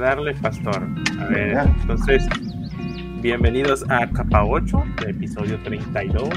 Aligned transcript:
darle, 0.00 0.34
Pastor. 0.34 0.88
A 1.20 1.24
ver, 1.26 1.58
entonces, 1.82 2.26
bienvenidos 3.20 3.84
a 3.90 4.08
Capa 4.10 4.44
8, 4.44 4.82
episodio 5.06 5.58
32. 5.62 6.28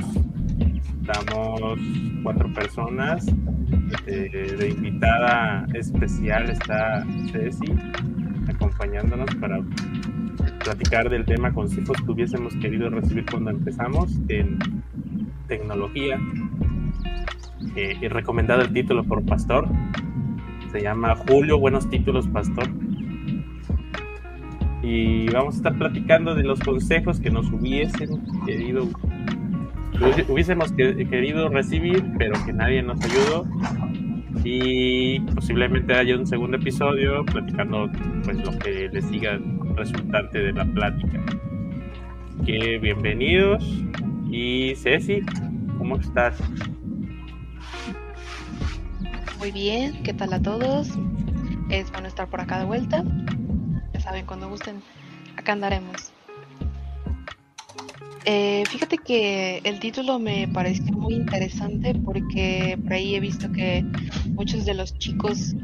Estamos 1.02 1.80
cuatro 2.24 2.54
personas. 2.54 3.26
Eh, 4.06 4.56
de 4.60 4.70
invitada 4.70 5.66
especial 5.74 6.50
está 6.50 7.06
Ceci, 7.32 7.74
acompañándonos 8.50 9.34
para 9.36 9.62
platicar 10.64 11.10
del 11.10 11.24
tema 11.24 11.54
consejos 11.54 11.96
que 12.06 12.12
hubiésemos 12.12 12.54
querido 12.58 12.90
recibir 12.90 13.26
cuando 13.32 13.52
empezamos 13.52 14.20
en 14.28 14.60
tecnología. 15.48 16.20
Eh, 17.78 17.96
y 18.02 18.08
recomendado 18.10 18.62
el 18.62 18.74
título 18.74 19.06
por 19.06 19.24
Pastor. 19.26 19.68
Se 20.74 20.82
llama 20.82 21.16
Julio, 21.16 21.60
buenos 21.60 21.90
títulos, 21.90 22.28
Pastor. 22.28 22.83
Y 24.84 25.30
vamos 25.30 25.56
a 25.56 25.58
estar 25.58 25.78
platicando 25.78 26.36
de 26.36 26.44
los 26.44 26.60
consejos 26.60 27.18
que 27.22 27.30
nos 27.30 27.50
hubiesen 27.52 28.22
querido, 28.46 28.90
hubiésemos 30.28 30.74
querido 30.74 31.48
recibir, 31.48 32.04
pero 32.18 32.34
que 32.46 32.52
nadie 32.52 32.84
nos 32.84 33.00
ayudó. 33.02 33.48
Y 34.44 35.22
posiblemente 35.22 35.94
haya 35.94 36.18
un 36.18 36.28
segundo 36.28 36.58
episodio 36.58 37.24
platicando 37.26 37.90
pues 38.26 38.38
lo 38.46 38.60
que 38.60 38.90
le 38.92 39.02
siga 39.02 39.40
resultante 39.76 40.40
de 40.40 40.52
la 40.52 40.66
plática. 40.66 41.24
Que 42.46 42.78
bienvenidos. 42.78 43.64
Y 44.30 44.76
Ceci, 44.76 45.22
¿cómo 45.78 45.96
estás? 45.96 46.38
Muy 49.40 49.52
bien, 49.52 50.04
¿qué 50.04 50.14
tal 50.14 50.34
a 50.34 50.42
todos? 50.42 50.90
Es 51.70 51.90
bueno 51.92 52.10
estar 52.10 52.28
por 52.28 52.42
acá 52.42 52.60
de 52.60 52.66
vuelta. 52.66 53.04
Saben, 54.14 54.28
cuando 54.28 54.48
gusten, 54.48 54.76
acá 55.38 55.54
andaremos. 55.54 56.12
Eh, 58.26 58.64
fíjate 58.70 59.00
que 59.00 59.58
el 59.64 59.80
título 59.80 60.20
me 60.20 60.48
pareció 60.48 60.94
muy 60.94 61.16
interesante 61.16 61.96
porque 61.96 62.78
por 62.84 62.94
ahí 62.94 63.16
he 63.16 63.20
visto 63.20 63.52
que 63.52 63.84
muchos 64.36 64.66
de 64.66 64.76
los 64.76 64.96
chicos, 65.00 65.56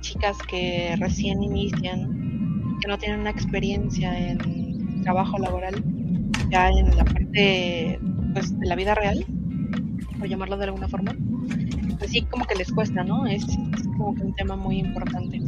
chicas 0.00 0.38
que 0.48 0.96
recién 1.00 1.42
inician, 1.42 2.78
que 2.80 2.88
no 2.88 2.96
tienen 2.96 3.20
una 3.20 3.30
experiencia 3.30 4.18
en 4.18 5.02
trabajo 5.02 5.36
laboral, 5.36 5.84
ya 6.48 6.70
en 6.70 6.96
la 6.96 7.04
parte 7.04 8.00
pues, 8.32 8.58
de 8.58 8.66
la 8.68 8.74
vida 8.74 8.94
real, 8.94 9.22
por 10.18 10.28
llamarlo 10.28 10.56
de 10.56 10.64
alguna 10.64 10.88
forma, 10.88 11.14
pues 11.98 12.10
sí, 12.10 12.22
como 12.22 12.46
que 12.46 12.54
les 12.54 12.72
cuesta, 12.72 13.04
¿no? 13.04 13.26
Es, 13.26 13.44
como 13.98 14.14
que 14.14 14.22
un 14.22 14.34
tema 14.34 14.56
muy 14.56 14.78
importante. 14.78 15.42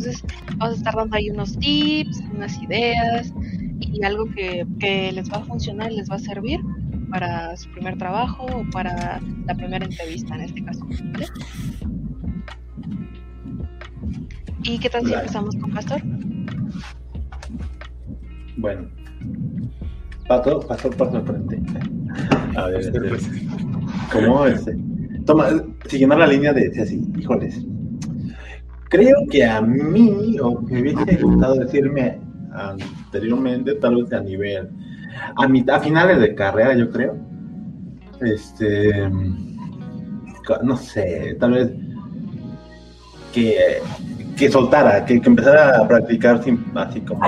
Entonces, 0.00 0.24
vamos 0.56 0.76
a 0.76 0.78
estar 0.78 0.94
dando 0.94 1.14
ahí 1.14 1.28
unos 1.28 1.58
tips, 1.58 2.22
unas 2.34 2.56
ideas 2.62 3.34
y 3.80 4.02
algo 4.02 4.24
que, 4.34 5.12
les 5.12 5.30
va 5.30 5.36
a 5.36 5.44
funcionar, 5.44 5.92
les 5.92 6.10
va 6.10 6.14
a 6.14 6.18
servir 6.18 6.58
para 7.10 7.54
su 7.58 7.70
primer 7.72 7.98
trabajo 7.98 8.46
o 8.46 8.64
para 8.70 9.20
la 9.44 9.54
primera 9.54 9.84
entrevista 9.84 10.36
en 10.36 10.40
este 10.40 10.64
caso. 10.64 10.86
¿vale? 11.12 11.26
¿Y 14.62 14.78
qué 14.78 14.88
tal 14.88 15.04
si 15.04 15.12
empezamos 15.12 15.54
con 15.56 15.70
Pastor? 15.70 16.00
Bueno, 18.56 18.88
Pato, 20.28 20.60
Pastor, 20.60 20.96
paso 20.96 21.16
al 21.18 21.26
frente. 21.26 21.60
A 22.56 22.68
ver, 22.68 22.80
este, 22.80 23.00
¿cómo 24.12 24.46
este? 24.46 24.78
Toma, 25.26 25.62
siguiendo 25.88 26.16
la 26.16 26.26
línea 26.26 26.54
de 26.54 26.72
así, 26.80 27.06
híjoles. 27.18 27.66
Creo 28.90 29.18
que 29.30 29.44
a 29.44 29.60
mí, 29.60 30.36
o 30.40 30.60
me 30.62 30.80
hubiese 30.80 31.22
gustado 31.22 31.54
decirme 31.54 32.18
anteriormente, 32.52 33.76
tal 33.76 34.02
vez 34.02 34.12
a 34.12 34.20
nivel, 34.20 34.68
a, 35.36 35.46
mitad, 35.46 35.76
a 35.76 35.80
finales 35.80 36.20
de 36.20 36.34
carrera, 36.34 36.74
yo 36.74 36.90
creo. 36.90 37.16
Este, 38.20 39.08
no 40.64 40.76
sé, 40.76 41.36
tal 41.38 41.52
vez 41.52 41.70
que, 43.32 43.78
que 44.36 44.50
soltara, 44.50 45.04
que, 45.04 45.14
empezara 45.14 45.78
a 45.78 45.86
practicar 45.86 46.42
sin, 46.42 46.60
así 46.74 47.00
como 47.02 47.22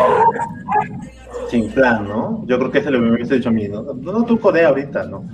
sin 1.49 1.71
plan, 1.71 2.09
¿no? 2.09 2.45
Yo 2.49 2.59
creo 2.59 2.73
que 2.73 2.83
se 2.83 2.91
lo 2.91 2.99
hubiese 2.99 3.37
dicho 3.37 3.51
a 3.51 3.53
mí, 3.53 3.69
¿no? 3.69 3.83
No, 3.83 4.25
tú 4.25 4.41
codea 4.41 4.71
ahorita, 4.71 5.05
¿no? 5.05 5.25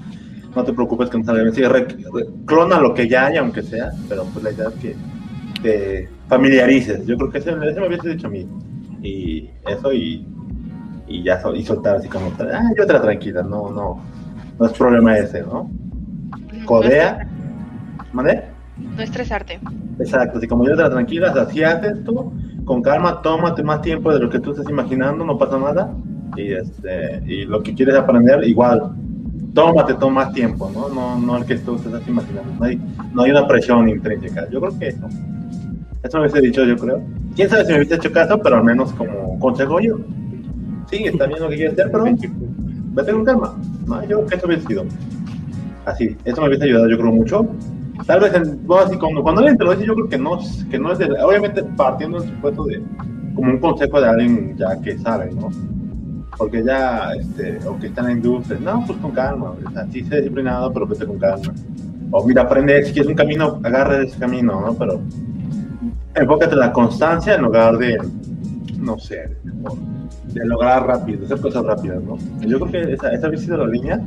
no 0.55 0.65
te 0.65 0.73
preocupes 0.75 1.09
que 1.09 1.19
no 1.19 1.25
salga 1.25 1.43
bien. 1.43 1.55
clona 2.45 2.81
lo 2.81 2.93
que 2.93 3.09
ya 3.09 3.27
hay, 3.27 3.39
aunque 3.39 3.63
sea, 3.63 3.93
pero 4.11 4.25
pues 4.25 4.45
la 4.45 4.53
idea 4.53 4.69
es 4.69 4.75
que 4.75 4.97
te 5.63 6.18
familiarices. 6.29 7.07
Yo 7.07 7.17
creo 7.17 7.31
que 7.31 7.39
ese, 7.39 7.53
me 7.55 7.87
hubiese 7.87 8.11
dicho 8.11 8.27
a 8.27 8.31
mí. 8.31 8.47
Y 9.03 9.51
eso 9.67 9.93
y, 9.93 10.27
y 11.07 11.23
ya 11.23 11.41
y 11.55 11.65
soltar 11.65 11.97
así 11.97 12.09
como, 12.09 12.33
ah, 12.41 12.71
yo 12.77 12.85
otra 12.85 13.01
tranquila, 13.01 13.43
no, 13.43 13.71
no, 13.71 14.01
no 14.59 14.67
es 14.67 14.73
problema 14.73 15.17
ese, 15.17 15.43
¿no? 15.43 15.71
Codea. 16.65 17.27
¿Mande? 18.13 18.45
No 18.97 19.03
estresarte. 19.03 19.61
Exacto, 19.99 20.39
así 20.39 20.47
como 20.47 20.65
yo 20.67 20.75
otra 20.75 20.91
tranquila, 20.91 21.33
así 21.33 21.63
haces 21.63 22.05
tú, 22.05 22.33
con 22.65 22.83
calma, 22.83 23.21
tómate 23.23 23.63
más 23.63 23.83
tiempo 23.83 24.13
de 24.13 24.21
lo 24.21 24.31
que 24.31 24.39
tú 24.39 24.53
estás 24.53 24.69
imaginando, 24.69 25.25
no 25.25 25.39
pasa 25.39 25.59
nada. 25.59 25.93
Y, 26.37 26.53
este, 26.53 27.23
y 27.27 27.45
lo 27.45 27.63
que 27.63 27.75
quieres 27.75 27.97
aprender, 27.97 28.45
igual, 28.45 28.93
tómate, 29.55 29.95
toma 29.95 30.25
más 30.25 30.35
tiempo, 30.35 30.71
¿no? 30.73 30.89
No, 30.89 31.19
no 31.19 31.37
el 31.39 31.45
que 31.45 31.57
tú 31.57 31.77
estás 31.77 32.07
imaginando. 32.07 32.53
No 32.59 32.65
hay, 32.65 32.81
no 33.13 33.23
hay 33.23 33.31
una 33.31 33.47
presión 33.47 33.89
intrínseca. 33.89 34.49
Yo 34.51 34.61
creo 34.61 34.79
que 34.79 34.89
eso. 34.89 35.09
Eso 36.03 36.19
me 36.19 36.25
hubiese 36.25 36.41
dicho, 36.41 36.65
yo 36.65 36.77
creo. 36.77 37.03
Quién 37.35 37.49
sabe 37.49 37.65
si 37.65 37.73
me 37.73 37.79
hubiese 37.79 37.97
hecho 37.97 38.13
caso, 38.13 38.39
pero 38.41 38.57
al 38.57 38.65
menos 38.65 38.93
como 38.93 39.39
consejo 39.39 39.81
yo. 39.81 39.97
Sí, 40.91 41.05
está 41.05 41.27
bien 41.27 41.41
lo 41.41 41.49
que 41.49 41.57
quieres 41.57 41.75
hacer, 41.75 41.91
pero 41.91 42.05
vete 42.05 43.13
con 43.13 43.25
calma. 43.25 43.59
No, 43.87 44.03
yo 44.03 44.09
creo 44.09 44.27
que 44.27 44.35
eso 44.37 44.47
hubiese 44.47 44.67
sido. 44.67 44.85
Así, 45.85 46.17
eso 46.25 46.41
me 46.41 46.49
hubiese 46.49 46.65
ayudado, 46.65 46.89
yo 46.89 46.99
creo, 46.99 47.13
mucho. 47.13 47.49
Tal 48.07 48.21
vez, 48.21 48.35
en, 48.35 48.67
bueno, 48.67 48.87
así, 48.87 48.97
cuando, 48.97 49.23
cuando 49.23 49.41
alguien 49.41 49.59
te 49.59 49.65
lo 49.65 49.73
dice, 49.73 49.87
yo 49.87 49.95
creo 49.95 50.09
que 50.09 50.19
no, 50.19 50.39
que 50.71 50.79
no 50.79 50.93
es 50.93 50.99
de. 50.99 51.07
Obviamente, 51.23 51.63
partiendo 51.77 52.21
del 52.21 52.31
supuesto 52.31 52.65
de. 52.65 52.83
como 53.35 53.51
un 53.51 53.59
consejo 53.59 54.01
de 54.01 54.09
alguien 54.09 54.57
ya 54.57 54.81
que 54.81 54.99
sabe, 54.99 55.31
¿no? 55.33 55.51
porque 56.39 56.63
ya, 56.63 57.13
este, 57.19 57.59
o 57.67 57.77
que 57.79 57.89
está 57.89 58.03
en 58.03 58.07
la 58.07 58.13
industria, 58.13 58.61
no, 58.61 58.85
pues 58.87 58.97
con 59.01 59.11
calma, 59.11 59.51
o 59.51 59.71
sea, 59.73 59.87
sí 59.91 60.05
sé 60.05 60.19
disciplinado, 60.19 60.73
pero 60.73 60.87
vete 60.87 61.05
con 61.05 61.19
calma. 61.19 61.53
O 62.13 62.25
mira, 62.25 62.43
aprende, 62.43 62.85
si 62.85 62.93
quieres 62.93 63.11
un 63.11 63.17
camino, 63.17 63.61
agarre 63.65 64.07
ese 64.07 64.19
camino, 64.19 64.61
¿no? 64.61 64.73
Pero 64.75 65.01
enfócate 66.15 66.53
en 66.53 66.61
la 66.61 66.73
constancia 66.73 67.35
en 67.35 67.43
lugar 67.43 67.79
de, 67.79 67.99
no 68.79 68.99
sé, 68.99 69.37
de, 70.25 70.47
lograr 70.47 70.87
rápido, 70.87 71.25
hacer 71.25 71.41
cosas 71.41 71.65
rápidas, 71.65 72.03
¿no? 72.03 72.17
Yo 72.41 72.61
creo 72.61 72.71
que 72.71 72.93
esa, 72.93 73.13
esa 73.13 73.37
sido 73.37 73.59
la 73.59 73.67
línea, 73.67 74.01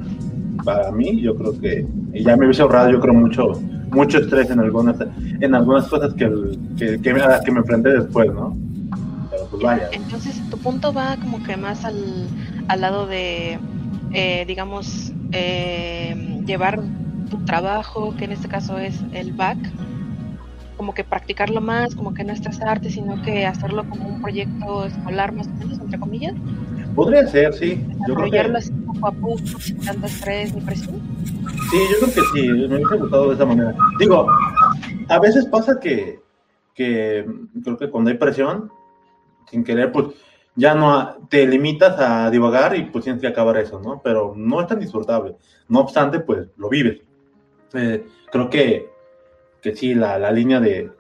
para 0.63 0.91
mí, 0.91 1.21
yo 1.21 1.35
creo 1.35 1.59
que 1.59 1.85
ya 2.13 2.35
me 2.37 2.45
hubiese 2.45 2.61
ahorrado, 2.61 2.91
yo 2.91 2.99
creo, 2.99 3.13
mucho 3.13 3.53
mucho 3.91 4.19
estrés 4.19 4.49
en 4.49 4.59
algunas 4.59 4.95
en 5.41 5.53
algunas 5.53 5.87
cosas 5.87 6.13
que, 6.13 6.29
que, 6.77 7.01
que, 7.01 7.13
las 7.13 7.41
que 7.41 7.51
me 7.51 7.59
enfrenté 7.59 7.89
después, 7.89 8.31
¿no? 8.33 8.55
Pues 9.51 9.81
Entonces, 9.91 10.41
tu 10.49 10.57
punto 10.57 10.93
va 10.93 11.17
como 11.17 11.43
que 11.43 11.57
más 11.57 11.83
al, 11.83 12.27
al 12.67 12.81
lado 12.81 13.05
de, 13.05 13.59
eh, 14.13 14.45
digamos, 14.47 15.11
eh, 15.31 16.41
llevar 16.45 16.81
tu 17.29 17.37
trabajo, 17.45 18.13
que 18.17 18.25
en 18.25 18.31
este 18.31 18.47
caso 18.47 18.77
es 18.77 18.99
el 19.13 19.33
back, 19.33 19.57
como 20.81 20.95
que 20.95 21.03
practicarlo 21.03 21.61
más, 21.61 21.93
como 21.93 22.11
que 22.15 22.23
no 22.23 22.33
estresarte, 22.33 22.89
sino 22.89 23.21
que 23.21 23.45
hacerlo 23.45 23.87
como 23.87 24.07
un 24.07 24.19
proyecto 24.19 24.85
escolar 24.85 25.31
más 25.31 25.45
o 25.45 25.51
menos, 25.51 25.77
entre 25.79 25.99
comillas. 25.99 26.33
Podría 26.95 27.27
ser, 27.27 27.53
sí. 27.53 27.85
Desarrollarlo 27.99 28.57
así 28.57 28.71
poco 28.71 29.07
a 29.07 29.11
poco, 29.11 29.59
sin 29.59 29.79
tanto 29.79 30.07
estrés 30.07 30.55
ni 30.55 30.61
presión. 30.61 30.99
Sí, 31.69 31.77
yo 31.91 31.99
creo 31.99 32.15
que 32.15 32.21
sí, 32.33 32.47
me 32.47 32.77
hubiese 32.77 32.95
gustado 32.95 33.27
de 33.27 33.35
esa 33.35 33.45
manera. 33.45 33.75
Digo, 33.99 34.25
a 35.07 35.19
veces 35.19 35.45
pasa 35.45 35.79
que, 35.79 36.19
que 36.73 37.27
creo 37.63 37.77
que 37.77 37.91
cuando 37.91 38.09
hay 38.09 38.17
presión, 38.17 38.71
sin 39.51 39.63
querer, 39.63 39.91
pues 39.91 40.07
ya 40.55 40.73
no 40.73 41.27
te 41.29 41.45
limitas 41.45 41.99
a 41.99 42.31
divagar 42.31 42.75
y 42.75 42.85
pues 42.85 43.03
tienes 43.03 43.21
que 43.21 43.27
acabar 43.27 43.55
eso, 43.57 43.79
¿no? 43.79 44.01
Pero 44.03 44.33
no 44.35 44.59
es 44.59 44.65
tan 44.65 44.79
disfrutable. 44.79 45.35
No 45.67 45.81
obstante, 45.81 46.21
pues 46.21 46.47
lo 46.57 46.69
vives. 46.69 47.01
Eh, 47.75 48.03
creo 48.31 48.49
que, 48.49 48.89
que 49.61 49.75
sí, 49.75 49.93
la, 49.93 50.17
la 50.17 50.31
línea 50.31 50.59
de 50.59 50.91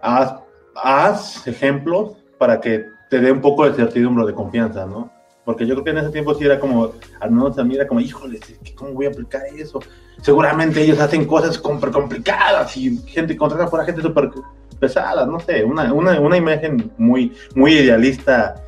haz, 0.00 0.34
haz, 0.74 1.46
ejemplos 1.46 2.12
para 2.38 2.60
que 2.60 2.86
te 3.08 3.20
dé 3.20 3.32
un 3.32 3.40
poco 3.40 3.64
de 3.64 3.74
certidumbre, 3.74 4.26
de 4.26 4.34
confianza, 4.34 4.86
¿no? 4.86 5.10
Porque 5.44 5.66
yo 5.66 5.74
creo 5.74 5.84
que 5.84 5.90
en 5.90 5.98
ese 5.98 6.10
tiempo 6.10 6.34
sí 6.34 6.44
era 6.44 6.60
como, 6.60 6.92
al 7.20 7.30
menos 7.30 7.58
a 7.58 7.64
mí 7.64 7.74
era 7.74 7.86
como, 7.86 8.00
híjole, 8.00 8.38
¿cómo 8.76 8.92
voy 8.92 9.06
a 9.06 9.08
aplicar 9.08 9.42
eso? 9.56 9.80
Seguramente 10.22 10.82
ellos 10.82 11.00
hacen 11.00 11.24
cosas 11.24 11.56
súper 11.56 11.90
complicadas 11.90 12.76
y 12.76 12.98
gente 12.98 13.36
contrata 13.36 13.68
por 13.68 13.84
gente 13.84 14.02
súper 14.02 14.30
pesadas, 14.78 15.26
no 15.26 15.40
sé, 15.40 15.64
una, 15.64 15.92
una, 15.92 16.20
una 16.20 16.36
imagen 16.36 16.92
muy, 16.98 17.34
muy 17.54 17.72
idealista 17.72 18.62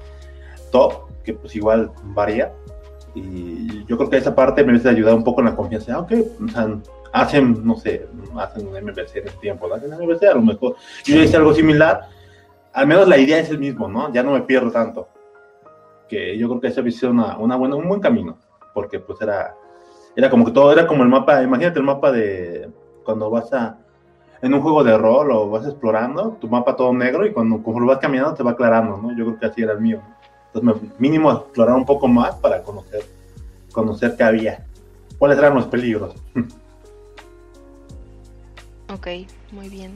top, 0.71 1.09
que 1.23 1.35
pues 1.35 1.55
igual 1.55 1.91
varía. 2.05 2.53
Y 3.15 3.85
yo 3.85 3.97
creo 3.99 4.09
que 4.09 4.17
esa 4.17 4.35
parte 4.35 4.65
me 4.65 4.73
hubiese 4.73 4.89
ayudado 4.89 5.17
un 5.17 5.25
poco 5.25 5.41
en 5.41 5.47
la 5.47 5.57
confianza. 5.57 5.95
Ah, 5.95 6.01
ok, 6.01 6.13
o 6.45 6.49
sea, 6.49 6.79
hacen, 7.13 7.65
no 7.65 7.77
sé, 7.77 8.09
hacen 8.39 8.67
un 8.67 8.75
MVC 8.75 9.17
en 9.17 9.29
ese 9.29 9.37
tiempo, 9.39 9.73
hacen 9.73 9.91
MVC 9.91 10.25
a 10.25 10.35
lo 10.35 10.43
mejor. 10.43 10.77
Yo 11.05 11.21
hice 11.21 11.37
algo 11.37 11.55
similar, 11.55 12.09
al 12.73 12.87
menos 12.87 13.07
la 13.07 13.19
idea 13.19 13.39
es 13.39 13.51
el 13.51 13.59
mismo, 13.59 13.87
¿no? 13.87 14.13
Ya 14.13 14.23
no 14.23 14.33
me 14.33 14.43
pierdo 14.43 14.71
tanto. 14.71 15.09
Que 16.09 16.37
yo 16.37 16.49
creo 16.49 16.61
que 16.61 16.69
esa 16.69 16.81
visión 16.81 17.19
una, 17.19 17.39
una 17.39 17.57
buena, 17.57 17.77
un 17.77 17.89
buen 17.89 18.01
camino, 18.01 18.39
porque 18.75 18.99
pues 18.99 19.21
era, 19.21 19.55
era 20.17 20.31
como 20.31 20.45
que 20.45 20.53
todo, 20.53 20.73
era 20.73 20.87
como 20.87 21.03
el 21.03 21.09
mapa, 21.09 21.43
imagínate 21.43 21.79
el 21.79 21.85
mapa 21.85 22.11
de 22.11 22.71
cuando 23.05 23.31
vas 23.31 23.53
a, 23.53 23.79
en 24.41 24.55
un 24.55 24.61
juego 24.61 24.83
de 24.83 24.97
rol 24.97 25.31
o 25.33 25.51
vas 25.51 25.67
explorando, 25.67 26.37
tu 26.41 26.49
mapa 26.49 26.77
todo 26.77 26.93
negro 26.93 27.27
y 27.27 27.33
cuando 27.33 27.63
lo 27.65 27.87
vas 27.87 27.99
caminando 27.99 28.35
te 28.35 28.43
va 28.43 28.53
aclarando, 28.53 28.97
¿no? 28.97 29.17
Yo 29.17 29.27
creo 29.27 29.39
que 29.39 29.47
así 29.47 29.63
era 29.63 29.73
el 29.73 29.81
mío. 29.81 30.01
Entonces, 30.53 30.91
mínimo 30.99 31.31
explorar 31.31 31.77
un 31.77 31.87
poco 31.87 32.09
más 32.09 32.35
para 32.37 32.63
conocer, 32.63 33.03
conocer 33.73 34.17
qué 34.17 34.23
había, 34.23 34.67
cuáles 35.19 35.39
eran 35.39 35.55
los 35.55 35.67
peligros. 35.67 36.15
Ok, 38.93 39.09
muy 39.53 39.69
bien. 39.69 39.95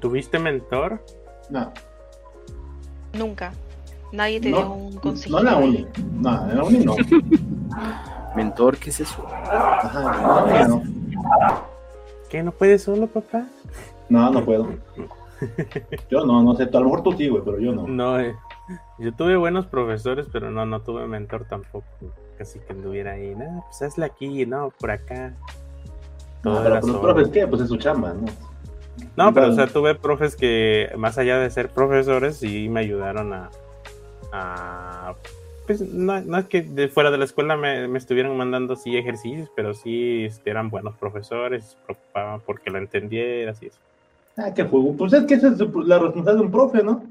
¿Tuviste 0.00 0.38
mentor? 0.38 1.04
No. 1.50 1.72
Nunca. 3.12 3.52
Nadie 4.12 4.40
te 4.40 4.48
dio 4.48 4.72
un 4.72 4.96
consejo. 4.96 5.34
No 5.34 5.38
en 5.40 5.44
la 5.44 5.56
uni. 5.56 5.86
No, 6.20 6.50
en 6.50 6.56
la 6.56 6.64
uni 6.64 6.78
no. 6.84 6.96
Mentor, 8.36 8.78
¿qué 8.78 8.90
es 8.90 9.00
eso? 9.00 9.26
Ajá, 9.28 10.66
no, 10.66 10.76
no. 10.78 10.82
¿Qué? 12.30 12.42
¿No 12.42 12.52
puedes 12.52 12.82
solo, 12.82 13.06
papá? 13.06 13.46
No, 14.08 14.30
no 14.30 14.42
puedo. 14.42 14.68
Yo 16.10 16.24
no, 16.24 16.42
no 16.42 16.54
sé. 16.54 16.62
A 16.64 16.66
lo 16.66 16.84
mejor 16.84 17.02
tú 17.02 17.12
sí, 17.12 17.28
güey, 17.28 17.42
pero 17.44 17.58
yo 17.58 17.72
no. 17.72 17.86
No, 17.86 18.18
eh, 18.18 18.34
yo 18.98 19.12
tuve 19.12 19.36
buenos 19.36 19.66
profesores, 19.66 20.26
pero 20.32 20.50
no, 20.50 20.64
no 20.64 20.80
tuve 20.80 21.06
mentor 21.06 21.44
tampoco. 21.44 21.86
Casi 22.38 22.58
que 22.60 22.72
anduviera 22.72 23.12
ahí. 23.12 23.34
No, 23.34 23.64
pues 23.68 23.82
hazle 23.82 24.06
aquí, 24.06 24.46
no, 24.46 24.72
por 24.78 24.92
acá. 24.92 25.34
No, 26.44 26.62
pero 26.62 26.80
los 26.80 26.96
profes, 27.00 27.28
¿qué? 27.28 27.46
Pues 27.46 27.62
es 27.62 27.68
su 27.68 27.76
chamba, 27.76 28.14
¿no? 28.14 28.26
No, 29.16 29.34
pero 29.34 29.48
o 29.48 29.52
sea, 29.52 29.66
tuve 29.66 29.94
profes 29.94 30.36
que, 30.36 30.90
más 30.96 31.18
allá 31.18 31.38
de 31.38 31.50
ser 31.50 31.68
profesores, 31.68 32.36
sí 32.36 32.68
me 32.68 32.80
ayudaron 32.80 33.32
a. 33.32 33.50
a 34.32 35.14
pues 35.66 35.80
no, 35.80 36.20
no, 36.20 36.38
es 36.38 36.46
que 36.46 36.62
de 36.62 36.88
fuera 36.88 37.10
de 37.10 37.18
la 37.18 37.24
escuela 37.24 37.56
me, 37.56 37.86
me 37.86 37.98
estuvieran 37.98 38.36
mandando 38.36 38.74
sí 38.74 38.96
ejercicios, 38.96 39.48
pero 39.54 39.74
sí 39.74 40.24
este, 40.24 40.50
eran 40.50 40.70
buenos 40.70 40.96
profesores, 40.96 41.64
se 41.64 41.76
preocupaban 41.84 42.40
porque 42.40 42.70
lo 42.70 42.78
entendiera, 42.78 43.52
así 43.52 43.66
es. 43.66 43.78
Ah, 44.36 44.52
qué 44.54 44.64
juego. 44.64 44.94
Pues 44.96 45.12
es 45.12 45.24
que 45.24 45.34
esa 45.34 45.48
es 45.48 45.58
la 45.60 45.98
responsabilidad 45.98 46.34
de 46.34 46.40
un 46.40 46.50
profe, 46.50 46.82
¿no? 46.82 47.04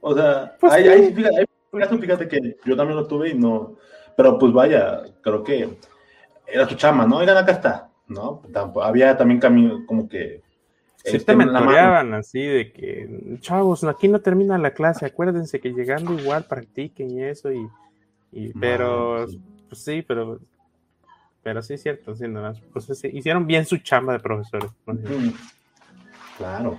O 0.00 0.14
sea, 0.14 0.56
Pues 0.58 0.72
ahí, 0.72 0.84
sí. 0.84 0.88
ahí, 0.88 1.14
fíjate, 1.14 1.38
ahí, 1.38 1.44
fíjate, 1.70 1.98
fíjate 1.98 2.28
que 2.28 2.56
yo 2.64 2.76
también 2.76 2.96
lo 2.96 3.06
tuve 3.06 3.30
y 3.30 3.34
no. 3.34 3.72
Pero 4.16 4.38
pues 4.38 4.52
vaya, 4.52 5.02
creo 5.20 5.42
que 5.42 5.68
era 6.46 6.68
su 6.68 6.74
chama, 6.76 7.06
¿no? 7.06 7.18
Oigan, 7.18 7.36
acá 7.36 7.52
está, 7.52 7.88
¿no? 8.12 8.42
Había 8.82 9.16
también 9.16 9.40
camino, 9.40 9.84
como 9.86 10.08
que. 10.08 10.42
Sí 11.04 11.16
este, 11.16 11.32
te 11.32 11.36
mentoreaban 11.36 12.14
así 12.14 12.40
de 12.40 12.72
que, 12.72 13.38
chavos, 13.40 13.82
aquí 13.84 14.06
no 14.06 14.20
termina 14.20 14.56
la 14.56 14.72
clase, 14.72 15.04
acuérdense 15.04 15.60
que 15.60 15.72
llegando 15.72 16.14
igual 16.14 16.44
practiquen 16.44 17.10
y 17.10 17.24
eso, 17.24 17.50
y, 17.50 17.68
y 18.30 18.52
pero, 18.52 19.26
sí. 19.26 19.42
pues 19.68 19.82
sí, 19.82 20.02
pero, 20.02 20.38
pero 21.42 21.60
sí 21.60 21.74
es 21.74 21.82
cierto, 21.82 22.14
sí, 22.14 22.28
no, 22.28 22.52
pues 22.72 22.86
sí, 22.86 23.10
hicieron 23.12 23.48
bien 23.48 23.66
su 23.66 23.78
chamba 23.78 24.12
de 24.12 24.20
profesores. 24.20 24.70
¿no? 24.86 24.94
Mm, 24.94 25.32
Claro. 26.36 26.78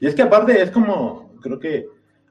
Y 0.00 0.06
es 0.06 0.14
que 0.14 0.22
aparte 0.22 0.60
es 0.60 0.70
como, 0.70 1.32
creo 1.40 1.58
que 1.58 1.86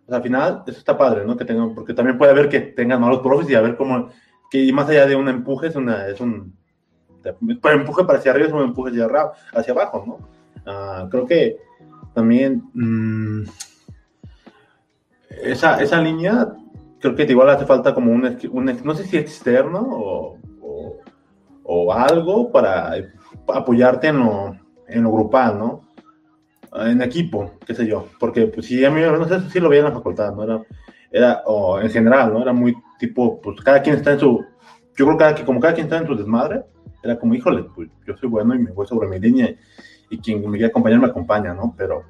al 0.10 0.22
final 0.22 0.64
eso 0.68 0.78
está 0.78 0.98
padre, 0.98 1.26
¿no? 1.26 1.38
Que 1.38 1.46
tengan, 1.46 1.74
porque 1.74 1.94
también 1.94 2.18
puede 2.18 2.32
haber 2.32 2.50
que 2.50 2.60
tengan 2.60 3.02
malos 3.02 3.22
profes 3.22 3.50
y 3.50 3.56
a 3.56 3.62
ver 3.62 3.78
cómo, 3.78 4.10
que 4.50 4.72
más 4.74 4.90
allá 4.90 5.06
de 5.06 5.16
un 5.16 5.30
empuje 5.30 5.68
es 5.68 5.76
una, 5.76 6.08
es 6.08 6.20
un, 6.20 6.54
para 7.62 7.76
empuje 7.76 8.04
para 8.04 8.20
hacia 8.20 8.32
arriba 8.32 8.48
es 8.48 8.54
un 8.54 8.62
empuje 8.62 8.92
hacia, 9.54 9.74
abajo, 9.74 10.04
¿no? 10.06 10.18
Ah, 10.66 11.08
creo 11.10 11.26
que 11.26 11.58
también 12.14 12.64
mm, 12.74 13.44
esa, 15.44 15.82
esa 15.82 16.02
línea, 16.02 16.54
creo 17.00 17.16
que 17.16 17.24
igual 17.24 17.50
hace 17.50 17.66
falta 17.66 17.94
como 17.94 18.12
un, 18.12 18.38
no 18.84 18.96
sé 18.96 19.04
si 19.06 19.18
externo 19.18 19.80
o, 19.82 20.38
o, 21.64 21.94
algo 21.94 22.52
para 22.52 22.94
apoyarte 23.48 24.08
en 24.08 24.20
lo, 24.20 24.56
en 24.88 25.04
lo 25.04 25.12
grupal, 25.12 25.58
¿no? 25.58 25.82
En 26.74 27.02
equipo, 27.02 27.52
qué 27.66 27.74
sé 27.74 27.86
yo, 27.86 28.08
porque 28.20 28.48
pues 28.48 28.66
si 28.66 28.84
a 28.86 28.92
mí, 28.92 29.02
no 29.02 29.28
sé 29.28 29.50
si 29.50 29.60
lo 29.60 29.70
veía 29.70 29.82
en 29.82 29.90
la 29.90 29.96
facultad, 29.96 30.34
¿no? 30.34 30.66
Era 31.12 31.44
o 31.46 31.80
en 31.80 31.90
general, 31.90 32.34
¿no? 32.34 32.42
Era 32.42 32.54
muy 32.54 32.76
tipo, 32.98 33.42
pues 33.42 33.60
cada 33.62 33.82
quien 33.82 33.96
está 33.96 34.14
en 34.14 34.20
su, 34.20 34.46
yo 35.02 35.08
creo 35.08 35.18
que 35.18 35.24
cada, 35.24 35.46
como 35.46 35.60
cada 35.60 35.74
quien 35.74 35.86
está 35.86 35.98
en 35.98 36.06
su 36.06 36.16
desmadre, 36.16 36.62
era 37.04 37.18
como, 37.18 37.34
híjole, 37.34 37.64
pues 37.76 37.90
yo 38.06 38.16
soy 38.18 38.30
bueno 38.30 38.54
y 38.54 38.60
me 38.60 38.70
voy 38.70 38.86
sobre 38.86 39.10
mi 39.10 39.20
línea 39.20 39.56
y 40.12 40.18
quien 40.20 40.42
me 40.48 40.58
quiera 40.58 40.68
acompañar 40.68 41.00
me 41.00 41.08
acompaña, 41.08 41.56
¿no? 41.56 41.74
Pero, 41.76 42.04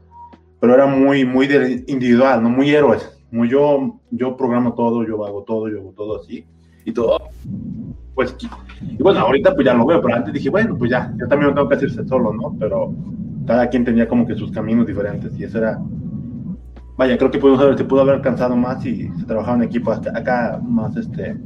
pero 0.60 0.74
era 0.74 0.86
muy, 0.88 1.24
muy 1.24 1.48
individual, 1.88 2.44
¿no? 2.44 2.50
Muy 2.50 2.70
héroes, 2.70 3.18
muy 3.32 3.48
yo, 3.48 3.98
yo 4.10 4.36
programo 4.36 4.74
todo, 4.74 5.06
yo 5.06 5.26
hago 5.26 5.44
todo, 5.44 5.70
yo 5.70 5.80
hago 5.80 5.94
todo 5.96 6.20
así, 6.20 6.46
y 6.84 6.92
todo, 6.92 7.18
pues, 8.14 8.36
y 8.82 9.02
bueno, 9.02 9.22
ahorita 9.22 9.56
pues 9.56 9.66
ya 9.66 9.74
lo 9.74 9.86
veo, 9.86 10.02
pero 10.02 10.16
antes 10.16 10.34
dije, 10.34 10.50
bueno, 10.50 10.78
pues 10.78 10.92
ya, 10.92 11.14
yo 11.18 11.30
también 11.30 11.54
tengo 11.56 11.70
que 11.70 11.76
hacerse 11.76 12.06
solo, 12.06 12.34
¿no? 12.34 12.54
Pero 12.60 12.94
cada 13.48 13.70
quien 13.70 13.86
tenía 13.86 14.06
como 14.06 14.28
que 14.28 14.36
sus 14.36 14.52
caminos 14.52 14.86
diferentes 14.86 15.32
y 15.40 15.46
eso 15.46 15.60
era, 15.60 15.80
vaya, 16.98 17.18
creo 17.18 17.32
que 17.32 17.40
pudimos 17.40 17.62
haber, 17.62 17.78
se 17.78 17.86
pudo 17.86 18.02
haber 18.02 18.16
alcanzado 18.16 18.58
más 18.58 18.86
y 18.86 19.10
se 19.18 19.26
trabajaba 19.26 19.56
en 19.56 19.64
equipo, 19.64 19.94
acá, 19.94 20.12
acá 20.14 20.62
más 20.62 20.98
este, 20.98 21.38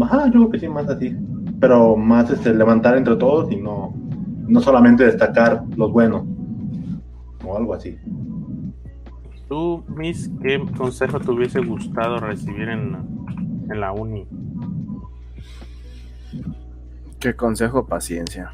ajá, 0.00 0.26
yo 0.26 0.32
creo 0.32 0.50
que 0.50 0.58
sí, 0.60 0.68
más 0.68 0.88
así, 0.88 1.16
pero 1.60 1.96
más 1.96 2.30
este, 2.30 2.54
levantar 2.54 2.96
entre 2.96 3.16
todos 3.16 3.50
y 3.50 3.56
no, 3.56 3.94
no 4.46 4.60
solamente 4.60 5.04
destacar 5.04 5.64
los 5.76 5.92
buenos 5.92 6.24
o 7.44 7.56
algo 7.56 7.74
así. 7.74 7.96
¿Tú, 9.48 9.84
Miss, 9.88 10.30
qué 10.42 10.62
consejo 10.76 11.18
te 11.18 11.30
hubiese 11.30 11.60
gustado 11.60 12.18
recibir 12.18 12.68
en, 12.68 12.96
en 13.68 13.80
la 13.80 13.92
uni? 13.92 14.26
¿Qué 17.18 17.34
consejo? 17.34 17.86
Paciencia. 17.86 18.52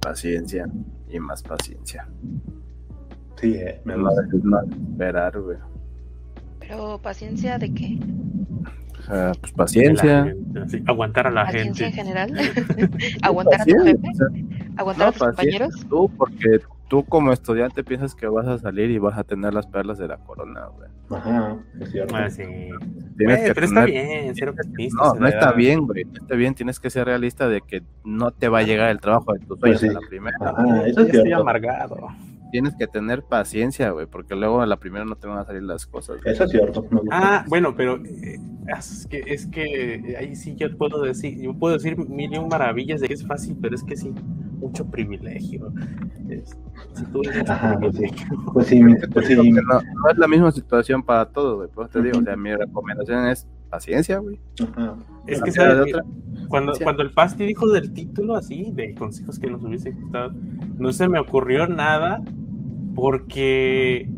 Paciencia 0.00 0.66
y 1.08 1.20
más 1.20 1.42
paciencia. 1.42 2.08
Sí, 3.36 3.54
eh, 3.54 3.80
me 3.84 3.96
No, 3.96 4.10
no 4.42 4.60
esperar, 4.62 5.40
güey. 5.40 5.58
Pero 6.58 6.98
paciencia 6.98 7.58
de 7.58 7.72
qué? 7.72 7.98
Sea, 9.10 9.32
pues 9.40 9.52
paciencia. 9.52 10.24
gente, 10.24 10.60
así, 10.60 10.82
aguantar 10.86 11.26
a 11.26 11.30
la 11.30 11.44
Paciencia 11.46 11.86
en 11.88 11.92
gente. 11.92 12.12
general. 12.12 12.32
Aguantar 13.22 13.60
a 13.60 13.64
tu 13.64 13.72
Paciencia, 13.72 13.92
jefe. 13.92 14.08
o 14.08 14.14
sea, 14.14 14.26
Aguantar 14.76 15.02
a 15.02 15.06
no, 15.06 15.12
tus 15.12 15.20
paciencia 15.20 15.58
compañeros. 15.68 15.86
tú, 15.88 16.10
porque 16.16 16.60
tú 16.88 17.04
como 17.04 17.32
estudiante 17.32 17.84
piensas 17.84 18.14
que 18.14 18.26
vas 18.26 18.46
a 18.46 18.58
salir 18.58 18.90
y 18.90 18.98
vas 18.98 19.16
a 19.18 19.24
tener 19.24 19.52
las 19.54 19.66
perlas 19.66 19.98
de 19.98 20.08
la 20.08 20.16
corona, 20.18 20.66
güey. 20.76 20.88
Ajá, 21.10 21.56
es 21.80 21.90
cierto. 21.90 22.14
Ah, 22.16 22.30
sí. 22.30 22.42
Tienes 23.18 23.36
Güey, 23.38 23.44
que 23.48 23.54
pero 23.54 23.66
está 23.66 23.84
bien, 23.84 24.34
ser 24.36 24.48
optimista. 24.50 25.12
No, 25.18 25.26
está 25.26 25.46
da. 25.46 25.52
bien, 25.52 25.86
güey. 25.86 26.04
No 26.04 26.12
está 26.20 26.34
bien. 26.36 26.54
Tienes 26.54 26.78
que 26.80 26.88
ser 26.90 27.06
realista 27.06 27.48
de 27.48 27.60
que 27.62 27.82
no 28.04 28.30
te 28.30 28.48
va 28.48 28.60
a 28.60 28.62
llegar 28.62 28.90
el 28.90 29.00
trabajo 29.00 29.32
de 29.32 29.40
tus 29.40 29.58
Pues 29.58 29.78
sueños 29.78 29.80
sí. 29.80 29.86
en 29.88 29.94
la 29.94 30.00
primera. 30.08 30.36
Ajá, 30.40 30.86
eso 30.86 31.00
Ya 31.02 31.08
es 31.08 31.14
estoy 31.14 31.32
amargado. 31.32 31.96
Tienes 32.50 32.74
que 32.76 32.86
tener 32.86 33.22
paciencia, 33.22 33.90
güey, 33.90 34.06
porque 34.06 34.34
luego 34.34 34.60
a 34.60 34.66
la 34.66 34.76
primera 34.78 35.04
no 35.04 35.16
te 35.16 35.26
van 35.26 35.38
a 35.38 35.44
salir 35.44 35.62
las 35.62 35.86
cosas. 35.86 36.20
güey. 36.22 36.34
Eso 36.34 36.44
es 36.44 36.50
cierto. 36.50 36.86
Ah, 37.10 37.44
bueno, 37.48 37.74
pero 37.76 37.96
eh, 38.04 38.38
es 38.78 39.06
que 39.08 39.22
es 39.26 39.46
que 39.46 40.16
ahí 40.18 40.34
sí 40.36 40.54
yo 40.56 40.76
puedo 40.76 41.02
decir, 41.02 41.38
yo 41.40 41.54
puedo 41.54 41.74
decir 41.74 41.96
mil 41.96 42.32
y 42.32 42.38
un 42.38 42.48
maravillas 42.48 43.00
de 43.00 43.08
que 43.08 43.14
es 43.14 43.26
fácil, 43.26 43.56
pero 43.60 43.74
es 43.74 43.82
que 43.84 43.96
sí, 43.96 44.12
mucho 44.58 44.84
privilegio. 44.86 45.72
Es- 46.28 46.56
si 46.94 47.04
tú 47.06 47.20
eres 47.22 47.48
Ajá, 47.48 47.78
pues 47.80 47.96
sí. 47.96 48.04
Pues 48.52 48.66
sí, 48.66 48.80
pues 49.12 49.26
sí. 49.26 49.36
Porque 49.36 49.52
no, 49.52 49.80
no 49.80 50.10
es 50.10 50.18
la 50.18 50.26
misma 50.28 50.50
situación 50.50 51.02
para 51.02 51.26
todos, 51.26 51.56
güey. 51.56 51.68
Pues 51.74 51.90
te 51.90 52.02
digo, 52.02 52.18
o 52.18 52.22
sea, 52.22 52.36
mi 52.36 52.54
recomendación 52.54 53.26
es 53.28 53.46
paciencia, 53.70 54.18
güey. 54.18 54.38
Ajá. 54.60 54.96
Es 55.26 55.42
que 55.42 55.52
cuando, 56.48 56.72
cuando 56.82 57.02
el 57.02 57.12
Pasti 57.12 57.46
dijo 57.46 57.68
del 57.68 57.92
título 57.92 58.34
así, 58.34 58.72
de 58.72 58.94
consejos 58.94 59.38
que 59.38 59.48
nos 59.48 59.62
hubiese 59.62 59.92
gustado, 59.92 60.32
no 60.78 60.92
se 60.92 61.08
me 61.08 61.20
ocurrió 61.20 61.66
nada 61.66 62.22
porque 62.94 64.08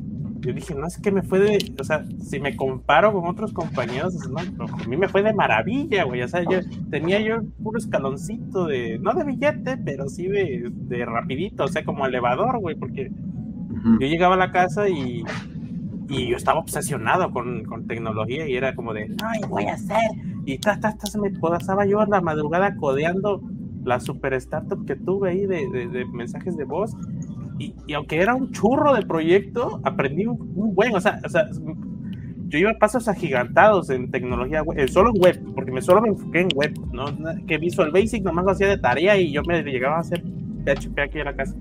yo 0.41 0.53
dije, 0.53 0.75
no 0.75 0.87
es 0.87 0.99
que 0.99 1.13
me 1.13 1.23
fue 1.23 1.39
de, 1.39 1.75
o 1.79 1.85
sea, 1.85 2.05
si 2.21 2.41
me 2.41 2.57
comparo 2.57 3.13
con 3.13 3.27
otros 3.27 3.53
compañeros, 3.53 4.15
no, 4.29 4.65
a 4.65 4.89
mí 4.89 4.97
me 4.97 5.09
fue 5.09 5.23
de 5.23 5.33
maravilla, 5.33 6.05
güey, 6.05 6.23
o 6.23 6.29
sea, 6.29 6.43
yo 6.43 6.59
tenía 6.91 7.21
yo 7.21 7.37
el 7.37 7.45
puro 7.45 7.79
escaloncito 7.79 8.67
de, 8.67 8.99
no 8.99 9.15
de 9.15 9.25
billete, 9.25 9.77
pero 9.77 10.09
sí 10.09 10.27
de, 10.27 10.69
de 10.73 11.05
rapidito, 11.05 11.65
o 11.65 11.69
sea, 11.69 11.85
como 11.85 12.07
elevador, 12.07 12.59
güey, 12.59 12.75
porque 12.75 13.13
yo 14.01 14.07
llegaba 14.07 14.35
a 14.35 14.39
la 14.39 14.51
casa 14.53 14.89
y, 14.89 15.23
y 16.09 16.29
yo 16.29 16.37
estaba 16.37 16.61
obsesionado 16.61 17.31
con, 17.31 17.65
con 17.65 17.87
tecnología 17.87 18.47
y 18.49 18.55
era 18.57 18.75
como 18.75 18.93
de, 18.93 19.15
ay, 19.25 19.41
voy 19.49 19.65
a 19.65 19.75
hacer. 19.75 19.99
Y 20.45 20.59
ta, 20.59 20.79
ta, 20.81 20.97
ta, 20.97 21.07
se 21.07 21.19
me 21.19 21.31
pasaba 21.31 21.87
yo 21.87 22.01
a 22.01 22.07
la 22.07 22.21
madrugada 22.21 22.77
codeando 22.77 23.41
la 23.85 23.99
super 24.01 24.33
startup 24.35 24.85
que 24.87 24.97
tuve 24.97 25.31
ahí 25.31 25.47
de, 25.47 25.69
de- 25.71 25.89
de 25.89 26.05
mensajes 26.07 26.57
de 26.57 26.65
voz. 26.65 26.93
Y, 27.59 27.75
y 27.87 27.95
aunque 27.95 28.21
era 28.21 28.35
un 28.35 28.51
churro 28.51 28.93
de 28.95 29.03
proyecto, 29.03 29.81
aprendí 29.85 30.27
un, 30.27 30.39
buen, 30.75 30.95
o 30.95 31.01
sea, 31.01 31.21
o 31.25 31.29
sea, 31.29 31.49
yo 32.49 32.59
iba 32.59 32.71
a 32.73 32.79
pasos 32.79 33.09
agigantados 33.09 33.89
en 33.91 34.11
tecnología 34.11 34.63
web, 34.63 34.79
eh, 34.79 34.89
solo 34.89 35.11
en 35.15 35.21
web, 35.23 35.43
porque 35.55 35.71
me 35.73 35.81
solo 35.81 36.03
me 36.03 36.09
enfoqué 36.09 36.41
en 36.41 36.49
web, 36.55 36.75
¿no? 36.93 37.05
Que 37.47 37.59
Visual 37.59 37.91
Basic 37.93 38.23
nomás 38.25 38.45
lo 38.45 38.51
hacía 38.51 38.69
de 38.69 38.79
tarea 38.79 39.17
y 39.17 39.33
yo 39.33 39.43
me 39.47 39.63
llegaba 39.63 39.97
a 39.97 40.01
hacer 40.01 40.23
PHP 40.65 40.99
aquí 41.01 41.19
en 41.21 41.25
la 41.25 41.35
casa. 41.37 41.55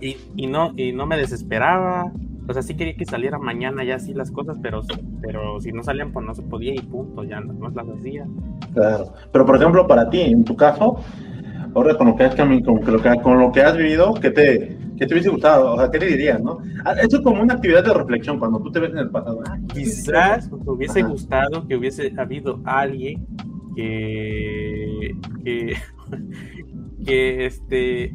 y, 0.00 0.16
y, 0.36 0.46
no, 0.46 0.72
y 0.76 0.92
no 0.92 1.06
me 1.06 1.16
desesperaba. 1.16 2.10
O 2.48 2.52
sea, 2.52 2.62
sí 2.62 2.74
quería 2.74 2.94
que 2.94 3.04
saliera 3.04 3.38
mañana 3.38 3.84
ya 3.84 3.96
así 3.96 4.12
las 4.12 4.30
cosas, 4.30 4.56
pero, 4.62 4.82
pero 5.22 5.60
si 5.60 5.72
no 5.72 5.82
salían, 5.82 6.12
pues 6.12 6.26
no 6.26 6.34
se 6.34 6.42
podía 6.42 6.74
y 6.74 6.80
punto, 6.80 7.22
ya 7.24 7.40
no 7.40 7.52
más 7.54 7.74
las 7.74 7.88
hacía. 7.88 8.26
Claro. 8.74 9.12
Pero 9.32 9.46
por 9.46 9.56
ejemplo, 9.56 9.86
para 9.86 10.10
ti, 10.10 10.20
en 10.22 10.44
tu 10.44 10.56
caso, 10.56 11.00
ahora 11.74 11.96
con 11.96 12.08
lo 12.08 12.16
que 12.16 12.24
has, 12.24 12.34
con 12.34 12.50
lo 12.50 13.00
que, 13.00 13.22
con 13.22 13.38
lo 13.38 13.52
que 13.52 13.62
has 13.62 13.76
vivido, 13.76 14.14
¿qué 14.14 14.30
te, 14.30 14.78
¿qué 14.96 15.06
te 15.06 15.14
hubiese 15.14 15.30
gustado? 15.30 15.74
O 15.74 15.78
sea, 15.78 15.90
¿qué 15.90 15.98
te 15.98 16.06
dirías, 16.06 16.42
no? 16.42 16.58
Ah, 16.84 16.94
eso 17.00 17.18
es 17.18 17.22
como 17.22 17.42
una 17.42 17.54
actividad 17.54 17.84
de 17.84 17.94
reflexión 17.94 18.38
cuando 18.38 18.60
tú 18.60 18.70
te 18.70 18.80
ves 18.80 18.90
en 18.90 18.98
el 18.98 19.10
pasado. 19.10 19.42
Ah, 19.46 19.58
Quizás 19.72 20.48
te 20.48 20.70
hubiese 20.70 21.02
gustado 21.02 21.66
que 21.66 21.76
hubiese 21.76 22.12
habido 22.16 22.60
alguien 22.64 23.26
que, 23.76 25.16
que, 25.44 25.76
que 27.06 27.46
este, 27.46 28.14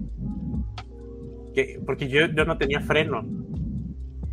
que, 1.53 1.81
porque 1.85 2.07
yo, 2.07 2.27
yo 2.27 2.45
no 2.45 2.57
tenía 2.57 2.81
freno 2.81 3.23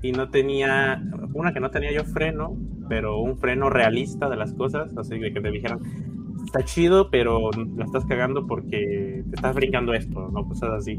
y 0.02 0.12
no 0.12 0.28
tenía, 0.30 1.00
una 1.32 1.54
que 1.54 1.60
no 1.60 1.70
tenía 1.70 1.92
yo 1.92 2.04
freno, 2.04 2.56
pero 2.88 3.20
un 3.20 3.38
freno 3.38 3.70
realista 3.70 4.28
de 4.28 4.36
las 4.36 4.52
cosas, 4.52 4.96
así 4.98 5.18
de 5.18 5.32
que 5.32 5.40
te 5.40 5.50
dijeran, 5.50 5.78
está 6.44 6.64
chido, 6.64 7.08
pero 7.10 7.50
la 7.76 7.84
estás 7.84 8.04
cagando 8.06 8.46
porque 8.46 9.22
te 9.30 9.36
estás 9.36 9.54
brincando 9.54 9.94
esto, 9.94 10.28
¿no? 10.28 10.46
Cosas 10.46 10.70
así. 10.70 10.98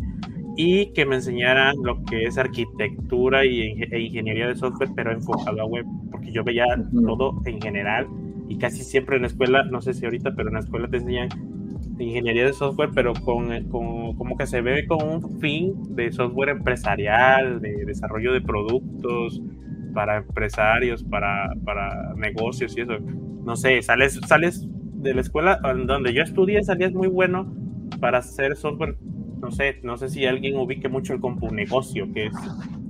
Y 0.55 0.87
que 0.93 1.05
me 1.05 1.15
enseñaran 1.15 1.75
lo 1.83 2.03
que 2.03 2.23
es 2.23 2.37
arquitectura 2.37 3.45
y, 3.45 3.81
e 3.81 3.99
ingeniería 3.99 4.47
de 4.47 4.55
software, 4.55 4.91
pero 4.95 5.11
enfocado 5.11 5.61
a 5.61 5.65
web, 5.65 5.85
porque 6.09 6.31
yo 6.31 6.43
veía 6.43 6.65
todo 6.91 7.41
en 7.45 7.61
general 7.61 8.07
y 8.47 8.57
casi 8.57 8.83
siempre 8.83 9.17
en 9.17 9.23
la 9.23 9.27
escuela, 9.27 9.63
no 9.63 9.81
sé 9.81 9.93
si 9.93 10.05
ahorita, 10.05 10.33
pero 10.35 10.49
en 10.49 10.55
la 10.55 10.59
escuela 10.61 10.87
te 10.87 10.97
enseñan 10.97 11.29
ingeniería 11.99 12.45
de 12.45 12.53
software, 12.53 12.89
pero 12.93 13.13
con, 13.13 13.47
con, 13.69 14.15
como 14.15 14.37
que 14.37 14.47
se 14.47 14.61
ve 14.61 14.85
con 14.87 15.07
un 15.07 15.39
fin 15.39 15.73
de 15.95 16.11
software 16.11 16.49
empresarial, 16.49 17.61
de 17.61 17.85
desarrollo 17.85 18.33
de 18.33 18.41
productos 18.41 19.41
para 19.93 20.17
empresarios, 20.17 21.03
para, 21.03 21.53
para 21.63 22.13
negocios 22.15 22.75
y 22.77 22.81
eso. 22.81 22.93
No 23.43 23.55
sé, 23.55 23.81
sales, 23.81 24.19
sales 24.27 24.67
de 24.93 25.13
la 25.13 25.21
escuela 25.21 25.59
donde 25.85 26.13
yo 26.13 26.23
estudié, 26.23 26.63
salías 26.63 26.93
muy 26.93 27.07
bueno 27.07 27.53
para 27.99 28.19
hacer 28.19 28.55
software. 28.55 28.97
No 29.39 29.51
sé, 29.51 29.79
no 29.83 29.97
sé 29.97 30.09
si 30.09 30.25
alguien 30.25 30.57
ubique 30.57 30.87
mucho 30.87 31.13
el 31.13 31.19
negocio 31.51 32.11
que 32.13 32.27
es 32.27 32.33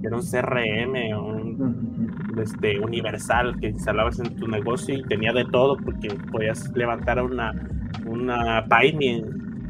era 0.04 0.16
un 0.16 0.22
CRM 0.22 1.18
un 1.18 2.38
este, 2.38 2.80
universal 2.80 3.60
que 3.60 3.70
instalabas 3.70 4.20
en 4.20 4.36
tu 4.36 4.48
negocio 4.48 4.96
y 4.96 5.04
tenía 5.04 5.32
de 5.34 5.46
todo 5.46 5.78
porque 5.78 6.10
podías 6.32 6.72
levantar 6.76 7.24
una 7.24 7.54
una 8.06 8.66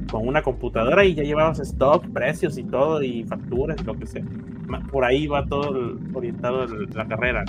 con 0.10 0.28
una 0.28 0.42
computadora 0.42 1.06
y 1.06 1.16
ya 1.16 1.24
llevabas 1.24 1.60
stock, 1.60 2.06
precios 2.10 2.58
y 2.58 2.63
todo, 2.63 3.02
y 3.02 3.24
facturas 3.24 3.82
y 3.82 3.84
lo 3.84 3.98
que 3.98 4.06
sea. 4.06 4.24
Por 4.92 5.04
ahí 5.04 5.28
va 5.28 5.46
todo 5.46 5.98
orientado 6.13 6.68
la 6.68 7.08
carrera. 7.08 7.44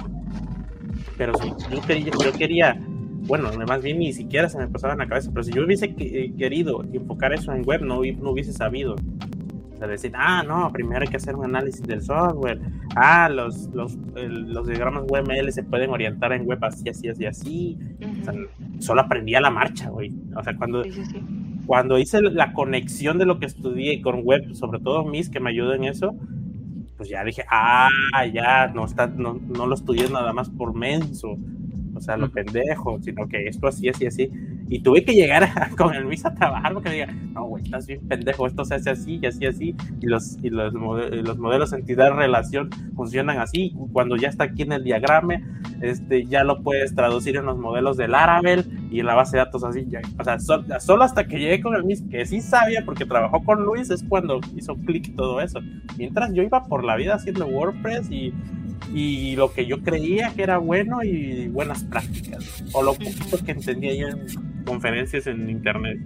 Pero 1.16 1.34
si 1.34 1.48
yo 1.70 1.80
quería, 1.86 2.12
yo 2.22 2.32
quería, 2.32 2.80
bueno, 3.26 3.50
más 3.66 3.82
bien 3.82 3.98
ni 3.98 4.12
siquiera 4.12 4.48
se 4.48 4.58
me 4.58 4.68
pasaba 4.68 4.94
en 4.94 5.00
la 5.00 5.08
cabeza, 5.08 5.30
pero 5.32 5.44
si 5.44 5.52
yo 5.52 5.64
hubiese 5.64 5.94
eh, 5.98 6.32
querido 6.36 6.82
enfocar 6.92 7.32
eso 7.32 7.52
en 7.52 7.64
web, 7.64 7.82
no, 7.82 8.00
no 8.02 8.30
hubiese 8.30 8.52
sabido. 8.52 8.96
O 9.74 9.78
sea, 9.78 9.88
decir, 9.88 10.12
ah, 10.14 10.44
no, 10.46 10.70
primero 10.72 11.02
hay 11.02 11.08
que 11.08 11.16
hacer 11.16 11.34
un 11.34 11.46
análisis 11.46 11.82
del 11.82 12.00
software. 12.00 12.60
Ah, 12.94 13.28
los, 13.28 13.68
los, 13.74 13.96
los 14.14 14.66
diagramas 14.66 15.04
UML 15.08 15.52
se 15.52 15.64
pueden 15.64 15.90
orientar 15.90 16.32
en 16.32 16.46
web 16.46 16.58
así, 16.62 16.88
así, 16.88 17.08
así, 17.08 17.26
así. 17.26 17.78
o 18.20 18.24
sea, 18.24 18.34
solo 18.78 19.00
aprendí 19.00 19.34
a 19.34 19.40
la 19.40 19.50
marcha, 19.50 19.90
güey. 19.90 20.12
O 20.36 20.42
sea, 20.44 20.56
cuando, 20.56 20.84
cuando 21.66 21.98
hice 21.98 22.22
la 22.22 22.52
conexión 22.52 23.18
de 23.18 23.26
lo 23.26 23.40
que 23.40 23.46
estudié 23.46 24.00
con 24.00 24.22
web, 24.22 24.54
sobre 24.54 24.78
todo 24.78 25.04
mis 25.04 25.28
que 25.28 25.40
me 25.40 25.50
ayudan 25.50 25.82
en 25.82 25.90
eso, 25.90 26.14
pues 26.96 27.08
ya 27.08 27.24
dije, 27.24 27.44
ah, 27.50 27.88
ya, 28.32 28.68
no, 28.68 28.84
está, 28.84 29.08
no, 29.08 29.34
no 29.34 29.66
lo 29.66 29.74
estudié 29.74 30.08
nada 30.08 30.32
más 30.32 30.50
por 30.50 30.74
menso, 30.74 31.36
o 31.94 32.00
sea, 32.00 32.16
lo 32.16 32.30
pendejo, 32.30 33.00
sino 33.02 33.28
que 33.28 33.46
esto 33.48 33.66
así, 33.66 33.88
así, 33.88 34.06
así. 34.06 34.30
Y 34.68 34.80
tuve 34.80 35.04
que 35.04 35.14
llegar 35.14 35.48
con 35.76 35.94
el 35.94 36.04
Luis 36.04 36.24
a 36.24 36.34
trabajar 36.34 36.72
porque 36.72 36.90
diga, 36.90 37.06
no, 37.06 37.44
güey, 37.44 37.64
estás 37.64 37.86
bien 37.86 38.00
pendejo, 38.08 38.46
esto 38.46 38.64
se 38.64 38.74
hace 38.74 38.90
así 38.90 39.18
y 39.22 39.26
así, 39.26 39.46
así. 39.46 39.76
Y 40.00 40.06
los, 40.06 40.38
y 40.42 40.50
los, 40.50 40.72
los 40.72 41.38
modelos 41.38 41.72
entidad-relación 41.72 42.70
funcionan 42.94 43.38
así. 43.38 43.74
Cuando 43.92 44.16
ya 44.16 44.28
está 44.28 44.44
aquí 44.44 44.62
en 44.62 44.72
el 44.72 44.84
diagrama, 44.84 45.40
este, 45.80 46.24
ya 46.26 46.44
lo 46.44 46.62
puedes 46.62 46.94
traducir 46.94 47.36
en 47.36 47.46
los 47.46 47.58
modelos 47.58 47.96
del 47.96 48.12
Laravel 48.12 48.64
y 48.90 49.00
en 49.00 49.06
la 49.06 49.14
base 49.14 49.36
de 49.36 49.44
datos 49.44 49.64
así. 49.64 49.86
Ya, 49.88 50.00
o 50.18 50.24
sea, 50.24 50.38
solo 50.38 51.04
hasta 51.04 51.26
que 51.26 51.38
llegué 51.38 51.60
con 51.60 51.74
el 51.74 51.82
Luis, 51.82 52.02
que 52.10 52.24
sí 52.24 52.40
sabía 52.40 52.84
porque 52.84 53.04
trabajó 53.04 53.44
con 53.44 53.64
Luis, 53.64 53.90
es 53.90 54.02
cuando 54.08 54.40
hizo 54.56 54.76
clic 54.76 55.14
todo 55.14 55.40
eso. 55.40 55.60
Mientras 55.98 56.32
yo 56.32 56.42
iba 56.42 56.62
por 56.64 56.84
la 56.84 56.96
vida 56.96 57.14
haciendo 57.14 57.46
WordPress 57.46 58.10
y 58.10 58.32
y 58.94 59.34
lo 59.34 59.52
que 59.52 59.66
yo 59.66 59.82
creía 59.82 60.32
que 60.34 60.44
era 60.44 60.58
bueno 60.58 61.02
y 61.02 61.48
buenas 61.48 61.82
prácticas, 61.82 62.64
o 62.72 62.82
lo 62.82 62.94
poquito 62.94 63.44
que 63.44 63.50
entendía 63.50 63.92
yo 63.94 64.08
en 64.08 64.64
conferencias 64.64 65.26
en 65.26 65.50
internet. 65.50 65.98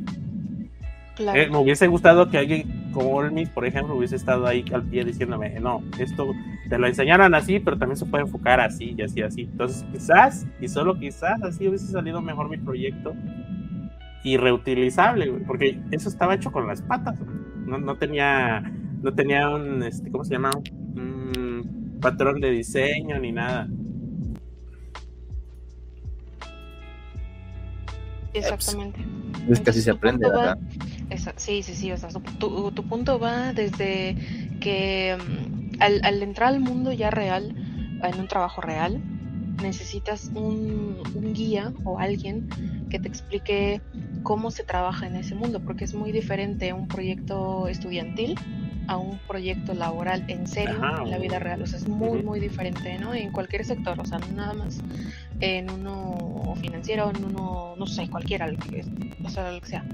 Eh, 1.19 1.49
me 1.51 1.59
hubiese 1.59 1.87
gustado 1.87 2.31
que 2.31 2.39
alguien 2.39 2.91
como 2.93 3.11
Olmis, 3.11 3.51
por 3.51 3.67
ejemplo, 3.67 3.95
hubiese 3.95 4.17
estado 4.17 4.47
ahí 4.47 4.65
al 4.73 4.85
pie 4.85 5.05
diciéndome, 5.05 5.61
no, 5.61 5.83
esto 5.99 6.33
te 6.69 6.79
lo 6.79 6.87
enseñaron 6.87 7.35
así, 7.35 7.59
pero 7.61 7.77
también 7.77 7.99
se 7.99 8.07
puede 8.07 8.25
enfocar 8.25 8.61
así 8.61 8.95
y 8.97 9.03
así, 9.03 9.21
así. 9.21 9.43
Entonces, 9.43 9.85
quizás, 9.93 10.47
y 10.59 10.69
solo 10.69 10.99
quizás, 10.99 11.43
así 11.43 11.69
hubiese 11.69 11.89
salido 11.89 12.23
mejor 12.23 12.49
mi 12.49 12.57
proyecto 12.57 13.15
y 14.25 14.39
reutilizable, 14.39 15.31
porque 15.47 15.79
eso 15.91 16.09
estaba 16.09 16.35
hecho 16.35 16.51
con 16.51 16.67
las 16.67 16.81
patas, 16.81 17.21
no, 17.67 17.79
no 17.79 17.97
tenía, 17.97 18.61
no 19.03 19.13
tenía 19.13 19.51
un, 19.51 19.83
este, 19.83 20.11
¿cómo 20.11 20.25
se 20.25 20.35
llama? 20.35 20.51
Patrón 22.01 22.41
de 22.41 22.51
diseño 22.51 23.19
ni 23.19 23.33
nada. 23.33 23.69
Exactamente. 28.33 29.01
Es 29.49 29.61
que 29.61 29.71
así 29.71 29.83
se 29.83 29.91
aprende, 29.91 30.29
¿verdad? 30.29 30.59
sí, 31.37 31.63
sí, 31.63 31.75
sí. 31.75 31.91
O 31.93 31.97
sea, 31.97 32.11
tu, 32.39 32.71
tu, 32.71 32.83
punto 32.85 33.19
va 33.19 33.53
desde 33.53 34.17
que 34.61 35.17
mm, 35.17 35.83
al, 35.83 36.01
al, 36.05 36.23
entrar 36.23 36.49
al 36.49 36.61
mundo 36.61 36.93
ya 36.93 37.11
real, 37.11 37.55
en 38.03 38.21
un 38.21 38.29
trabajo 38.29 38.61
real, 38.61 39.01
necesitas 39.63 40.31
un, 40.35 40.99
un 41.15 41.33
guía 41.33 41.73
o 41.85 41.99
alguien 41.99 42.49
que 42.91 42.99
te 42.99 43.09
explique 43.09 43.81
cómo 44.23 44.51
se 44.51 44.65
trabaja 44.65 45.07
en 45.07 45.17
ese 45.17 45.35
mundo, 45.35 45.61
porque 45.61 45.85
es 45.85 45.95
muy 45.95 46.13
diferente 46.13 46.73
un 46.73 46.87
proyecto 46.87 47.69
estudiantil 47.69 48.37
a 48.89 48.97
un 48.97 49.19
proyecto 49.19 49.75
laboral 49.75 50.25
en 50.29 50.47
serio 50.47 50.81
en 51.03 51.11
la 51.11 51.19
vida 51.19 51.39
real. 51.39 51.63
O 51.63 51.67
sea, 51.67 51.79
es 51.79 51.87
muy, 51.87 52.23
muy 52.23 52.41
diferente, 52.41 52.99
¿no? 52.99 53.15
En 53.15 53.31
cualquier 53.31 53.65
sector, 53.65 54.01
o 54.01 54.05
sea, 54.05 54.19
nada 54.35 54.55
más 54.55 54.81
en 55.41 55.71
uno 55.71 56.55
financiero, 56.61 57.11
en 57.15 57.25
uno, 57.25 57.75
no 57.77 57.87
sé, 57.87 58.09
cualquiera, 58.09 58.51
o 59.25 59.29
sea, 59.29 59.53
lo 59.53 59.61
que 59.61 59.69
sea. 59.69 59.85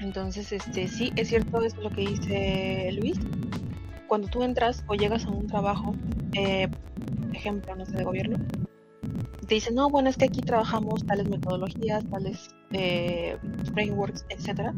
Entonces, 0.00 0.52
este, 0.52 0.88
sí, 0.88 1.12
es 1.16 1.28
cierto, 1.28 1.62
es 1.62 1.76
lo 1.76 1.88
que 1.90 2.02
dice 2.02 2.92
Luis. 3.00 3.18
Cuando 4.08 4.28
tú 4.28 4.42
entras 4.42 4.84
o 4.88 4.94
llegas 4.94 5.24
a 5.24 5.30
un 5.30 5.46
trabajo, 5.46 5.94
eh, 6.34 6.68
ejemplo, 7.32 7.74
no 7.76 7.86
sé, 7.86 7.96
de 7.96 8.04
gobierno, 8.04 8.36
te 9.46 9.54
dicen, 9.54 9.76
no, 9.76 9.88
bueno, 9.88 10.10
es 10.10 10.16
que 10.16 10.24
aquí 10.24 10.40
trabajamos 10.40 11.06
tales 11.06 11.28
metodologías, 11.28 12.04
tales 12.10 12.48
eh, 12.72 13.36
frameworks, 13.72 14.26
etcétera 14.30 14.74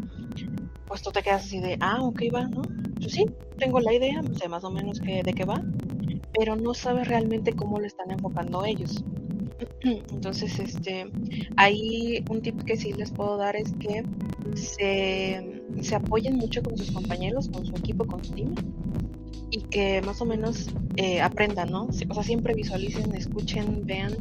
pues 0.87 1.03
tú 1.03 1.11
te 1.11 1.23
quedas 1.23 1.45
así 1.45 1.61
de, 1.61 1.77
ah, 1.81 1.99
ok, 2.03 2.23
va, 2.35 2.47
¿no? 2.49 2.63
Pues 3.01 3.13
sí, 3.13 3.25
tengo 3.59 3.81
la 3.81 3.95
idea, 3.95 4.21
sé 4.39 4.49
más 4.49 4.65
o 4.65 4.71
menos 4.71 5.01
que, 5.01 5.23
de 5.23 5.33
qué 5.33 5.45
va, 5.45 5.63
pero 6.39 6.57
no 6.57 6.75
sabes 6.75 7.09
realmente 7.09 7.55
cómo 7.55 7.79
lo 7.79 7.87
están 7.87 8.11
enfocando 8.11 8.65
ellos. 8.65 9.05
Entonces, 9.83 10.59
este, 10.59 11.07
ahí 11.57 12.23
un 12.31 12.43
tip 12.43 12.63
que 12.65 12.77
sí 12.77 12.93
les 12.93 13.11
puedo 13.13 13.37
dar 13.37 13.57
es 13.57 13.73
que 13.81 14.05
se, 14.55 15.63
se 15.83 15.95
apoyen 15.95 16.37
mucho 16.37 16.63
con 16.63 16.77
sus 16.77 16.91
compañeros, 16.91 17.49
con 17.49 17.65
su 17.65 17.75
equipo, 17.77 18.07
con 18.07 18.23
su 18.25 18.35
team, 18.35 18.55
y 19.51 19.63
que 19.65 20.03
más 20.03 20.21
o 20.21 20.25
menos 20.25 20.69
eh, 20.97 21.21
aprendan, 21.21 21.71
¿no? 21.71 21.87
O 21.87 21.93
sea, 21.93 22.23
siempre 22.23 22.55
visualicen, 22.55 23.15
escuchen, 23.15 23.85
vean 23.87 24.13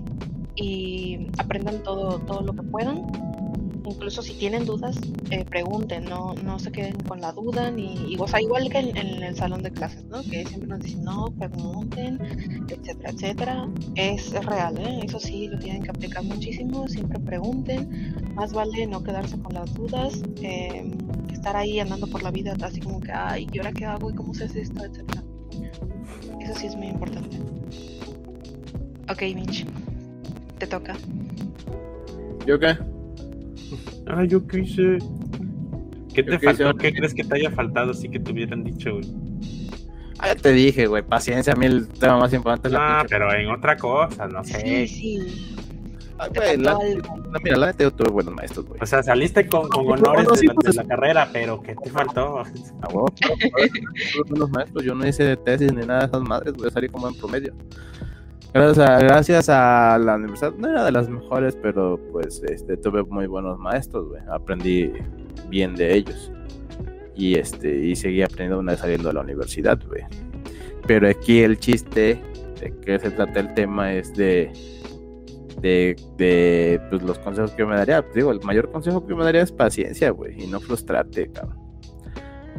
y 0.55 1.27
aprendan 1.37 1.83
todo, 1.83 2.19
todo 2.19 2.41
lo 2.41 2.53
que 2.53 2.63
puedan 2.63 3.05
incluso 3.85 4.21
si 4.21 4.33
tienen 4.33 4.65
dudas, 4.65 4.97
eh, 5.29 5.45
pregunten, 5.45 6.05
no, 6.05 6.33
no 6.43 6.59
se 6.59 6.71
queden 6.71 6.95
con 7.07 7.21
la 7.21 7.31
duda, 7.31 7.71
ni, 7.71 8.15
o 8.17 8.27
sea, 8.27 8.41
igual 8.41 8.69
que 8.69 8.79
en, 8.79 8.97
el 8.97 9.35
salón 9.35 9.63
de 9.63 9.71
clases, 9.71 10.03
¿no? 10.05 10.21
Que 10.23 10.45
siempre 10.45 10.67
nos 10.67 10.79
dicen, 10.79 11.03
no, 11.03 11.27
pregunten, 11.37 12.19
etcétera, 12.67 13.09
etcétera. 13.11 13.69
Es, 13.95 14.31
real, 14.45 14.77
¿eh? 14.79 15.01
Eso 15.03 15.19
sí, 15.19 15.47
lo 15.47 15.59
tienen 15.59 15.83
que 15.83 15.89
aplicar 15.89 16.23
muchísimo, 16.23 16.87
siempre 16.87 17.19
pregunten, 17.19 18.33
más 18.35 18.53
vale 18.53 18.87
no 18.87 19.03
quedarse 19.03 19.37
con 19.39 19.53
las 19.53 19.73
dudas, 19.73 20.21
eh, 20.41 20.91
estar 21.31 21.55
ahí 21.55 21.79
andando 21.79 22.07
por 22.07 22.23
la 22.23 22.31
vida 22.31 22.55
así 22.61 22.79
como 22.79 22.99
que, 22.99 23.11
ay, 23.11 23.47
¿y 23.51 23.57
ahora 23.59 23.71
qué 23.71 23.85
hago? 23.85 24.09
¿Y 24.09 24.15
cómo 24.15 24.33
se 24.33 24.45
hace 24.45 24.61
esto? 24.61 24.83
etcétera. 24.83 25.23
Eso 26.41 26.55
sí 26.55 26.67
es 26.67 26.75
muy 26.75 26.87
importante. 26.87 27.37
Ok, 29.09 29.21
Mitch, 29.35 29.65
te 30.57 30.67
toca. 30.67 30.95
¿Yo 32.45 32.59
qué? 32.59 32.77
Ah, 34.07 34.23
yo 34.23 34.45
qué 34.47 34.59
hice. 34.59 34.97
¿Qué 36.13 36.23
te 36.23 36.39
faltó? 36.39 36.73
¿Qué 36.75 36.93
crees 36.93 37.13
que 37.13 37.23
te 37.23 37.35
haya 37.35 37.51
faltado 37.51 37.91
así 37.91 38.07
que 38.09 38.19
te 38.19 38.31
hubieran 38.31 38.63
dicho, 38.63 38.91
güey? 38.93 39.05
Ah, 40.19 40.27
ya 40.29 40.35
te 40.35 40.53
dije, 40.53 40.87
güey, 40.87 41.03
paciencia, 41.03 41.53
a 41.53 41.55
mí 41.57 41.65
el 41.65 41.87
tema 41.89 42.17
más 42.17 42.33
importante 42.33 42.69
es 42.69 42.73
la 42.73 42.99
Ah, 42.99 43.01
pinche- 43.03 43.09
pero 43.09 43.33
en 43.33 43.49
otra 43.49 43.75
cosa, 43.75 44.27
no 44.27 44.43
sé. 44.45 44.87
Sí, 44.87 44.87
sí. 44.87 45.55
Ah, 46.17 46.29
te 46.29 46.39
güey, 46.39 46.55
la, 46.57 46.71
la- 46.73 47.39
mira, 47.43 47.57
la 47.57 47.75
yo 47.77 47.91
tuve 47.91 48.09
buenos 48.09 48.33
maestros, 48.33 48.65
güey. 48.65 48.79
O 48.81 48.85
sea, 48.85 49.03
saliste 49.03 49.45
con, 49.47 49.67
con 49.67 49.85
honores 49.91 50.25
no, 50.25 50.31
de, 50.35 50.41
de 50.47 50.53
pues, 50.53 50.75
la 50.77 50.85
carrera, 50.85 51.29
pero 51.33 51.61
¿qué 51.61 51.75
te 51.83 51.89
faltó? 51.89 52.39
A 52.39 52.43
huevo, 52.87 53.07
claro, 53.19 53.35
claro, 53.37 53.69
tuve 54.13 54.23
buenos 54.29 54.49
maestros, 54.51 54.85
yo 54.85 54.95
no 54.95 55.05
hice 55.05 55.35
tesis 55.35 55.73
ni 55.73 55.85
nada 55.85 55.99
de 56.01 56.05
esas 56.05 56.21
madres, 56.21 56.53
voy 56.53 56.67
a 56.67 56.71
salir 56.71 56.89
como 56.89 57.09
en 57.09 57.15
promedio. 57.15 57.53
Gracias 58.55 58.89
a, 58.89 58.99
gracias 58.99 59.49
a 59.49 59.97
la 59.97 60.15
universidad, 60.15 60.53
no 60.53 60.69
era 60.69 60.85
de 60.85 60.91
las 60.93 61.09
mejores, 61.09 61.57
pero 61.61 61.99
pues 62.13 62.41
este, 62.47 62.77
tuve 62.77 63.03
muy 63.03 63.27
buenos 63.27 63.59
maestros, 63.59 64.07
güey. 64.07 64.21
Aprendí 64.31 64.93
bien 65.49 65.75
de 65.75 65.93
ellos. 65.93 66.31
Y 67.17 67.35
este, 67.35 67.77
y 67.77 67.97
seguí 67.97 68.21
aprendiendo 68.21 68.59
una 68.59 68.71
vez 68.71 68.79
saliendo 68.79 69.09
de 69.09 69.15
la 69.15 69.19
universidad, 69.19 69.77
güey. 69.85 70.03
Pero 70.87 71.09
aquí 71.09 71.41
el 71.41 71.59
chiste 71.59 72.17
de 72.61 72.73
que 72.79 72.97
se 72.97 73.11
trata 73.11 73.41
el 73.41 73.53
tema 73.55 73.93
es 73.93 74.13
de 74.13 74.53
de, 75.59 75.97
de 76.15 76.79
pues, 76.89 77.03
los 77.03 77.19
consejos 77.19 77.51
que 77.51 77.59
yo 77.59 77.67
me 77.67 77.75
daría. 77.75 78.05
Digo, 78.13 78.31
el 78.31 78.39
mayor 78.41 78.71
consejo 78.71 79.03
que 79.03 79.09
yo 79.09 79.17
me 79.17 79.25
daría 79.25 79.41
es 79.41 79.51
paciencia, 79.51 80.11
güey, 80.11 80.41
y 80.41 80.47
no 80.47 80.61
frustrarte, 80.61 81.29
cabrón. 81.29 81.64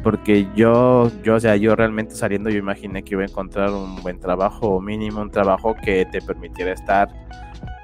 Porque 0.07 0.47
yo, 0.55 1.11
yo, 1.21 1.35
o 1.35 1.39
sea, 1.41 1.57
yo 1.57 1.75
realmente 1.75 2.15
saliendo, 2.15 2.49
yo 2.49 2.59
imaginé 2.59 3.03
que 3.03 3.15
iba 3.15 3.23
a 3.23 3.25
encontrar 3.25 3.71
un 3.71 4.01
buen 4.01 4.21
trabajo, 4.21 4.69
o 4.69 4.79
mínimo 4.79 5.21
un 5.21 5.29
trabajo 5.29 5.75
que 5.83 6.05
te 6.05 6.21
permitiera 6.21 6.71
estar 6.71 7.09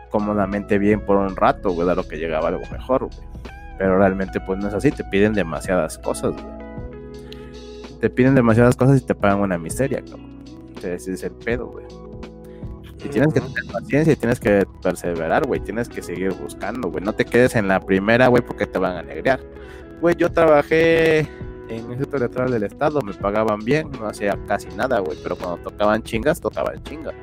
cómodamente 0.10 0.77
bien 0.77 1.01
por 1.01 1.18
un 1.18 1.36
rato, 1.36 1.72
güey, 1.72 1.89
a 1.89 1.96
lo 1.96 2.08
que 2.08 2.15
llegaba 2.15 2.48
algo 2.48 2.62
mejor, 2.72 3.08
güey. 3.08 3.27
Pero 3.77 3.98
realmente, 3.98 4.39
pues 4.39 4.58
no 4.58 4.70
es 4.70 4.74
así, 4.74 4.89
te 4.89 5.03
piden 5.03 5.34
demasiadas 5.34 5.98
cosas, 5.98 6.32
güey. 6.32 6.46
Te 8.00 8.10
piden 8.10 8.36
demasiadas 8.36 8.77
cosas 8.77 9.01
y 9.01 9.06
te 9.06 9.15
pagan 9.15 9.42
una 9.42 9.58
miseria, 9.58 10.00
cabrón. 10.00 10.46
Sea, 10.80 10.94
ese 10.94 11.12
es 11.12 11.24
el 11.24 11.34
pedo, 11.34 11.68
güey. 11.68 11.86
Y 13.03 13.10
tienes 13.10 13.34
que 13.34 13.42
tener 13.42 13.65
paciencia 13.70 14.13
y 14.13 14.15
tienes 14.15 14.39
que 14.39 14.65
perseverar, 14.82 15.46
güey. 15.46 15.60
Tienes 15.60 15.89
que 15.89 16.01
seguir 16.01 16.32
buscando, 16.36 16.89
güey. 16.89 17.03
No 17.03 17.12
te 17.12 17.25
quedes 17.25 17.58
en 17.58 17.68
la 17.68 17.82
primera, 17.82 18.27
güey, 18.27 18.42
porque 18.42 18.65
te 18.65 18.80
van 18.80 18.96
a 18.96 19.03
negrear. 19.03 19.42
Güey, 20.00 20.15
yo 20.15 20.32
trabajé 20.32 21.27
en 21.77 21.86
el 21.86 21.92
Instituto 21.92 22.18
Electoral 22.18 22.51
del 22.51 22.63
Estado, 22.63 23.01
me 23.01 23.13
pagaban 23.13 23.60
bien, 23.60 23.89
no 24.00 24.08
hacía 24.08 24.38
casi 24.48 24.68
nada, 24.75 25.00
güey. 25.00 25.18
Pero 25.22 25.36
cuando 25.36 25.58
tocaban 25.70 26.01
chingas, 26.03 26.39
tocaban 26.42 26.82
chingas. 26.84 27.13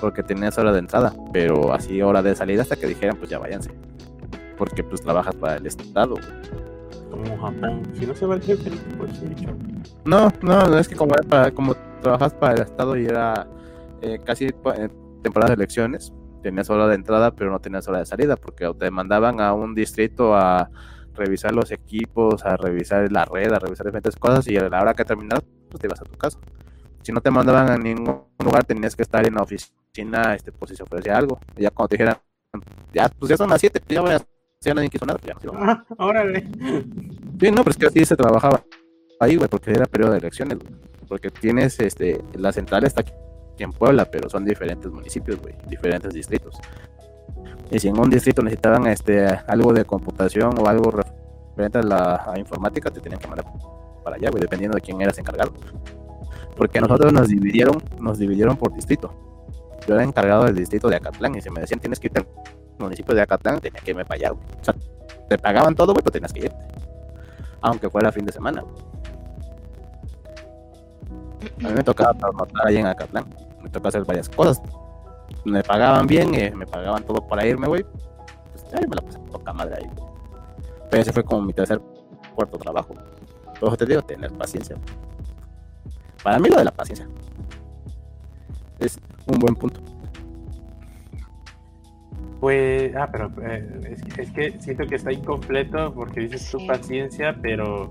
Porque 0.00 0.22
tenías 0.22 0.58
hora 0.58 0.72
de 0.72 0.80
entrada, 0.80 1.14
pero 1.32 1.72
así 1.72 2.02
hora 2.02 2.22
de 2.22 2.34
salida 2.34 2.62
hasta 2.62 2.76
que 2.76 2.86
dijeran, 2.86 3.16
pues 3.16 3.30
ya 3.30 3.38
váyanse. 3.38 3.70
Porque 4.58 4.84
pues 4.84 5.00
trabajas 5.00 5.34
para 5.36 5.56
el 5.56 5.66
Estado. 5.66 6.16
Como 7.10 7.38
Japón. 7.38 7.82
Si 7.94 8.06
no 8.06 8.14
se 8.14 8.26
va 8.26 8.34
el 8.34 8.42
jefe, 8.42 8.70
pues 8.98 9.12
sí, 9.18 9.26
dicho. 9.26 9.50
No, 10.04 10.28
no, 10.42 10.66
no 10.68 10.78
es 10.78 10.88
que 10.88 10.96
como, 10.96 11.14
era 11.14 11.22
para- 11.28 11.50
como 11.52 11.74
trabajas 12.02 12.34
para 12.34 12.54
el 12.54 12.62
Estado 12.62 12.96
y 12.96 13.06
era 13.06 13.46
eh, 14.02 14.18
casi 14.24 14.46
en 14.46 14.90
temporada 15.22 15.50
de 15.50 15.54
elecciones, 15.54 16.12
tenías 16.42 16.68
hora 16.68 16.86
de 16.88 16.96
entrada, 16.96 17.34
pero 17.34 17.50
no 17.50 17.58
tenías 17.60 17.88
hora 17.88 18.00
de 18.00 18.06
salida, 18.06 18.36
porque 18.36 18.70
te 18.78 18.90
mandaban 18.90 19.40
a 19.40 19.54
un 19.54 19.74
distrito 19.74 20.34
a 20.36 20.68
revisar 21.14 21.52
los 21.54 21.70
equipos, 21.70 22.44
a 22.44 22.56
revisar 22.56 23.10
la 23.10 23.24
red, 23.24 23.52
a 23.52 23.58
revisar 23.58 23.86
diferentes 23.86 24.16
cosas, 24.16 24.46
y 24.48 24.56
a 24.56 24.68
la 24.68 24.82
hora 24.82 24.94
que 24.94 25.04
terminas, 25.04 25.40
pues 25.70 25.80
te 25.80 25.86
ibas 25.86 26.00
a 26.00 26.04
tu 26.04 26.16
casa. 26.16 26.38
Si 27.02 27.12
no 27.12 27.20
te 27.20 27.30
mandaban 27.30 27.70
a 27.70 27.76
ningún 27.76 28.24
lugar, 28.38 28.64
tenías 28.64 28.96
que 28.96 29.02
estar 29.02 29.26
en 29.26 29.34
la 29.34 29.42
oficina, 29.42 30.34
este, 30.34 30.52
pues 30.52 30.70
si 30.70 30.76
se 30.76 30.82
ofrecía 30.82 31.18
algo. 31.18 31.38
Y 31.56 31.62
ya 31.62 31.70
cuando 31.70 31.88
te 31.88 31.96
dijeran, 31.96 32.16
ya, 32.92 33.08
pues 33.08 33.30
ya 33.30 33.36
son 33.36 33.50
las 33.50 33.60
7, 33.60 33.82
ya, 33.88 34.00
vayas, 34.00 34.26
ya 34.60 34.74
nadie 34.74 34.88
quiso 34.88 35.04
nada, 35.04 35.18
pues 35.18 35.36
ya. 35.42 35.50
Ah, 35.54 35.84
órale. 35.98 36.48
Sí, 37.40 37.50
no, 37.50 37.62
pero 37.62 37.70
es 37.70 37.76
que 37.76 37.86
así 37.86 38.04
se 38.04 38.16
trabajaba 38.16 38.62
ahí, 39.20 39.36
güey, 39.36 39.48
porque 39.48 39.72
era 39.72 39.86
periodo 39.86 40.12
de 40.12 40.18
elecciones, 40.18 40.58
güey. 40.58 40.72
Porque 41.08 41.30
tienes, 41.30 41.78
este, 41.80 42.22
la 42.34 42.52
central 42.52 42.84
está 42.84 43.02
aquí 43.02 43.12
en 43.58 43.72
Puebla, 43.72 44.06
pero 44.06 44.28
son 44.30 44.44
diferentes 44.44 44.90
municipios, 44.90 45.40
güey, 45.40 45.54
diferentes 45.68 46.12
distritos. 46.14 46.58
Y 47.70 47.78
si 47.78 47.88
en 47.88 47.98
un 47.98 48.10
distrito 48.10 48.42
necesitaban, 48.42 48.86
este, 48.86 49.26
algo 49.26 49.72
de 49.72 49.84
computación 49.84 50.58
o 50.58 50.66
algo 50.66 50.90
referente 50.90 51.78
a 51.78 51.82
la 51.82 52.34
informática, 52.36 52.90
te 52.90 53.00
tenían 53.00 53.20
que 53.20 53.26
mandar 53.26 53.46
para 54.02 54.16
allá, 54.16 54.30
güey, 54.30 54.42
dependiendo 54.42 54.76
de 54.76 54.80
quién 54.80 55.00
eras 55.00 55.18
encargado. 55.18 55.52
Porque 56.56 56.80
nosotros 56.80 57.12
nos 57.12 57.28
dividieron, 57.28 57.82
nos 57.98 58.18
dividieron 58.18 58.56
por 58.56 58.72
distrito. 58.72 59.12
Yo 59.88 59.94
era 59.94 60.04
encargado 60.04 60.44
del 60.44 60.54
distrito 60.54 60.88
de 60.88 60.96
Acatlán 60.96 61.34
y 61.34 61.40
si 61.40 61.50
me 61.50 61.60
decían 61.60 61.80
tienes 61.80 61.98
que 61.98 62.06
irte 62.06 62.20
al 62.20 62.26
municipio 62.78 63.14
de 63.14 63.22
Acatlán, 63.22 63.60
tenía 63.60 63.80
que 63.80 63.90
irme 63.90 64.04
para 64.04 64.16
allá. 64.16 64.32
O 64.32 64.64
sea, 64.64 64.74
te 65.28 65.38
pagaban 65.38 65.74
todo, 65.74 65.94
pero 65.94 66.10
tenías 66.10 66.32
que 66.32 66.46
irte 66.46 66.56
aunque 67.64 67.88
fuera 67.88 68.12
fin 68.12 68.26
de 68.26 68.32
semana. 68.32 68.62
A 71.64 71.68
mí 71.68 71.74
me 71.74 71.82
tocaba 71.82 72.12
trabajar 72.12 72.66
ahí 72.66 72.76
en 72.76 72.86
Acatlán, 72.86 73.24
me 73.62 73.70
tocaba 73.70 73.88
hacer 73.88 74.04
varias 74.04 74.28
cosas. 74.28 74.60
Me 75.44 75.62
pagaban 75.62 76.06
bien, 76.06 76.34
eh, 76.34 76.52
me 76.54 76.66
pagaban 76.66 77.04
todo 77.04 77.26
para 77.26 77.46
irme, 77.46 77.66
güey. 77.66 77.84
Pues 78.52 78.88
me 78.88 78.96
la 78.96 79.02
pasé 79.02 79.18
poca 79.18 79.52
madre 79.52 79.76
ahí. 79.76 79.90
güey. 79.96 80.08
Pero 80.90 81.02
ese 81.02 81.12
fue 81.12 81.24
como 81.24 81.42
mi 81.42 81.52
tercer, 81.52 81.80
cuarto 82.34 82.58
trabajo. 82.58 82.94
Por 83.60 83.68
eso 83.68 83.76
te 83.76 83.86
digo, 83.86 84.02
tener 84.02 84.32
paciencia. 84.32 84.76
Para 86.22 86.38
mí 86.38 86.48
lo 86.48 86.56
de 86.56 86.64
la 86.64 86.70
paciencia 86.70 87.06
es 88.78 88.98
un 89.26 89.38
buen 89.38 89.54
punto. 89.54 89.80
Pues, 92.40 92.94
ah, 92.94 93.08
pero 93.10 93.32
eh, 93.42 93.80
es, 93.90 94.18
es 94.18 94.30
que 94.32 94.60
siento 94.60 94.86
que 94.86 94.96
está 94.96 95.12
incompleto 95.12 95.94
porque 95.94 96.20
dices 96.20 96.50
tu 96.50 96.66
paciencia, 96.66 97.34
pero 97.40 97.90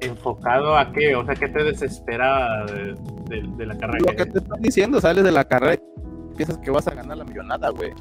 enfocado 0.00 0.76
a 0.76 0.92
qué, 0.92 1.14
o 1.14 1.24
sea, 1.24 1.34
¿qué 1.34 1.48
te 1.48 1.62
desespera 1.64 2.64
de, 2.66 2.94
de- 3.28 3.48
de 3.56 3.66
la 3.66 3.76
carrera? 3.76 3.98
Lo 4.10 4.16
que 4.16 4.26
te 4.26 4.38
estoy 4.38 4.58
diciendo, 4.60 5.00
sales 5.00 5.24
de 5.24 5.32
la 5.32 5.44
carrera 5.44 5.74
y 5.74 6.36
piensas 6.36 6.58
que 6.58 6.70
vas 6.70 6.86
a 6.88 6.94
ganar 6.94 7.16
la 7.16 7.24
millonada, 7.24 7.70
güey. 7.70 7.92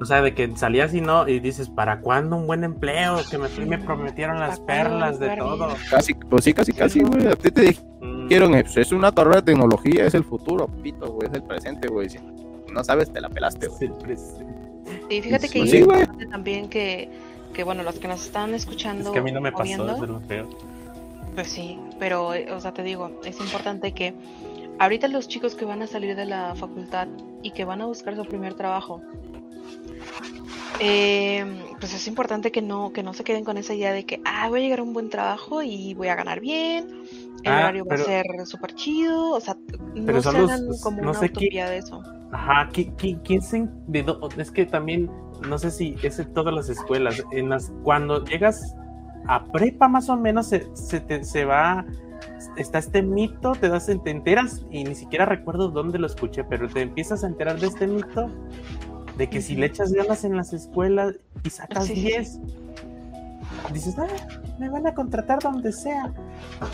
O 0.00 0.04
sea, 0.04 0.20
de 0.20 0.34
que 0.34 0.50
salías 0.56 0.92
y 0.94 1.00
no, 1.00 1.28
y 1.28 1.38
dices, 1.38 1.68
¿para 1.68 2.00
cuándo 2.00 2.34
un 2.36 2.46
buen 2.46 2.64
empleo? 2.64 3.18
Que 3.30 3.38
me, 3.38 3.48
me 3.66 3.78
prometieron 3.78 4.40
las 4.40 4.58
¿Para 4.58 4.84
cuándo 4.84 4.98
perlas 4.98 5.20
de 5.20 5.36
todo. 5.36 5.68
Casi, 5.90 6.14
pues 6.14 6.44
sí, 6.44 6.52
casi, 6.52 6.72
casi, 6.72 7.02
güey. 7.02 7.26
A 7.28 7.36
ti 7.36 7.50
te 7.50 7.76
Mm, 8.00 8.26
dijeron, 8.28 8.50
pues, 8.52 8.76
es 8.78 8.90
una 8.92 9.12
carrera 9.12 9.36
de 9.36 9.42
tecnología, 9.42 10.06
es 10.06 10.14
el 10.14 10.24
futuro, 10.24 10.66
pito, 10.82 11.12
güey, 11.12 11.28
es 11.28 11.34
el 11.34 11.42
presente, 11.44 11.86
güey. 11.86 12.08
Si 12.08 12.18
no 12.72 12.82
sabes, 12.82 13.12
te 13.12 13.20
la 13.20 13.28
pelaste, 13.28 13.68
güey. 13.68 13.78
sí. 13.78 14.44
Sí, 15.08 15.22
fíjate 15.22 15.48
que 15.48 15.58
Pues 15.60 15.70
es 15.72 15.76
sí, 15.76 15.82
importante 15.84 16.26
también 16.26 16.68
que, 16.68 17.08
que, 17.54 17.62
bueno, 17.62 17.82
los 17.84 17.98
que 18.00 18.08
nos 18.08 18.24
están 18.26 18.54
escuchando 18.54 19.04
Es 19.04 19.10
que 19.10 19.18
a 19.20 19.22
mí 19.22 19.30
no 19.30 19.40
me 19.40 19.52
pasó, 19.52 19.64
viendo, 19.64 20.06
lo 20.06 20.20
feo. 20.22 20.48
Pues 21.34 21.48
sí, 21.48 21.78
pero, 21.98 22.28
o 22.28 22.60
sea, 22.60 22.72
te 22.74 22.82
digo, 22.82 23.10
es 23.24 23.40
importante 23.40 23.92
que 23.92 24.14
ahorita 24.78 25.08
los 25.08 25.28
chicos 25.28 25.54
que 25.54 25.64
van 25.64 25.82
a 25.82 25.86
salir 25.86 26.14
de 26.14 26.26
la 26.26 26.54
facultad 26.54 27.08
y 27.42 27.52
que 27.52 27.64
van 27.64 27.80
a 27.80 27.86
buscar 27.86 28.14
su 28.16 28.24
primer 28.24 28.54
trabajo, 28.54 29.00
eh, 30.80 31.44
pues 31.78 31.94
es 31.94 32.06
importante 32.08 32.50
que 32.50 32.60
no, 32.62 32.92
que 32.92 33.02
no 33.02 33.14
se 33.14 33.24
queden 33.24 33.44
con 33.44 33.56
esa 33.56 33.74
idea 33.74 33.92
de 33.92 34.04
que, 34.04 34.20
ah, 34.24 34.48
voy 34.48 34.60
a 34.60 34.62
llegar 34.64 34.80
a 34.80 34.82
un 34.82 34.92
buen 34.92 35.08
trabajo 35.10 35.62
y 35.62 35.94
voy 35.94 36.08
a 36.08 36.14
ganar 36.14 36.40
bien, 36.40 36.88
el 37.44 37.52
Ah, 37.52 37.58
horario 37.60 37.84
va 37.84 37.94
a 37.94 37.98
ser 37.98 38.26
súper 38.46 38.74
chido, 38.74 39.30
o 39.30 39.40
sea, 39.40 39.56
no 39.94 40.20
se 40.20 40.32
los- 40.32 40.50
hagan 40.50 40.66
como 40.82 41.02
no 41.02 41.10
una 41.10 41.20
utopía 41.20 41.70
de 41.70 41.78
eso. 41.78 42.02
Ajá, 42.32 42.68
¿qui- 42.72 42.94
qui- 42.96 43.20
¿quién 43.24 43.42
se... 43.42 43.68
de 43.86 44.04
es 44.38 44.50
que 44.50 44.64
también, 44.66 45.10
no 45.48 45.58
sé 45.58 45.70
si 45.70 45.96
es 46.02 46.18
en 46.18 46.32
todas 46.32 46.54
las 46.54 46.68
escuelas, 46.68 47.22
en 47.32 47.50
las 47.50 47.72
cuando 47.82 48.24
llegas 48.24 48.74
a 49.26 49.44
prepa 49.46 49.88
más 49.88 50.08
o 50.08 50.16
menos 50.16 50.46
se, 50.48 50.66
se, 50.74 51.00
te- 51.00 51.24
se 51.24 51.44
va, 51.44 51.84
está 52.56 52.78
este 52.78 53.02
mito, 53.02 53.52
te 53.52 53.68
das, 53.68 53.86
te 53.86 54.10
enteras 54.10 54.64
y 54.70 54.84
ni 54.84 54.94
siquiera 54.94 55.24
recuerdo 55.26 55.68
dónde 55.68 55.98
lo 55.98 56.06
escuché, 56.06 56.44
pero 56.44 56.68
te 56.68 56.82
empiezas 56.82 57.24
a 57.24 57.26
enterar 57.26 57.58
de 57.58 57.66
este 57.68 57.86
mito 57.86 58.30
de 59.16 59.28
que 59.28 59.40
si 59.42 59.54
le 59.56 59.66
echas 59.66 59.92
ganas 59.92 60.24
en 60.24 60.36
las 60.36 60.52
escuelas 60.52 61.14
y 61.44 61.50
sacas 61.50 61.86
Sí, 61.86 61.94
sí, 61.94 62.00
sí. 62.00 62.06
10, 62.08 62.40
dices, 63.72 63.96
ah, 63.98 64.06
me 64.58 64.68
van 64.68 64.86
a 64.86 64.94
contratar 64.94 65.38
donde 65.40 65.72
sea. 65.72 66.12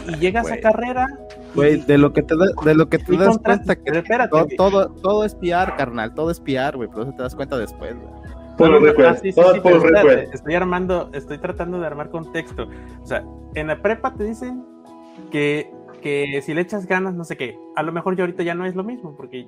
Y 0.08 0.16
llegas 0.16 0.50
a 0.50 0.58
carrera. 0.60 1.06
Güey, 1.54 1.80
de 1.82 1.98
lo 1.98 2.12
que 2.12 2.22
te, 2.22 2.36
da- 2.36 2.52
de 2.64 2.74
lo 2.74 2.88
que 2.88 2.98
te 2.98 3.16
das 3.16 3.38
cuenta 3.38 3.76
que 3.76 3.98
espérate, 3.98 4.30
todo, 4.30 4.46
todo, 4.56 4.88
todo 4.90 5.24
es 5.24 5.34
PR, 5.34 5.74
carnal, 5.76 6.14
todo 6.14 6.30
es 6.30 6.40
PR, 6.40 6.76
güey, 6.76 6.88
pero 6.88 7.02
eso 7.02 7.12
te 7.12 7.22
das 7.22 7.34
cuenta 7.34 7.56
después, 7.58 7.94
güey. 7.96 8.27
No, 8.58 8.78
request. 8.78 9.08
ah, 9.10 9.14
sí, 9.22 9.32
sí, 9.32 9.40
sí, 9.42 9.60
request. 10.04 10.34
estoy 10.34 10.54
armando, 10.54 11.10
estoy 11.12 11.38
tratando 11.38 11.78
de 11.80 11.86
armar 11.86 12.10
contexto. 12.10 12.68
O 13.02 13.06
sea, 13.06 13.24
en 13.54 13.66
la 13.68 13.80
prepa 13.80 14.14
te 14.14 14.24
dicen 14.24 14.64
que, 15.30 15.70
que 16.02 16.40
si 16.42 16.54
le 16.54 16.62
echas 16.62 16.86
ganas, 16.86 17.14
no 17.14 17.24
sé 17.24 17.36
qué, 17.36 17.58
a 17.76 17.82
lo 17.82 17.92
mejor 17.92 18.16
ya 18.16 18.22
ahorita 18.24 18.42
ya 18.42 18.54
no 18.54 18.66
es 18.66 18.74
lo 18.74 18.84
mismo, 18.84 19.16
porque 19.16 19.46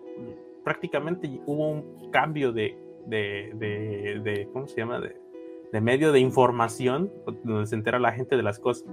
prácticamente 0.64 1.40
hubo 1.46 1.68
un 1.70 2.10
cambio 2.10 2.52
de, 2.52 2.76
de, 3.06 3.50
de, 3.54 4.20
de- 4.22 4.48
¿cómo 4.52 4.66
se 4.68 4.76
llama? 4.76 5.00
De, 5.00 5.16
de 5.72 5.80
medio 5.80 6.12
de 6.12 6.20
información, 6.20 7.10
donde 7.44 7.66
se 7.66 7.74
entera 7.74 7.98
la 7.98 8.12
gente 8.12 8.36
de 8.36 8.42
las 8.42 8.58
cosas. 8.58 8.84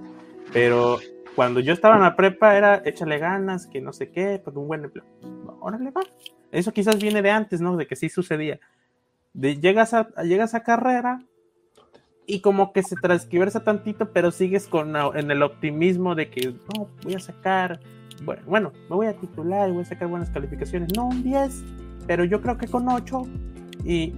Pero 0.54 0.98
cuando 1.36 1.60
yo 1.60 1.74
estaba 1.74 1.96
en 1.96 2.02
la 2.04 2.16
prepa 2.16 2.56
era 2.58 2.82
échale 2.86 3.18
ganas, 3.20 3.68
que 3.68 3.82
no 3.82 3.92
sé 3.94 4.10
qué, 4.12 4.40
por 4.44 4.58
un 4.58 4.68
buen 4.68 4.84
empleo. 4.86 5.04
Órale, 5.60 5.92
va. 5.92 6.02
Eso 6.52 6.72
quizás 6.72 7.02
viene 7.02 7.22
de 7.22 7.32
antes, 7.32 7.60
¿no? 7.62 7.76
De 7.76 7.86
que 7.88 7.96
sí 7.96 8.10
sucedía. 8.10 8.60
De, 9.38 9.58
llegas, 9.58 9.94
a, 9.94 10.10
llegas 10.24 10.54
a 10.54 10.64
carrera 10.64 11.24
y 12.26 12.42
como 12.42 12.74
que 12.74 12.84
se 12.84 12.96
transgiversa 12.96 13.64
tantito, 13.64 14.12
pero 14.12 14.32
sigues 14.32 14.68
con 14.68 14.96
en 15.16 15.32
el 15.32 15.44
optimismo 15.44 16.16
de 16.16 16.30
que 16.30 16.56
no, 16.76 16.90
voy 17.04 17.14
a 17.14 17.20
sacar 17.20 17.80
bueno, 18.24 18.42
bueno, 18.46 18.74
me 18.90 18.96
voy 18.96 19.08
a 19.08 19.14
titular 19.14 19.70
y 19.70 19.74
voy 19.74 19.84
a 19.84 19.86
sacar 19.86 20.08
buenas 20.08 20.30
calificaciones. 20.30 20.90
No, 20.96 21.08
un 21.08 21.24
10, 21.24 21.64
pero 22.06 22.24
yo 22.24 22.42
creo 22.42 22.58
que 22.58 22.68
con 22.68 22.88
8 22.88 23.24
y, 23.84 24.14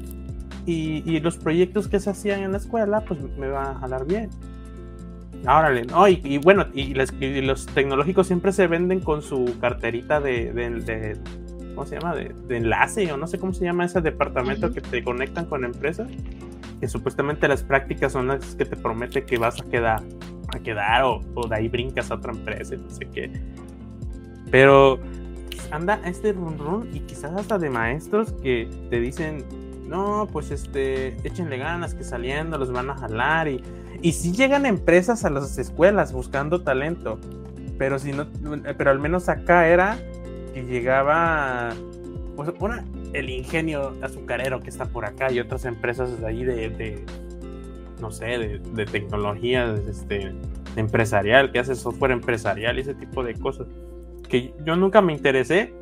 y, 0.65 1.19
los 1.19 1.37
proyectos 1.37 1.87
que 1.87 1.99
se 1.99 2.09
hacían 2.09 2.41
en 2.41 2.51
la 2.51 2.57
escuela, 2.57 3.01
pues 3.01 3.19
me 3.37 3.47
va 3.47 3.71
a 3.71 3.75
jalar 3.75 4.05
bien. 4.05 4.29
Órale, 5.43 5.85
no, 5.85 6.07
y, 6.07 6.37
bueno, 6.37 6.65
y, 6.73 6.93
los 6.93 7.65
tecnológicos 7.67 8.27
siempre 8.27 8.51
se 8.51 8.67
venden 8.67 8.99
con 8.99 9.21
su 9.21 9.57
carterita 9.59 10.19
de, 10.19 10.51
de, 10.53 11.17
¿cómo 11.79 11.87
se 11.87 11.97
llama? 11.97 12.13
De, 12.13 12.57
enlace, 12.57 13.09
o 13.13 13.15
no 13.15 13.25
sé 13.25 13.39
cómo 13.39 13.53
se 13.53 13.63
llama 13.63 13.85
ese 13.85 14.01
departamento 14.01 14.73
que 14.73 14.81
te 14.81 15.01
conectan 15.01 15.45
con 15.45 15.63
empresas, 15.63 16.09
que 16.81 16.89
supuestamente 16.89 17.47
las 17.47 17.63
prácticas 17.63 18.11
son 18.11 18.27
las 18.27 18.53
que 18.55 18.65
te 18.65 18.75
promete 18.75 19.23
que 19.23 19.37
vas 19.37 19.61
a 19.61 19.63
quedar, 19.63 20.03
a 20.53 20.59
quedar, 20.59 21.03
o, 21.03 21.21
o 21.35 21.47
de 21.47 21.55
ahí 21.55 21.69
brincas 21.69 22.11
a 22.11 22.15
otra 22.15 22.33
empresa, 22.33 22.75
no 22.75 22.89
sé 22.89 23.05
qué. 23.13 23.31
Pero 24.51 24.99
anda 25.71 26.01
este 26.03 26.33
run 26.33 26.57
run 26.57 26.89
y 26.93 26.99
quizás 26.99 27.31
hasta 27.33 27.57
de 27.57 27.69
maestros 27.69 28.33
que 28.33 28.69
te 28.89 28.99
dicen, 28.99 29.45
no, 29.87 30.27
pues 30.33 30.51
este, 30.51 31.15
échenle 31.25 31.59
ganas 31.59 31.93
que 31.93 32.03
saliendo 32.03 32.57
los 32.57 32.73
van 32.73 32.89
a 32.89 32.97
jalar 32.97 33.47
y, 33.47 33.63
y 34.01 34.11
si 34.11 34.33
llegan 34.33 34.65
empresas 34.65 35.23
a 35.23 35.29
las 35.29 35.57
escuelas 35.57 36.11
buscando 36.11 36.61
talento, 36.61 37.19
pero 37.77 37.99
si 37.99 38.11
no, 38.11 38.27
pero 38.77 38.91
al 38.91 38.99
menos 38.99 39.29
acá 39.29 39.69
era 39.69 39.97
llegaba, 40.67 41.73
pues 42.35 42.49
el 43.13 43.29
ingenio 43.29 43.93
azucarero 44.01 44.59
que 44.59 44.69
está 44.69 44.85
por 44.85 45.05
acá 45.05 45.31
y 45.31 45.39
otras 45.39 45.65
empresas 45.65 46.19
de 46.19 46.27
ahí 46.27 46.43
de, 46.43 47.03
no 47.99 48.11
sé, 48.11 48.25
de, 48.25 48.59
de 48.59 48.85
tecnología, 48.85 49.75
este, 49.89 50.33
empresarial, 50.75 51.51
que 51.51 51.59
hace 51.59 51.75
software 51.75 52.11
empresarial 52.11 52.77
y 52.77 52.81
ese 52.81 52.93
tipo 52.93 53.23
de 53.23 53.33
cosas 53.35 53.67
que 54.27 54.53
yo 54.63 54.75
nunca 54.75 55.01
me 55.01 55.13
interesé 55.13 55.73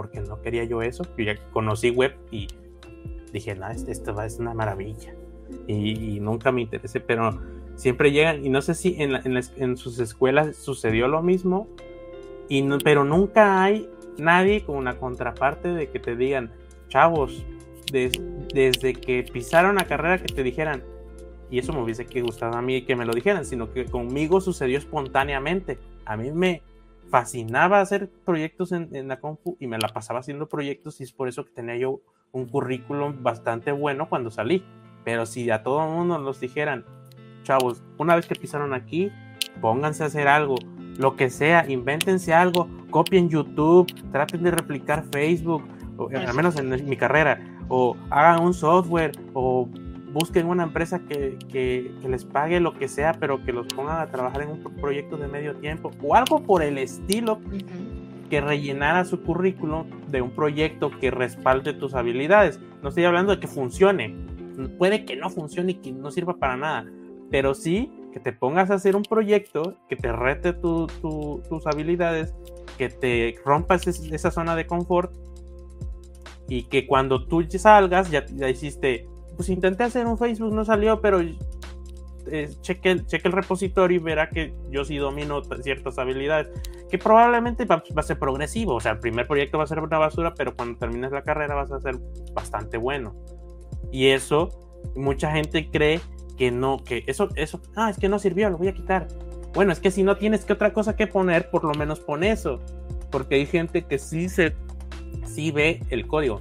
porque 0.00 0.20
no 0.20 0.40
quería 0.40 0.64
yo 0.64 0.80
eso. 0.80 1.04
Yo 1.18 1.24
ya 1.24 1.36
conocí 1.52 1.90
web 1.90 2.16
y 2.30 2.48
dije, 3.34 3.54
no, 3.54 3.68
esto, 3.68 4.22
es 4.22 4.38
una 4.38 4.54
maravilla. 4.54 5.14
Y, 5.66 6.20
nunca 6.20 6.52
me 6.52 6.62
interesé, 6.62 7.00
pero 7.00 7.38
siempre 7.74 8.10
llegan, 8.10 8.42
y 8.44 8.48
no 8.48 8.62
sé 8.62 8.74
si 8.74 8.96
en, 8.98 9.76
sus 9.76 9.98
escuelas 9.98 10.56
sucedió 10.56 11.06
lo 11.06 11.22
mismo, 11.22 11.68
y 12.50 12.62
pero 12.84 13.04
nunca 13.04 13.62
hay 13.62 13.88
nadie 14.18 14.62
con 14.62 14.76
una 14.76 14.98
contraparte 14.98 15.68
de 15.68 15.88
que 15.88 15.98
te 15.98 16.16
digan, 16.16 16.52
chavos, 16.88 17.46
desde 17.90 18.92
que 18.92 19.24
pisaron 19.32 19.76
la 19.76 19.86
carrera 19.86 20.18
que 20.18 20.34
te 20.34 20.42
dijeran, 20.42 20.82
y 21.50 21.58
eso 21.58 21.72
me 21.72 21.82
hubiese 21.82 22.04
gustado 22.20 22.58
a 22.58 22.60
mí 22.60 22.82
que 22.82 22.94
me 22.94 23.06
lo 23.06 23.14
dijeran, 23.14 23.46
sino 23.46 23.72
que 23.72 23.86
conmigo 23.86 24.42
sucedió 24.42 24.76
espontáneamente. 24.76 25.78
A 26.04 26.16
mí 26.16 26.30
me, 26.30 26.62
fascinaba 27.10 27.80
hacer 27.80 28.08
proyectos 28.24 28.72
en, 28.72 29.08
la 29.08 29.20
compu 29.20 29.56
y 29.58 29.66
me 29.66 29.78
la 29.78 29.88
pasaba 29.88 30.20
haciendo 30.20 30.48
proyectos 30.48 31.00
y 31.00 31.04
es 31.04 31.12
por 31.12 31.28
eso 31.28 31.44
que 31.44 31.50
tenía 31.50 31.76
yo 31.76 32.00
un 32.32 32.46
currículum 32.46 33.22
bastante 33.22 33.72
bueno 33.72 34.08
cuando 34.08 34.30
salí. 34.30 34.64
Pero 35.04 35.26
si 35.26 35.50
a 35.50 35.62
todo 35.62 35.84
el 35.84 35.90
mundo 35.90 36.18
nos 36.18 36.40
dijeran, 36.40 36.84
chavos, 37.42 37.82
una 37.98 38.14
vez 38.14 38.26
que 38.26 38.36
pisaron 38.36 38.72
aquí, 38.72 39.10
pónganse 39.60 40.04
a 40.04 40.06
hacer 40.06 40.28
algo, 40.28 40.54
lo 40.98 41.16
que 41.16 41.30
sea, 41.30 41.64
invéntense 41.68 42.32
algo, 42.32 42.68
copien 42.90 43.28
YouTube, 43.28 43.86
traten 44.12 44.42
de 44.42 44.50
replicar 44.50 45.04
Facebook, 45.12 45.62
al 46.14 46.34
menos 46.34 46.56
en 46.58 46.88
mi 46.88 46.96
carrera, 46.96 47.40
o 47.68 47.96
hagan 48.10 48.42
un 48.42 48.54
software, 48.54 49.12
o 49.34 49.68
busquen 50.12 50.46
una 50.46 50.64
empresa 50.64 51.00
que, 51.00 51.38
que, 51.50 51.92
les 52.08 52.24
pague 52.24 52.60
lo 52.60 52.74
que 52.74 52.88
sea, 52.88 53.14
pero 53.18 53.42
que 53.44 53.52
los 53.52 53.66
pongan 53.68 54.00
a 54.00 54.06
trabajar 54.06 54.42
en 54.42 54.50
un 54.50 54.62
proyecto 54.80 55.16
de 55.16 55.28
medio 55.28 55.54
tiempo 55.56 55.90
o 56.02 56.14
algo 56.14 56.42
por 56.42 56.62
el 56.62 56.78
estilo 56.78 57.38
que 58.28 58.40
rellenara 58.40 59.04
su 59.04 59.22
currículum 59.22 59.86
de 60.08 60.22
un 60.22 60.30
proyecto 60.30 60.90
que 60.90 61.10
respalde 61.10 61.72
tus 61.72 61.94
habilidades. 61.94 62.60
No 62.82 62.88
estoy 62.88 63.04
hablando 63.04 63.34
de 63.34 63.40
que 63.40 63.48
funcione, 63.48 64.16
puede 64.78 65.04
que 65.04 65.16
no 65.16 65.30
funcione 65.30 65.72
y 65.72 65.74
que 65.76 65.92
no 65.92 66.10
sirva 66.10 66.36
para 66.36 66.56
nada, 66.56 66.86
pero 67.30 67.54
sí 67.54 67.90
que 68.12 68.20
te 68.20 68.32
pongas 68.32 68.70
a 68.70 68.74
hacer 68.74 68.96
un 68.96 69.02
proyecto 69.02 69.74
que 69.88 69.96
te 69.96 70.12
rete 70.12 70.52
tus 70.52 71.66
habilidades, 71.66 72.34
que 72.76 72.88
te 72.88 73.34
rompas 73.44 73.86
esa 73.86 74.30
zona 74.30 74.56
de 74.56 74.66
confort 74.66 75.12
y 76.48 76.64
que 76.64 76.86
cuando 76.86 77.26
tú 77.26 77.44
salgas 77.50 78.10
ya, 78.10 78.26
ya 78.26 78.48
hiciste 78.48 79.08
pues 79.36 79.48
intenté 79.48 79.84
hacer 79.84 80.06
un 80.06 80.18
Facebook, 80.18 80.52
no 80.52 80.66
salió, 80.66 81.00
pero 81.00 81.20
eh, 81.20 82.50
cheque, 82.60 82.90
el, 82.90 83.06
cheque 83.06 83.28
el 83.28 83.32
repositorio 83.32 83.96
y 83.96 84.02
verá 84.02 84.28
que 84.28 84.52
yo 84.70 84.84
sí 84.84 84.98
domino 84.98 85.42
ciertas 85.62 85.98
habilidades, 85.98 86.48
que 86.90 86.98
probablemente 86.98 87.64
va, 87.64 87.82
a 87.96 88.02
ser 88.02 88.18
progresivo, 88.18 88.74
o 88.74 88.80
sea, 88.80 88.92
el 88.92 88.98
primer 88.98 89.26
proyecto 89.26 89.56
va 89.56 89.64
a 89.64 89.66
ser 89.66 89.80
una 89.80 89.96
basura, 89.96 90.34
pero 90.34 90.54
cuando 90.54 90.78
termines 90.78 91.10
la 91.10 91.22
carrera 91.22 91.54
vas 91.54 91.72
a 91.72 91.80
ser 91.80 91.96
bastante 92.34 92.76
bueno. 92.76 93.14
Y 93.90 94.08
eso, 94.08 94.50
mucha 94.94 95.32
gente 95.32 95.70
cree 95.70 96.00
que 96.40 96.50
no, 96.50 96.82
que 96.82 97.04
eso, 97.06 97.28
eso, 97.36 97.60
ah, 97.76 97.90
es 97.90 97.98
que 97.98 98.08
no 98.08 98.18
sirvió, 98.18 98.48
lo 98.48 98.56
voy 98.56 98.68
a 98.68 98.72
quitar. 98.72 99.08
Bueno, 99.52 99.72
es 99.72 99.78
que 99.78 99.90
si 99.90 100.02
no 100.02 100.16
tienes 100.16 100.46
que 100.46 100.54
otra 100.54 100.72
cosa 100.72 100.96
que 100.96 101.06
poner, 101.06 101.50
por 101.50 101.64
lo 101.64 101.74
menos 101.74 102.00
pon 102.00 102.24
eso, 102.24 102.62
porque 103.10 103.34
hay 103.34 103.44
gente 103.44 103.82
que 103.82 103.98
sí 103.98 104.30
se, 104.30 104.56
sí 105.26 105.50
ve 105.50 105.82
el 105.90 106.06
código. 106.06 106.40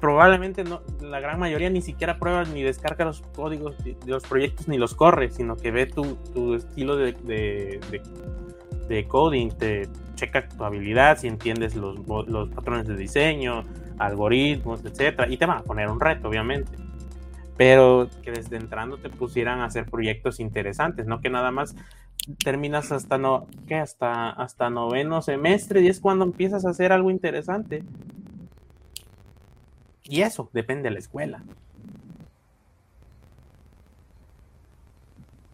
Probablemente 0.00 0.64
no, 0.64 0.80
la 1.02 1.20
gran 1.20 1.38
mayoría 1.38 1.68
ni 1.68 1.82
siquiera 1.82 2.18
prueba 2.18 2.44
ni 2.44 2.62
descarga 2.62 3.04
los 3.04 3.20
códigos 3.34 3.76
de, 3.84 3.94
los 4.06 4.22
proyectos 4.22 4.68
ni 4.68 4.78
los 4.78 4.94
corre, 4.94 5.30
sino 5.30 5.58
que 5.58 5.70
ve 5.70 5.84
tu, 5.84 6.16
tu 6.32 6.54
estilo 6.54 6.96
de, 6.96 7.12
de, 7.12 7.78
de, 8.88 9.06
coding, 9.06 9.50
te 9.50 9.86
checa 10.14 10.48
tu 10.48 10.64
habilidad, 10.64 11.18
si 11.18 11.28
entiendes 11.28 11.76
los, 11.76 11.98
los 12.08 12.48
patrones 12.48 12.88
de 12.88 12.96
diseño, 12.96 13.64
algoritmos, 13.98 14.82
etcétera, 14.82 15.30
y 15.30 15.36
te 15.36 15.44
va 15.44 15.58
a 15.58 15.62
poner 15.62 15.90
un 15.90 16.00
reto, 16.00 16.30
obviamente. 16.30 16.86
Pero 17.56 18.08
que 18.22 18.32
desde 18.32 18.56
entrando 18.56 18.98
te 18.98 19.08
pusieran 19.08 19.60
a 19.60 19.66
hacer 19.66 19.86
proyectos 19.86 20.40
interesantes, 20.40 21.06
no 21.06 21.20
que 21.20 21.30
nada 21.30 21.50
más 21.50 21.74
terminas 22.44 22.92
hasta 22.92 23.18
no, 23.18 23.46
que 23.66 23.76
hasta, 23.76 24.30
hasta 24.30 24.70
noveno 24.70 25.22
semestre 25.22 25.80
y 25.80 25.88
es 25.88 26.00
cuando 26.00 26.24
empiezas 26.24 26.64
a 26.66 26.70
hacer 26.70 26.92
algo 26.92 27.10
interesante. 27.10 27.82
Y 30.04 30.22
eso 30.22 30.50
depende 30.52 30.84
de 30.84 30.92
la 30.92 30.98
escuela. 30.98 31.42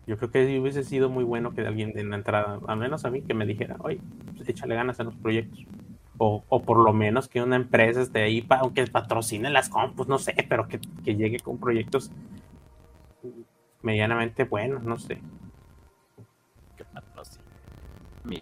Yo 0.07 0.17
creo 0.17 0.31
que 0.31 0.59
hubiese 0.59 0.83
sido 0.83 1.09
muy 1.09 1.25
bueno 1.25 1.55
que 1.55 1.61
alguien 1.63 1.97
en 1.97 2.11
la 2.11 2.17
entrada, 2.17 2.59
al 2.67 2.79
menos 2.79 3.05
a 3.05 3.11
mí, 3.11 3.23
que 3.23 3.35
me 3.35 3.47
dijera, 3.47 3.77
oye, 3.81 4.01
pues, 4.37 4.49
échale 4.49 4.75
ganas 4.75 4.99
en 4.99 5.07
los 5.07 5.17
proyectos. 5.17 5.65
O, 6.25 6.45
o, 6.49 6.63
por 6.63 6.79
lo 6.79 6.93
menos 6.93 7.27
que 7.27 7.43
una 7.43 7.57
empresa 7.57 8.01
esté 8.01 8.23
ahí, 8.23 8.47
aunque 8.51 8.87
patrocine 8.87 9.51
las 9.51 9.69
compus, 9.69 10.07
no 10.07 10.21
sé, 10.21 10.37
pero 10.49 10.69
que, 10.69 10.79
que 11.05 11.17
llegue 11.17 11.41
con 11.41 11.59
proyectos 11.59 12.13
medianamente 13.83 14.45
buenos, 14.45 14.85
no 14.85 15.01
sé. 15.01 15.19
Que 16.77 16.85
patrocine 16.85 17.45
mi, 18.23 18.41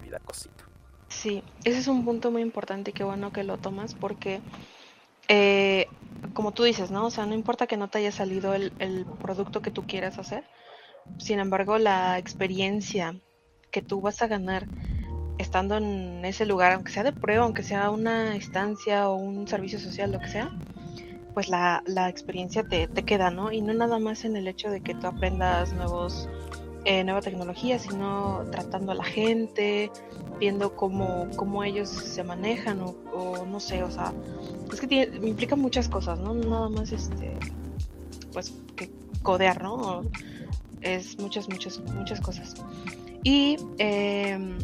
vida 0.00 0.20
cosita. 0.20 0.64
Sí, 1.08 1.42
ese 1.64 1.80
es 1.80 1.88
un 1.88 2.04
punto 2.04 2.30
muy 2.30 2.42
importante 2.42 2.90
y 2.90 2.94
qué 2.94 3.02
bueno 3.02 3.32
que 3.32 3.42
lo 3.42 3.58
tomas 3.58 3.96
porque 3.96 4.40
eh, 5.26 5.88
como 6.32 6.52
tú 6.52 6.62
dices, 6.62 6.92
¿no? 6.92 7.06
O 7.06 7.10
sea, 7.10 7.26
no 7.26 7.34
importa 7.34 7.66
que 7.66 7.76
no 7.76 7.88
te 7.88 7.98
haya 7.98 8.12
salido 8.12 8.54
el, 8.54 9.06
producto 9.20 9.62
que 9.62 9.72
tú 9.72 9.82
quieras 9.84 10.18
hacer, 10.20 10.44
sin 11.18 11.40
embargo, 11.40 11.78
la 11.78 12.18
experiencia 12.18 13.16
que 13.72 13.82
tú 13.82 14.00
vas 14.00 14.22
a 14.22 14.28
ganar 14.28 14.68
estando 15.50 15.78
en 15.78 16.24
ese 16.24 16.46
lugar, 16.46 16.74
aunque 16.74 16.92
sea 16.92 17.02
de 17.02 17.12
prueba, 17.12 17.42
aunque 17.42 17.64
sea 17.64 17.90
una 17.90 18.36
estancia 18.36 19.08
o 19.08 19.16
un 19.16 19.48
servicio 19.48 19.80
social, 19.80 20.12
lo 20.12 20.20
que 20.20 20.28
sea, 20.28 20.48
pues 21.34 21.48
la, 21.48 21.82
la 21.86 22.08
experiencia 22.08 22.62
te, 22.62 22.86
te, 22.86 23.02
queda, 23.02 23.32
¿no? 23.32 23.50
Y 23.50 23.60
no 23.60 23.74
nada 23.74 23.98
más 23.98 24.24
en 24.24 24.36
el 24.36 24.46
hecho 24.46 24.70
de 24.70 24.80
que 24.80 24.94
tú 24.94 25.08
aprendas 25.08 25.72
nuevos, 25.72 26.28
eh, 26.84 27.02
nueva 27.02 27.20
tecnología, 27.20 27.80
sino 27.80 28.44
tratando 28.52 28.92
a 28.92 28.94
la 28.94 29.02
gente, 29.02 29.90
viendo 30.38 30.76
cómo, 30.76 31.26
cómo 31.34 31.64
ellos 31.64 31.88
se 31.88 32.22
manejan 32.22 32.80
o, 32.82 33.44
no 33.44 33.58
sé, 33.58 33.82
o 33.82 33.90
sea, 33.90 34.12
es 34.72 34.80
que 34.80 34.86
tiene, 34.86 35.16
implica 35.26 35.56
muchas 35.56 35.88
cosas, 35.88 36.20
¿no? 36.20 36.32
Nada 36.32 36.68
más 36.68 36.92
este, 36.92 37.36
pues 38.32 38.54
que 38.76 38.88
codear, 39.24 39.60
¿no? 39.64 40.02
Es 40.80 41.18
muchas, 41.18 41.48
muchas, 41.48 41.80
muchas 41.80 42.20
cosas. 42.20 42.54
Y 43.24 43.56
em, 43.78 44.56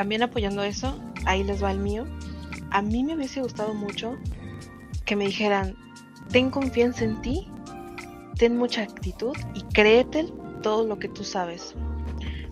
también 0.00 0.22
apoyando 0.22 0.62
eso, 0.62 0.98
ahí 1.26 1.44
les 1.44 1.62
va 1.62 1.70
el 1.70 1.78
mío. 1.78 2.06
A 2.70 2.80
mí 2.80 3.04
me 3.04 3.16
hubiese 3.16 3.42
gustado 3.42 3.74
mucho 3.74 4.16
que 5.04 5.14
me 5.14 5.26
dijeran, 5.26 5.76
ten 6.30 6.48
confianza 6.48 7.04
en 7.04 7.20
ti, 7.20 7.46
ten 8.38 8.56
mucha 8.56 8.80
actitud 8.80 9.36
y 9.52 9.60
créete 9.74 10.32
todo 10.62 10.86
lo 10.86 10.98
que 10.98 11.08
tú 11.08 11.22
sabes. 11.22 11.74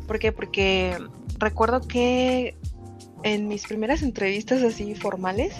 ¿Por 0.06 0.18
qué? 0.18 0.30
Porque 0.30 0.98
recuerdo 1.38 1.80
que 1.80 2.54
en 3.22 3.48
mis 3.48 3.66
primeras 3.66 4.02
entrevistas 4.02 4.62
así 4.62 4.94
formales, 4.94 5.54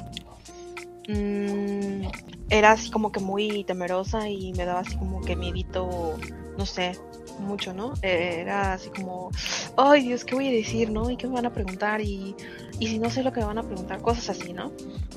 mmm, 1.09 2.03
era 2.51 2.73
así 2.73 2.91
como 2.91 3.13
que 3.13 3.21
muy 3.21 3.65
temerosa 3.65 4.29
y 4.29 4.53
me 4.53 4.67
daba 4.67 4.81
así 4.81 4.95
como 4.99 5.23
que 5.23 5.37
miedito, 5.37 6.19
no 6.59 6.67
sé, 6.67 6.99
mucho, 7.41 7.73
¿no? 7.73 7.95
Eh, 8.03 8.39
era 8.41 8.75
así 8.75 8.91
como, 8.91 9.31
ay 9.77 10.05
Dios, 10.05 10.25
¿qué 10.25 10.35
voy 10.35 10.49
a 10.49 10.53
decir, 10.53 10.91
no? 10.91 11.11
¿Y 11.11 11.17
qué 11.17 11.27
me 11.27 11.35
van 11.35 11.47
a 11.47 11.53
preguntar? 11.53 12.01
Y, 12.01 12.35
y 12.79 12.87
si 12.87 12.99
no 12.99 13.11
sé 13.11 13.23
lo 13.23 13.33
que 13.33 13.41
me 13.41 13.47
van 13.47 13.59
a 13.59 13.63
preguntar, 13.63 14.01
cosas 14.01 14.31
así, 14.31 14.53
¿no? 14.53 14.73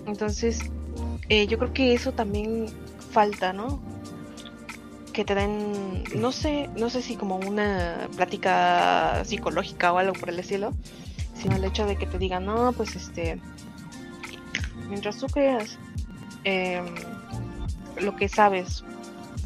Entonces, 0.07 0.59
eh, 1.29 1.47
yo 1.47 1.57
creo 1.57 1.73
que 1.73 1.93
eso 1.93 2.11
también 2.11 2.67
falta, 3.11 3.53
¿no? 3.53 3.81
Que 5.13 5.25
te 5.25 5.35
den, 5.35 6.03
no 6.15 6.31
sé, 6.31 6.69
no 6.77 6.89
sé 6.89 7.01
si 7.01 7.15
como 7.15 7.35
una 7.37 8.07
plática 8.15 9.23
psicológica 9.25 9.93
o 9.93 9.97
algo 9.97 10.13
por 10.13 10.29
el 10.29 10.39
estilo, 10.39 10.73
sino 11.35 11.55
el 11.55 11.63
hecho 11.65 11.85
de 11.85 11.95
que 11.95 12.05
te 12.05 12.17
digan, 12.17 12.45
no, 12.45 12.71
pues 12.73 12.95
este, 12.95 13.39
mientras 14.89 15.17
tú 15.17 15.27
creas 15.27 15.77
em, 16.43 16.85
lo 17.99 18.15
que 18.15 18.29
sabes, 18.29 18.83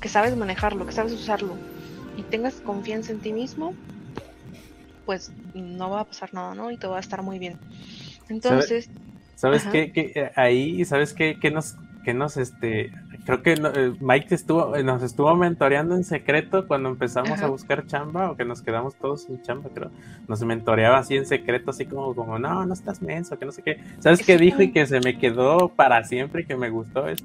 que 0.01 0.09
sabes 0.09 0.35
manejarlo, 0.35 0.85
que 0.85 0.91
sabes 0.91 1.13
usarlo 1.13 1.57
y 2.17 2.23
tengas 2.23 2.55
confianza 2.55 3.11
en 3.11 3.19
ti 3.19 3.33
mismo, 3.33 3.73
pues 5.05 5.31
no 5.53 5.89
va 5.89 6.01
a 6.01 6.05
pasar 6.05 6.33
nada, 6.33 6.55
¿no? 6.55 6.71
Y 6.71 6.77
todo 6.77 6.91
va 6.91 6.97
a 6.97 7.01
estar 7.01 7.21
muy 7.21 7.39
bien. 7.39 7.57
Entonces... 8.29 8.89
¿Sabes, 9.35 9.65
qué, 9.65 9.91
qué? 9.91 10.31
Ahí, 10.35 10.85
¿sabes 10.85 11.13
qué, 11.13 11.37
qué 11.39 11.51
nos, 11.51 11.75
qué 12.05 12.13
nos, 12.13 12.37
este, 12.37 12.91
creo 13.25 13.41
que 13.41 13.53
eh, 13.53 13.93
Mike 13.99 14.33
estuvo, 14.33 14.75
eh, 14.75 14.83
nos 14.83 15.03
estuvo 15.03 15.35
mentoreando 15.35 15.95
en 15.95 16.03
secreto 16.03 16.67
cuando 16.67 16.89
empezamos 16.89 17.41
a 17.41 17.47
buscar 17.47 17.85
chamba 17.85 18.31
o 18.31 18.37
que 18.37 18.45
nos 18.45 18.61
quedamos 18.61 18.95
todos 18.95 19.23
sin 19.23 19.41
chamba, 19.41 19.69
creo. 19.73 19.91
Nos 20.27 20.41
mentoreaba 20.43 20.99
así 20.99 21.17
en 21.17 21.25
secreto, 21.25 21.71
así 21.71 21.85
como, 21.85 22.15
como 22.15 22.39
no, 22.39 22.65
no 22.65 22.73
estás 22.73 23.01
menso, 23.01 23.37
que 23.37 23.45
no 23.45 23.51
sé 23.51 23.63
qué. 23.63 23.83
¿Sabes 23.99 24.25
qué 24.25 24.37
dijo 24.37 24.61
y 24.61 24.71
que 24.71 24.85
se 24.85 25.01
me 25.01 25.17
quedó 25.17 25.69
para 25.69 26.03
siempre 26.03 26.43
y 26.43 26.45
que 26.45 26.55
me 26.55 26.69
gustó? 26.69 27.07
Es, 27.07 27.23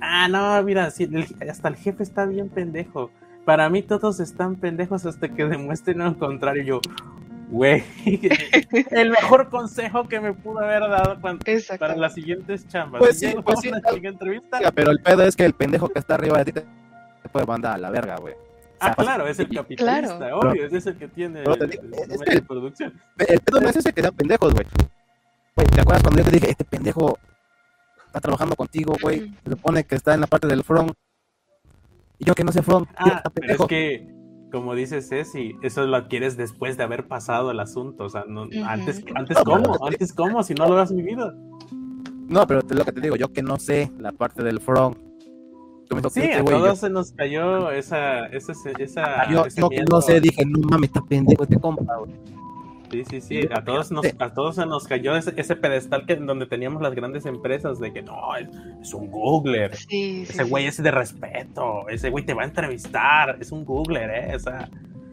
ah, 0.00 0.28
no, 0.28 0.62
mira, 0.62 0.90
sí, 0.90 1.08
hasta 1.48 1.68
el 1.68 1.76
jefe 1.76 2.02
está 2.02 2.24
bien 2.24 2.48
pendejo. 2.48 3.10
Para 3.48 3.70
mí 3.70 3.80
todos 3.80 4.20
están 4.20 4.56
pendejos 4.56 5.06
hasta 5.06 5.26
que 5.26 5.46
demuestren 5.46 6.00
lo 6.00 6.18
contrario. 6.18 6.62
Yo, 6.64 6.80
güey, 7.48 7.82
el 8.90 9.08
mejor 9.08 9.48
consejo 9.48 10.06
que 10.06 10.20
me 10.20 10.34
pudo 10.34 10.58
haber 10.58 10.82
dado 10.82 11.18
para 11.18 11.96
las 11.96 12.12
siguientes 12.12 12.68
chambas. 12.68 12.98
Pues 12.98 13.18
sí, 13.18 13.34
pues 13.42 13.60
sí, 13.60 13.70
entrevista. 14.02 14.58
Pero 14.74 14.90
el 14.90 15.00
pedo 15.00 15.22
es 15.22 15.34
que 15.34 15.46
el 15.46 15.54
pendejo 15.54 15.88
que 15.88 15.98
está 15.98 16.16
arriba 16.16 16.44
de 16.44 16.44
ti 16.44 16.52
te 16.52 17.28
puede 17.32 17.46
mandar 17.46 17.76
a 17.76 17.78
la 17.78 17.88
verga, 17.88 18.16
güey. 18.16 18.34
ah, 18.80 18.94
claro, 18.94 19.26
es 19.26 19.38
el 19.38 19.48
capitalista, 19.48 20.36
obvio, 20.36 20.66
es 20.66 20.86
el 20.86 20.98
que 20.98 21.08
tiene 21.08 21.42
el, 21.42 22.42
producción. 22.46 23.00
El 23.16 23.40
pedo 23.40 23.62
no 23.62 23.68
es 23.70 23.76
ese 23.76 23.94
que 23.94 24.02
sean 24.02 24.14
pendejos, 24.14 24.52
güey. 24.52 24.66
¿te 25.54 25.80
acuerdas 25.80 26.02
cuando 26.02 26.18
yo 26.18 26.24
te 26.26 26.32
dije, 26.32 26.50
este 26.50 26.66
pendejo 26.66 27.18
está 28.08 28.20
trabajando 28.20 28.54
contigo, 28.56 28.94
güey? 29.00 29.32
Se 29.42 29.52
supone 29.52 29.84
que 29.84 29.94
está 29.94 30.12
en 30.12 30.20
la 30.20 30.26
parte 30.26 30.48
del 30.48 30.62
front. 30.64 30.92
Y 32.18 32.24
yo 32.24 32.34
que 32.34 32.44
no 32.44 32.52
sé 32.52 32.62
front. 32.62 32.88
Ah, 32.96 33.22
pero 33.32 33.54
es 33.54 33.66
que 33.68 34.18
como 34.50 34.74
dice 34.74 35.02
Ceci, 35.02 35.56
eso 35.62 35.86
lo 35.86 35.96
adquieres 35.96 36.36
después 36.36 36.76
de 36.76 36.84
haber 36.84 37.06
pasado 37.06 37.50
el 37.50 37.60
asunto. 37.60 38.04
O 38.04 38.08
sea, 38.08 38.24
no, 38.26 38.48
antes, 38.66 39.04
antes 39.14 39.38
cómo, 39.44 39.86
antes 39.86 40.12
cómo, 40.12 40.42
si 40.42 40.54
no 40.54 40.68
lo 40.68 40.78
has 40.78 40.94
vivido. 40.94 41.34
No, 42.28 42.46
pero 42.46 42.60
lo 42.68 42.84
que 42.84 42.92
te 42.92 43.00
digo, 43.00 43.16
yo 43.16 43.32
que 43.32 43.42
no 43.42 43.58
sé 43.58 43.90
la 43.98 44.12
parte 44.12 44.42
del 44.42 44.60
front. 44.60 44.96
Sí, 46.10 46.30
a 46.32 46.44
todos 46.44 46.80
se 46.80 46.90
nos 46.90 47.12
cayó 47.12 47.70
esa, 47.70 48.26
esa, 48.26 48.52
esa 48.78 49.22
ah, 49.22 49.30
yo, 49.30 49.70
que 49.70 49.82
no 49.90 50.02
sé, 50.02 50.20
dije, 50.20 50.44
no 50.44 50.58
mames, 50.68 50.90
está 50.90 51.00
pendejo 51.00 51.44
este 51.44 51.58
compa, 51.58 51.96
güey. 51.96 52.12
Sí, 52.90 53.04
sí, 53.04 53.20
sí. 53.20 53.40
A 53.52 53.62
todos, 53.62 53.90
nos, 53.90 54.06
a 54.18 54.32
todos 54.32 54.56
se 54.56 54.64
nos 54.64 54.86
cayó 54.86 55.14
ese, 55.14 55.34
ese 55.36 55.56
pedestal 55.56 56.06
que 56.06 56.16
donde 56.16 56.46
teníamos 56.46 56.80
las 56.80 56.94
grandes 56.94 57.26
empresas 57.26 57.78
de 57.78 57.92
que 57.92 58.02
no, 58.02 58.34
es, 58.36 58.94
un 58.94 59.10
Googler. 59.10 59.72
ese 59.72 60.44
güey 60.44 60.66
es 60.66 60.82
de 60.82 60.90
respeto. 60.90 61.88
Ese 61.88 62.10
güey 62.10 62.24
te 62.24 62.34
va 62.34 62.42
a 62.42 62.46
entrevistar. 62.46 63.36
Es 63.40 63.52
un 63.52 63.64
Googler, 63.64 64.10
¿eh? 64.10 64.36
O 64.36 64.38
sea, 64.38 64.68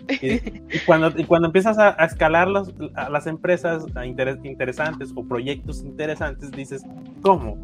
y, 0.08 0.80
cuando, 0.86 1.12
y 1.20 1.26
cuando 1.26 1.48
empiezas 1.48 1.78
a, 1.78 1.90
escalar 2.06 2.48
a 2.96 3.10
las 3.10 3.28
empresas 3.28 3.86
interesantes 4.44 5.12
o 5.16 5.24
proyectos 5.24 5.84
interesantes, 5.84 6.52
dices, 6.52 6.84
¿cómo? 7.22 7.58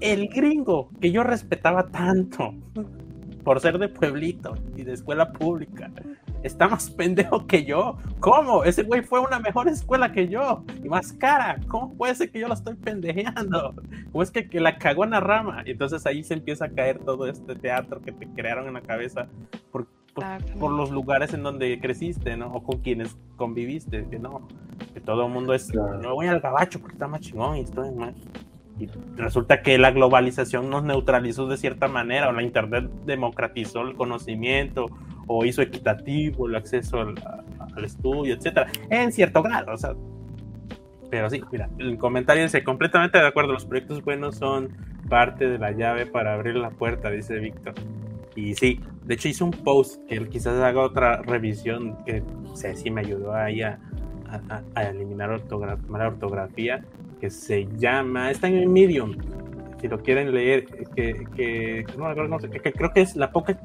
El 0.00 0.28
gringo 0.28 0.90
que 1.00 1.10
yo 1.10 1.22
respetaba 1.22 1.86
tanto 1.86 2.54
por 3.44 3.60
ser 3.60 3.78
de 3.78 3.88
pueblito 3.88 4.54
y 4.76 4.82
de 4.82 4.92
escuela 4.92 5.32
pública 5.32 5.90
está 6.42 6.68
más 6.68 6.90
pendejo 6.90 7.46
que 7.46 7.64
yo. 7.64 7.96
¿Cómo? 8.20 8.64
Ese 8.64 8.82
güey 8.82 9.02
fue 9.02 9.18
a 9.18 9.22
una 9.22 9.38
mejor 9.38 9.68
escuela 9.68 10.12
que 10.12 10.28
yo 10.28 10.64
y 10.82 10.88
más 10.88 11.12
cara. 11.12 11.58
¿Cómo 11.68 11.94
puede 11.94 12.14
ser 12.14 12.30
que 12.30 12.40
yo 12.40 12.48
lo 12.48 12.54
estoy 12.54 12.74
pendejeando? 12.74 13.74
¿Cómo 14.12 14.22
es 14.22 14.30
que, 14.30 14.48
que 14.48 14.60
la 14.60 14.78
cagó 14.78 15.04
en 15.04 15.10
la 15.10 15.20
rama? 15.20 15.62
Y 15.66 15.72
entonces 15.72 16.06
ahí 16.06 16.22
se 16.22 16.34
empieza 16.34 16.66
a 16.66 16.70
caer 16.70 16.98
todo 16.98 17.26
este 17.26 17.54
teatro 17.54 18.00
que 18.00 18.12
te 18.12 18.26
crearon 18.28 18.66
en 18.66 18.74
la 18.74 18.82
cabeza 18.82 19.28
por, 19.70 19.86
por, 20.58 20.70
los 20.70 20.90
lugares 20.90 21.34
en 21.34 21.42
donde 21.42 21.78
creciste, 21.80 22.36
¿no? 22.36 22.52
O 22.52 22.62
con 22.62 22.78
quienes 22.80 23.16
conviviste, 23.36 24.06
que 24.08 24.18
no, 24.18 24.48
que 24.94 25.00
todo 25.00 25.26
el 25.26 25.32
mundo 25.32 25.52
es, 25.54 25.72
no 25.74 26.14
voy 26.14 26.26
al 26.26 26.40
gabacho 26.40 26.80
porque 26.80 26.94
está 26.94 27.06
más 27.06 27.20
chingón 27.20 27.56
y 27.56 27.60
estoy 27.60 27.90
más 27.92 28.14
y 28.78 28.88
resulta 29.16 29.62
que 29.62 29.78
la 29.78 29.90
globalización 29.90 30.68
nos 30.68 30.84
neutralizó 30.84 31.46
de 31.46 31.56
cierta 31.56 31.88
manera, 31.88 32.28
o 32.28 32.32
la 32.32 32.42
Internet 32.42 32.90
democratizó 33.06 33.82
el 33.82 33.94
conocimiento, 33.94 34.86
o 35.26 35.44
hizo 35.44 35.62
equitativo 35.62 36.48
el 36.48 36.56
acceso 36.56 37.00
al, 37.00 37.84
estudio, 37.84 38.34
etcétera, 38.34 38.68
en 38.90 39.12
cierto 39.12 39.42
grado, 39.42 39.72
o 39.72 39.76
sea. 39.76 39.94
Pero 41.10 41.30
sí, 41.30 41.42
mira, 41.52 41.68
el 41.78 41.98
comentario 41.98 42.42
dice 42.42 42.64
completamente 42.64 43.18
de 43.18 43.26
acuerdo, 43.26 43.52
los 43.52 43.64
proyectos 43.64 44.02
buenos 44.02 44.36
son 44.36 44.70
parte 45.08 45.48
de 45.48 45.58
la 45.58 45.70
llave 45.70 46.06
para 46.06 46.34
abrir 46.34 46.56
la 46.56 46.70
puerta, 46.70 47.10
dice 47.10 47.38
Víctor. 47.38 47.74
Y 48.34 48.54
sí, 48.54 48.80
de 49.04 49.14
hecho 49.14 49.28
hizo 49.28 49.44
un 49.44 49.50
post 49.52 50.04
que 50.08 50.26
quizás 50.28 50.60
haga 50.60 50.80
otra 50.80 51.22
revisión 51.22 51.96
que 52.04 52.22
si 52.54 52.90
me 52.90 53.02
ayudó 53.02 53.34
ahí 53.34 53.62
a, 53.62 53.78
a, 54.74 54.82
eliminar 54.82 55.40
mala 55.88 56.08
ortografía 56.08 56.84
que 57.20 57.30
se 57.30 57.66
llama, 57.78 58.30
está 58.30 58.48
en 58.48 58.70
Medium, 58.72 59.16
si 59.80 59.88
lo 59.88 60.02
quieren 60.02 60.34
leer, 60.34 60.66
que, 60.66 61.24
que, 61.34 61.84
que, 61.84 62.72
creo 62.72 62.92
que 62.92 63.00
es 63.00 63.16
la 63.16 63.30
poca, 63.30 63.58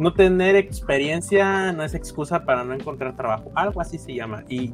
no 0.00 0.14
tener 0.14 0.56
experiencia 0.56 1.72
no 1.72 1.84
es 1.84 1.94
excusa 1.94 2.44
para 2.46 2.64
no 2.64 2.72
encontrar 2.72 3.14
trabajo, 3.16 3.52
algo 3.54 3.82
así 3.82 3.98
se 3.98 4.14
llama, 4.14 4.44
y 4.48 4.72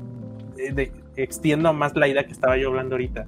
eh, 0.57 0.93
extiendo 1.17 1.73
más 1.73 1.97
la 1.97 2.07
idea 2.07 2.25
que 2.25 2.33
estaba 2.33 2.57
yo 2.57 2.69
hablando 2.69 2.95
ahorita. 2.95 3.27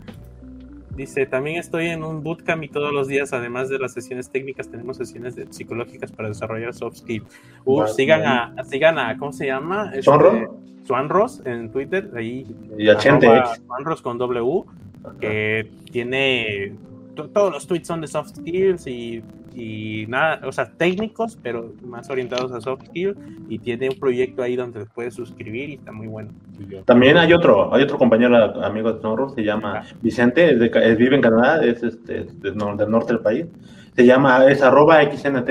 Dice, 0.94 1.26
también 1.26 1.58
estoy 1.58 1.86
en 1.86 2.04
un 2.04 2.22
bootcamp 2.22 2.62
y 2.62 2.68
todos 2.68 2.92
los 2.92 3.08
días, 3.08 3.32
además 3.32 3.68
de 3.68 3.80
las 3.80 3.92
sesiones 3.92 4.30
técnicas, 4.30 4.68
tenemos 4.68 4.96
sesiones 4.96 5.34
psicológicas 5.50 6.12
para 6.12 6.28
desarrollar 6.28 6.72
soft 6.72 6.98
skills. 6.98 7.26
Uh, 7.64 7.86
sigan 7.88 8.24
a, 8.24 8.64
sigan 8.64 8.96
a, 8.96 9.18
¿cómo 9.18 9.32
se 9.32 9.46
llama? 9.46 9.90
Este, 9.92 10.48
Swanros 10.84 11.42
en 11.44 11.70
Twitter, 11.70 12.10
ahí. 12.16 12.46
Y 12.76 12.88
a 12.88 12.98
Swanros 13.00 14.02
con 14.02 14.18
W, 14.18 14.62
que 15.20 15.68
tiene 15.90 16.74
todos 17.14 17.52
los 17.52 17.66
tweets 17.66 17.88
son 17.88 18.00
de 18.00 18.06
soft 18.06 18.36
skills 18.36 18.86
y, 18.86 19.22
y, 19.58 20.06
nada, 20.06 20.40
o 20.46 20.52
sea, 20.52 20.70
técnicos, 20.70 21.36
pero 21.42 21.72
más 21.82 22.08
orientados 22.10 22.52
a 22.52 22.60
soft 22.60 22.86
skills 22.86 23.16
y 23.48 23.58
tiene 23.58 23.88
un 23.88 23.98
proyecto 23.98 24.42
ahí 24.42 24.54
donde 24.54 24.86
puedes 24.86 25.14
suscribir 25.14 25.70
y 25.70 25.74
está 25.74 25.90
muy 25.90 26.06
bueno. 26.06 26.30
También 26.84 27.16
hay 27.16 27.32
otro, 27.32 27.74
hay 27.74 27.82
otro 27.82 27.98
compañero 27.98 28.36
amigo 28.64 28.92
de 28.92 29.00
Swanros, 29.00 29.34
se 29.34 29.42
llama 29.42 29.82
ah. 29.84 29.94
Vicente, 30.00 30.54
vive 30.54 31.16
en 31.16 31.22
Canadá, 31.22 31.64
es 31.64 31.82
este, 31.82 32.24
del 32.40 32.56
norte 32.56 33.12
del 33.12 33.20
país, 33.20 33.46
se 33.96 34.06
llama, 34.06 34.46
es 34.48 34.62
arroba 34.62 35.02
XNT 35.02 35.50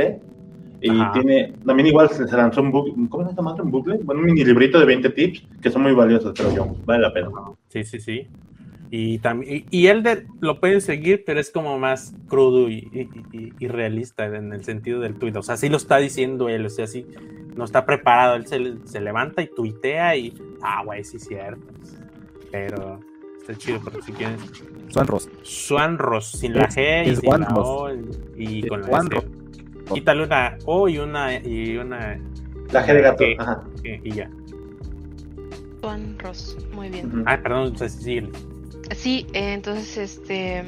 y 0.80 1.12
tiene, 1.12 1.54
también 1.66 1.88
igual 1.88 2.10
se, 2.10 2.26
lanzó 2.38 2.62
un 2.62 2.72
book, 2.72 3.10
¿cómo 3.10 3.30
se 3.30 3.36
llama? 3.36 3.56
Un 3.56 3.72
bucle, 3.72 4.00
bueno, 4.04 4.22
un 4.22 4.28
mini 4.28 4.46
librito 4.46 4.80
de 4.80 4.86
20 4.86 5.10
tips 5.10 5.44
que 5.62 5.70
son 5.70 5.84
muy 5.84 5.94
valiosos, 5.94 6.34
creo 6.34 6.56
yo, 6.56 6.76
vale 6.86 7.02
la 7.02 7.12
pena. 7.12 7.30
Sí, 7.68 7.84
sí, 7.84 8.00
sí. 8.00 8.28
Y 8.90 9.20
también 9.20 9.66
y, 9.70 9.88
él 9.88 10.04
lo 10.40 10.60
pueden 10.60 10.80
seguir, 10.80 11.24
pero 11.26 11.40
es 11.40 11.52
como 11.52 11.78
más 11.78 12.14
crudo 12.28 12.70
y, 12.70 12.88
realista 13.60 14.26
en 14.26 14.54
el 14.54 14.64
sentido 14.64 15.02
del 15.02 15.16
tuit. 15.16 15.36
O 15.36 15.44
sea, 15.44 15.58
sí 15.58 15.70
lo 15.70 15.78
está 15.78 15.98
diciendo 15.98 16.48
él, 16.48 16.66
o 16.66 16.70
sea, 16.70 16.88
sí 16.88 17.06
no 17.56 17.66
está 17.66 17.86
preparado. 17.86 18.36
Él 18.36 18.80
se, 18.86 19.02
levanta 19.02 19.42
y 19.42 19.48
tuitea 19.48 20.16
y, 20.16 20.34
ah, 20.62 20.84
güey, 20.86 21.04
sí, 21.04 21.20
cierto. 21.20 21.66
Pero 22.52 23.00
está 23.40 23.56
chido, 23.56 23.82
pero 23.84 24.02
si 24.02 24.14
quieren. 24.14 24.38
Swan 24.90 25.08
Ross. 25.08 25.30
Swan 25.42 25.98
Ross, 25.98 26.32
sin 26.32 26.54
la 26.54 26.70
G 26.70 27.08
y 27.08 27.16
sin 27.18 27.30
la 27.30 27.48
O 27.56 27.90
y 28.38 28.66
con 28.68 28.82
la 28.84 29.00
S. 29.00 29.28
Quítale 29.94 30.24
una 30.24 30.58
O 30.66 30.88
y 30.88 31.00
una. 31.00 31.36
Y 31.36 31.78
una 31.78 32.18
la 32.72 32.86
G 32.86 32.94
de 32.94 33.02
gato. 33.02 33.24
Ajá. 33.40 33.64
Y 33.84 34.12
ya. 34.12 34.30
Juan 35.82 36.18
Ross, 36.20 36.58
muy 36.74 36.90
bien. 36.90 37.24
Ah, 37.26 37.40
perdón, 37.42 37.78
Cecilia. 37.78 38.30
Sí, 38.34 38.57
eh, 38.90 39.54
entonces, 39.54 39.98
este. 39.98 40.64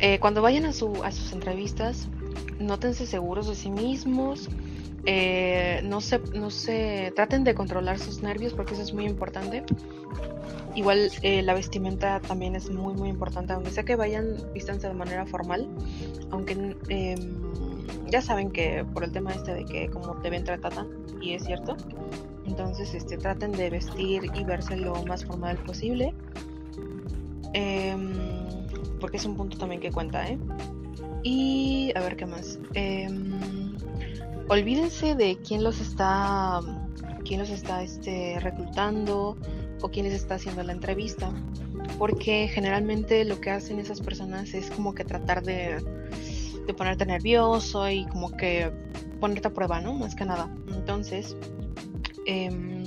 Eh, 0.00 0.18
cuando 0.18 0.42
vayan 0.42 0.64
a, 0.64 0.72
su, 0.72 1.02
a 1.04 1.12
sus 1.12 1.32
entrevistas, 1.32 2.08
nótense 2.58 3.06
seguros 3.06 3.48
de 3.48 3.54
sí 3.54 3.70
mismos. 3.70 4.48
Eh, 5.06 5.82
no 5.84 6.00
se, 6.00 6.18
no 6.34 6.50
se 6.50 7.12
traten 7.14 7.44
de 7.44 7.54
controlar 7.54 7.98
sus 7.98 8.22
nervios 8.22 8.54
porque 8.54 8.74
eso 8.74 8.82
es 8.82 8.92
muy 8.92 9.04
importante. 9.04 9.64
Igual 10.74 11.10
la 11.22 11.54
vestimenta 11.54 12.20
también 12.20 12.56
es 12.56 12.68
muy 12.68 12.94
muy 12.94 13.08
importante, 13.08 13.52
aunque 13.52 13.70
sea 13.70 13.84
que 13.84 13.94
vayan 13.94 14.36
vistanse 14.52 14.88
de 14.88 14.94
manera 14.94 15.24
formal, 15.24 15.68
aunque 16.30 16.74
em, 16.88 17.36
ya 18.10 18.20
saben 18.20 18.50
que 18.50 18.84
por 18.92 19.04
el 19.04 19.12
tema 19.12 19.32
este 19.32 19.54
de 19.54 19.64
que 19.66 19.88
como 19.88 20.16
te 20.20 20.30
ven 20.30 20.42
tratada, 20.42 20.84
y 21.20 21.34
es 21.34 21.44
cierto, 21.44 21.76
entonces 22.44 22.92
este, 22.94 23.16
traten 23.16 23.52
de 23.52 23.70
vestir 23.70 24.30
y 24.34 24.42
verse 24.42 24.76
lo 24.76 25.04
más 25.04 25.24
formal 25.24 25.58
posible. 25.58 26.12
Em, 27.54 28.12
porque 29.00 29.16
es 29.16 29.24
un 29.24 29.36
punto 29.36 29.56
también 29.56 29.80
que 29.80 29.90
cuenta, 29.90 30.26
¿eh? 30.28 30.38
Y 31.22 31.92
a 31.94 32.00
ver 32.00 32.16
qué 32.16 32.26
más. 32.26 32.58
Em, 32.74 33.76
olvídense 34.48 35.14
de 35.14 35.38
quién 35.38 35.64
los 35.64 35.80
está 35.80 36.60
quién 37.24 37.40
los 37.40 37.48
está 37.48 37.82
este, 37.82 38.38
reclutando 38.40 39.36
o 39.80 39.88
quién 39.88 40.04
les 40.04 40.14
está 40.14 40.34
haciendo 40.34 40.62
la 40.62 40.72
entrevista. 40.72 41.32
Porque 41.98 42.48
generalmente 42.48 43.24
lo 43.24 43.40
que 43.40 43.50
hacen 43.50 43.78
esas 43.78 44.00
personas 44.00 44.52
es 44.54 44.70
como 44.70 44.94
que 44.94 45.04
tratar 45.04 45.42
de, 45.42 45.82
de 46.66 46.74
ponerte 46.74 47.06
nervioso 47.06 47.88
y 47.90 48.04
como 48.06 48.36
que 48.36 48.70
ponerte 49.20 49.48
a 49.48 49.52
prueba, 49.52 49.80
¿no? 49.80 49.94
Más 49.94 50.14
que 50.14 50.24
nada. 50.24 50.54
Entonces, 50.74 51.36
em, 52.26 52.84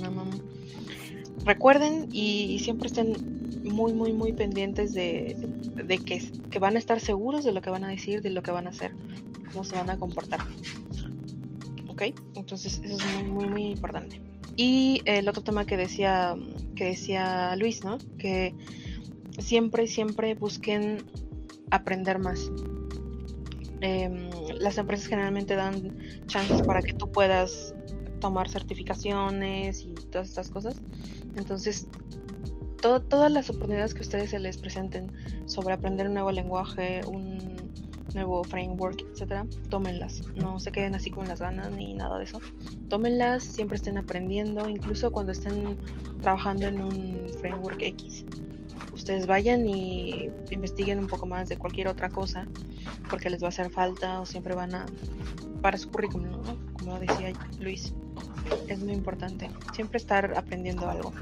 recuerden 1.44 2.08
y, 2.12 2.58
siempre 2.58 2.88
estén 2.88 3.47
muy, 3.68 3.92
muy, 3.92 4.12
muy 4.12 4.32
pendientes 4.32 4.94
de, 4.94 5.36
de 5.74 5.98
que, 5.98 6.30
que, 6.50 6.58
van 6.58 6.76
a 6.76 6.78
estar 6.78 7.00
seguros 7.00 7.44
de 7.44 7.52
lo 7.52 7.60
que 7.60 7.70
van 7.70 7.84
a 7.84 7.88
decir, 7.88 8.22
de 8.22 8.30
lo 8.30 8.42
que 8.42 8.50
van 8.50 8.66
a 8.66 8.70
hacer, 8.70 8.92
cómo 9.52 9.64
se 9.64 9.76
van 9.76 9.90
a 9.90 9.98
comportar. 9.98 10.40
¿Ok? 11.88 12.02
Entonces, 12.34 12.80
eso 12.84 12.96
es 12.96 13.14
muy, 13.14 13.30
muy, 13.30 13.46
muy 13.46 13.66
importante. 13.66 14.20
Y 14.56 15.02
el 15.04 15.28
otro 15.28 15.42
tema 15.42 15.64
que 15.66 15.76
decía, 15.76 16.34
que 16.74 16.86
decía 16.86 17.54
Luis, 17.56 17.84
¿no? 17.84 17.98
Que 18.18 18.54
siempre, 19.38 19.86
siempre 19.86 20.34
busquen 20.34 21.04
aprender 21.70 22.18
más. 22.18 22.50
Em, 23.80 24.28
las 24.58 24.78
empresas 24.78 25.06
generalmente 25.06 25.54
dan 25.54 25.96
chances 26.26 26.62
para 26.62 26.82
que 26.82 26.92
tú 26.92 27.10
puedas 27.12 27.74
tomar 28.20 28.48
certificaciones 28.48 29.82
y 29.82 29.94
todas 30.10 30.28
estas 30.28 30.50
cosas. 30.50 30.80
Entonces, 31.36 31.86
todas 32.78 33.30
las 33.30 33.50
oportunidades 33.50 33.94
que 33.94 34.02
ustedes 34.02 34.30
se 34.30 34.38
les 34.38 34.56
presenten 34.56 35.12
sobre 35.46 35.74
aprender 35.74 36.06
un 36.06 36.14
nuevo 36.14 36.32
lenguaje, 36.32 37.00
un 37.06 37.38
nuevo 38.14 38.42
framework, 38.44 39.04
etcétera, 39.12 39.46
tómenlas. 39.68 40.22
No 40.36 40.58
se 40.58 40.72
queden 40.72 40.94
así 40.94 41.10
con 41.10 41.28
las 41.28 41.40
ganas 41.40 41.70
ni 41.72 41.94
nada 41.94 42.18
de 42.18 42.24
eso. 42.24 42.40
Tómenlas, 42.88 43.42
siempre 43.44 43.76
estén 43.76 43.98
aprendiendo, 43.98 44.68
incluso 44.68 45.10
cuando 45.10 45.32
estén 45.32 45.76
trabajando 46.22 46.66
en 46.66 46.80
un 46.80 47.26
framework 47.40 47.80
X. 47.80 48.24
Ustedes 48.92 49.26
vayan 49.26 49.68
y 49.68 50.30
investiguen 50.50 50.98
un 50.98 51.06
poco 51.06 51.26
más 51.26 51.48
de 51.48 51.56
cualquier 51.56 51.88
otra 51.88 52.08
cosa, 52.08 52.46
porque 53.10 53.30
les 53.30 53.42
va 53.42 53.46
a 53.46 53.50
hacer 53.50 53.70
falta 53.70 54.20
o 54.20 54.26
siempre 54.26 54.54
van 54.54 54.74
a 54.74 54.86
para 55.62 55.76
su 55.76 55.90
currículum, 55.90 56.30
como 56.78 56.98
decía 56.98 57.32
Luis. 57.60 57.92
Es 58.68 58.80
muy 58.80 58.92
importante. 58.92 59.50
Siempre 59.74 59.98
estar 59.98 60.36
aprendiendo 60.36 60.88
algo 60.88 61.12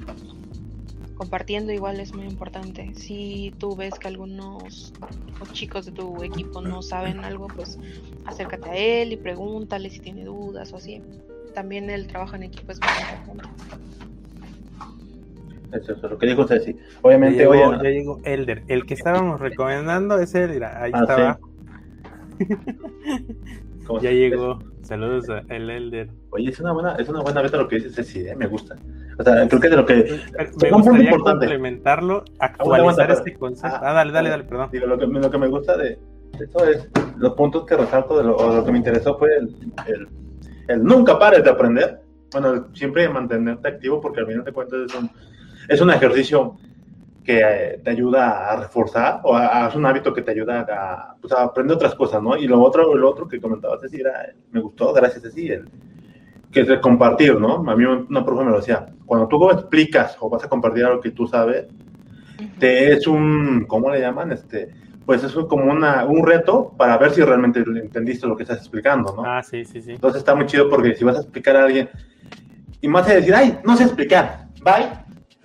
compartiendo 1.16 1.72
igual 1.72 1.98
es 1.98 2.14
muy 2.14 2.26
importante. 2.26 2.92
Si 2.94 3.52
tú 3.58 3.74
ves 3.74 3.94
que 3.98 4.08
algunos 4.08 4.92
chicos 5.52 5.86
de 5.86 5.92
tu 5.92 6.22
equipo 6.22 6.60
no 6.60 6.82
saben 6.82 7.24
algo, 7.24 7.48
pues 7.48 7.78
acércate 8.24 8.70
a 8.70 8.76
él 8.76 9.12
y 9.12 9.16
pregúntale 9.16 9.90
si 9.90 9.98
tiene 9.98 10.24
dudas 10.24 10.72
o 10.72 10.76
así. 10.76 11.02
También 11.54 11.90
el 11.90 12.06
trabajo 12.06 12.36
en 12.36 12.44
equipo 12.44 12.72
es 12.72 12.80
muy 12.80 12.88
importante. 13.18 13.86
Eso, 15.72 15.92
es 15.92 16.02
lo 16.02 16.18
que 16.18 16.26
dijo 16.26 16.42
usted, 16.42 16.62
sí. 16.62 16.76
Obviamente, 17.02 17.38
ya 17.38 17.50
llegó, 17.50 17.82
ya 17.82 17.90
llegó 17.90 18.20
Elder. 18.24 18.62
El 18.68 18.86
que 18.86 18.94
estábamos 18.94 19.40
recomendando 19.40 20.18
es 20.18 20.34
él, 20.34 20.62
ahí 20.62 20.92
ah, 20.94 21.00
estaba. 21.00 21.38
ya 24.02 24.10
llegó. 24.10 24.58
Saludos 24.82 25.28
a 25.28 25.42
el 25.52 25.68
Elder. 25.68 26.10
Oye, 26.30 26.50
es 26.50 26.60
una 26.60 26.72
buena, 26.72 26.94
es 26.96 27.08
una 27.08 27.22
buena 27.22 27.42
beta 27.42 27.56
lo 27.56 27.66
que 27.66 27.76
dice 27.76 27.90
Ceci, 27.90 28.20
¿eh? 28.28 28.36
me 28.36 28.46
gusta. 28.46 28.76
O 29.18 29.22
sea, 29.22 29.48
creo 29.48 29.60
que 29.60 29.68
de 29.68 29.76
lo 29.76 29.86
que. 29.86 30.20
Me 30.62 30.70
gustaría 30.70 31.10
complementarlo, 31.10 32.24
actualizar 32.38 33.10
este 33.10 33.34
concepto. 33.34 33.78
Ah, 33.80 33.92
dale, 33.92 34.12
dale, 34.12 34.30
dale, 34.30 34.44
perdón. 34.44 34.68
Digo, 34.72 34.86
lo, 34.86 34.98
que, 34.98 35.06
lo 35.06 35.30
que 35.30 35.38
me 35.38 35.48
gusta 35.48 35.76
de 35.76 35.98
esto 36.40 36.64
es 36.66 36.88
los 37.16 37.32
puntos 37.34 37.64
que 37.64 37.76
resalto 37.76 38.18
de 38.18 38.24
lo, 38.24 38.36
o 38.36 38.54
lo 38.56 38.64
que 38.64 38.72
me 38.72 38.78
interesó 38.78 39.16
fue 39.18 39.36
el, 39.36 39.56
el, 39.86 40.08
el, 40.68 40.84
nunca 40.84 41.18
pares 41.18 41.42
de 41.42 41.50
aprender. 41.50 42.00
Bueno, 42.32 42.66
siempre 42.74 43.08
mantenerte 43.08 43.68
activo 43.68 44.00
porque 44.00 44.20
al 44.20 44.26
final 44.26 44.44
de 44.44 44.52
cuentas 44.52 44.80
es 44.86 44.94
un, 44.94 45.10
es 45.68 45.80
un 45.80 45.90
ejercicio 45.90 46.56
que 47.24 47.40
eh, 47.40 47.80
te 47.82 47.90
ayuda 47.90 48.52
a 48.52 48.56
reforzar 48.56 49.20
o 49.24 49.34
a, 49.34 49.68
es 49.68 49.74
un 49.74 49.86
hábito 49.86 50.12
que 50.12 50.22
te 50.22 50.32
ayuda 50.32 50.66
a, 50.68 51.16
pues, 51.20 51.32
a, 51.32 51.44
aprender 51.44 51.76
otras 51.76 51.94
cosas, 51.94 52.22
¿no? 52.22 52.36
Y 52.36 52.46
lo 52.46 52.60
otro, 52.62 52.94
lo 52.94 53.10
otro 53.10 53.26
que 53.26 53.40
comentabas, 53.40 53.80
Ceci, 53.80 54.00
era, 54.00 54.26
me 54.52 54.60
gustó, 54.60 54.92
gracias, 54.92 55.22
Ceci, 55.22 55.48
el, 55.48 55.68
que 56.52 56.60
es 56.60 56.68
el 56.68 56.80
compartir, 56.80 57.38
¿no? 57.38 57.68
A 57.68 57.76
mí 57.76 57.84
una 57.84 58.24
profe 58.24 58.44
me 58.44 58.50
lo 58.50 58.58
decía, 58.58 58.86
cuando 59.04 59.28
tú 59.28 59.50
explicas 59.50 60.16
o 60.20 60.30
vas 60.30 60.44
a 60.44 60.48
compartir 60.48 60.84
algo 60.84 61.00
que 61.00 61.10
tú 61.10 61.26
sabes, 61.26 61.66
te 62.58 62.92
es 62.92 63.06
un, 63.06 63.64
¿cómo 63.66 63.90
le 63.90 64.00
llaman? 64.00 64.32
Este, 64.32 64.70
pues 65.04 65.22
es 65.22 65.32
como 65.32 65.70
una, 65.70 66.04
un 66.04 66.26
reto 66.26 66.74
para 66.76 66.98
ver 66.98 67.12
si 67.12 67.22
realmente 67.22 67.60
entendiste 67.60 68.26
lo 68.26 68.36
que 68.36 68.42
estás 68.42 68.58
explicando, 68.58 69.14
¿no? 69.14 69.24
Ah, 69.24 69.42
sí, 69.42 69.64
sí, 69.64 69.80
sí. 69.80 69.92
Entonces 69.92 70.18
está 70.18 70.34
muy 70.34 70.46
chido 70.46 70.68
porque 70.68 70.94
si 70.94 71.04
vas 71.04 71.16
a 71.16 71.20
explicar 71.20 71.56
a 71.56 71.64
alguien 71.64 71.88
y 72.80 72.88
más 72.88 73.06
de 73.06 73.16
decir, 73.16 73.34
ay, 73.34 73.58
no 73.64 73.76
sé 73.76 73.84
explicar, 73.84 74.48
bye, 74.62 74.88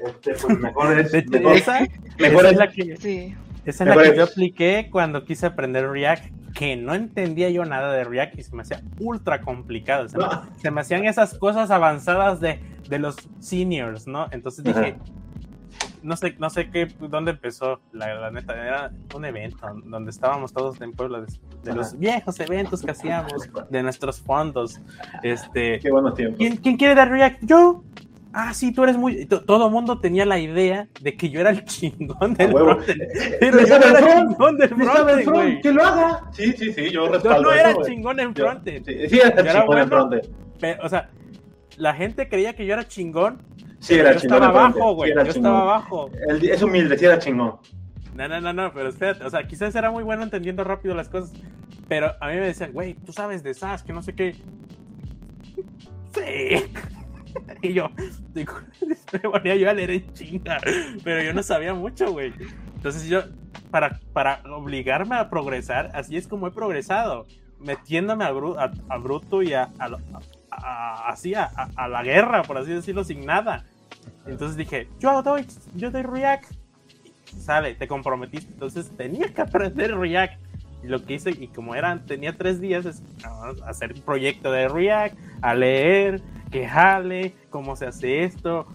este, 0.05 0.33
pues 0.33 0.59
mejor 0.59 0.99
es. 0.99 1.13
Mejor, 1.29 1.55
esa, 1.55 2.51
es 2.51 2.57
la 2.57 2.71
que, 2.71 2.97
sí. 2.97 3.35
esa 3.65 3.83
es 3.83 3.95
la 3.95 4.03
que 4.03 4.15
yo 4.15 4.23
apliqué 4.23 4.89
cuando 4.91 5.23
quise 5.23 5.45
aprender 5.45 5.89
React, 5.89 6.25
que 6.53 6.75
no 6.75 6.93
entendía 6.93 7.49
yo 7.49 7.65
nada 7.65 7.91
de 7.93 8.03
React 8.03 8.39
y 8.39 8.43
se 8.43 8.55
me 8.55 8.61
hacía 8.63 8.81
ultra 8.99 9.41
complicado. 9.41 10.07
Se, 10.09 10.71
me, 10.71 10.81
hacían 10.81 11.05
esas 11.05 11.37
cosas 11.37 11.71
avanzadas 11.71 12.39
de, 12.39 12.59
de 12.89 12.99
los 12.99 13.15
seniors, 13.39 14.07
¿no? 14.07 14.27
Entonces 14.31 14.63
dije, 14.63 14.97
no 16.03 16.17
sé, 16.17 16.35
no 16.39 16.49
sé 16.49 16.69
qué, 16.69 16.87
dónde 16.99 17.31
empezó, 17.31 17.79
la, 17.91 18.31
neta, 18.31 18.53
era 18.53 18.91
un 19.15 19.25
evento 19.25 19.67
donde 19.85 20.11
estábamos 20.11 20.51
todos 20.53 20.81
en 20.81 20.93
Puebla, 20.93 21.25
de, 21.63 21.73
los 21.73 21.97
viejos 21.97 22.39
eventos 22.39 22.81
que 22.81 22.91
hacíamos, 22.91 23.49
de 23.69 23.83
nuestros 23.83 24.19
fondos. 24.21 24.79
Este, 25.23 25.79
qué 25.79 25.91
buenos 25.91 26.15
tiempos. 26.15 26.37
¿quién, 26.37 26.57
¿Quién 26.57 26.77
quiere 26.77 26.95
dar 26.95 27.09
React? 27.09 27.43
Yo 27.43 27.83
ah, 28.33 28.53
sí, 28.53 28.71
tú 28.71 28.83
eres 28.83 28.97
muy. 28.97 29.25
Todo 29.25 29.67
el 29.67 29.71
mundo 29.71 29.99
tenía 29.99 30.25
la 30.25 30.39
idea 30.39 30.87
de 31.01 31.15
que 31.15 31.29
yo 31.29 31.41
era 31.41 31.49
el 31.49 31.63
chingón 31.65 32.33
del 32.33 32.51
frontend. 32.51 33.01
Pero 33.39 33.65
yo 33.65 33.75
era 33.75 33.89
el 33.89 34.27
chingón 34.27 34.57
del 34.57 34.69
frontend, 34.69 35.29
güey. 35.29 35.61
Que 35.61 35.71
lo 35.71 35.83
haga. 35.83 36.23
Sí, 36.31 36.53
sí, 36.53 36.73
sí, 36.73 36.91
yo 36.91 37.07
respaldo. 37.07 37.37
Yo 37.37 37.41
no 37.43 37.51
era 37.53 37.71
el 37.71 37.77
chingón 37.85 38.19
en 38.19 38.35
frontend. 38.35 38.85
Sí, 38.85 39.09
sí, 39.09 39.19
era 39.19 39.41
el 39.41 39.47
chingón 39.47 39.77
en 39.77 39.87
frontend. 39.87 40.29
o 40.81 40.89
sea, 40.89 41.09
la 41.77 41.93
gente 41.93 42.29
creía 42.29 42.53
que 42.53 42.65
yo 42.65 42.73
era 42.73 42.87
chingón. 42.87 43.41
Sí, 43.79 43.95
era 43.95 44.13
yo 44.13 44.19
chingón. 44.19 44.43
Estaba 44.43 44.59
abajo, 44.59 44.95
güey. 44.95 45.13
yo 45.13 45.21
estaba 45.21 45.61
abajo. 45.61 46.09
es 46.41 46.61
humilde, 46.61 46.97
sí 46.97 47.05
era 47.05 47.19
chingón. 47.19 47.57
No, 48.15 48.27
no, 48.27 48.41
no, 48.41 48.53
no, 48.53 48.73
pero 48.73 48.89
espérate, 48.89 49.23
o 49.23 49.29
sea, 49.29 49.47
quizás 49.47 49.73
era 49.73 49.89
muy 49.89 50.03
bueno 50.03 50.23
entendiendo 50.23 50.63
rápido 50.63 50.93
las 50.93 51.07
cosas, 51.07 51.31
pero 51.87 52.13
a 52.19 52.27
mí 52.27 52.33
me 52.35 52.47
decían, 52.47 52.73
güey, 52.73 52.93
tú 52.93 53.13
sabes 53.13 53.41
de 53.41 53.53
SAS, 53.53 53.83
que 53.83 53.93
no 53.93 54.01
sé 54.03 54.13
qué. 54.13 54.35
Sí. 56.13 56.71
y 57.61 57.73
yo, 57.73 57.89
me 58.33 59.19
ponía 59.19 59.55
yo 59.57 59.69
a 59.69 59.73
leer 59.73 59.91
en 59.91 60.13
chinga, 60.13 60.57
pero 61.03 61.23
yo 61.23 61.33
no 61.33 61.43
sabía 61.43 61.73
mucho, 61.73 62.11
güey. 62.11 62.33
Entonces 62.75 63.07
yo, 63.07 63.23
para, 63.69 63.99
para 64.13 64.41
obligarme 64.51 65.15
a 65.15 65.29
progresar, 65.29 65.91
así 65.93 66.17
es 66.17 66.27
como 66.27 66.47
he 66.47 66.51
progresado, 66.51 67.27
metiéndome 67.59 68.25
a, 68.25 68.97
Bruto 68.97 69.41
y 69.41 69.53
a, 69.53 69.71
así 70.49 71.33
a, 71.35 71.49
la 71.87 72.03
guerra, 72.03 72.43
por 72.43 72.57
así 72.57 72.71
decirlo, 72.71 73.03
sin 73.03 73.25
nada. 73.25 73.65
Entonces 74.25 74.57
dije, 74.57 74.87
yo 74.99 75.21
doy, 75.21 75.45
yo 75.75 75.91
doy 75.91 76.03
React. 76.03 76.51
Sale, 77.37 77.75
te 77.75 77.87
comprometiste. 77.87 78.51
Entonces 78.51 78.91
tenía 78.97 79.33
que 79.33 79.41
aprender 79.41 79.97
React. 79.97 80.39
Y 80.83 80.87
lo 80.87 81.05
que 81.05 81.13
hice, 81.13 81.29
y 81.29 81.47
como 81.47 81.75
eran, 81.75 82.05
tenía 82.05 82.35
tres 82.35 82.59
días, 82.59 82.85
es 82.85 83.03
hacer 83.67 83.93
un 83.93 84.01
proyecto 84.01 84.51
de 84.51 84.67
React, 84.67 85.15
a 85.41 85.53
leer, 85.53 86.21
que 86.51 86.67
jale, 86.67 87.33
cómo 87.49 87.75
se 87.75 87.87
hace 87.87 88.23
esto. 88.23 88.67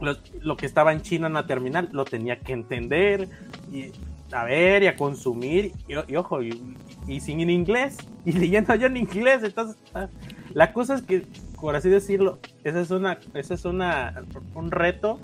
Lo, 0.00 0.56
que 0.56 0.66
estaba 0.66 0.92
en 0.92 1.02
China 1.02 1.26
en 1.26 1.32
la 1.32 1.46
terminal 1.46 1.88
lo 1.92 2.04
tenía 2.04 2.38
que 2.38 2.52
entender 2.52 3.28
y 3.72 3.90
a 4.32 4.44
ver 4.44 4.82
y 4.82 4.86
a 4.86 4.96
consumir. 4.96 5.72
Y, 5.86 6.16
ojo, 6.16 6.42
y, 6.42 7.20
sin 7.20 7.40
en 7.40 7.50
inglés, 7.50 7.96
y 8.24 8.32
leyendo 8.32 8.74
yo 8.74 8.86
en 8.86 8.96
inglés. 8.96 9.42
Entonces, 9.44 9.76
ah, 9.94 10.08
la 10.54 10.72
cosa 10.72 10.94
es 10.94 11.02
que, 11.02 11.26
por 11.60 11.76
así 11.76 11.88
decirlo, 11.88 12.38
ese 12.64 12.80
es, 12.80 12.90
una, 12.90 13.18
ese 13.34 13.54
es 13.54 13.64
una, 13.64 14.22
un 14.54 14.70
reto. 14.70 15.20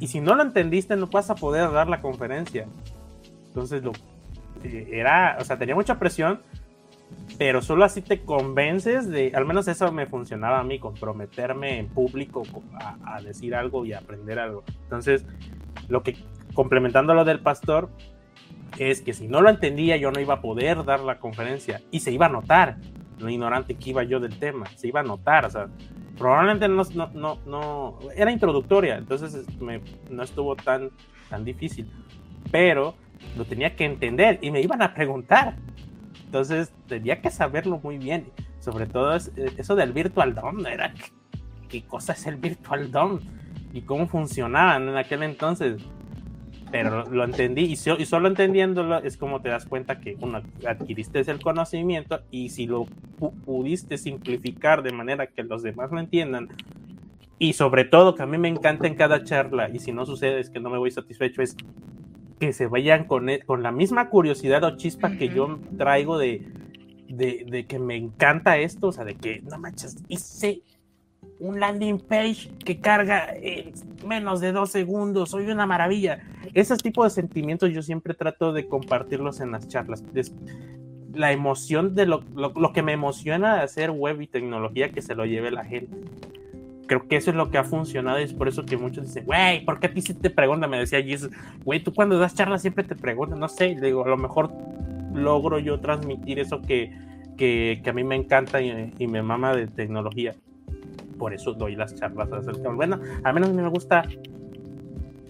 Y 0.00 0.08
si 0.08 0.20
no 0.20 0.34
lo 0.34 0.42
entendiste, 0.42 0.96
no 0.96 1.06
vas 1.08 1.30
a 1.30 1.34
poder 1.34 1.70
dar 1.72 1.88
la 1.88 2.00
conferencia. 2.00 2.66
Entonces, 3.48 3.82
lo, 3.82 3.92
eh, 4.64 4.88
era, 4.92 5.36
o 5.40 5.44
sea, 5.44 5.58
tenía 5.58 5.74
mucha 5.74 5.98
presión, 5.98 6.40
pero 7.38 7.62
solo 7.62 7.84
así 7.84 8.02
te 8.02 8.22
convences 8.22 9.08
de, 9.08 9.32
al 9.34 9.46
menos 9.46 9.68
eso 9.68 9.90
me 9.92 10.06
funcionaba 10.06 10.58
a 10.58 10.64
mí, 10.64 10.78
comprometerme 10.78 11.78
en 11.78 11.88
público 11.88 12.42
a, 12.80 13.20
decir 13.22 13.54
algo 13.54 13.84
y 13.84 13.92
aprender 13.92 14.38
algo. 14.38 14.64
Entonces, 14.82 15.24
lo 15.88 16.02
que, 16.02 16.16
complementando 16.54 17.14
lo 17.14 17.24
del 17.24 17.40
pastor, 17.40 17.90
es 18.78 19.00
que 19.02 19.12
si 19.12 19.28
no 19.28 19.40
lo 19.40 19.50
entendía 19.50 19.96
yo 19.96 20.10
no 20.10 20.20
iba 20.20 20.34
a 20.34 20.40
poder 20.40 20.84
dar 20.84 21.00
la 21.00 21.18
conferencia 21.18 21.80
y 21.90 22.00
se 22.00 22.12
iba 22.12 22.26
a 22.26 22.28
notar 22.28 22.76
lo 23.18 23.28
ignorante 23.28 23.74
que 23.74 23.90
iba 23.90 24.02
yo 24.04 24.20
del 24.20 24.38
tema, 24.38 24.66
se 24.76 24.88
iba 24.88 25.00
a 25.00 25.02
notar, 25.02 25.44
o 25.44 25.50
sea, 25.50 25.68
probablemente 26.16 26.68
no, 26.68 26.82
no, 26.94 27.10
no, 27.14 27.38
no 27.46 27.98
era 28.14 28.30
introductoria, 28.30 28.96
entonces 28.96 29.46
me, 29.60 29.80
no 30.10 30.22
estuvo 30.22 30.54
tan, 30.56 30.90
tan 31.28 31.44
difícil, 31.44 31.88
pero 32.50 32.94
lo 33.36 33.44
tenía 33.44 33.74
que 33.74 33.84
entender 33.84 34.38
y 34.40 34.50
me 34.50 34.60
iban 34.60 34.82
a 34.82 34.94
preguntar, 34.94 35.56
entonces 36.28 36.70
tenía 36.86 37.22
que 37.22 37.30
saberlo 37.30 37.80
muy 37.82 37.96
bien, 37.96 38.26
sobre 38.60 38.84
todo 38.84 39.16
eso 39.16 39.76
del 39.76 39.94
Virtual 39.94 40.34
DOM, 40.34 40.66
era 40.66 40.92
qué 41.70 41.80
cosa 41.84 42.12
es 42.12 42.26
el 42.26 42.36
Virtual 42.36 42.90
DOM 42.90 43.20
y 43.72 43.80
cómo 43.80 44.06
funcionaban 44.06 44.90
en 44.90 44.96
aquel 44.98 45.22
entonces. 45.22 45.80
Pero 46.70 47.06
lo 47.06 47.24
entendí 47.24 47.62
y, 47.62 47.76
solo 47.76 48.28
entendiéndolo 48.28 48.98
es 48.98 49.16
como 49.16 49.40
te 49.40 49.48
das 49.48 49.64
cuenta 49.64 50.00
que 50.00 50.18
uno 50.20 50.42
adquiriste 50.66 51.20
el 51.20 51.40
conocimiento 51.40 52.20
y 52.30 52.50
si 52.50 52.66
lo 52.66 52.84
pudiste 53.46 53.96
simplificar 53.96 54.82
de 54.82 54.92
manera 54.92 55.28
que 55.28 55.42
los 55.44 55.62
demás 55.62 55.90
lo 55.90 55.98
entiendan. 55.98 56.50
Y 57.38 57.54
sobre 57.54 57.86
todo 57.86 58.14
que 58.14 58.22
a 58.22 58.26
mí 58.26 58.36
me 58.36 58.48
encanta 58.48 58.86
en 58.86 58.96
cada 58.96 59.24
charla 59.24 59.70
y 59.70 59.78
si 59.78 59.92
no 59.92 60.04
sucede 60.04 60.40
es 60.40 60.50
que 60.50 60.60
no 60.60 60.68
me 60.68 60.76
voy 60.76 60.90
satisfecho 60.90 61.40
es 61.40 61.56
que 62.38 62.52
se 62.52 62.66
vayan 62.66 63.04
con, 63.04 63.28
e, 63.28 63.40
con 63.40 63.62
la 63.62 63.72
misma 63.72 64.10
curiosidad 64.10 64.64
o 64.64 64.76
chispa 64.76 65.10
que 65.12 65.28
yo 65.28 65.58
traigo 65.76 66.18
de, 66.18 66.46
de, 67.08 67.44
de, 67.48 67.66
que 67.66 67.78
me 67.78 67.96
encanta 67.96 68.58
esto, 68.58 68.88
o 68.88 68.92
sea, 68.92 69.04
de 69.04 69.16
que 69.16 69.40
no 69.42 69.58
manches, 69.58 69.96
hice 70.08 70.62
un 71.40 71.60
landing 71.60 72.00
page 72.00 72.50
que 72.64 72.80
carga 72.80 73.28
en 73.34 73.72
menos 74.06 74.40
de 74.40 74.52
dos 74.52 74.70
segundos, 74.70 75.30
soy 75.30 75.50
una 75.50 75.66
maravilla. 75.66 76.20
Esos 76.54 76.82
tipos 76.82 77.04
de 77.04 77.22
sentimientos 77.22 77.70
yo 77.70 77.82
siempre 77.82 78.14
trato 78.14 78.52
de 78.52 78.66
compartirlos 78.66 79.40
en 79.40 79.52
las 79.52 79.68
charlas. 79.68 80.02
La 81.14 81.32
emoción 81.32 81.94
de 81.94 82.06
lo, 82.06 82.22
lo, 82.34 82.72
que 82.72 82.82
me 82.82 82.92
emociona 82.92 83.56
de 83.56 83.62
hacer 83.62 83.90
web 83.90 84.20
y 84.20 84.26
tecnología 84.26 84.90
que 84.90 85.02
se 85.02 85.14
lo 85.14 85.26
lleve 85.26 85.50
la 85.50 85.64
gente. 85.64 85.96
Creo 86.88 87.06
que 87.06 87.16
eso 87.16 87.30
es 87.30 87.36
lo 87.36 87.50
que 87.50 87.58
ha 87.58 87.64
funcionado 87.64 88.18
y 88.18 88.24
es 88.24 88.32
por 88.32 88.48
eso 88.48 88.64
que 88.64 88.76
muchos 88.76 89.06
dicen, 89.06 89.24
güey, 89.24 89.64
¿por 89.64 89.78
qué 89.78 89.86
a 89.86 89.94
ti 89.94 90.02
sí 90.02 90.14
te 90.14 90.30
preguntan? 90.30 90.70
Me 90.70 90.80
decía 90.80 91.00
Jesus, 91.02 91.30
güey, 91.64 91.80
tú 91.80 91.94
cuando 91.94 92.18
das 92.18 92.34
charlas 92.34 92.62
siempre 92.62 92.82
te 92.82 92.96
preguntan, 92.96 93.38
no 93.38 93.48
sé, 93.48 93.76
digo, 93.80 94.04
a 94.04 94.08
lo 94.08 94.16
mejor 94.16 94.50
logro 95.14 95.60
yo 95.60 95.78
transmitir 95.78 96.40
eso 96.40 96.60
que, 96.60 96.92
que, 97.36 97.80
que 97.84 97.90
a 97.90 97.92
mí 97.92 98.02
me 98.02 98.16
encanta 98.16 98.60
y, 98.60 98.92
y 98.98 99.06
me 99.06 99.22
mama 99.22 99.54
de 99.54 99.68
tecnología 99.68 100.34
por 101.18 101.34
eso 101.34 101.52
doy 101.52 101.76
las 101.76 101.94
charlas 101.94 102.32
acerca. 102.32 102.70
Bueno, 102.70 102.98
al 103.24 103.34
menos 103.34 103.50
a 103.50 103.52
mí 103.52 103.60
me 103.60 103.68
gusta 103.68 104.04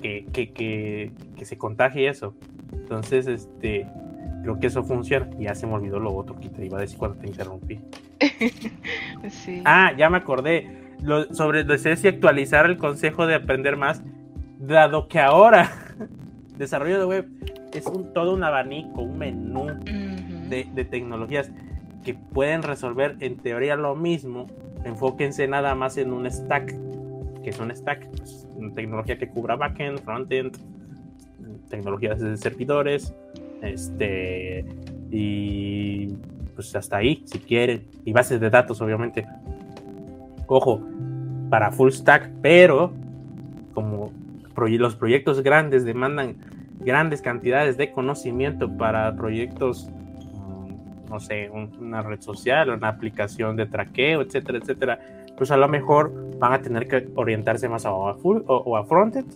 que, 0.00 0.26
que, 0.32 0.52
que, 0.52 1.10
que, 1.36 1.44
se 1.44 1.58
contagie 1.58 2.08
eso. 2.08 2.34
Entonces, 2.72 3.26
este, 3.26 3.86
creo 4.42 4.60
que 4.60 4.68
eso 4.68 4.84
funciona. 4.84 5.28
Ya 5.38 5.54
se 5.54 5.66
me 5.66 5.72
olvidó 5.72 5.98
lo 5.98 6.14
otro 6.14 6.38
que 6.38 6.48
te 6.48 6.66
iba 6.66 6.78
a 6.78 6.82
decir 6.82 6.98
cuando 6.98 7.16
te 7.18 7.26
interrumpí. 7.26 7.80
sí. 9.30 9.62
Ah, 9.64 9.92
ya 9.96 10.08
me 10.10 10.18
acordé. 10.18 10.87
Lo, 11.02 11.32
sobre 11.32 11.64
desear 11.64 11.98
y 12.02 12.08
actualizar 12.08 12.66
el 12.66 12.76
consejo 12.76 13.26
de 13.26 13.36
aprender 13.36 13.76
más, 13.76 14.02
dado 14.58 15.08
que 15.08 15.20
ahora 15.20 15.70
desarrollo 16.58 16.98
de 16.98 17.04
web 17.04 17.28
es 17.72 17.86
un, 17.86 18.12
todo 18.12 18.34
un 18.34 18.42
abanico, 18.42 19.02
un 19.02 19.18
menú 19.18 19.66
de, 20.48 20.68
de 20.74 20.84
tecnologías 20.84 21.50
que 22.04 22.14
pueden 22.14 22.62
resolver 22.62 23.16
en 23.20 23.36
teoría 23.36 23.76
lo 23.76 23.94
mismo. 23.94 24.46
Enfóquense 24.84 25.46
nada 25.46 25.74
más 25.74 25.98
en 25.98 26.12
un 26.12 26.30
stack, 26.30 26.74
que 27.42 27.50
es 27.50 27.58
un 27.58 27.74
stack, 27.74 28.08
pues, 28.16 28.48
una 28.56 28.74
tecnología 28.74 29.18
que 29.18 29.28
cubra 29.28 29.56
backend, 29.56 30.00
frontend, 30.00 30.56
tecnologías 31.68 32.20
de 32.20 32.36
servidores, 32.36 33.14
este, 33.62 34.64
y 35.10 36.08
pues 36.54 36.74
hasta 36.74 36.96
ahí, 36.96 37.22
si 37.26 37.38
quieren, 37.38 37.86
y 38.04 38.12
bases 38.12 38.40
de 38.40 38.50
datos, 38.50 38.80
obviamente. 38.80 39.26
Ojo, 40.48 40.80
para 41.50 41.70
full 41.70 41.90
stack, 41.90 42.30
pero 42.42 42.92
como 43.74 44.10
los 44.56 44.96
proyectos 44.96 45.40
grandes 45.42 45.84
demandan 45.84 46.34
grandes 46.80 47.22
cantidades 47.22 47.76
de 47.76 47.92
conocimiento 47.92 48.76
para 48.76 49.14
proyectos 49.14 49.88
no 51.08 51.20
sé, 51.20 51.50
una 51.50 52.02
red 52.02 52.20
social, 52.20 52.70
una 52.70 52.88
aplicación 52.88 53.56
de 53.56 53.66
traqueo, 53.66 54.20
etcétera, 54.20 54.58
etcétera, 54.58 55.00
pues 55.36 55.50
a 55.50 55.56
lo 55.56 55.68
mejor 55.68 56.12
van 56.38 56.52
a 56.52 56.60
tener 56.60 56.86
que 56.86 57.08
orientarse 57.14 57.68
más 57.68 57.86
a, 57.86 58.14
full, 58.14 58.42
o, 58.46 58.76
a 58.76 58.84
frontend 58.84 59.26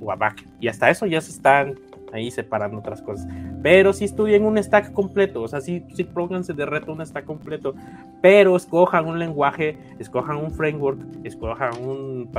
o 0.00 0.10
a 0.10 0.16
back. 0.16 0.46
Y 0.60 0.68
hasta 0.68 0.90
eso 0.90 1.06
ya 1.06 1.20
se 1.20 1.30
están 1.30 1.74
ahí 2.12 2.30
separando 2.30 2.78
otras 2.78 3.02
cosas. 3.02 3.26
Pero 3.62 3.92
si 3.92 4.04
estudien 4.04 4.44
un 4.44 4.62
stack 4.62 4.92
completo, 4.92 5.42
o 5.42 5.48
sea, 5.48 5.60
si, 5.60 5.84
si 5.94 6.04
pónganse 6.04 6.52
de 6.52 6.66
reto 6.66 6.92
un 6.92 7.04
stack 7.04 7.24
completo, 7.24 7.74
pero 8.22 8.56
escojan 8.56 9.06
un 9.06 9.18
lenguaje, 9.18 9.78
escojan 9.98 10.36
un 10.36 10.50
framework, 10.50 11.00
escojan 11.24 11.72
un, 11.82 12.30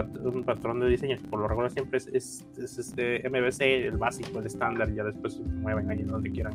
patrón 0.46 0.80
de 0.80 0.90
diseño, 0.90 1.18
por 1.30 1.40
lo 1.40 1.48
regular 1.48 1.72
siempre 1.72 1.98
es, 1.98 2.08
es, 2.08 2.46
este 2.58 3.28
MVC, 3.30 3.88
el 3.88 3.98
básico, 3.98 4.40
el 4.40 4.46
estándar, 4.46 4.94
ya 4.94 5.04
después 5.04 5.34
se 5.34 5.42
mueven 5.42 5.90
ahí 5.90 6.04
donde 6.04 6.32
quieran, 6.32 6.54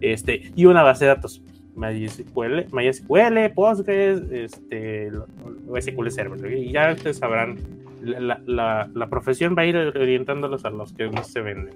este, 0.00 0.52
y 0.54 0.66
una 0.66 0.82
base 0.82 1.04
de 1.04 1.08
datos. 1.08 1.42
MySQL, 1.76 2.72
MySQL, 2.72 3.52
Postgres, 3.54 4.22
este, 4.32 5.10
SQL 5.78 6.08
Server. 6.08 6.52
Y 6.52 6.72
ya 6.72 6.92
ustedes 6.92 7.18
sabrán, 7.18 7.58
la, 8.06 8.88
la, 8.94 9.06
profesión 9.08 9.54
va 9.56 9.62
a 9.62 9.66
ir 9.66 9.76
orientándolos 9.76 10.64
a 10.64 10.70
los 10.70 10.92
que 10.92 11.08
no 11.08 11.24
se 11.24 11.40
venden. 11.40 11.74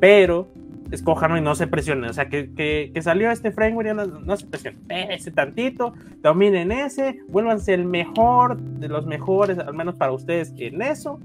Pero 0.00 0.48
escojan 0.90 1.36
y 1.36 1.40
no 1.40 1.54
se 1.54 1.66
presionen. 1.66 2.10
O 2.10 2.12
sea, 2.12 2.28
que, 2.28 2.52
que, 2.52 2.90
que 2.94 3.02
salió 3.02 3.30
este 3.30 3.50
framework, 3.50 3.86
ya 3.86 3.94
no, 3.94 4.06
no 4.06 4.36
se 4.36 4.46
presionen. 4.46 4.80
Ese 4.88 5.30
tantito, 5.30 5.94
dominen 6.20 6.72
ese, 6.72 7.20
vuélvanse 7.28 7.74
el 7.74 7.84
mejor 7.84 8.58
de 8.58 8.88
los 8.88 9.06
mejores, 9.06 9.58
al 9.58 9.74
menos 9.74 9.96
para 9.96 10.12
ustedes, 10.12 10.52
en 10.56 10.82
eso. 10.82 11.18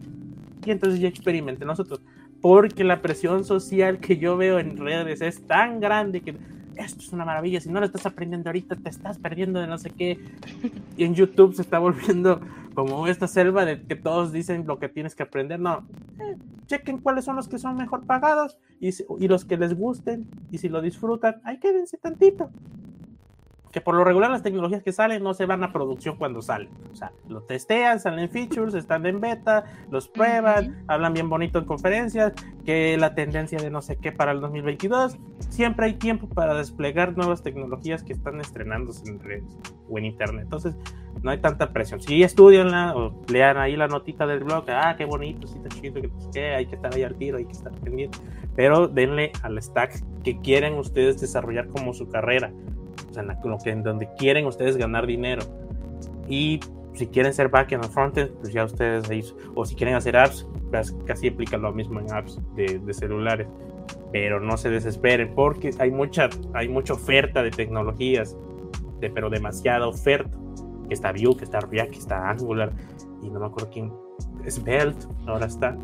Y 0.65 0.71
entonces 0.71 0.99
ya 0.99 1.07
experimenten 1.07 1.67
nosotros. 1.67 2.01
Porque 2.41 2.83
la 2.83 3.01
presión 3.01 3.43
social 3.43 3.99
que 3.99 4.17
yo 4.17 4.37
veo 4.37 4.59
en 4.59 4.77
redes 4.77 5.21
es 5.21 5.45
tan 5.45 5.79
grande 5.79 6.21
que 6.21 6.35
esto 6.77 7.01
es 7.01 7.13
una 7.13 7.25
maravilla, 7.25 7.59
si 7.59 7.69
no 7.69 7.79
lo 7.79 7.85
estás 7.85 8.05
aprendiendo 8.05 8.49
ahorita 8.49 8.75
te 8.75 8.89
estás 8.89 9.17
perdiendo 9.17 9.59
de 9.59 9.67
no 9.67 9.77
sé 9.77 9.89
qué. 9.91 10.19
Y 10.97 11.03
en 11.03 11.15
YouTube 11.15 11.55
se 11.55 11.61
está 11.61 11.79
volviendo 11.79 12.41
como 12.73 13.07
esta 13.07 13.27
selva 13.27 13.65
de 13.65 13.81
que 13.81 13.95
todos 13.95 14.31
dicen 14.31 14.65
lo 14.67 14.79
que 14.79 14.89
tienes 14.89 15.15
que 15.15 15.23
aprender. 15.23 15.59
No, 15.59 15.87
eh, 16.19 16.37
chequen 16.67 16.99
cuáles 16.99 17.25
son 17.25 17.35
los 17.35 17.47
que 17.47 17.57
son 17.57 17.75
mejor 17.75 18.05
pagados 18.05 18.57
y, 18.79 18.89
y 18.89 19.27
los 19.27 19.45
que 19.45 19.57
les 19.57 19.73
gusten 19.75 20.27
y 20.51 20.57
si 20.57 20.69
lo 20.69 20.81
disfrutan, 20.81 21.41
ahí 21.43 21.59
quédense 21.59 21.97
tantito 21.97 22.49
que 23.77 23.81
por 23.81 23.93
lo 23.93 24.03
regular 24.03 24.31
las 24.31 24.41
tecnologías 24.41 24.81
que 24.81 24.91
salen 24.91 25.21
no 25.21 25.35
se 25.35 25.45
van 25.45 25.63
a 25.63 25.71
producción 25.71 26.15
cuando 26.15 26.41
salen. 26.41 26.69
O 26.91 26.95
sea, 26.95 27.11
lo 27.27 27.43
testean, 27.43 27.99
salen 27.99 28.27
features, 28.27 28.73
están 28.73 29.05
en 29.05 29.21
beta, 29.21 29.65
los 29.91 30.07
prueban, 30.07 30.83
hablan 30.87 31.13
bien 31.13 31.29
bonito 31.29 31.59
en 31.59 31.65
conferencias, 31.65 32.33
que 32.65 32.97
la 32.97 33.13
tendencia 33.13 33.59
de 33.59 33.69
no 33.69 33.83
sé 33.83 33.97
qué 33.97 34.11
para 34.11 34.31
el 34.31 34.41
2022. 34.41 35.19
Siempre 35.49 35.85
hay 35.85 35.93
tiempo 35.93 36.27
para 36.27 36.55
desplegar 36.55 37.15
nuevas 37.15 37.43
tecnologías 37.43 38.01
que 38.01 38.13
están 38.13 38.41
estrenándose 38.41 39.07
en 39.11 39.19
redes 39.19 39.59
o 39.87 39.99
en 39.99 40.05
internet. 40.05 40.45
Entonces, 40.45 40.73
no 41.21 41.29
hay 41.29 41.37
tanta 41.37 41.71
presión. 41.71 42.01
Si 42.01 42.23
estudianla 42.23 42.95
o 42.95 43.13
lean 43.31 43.57
ahí 43.57 43.75
la 43.75 43.87
notita 43.87 44.25
del 44.25 44.43
blog, 44.43 44.65
ah, 44.69 44.95
qué 44.97 45.05
bonito, 45.05 45.45
sí, 45.45 45.59
está 45.63 45.69
chido, 45.69 46.01
que 46.33 46.55
hay 46.55 46.65
que 46.65 46.75
estar 46.75 46.95
ahí 46.95 47.03
al 47.03 47.15
tiro, 47.15 47.37
hay 47.37 47.45
que 47.45 47.51
estar 47.51 47.73
pendiente. 47.73 48.17
Pero 48.55 48.87
denle 48.87 49.33
al 49.43 49.61
stack 49.61 50.03
que 50.23 50.39
quieren 50.39 50.79
ustedes 50.79 51.21
desarrollar 51.21 51.67
como 51.67 51.93
su 51.93 52.09
carrera 52.09 52.51
en, 53.15 53.27
lo 53.49 53.57
que, 53.57 53.69
en 53.69 53.83
donde 53.83 54.09
quieren 54.17 54.45
ustedes 54.45 54.77
ganar 54.77 55.05
dinero. 55.05 55.43
Y 56.27 56.59
si 56.93 57.07
quieren 57.07 57.33
ser 57.33 57.49
backend 57.49 57.85
o 57.85 57.89
frontend, 57.89 58.31
pues 58.39 58.51
ya 58.51 58.65
ustedes 58.65 59.09
ahí, 59.09 59.23
o 59.55 59.65
si 59.65 59.75
quieren 59.75 59.95
hacer 59.95 60.17
apps, 60.17 60.47
pues 60.71 60.95
casi 61.05 61.29
aplica 61.29 61.57
lo 61.57 61.71
mismo 61.71 61.99
en 61.99 62.11
apps 62.11 62.39
de, 62.55 62.79
de, 62.79 62.93
celulares. 62.93 63.47
Pero 64.11 64.39
no 64.39 64.57
se 64.57 64.69
desesperen 64.69 65.33
porque 65.35 65.71
hay 65.79 65.91
mucha, 65.91 66.29
hay 66.53 66.67
mucha 66.67 66.93
oferta 66.93 67.43
de 67.43 67.51
tecnologías, 67.51 68.35
de, 68.99 69.09
pero 69.09 69.29
demasiada 69.29 69.87
oferta. 69.87 70.37
Que 70.87 70.93
está 70.93 71.11
Vue, 71.11 71.35
que 71.35 71.43
está 71.43 71.59
React, 71.59 71.91
que 71.91 71.99
está 71.99 72.29
Angular, 72.29 72.71
y 73.21 73.29
no 73.29 73.41
me 73.41 73.47
acuerdo 73.47 73.69
quién, 73.69 73.91
es 74.45 74.63
Belt, 74.63 74.97
ahora 75.27 75.45
está. 75.45 75.77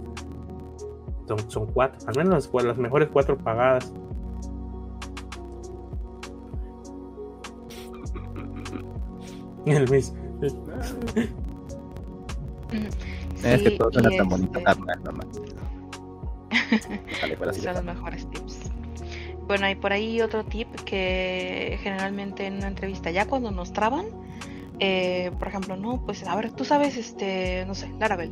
Son, 1.27 1.39
son 1.51 1.67
cuatro, 1.67 1.99
al 2.07 2.15
menos 2.15 2.49
las, 2.53 2.63
las 2.63 2.77
mejores 2.77 3.09
cuatro 3.11 3.37
pagadas. 3.37 3.93
El 9.65 9.85
Luis. 9.85 10.13
es 13.43 13.61
que 13.61 13.71
todo 13.71 13.91
suena 13.91 14.09
tan 14.09 14.29
bonito, 14.29 14.59
Son 17.53 17.73
los 17.73 17.83
mejores 17.83 18.29
tips. 18.31 18.71
Bueno, 19.47 19.65
hay 19.65 19.75
por 19.75 19.91
ahí 19.91 20.21
otro 20.21 20.45
tip 20.45 20.67
que 20.85 21.77
generalmente 21.81 22.45
en 22.45 22.57
una 22.57 22.67
entrevista, 22.67 23.11
ya 23.11 23.27
cuando 23.27 23.51
nos 23.51 23.73
traban, 23.73 24.05
eh, 24.79 25.31
por 25.37 25.47
ejemplo, 25.47 25.75
no, 25.75 26.03
pues 26.05 26.25
a 26.25 26.35
ver, 26.35 26.51
tú 26.51 26.65
sabes, 26.65 26.97
este, 26.97 27.65
no 27.65 27.75
sé, 27.75 27.91
Laravel. 27.99 28.31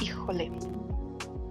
Híjole, 0.00 0.50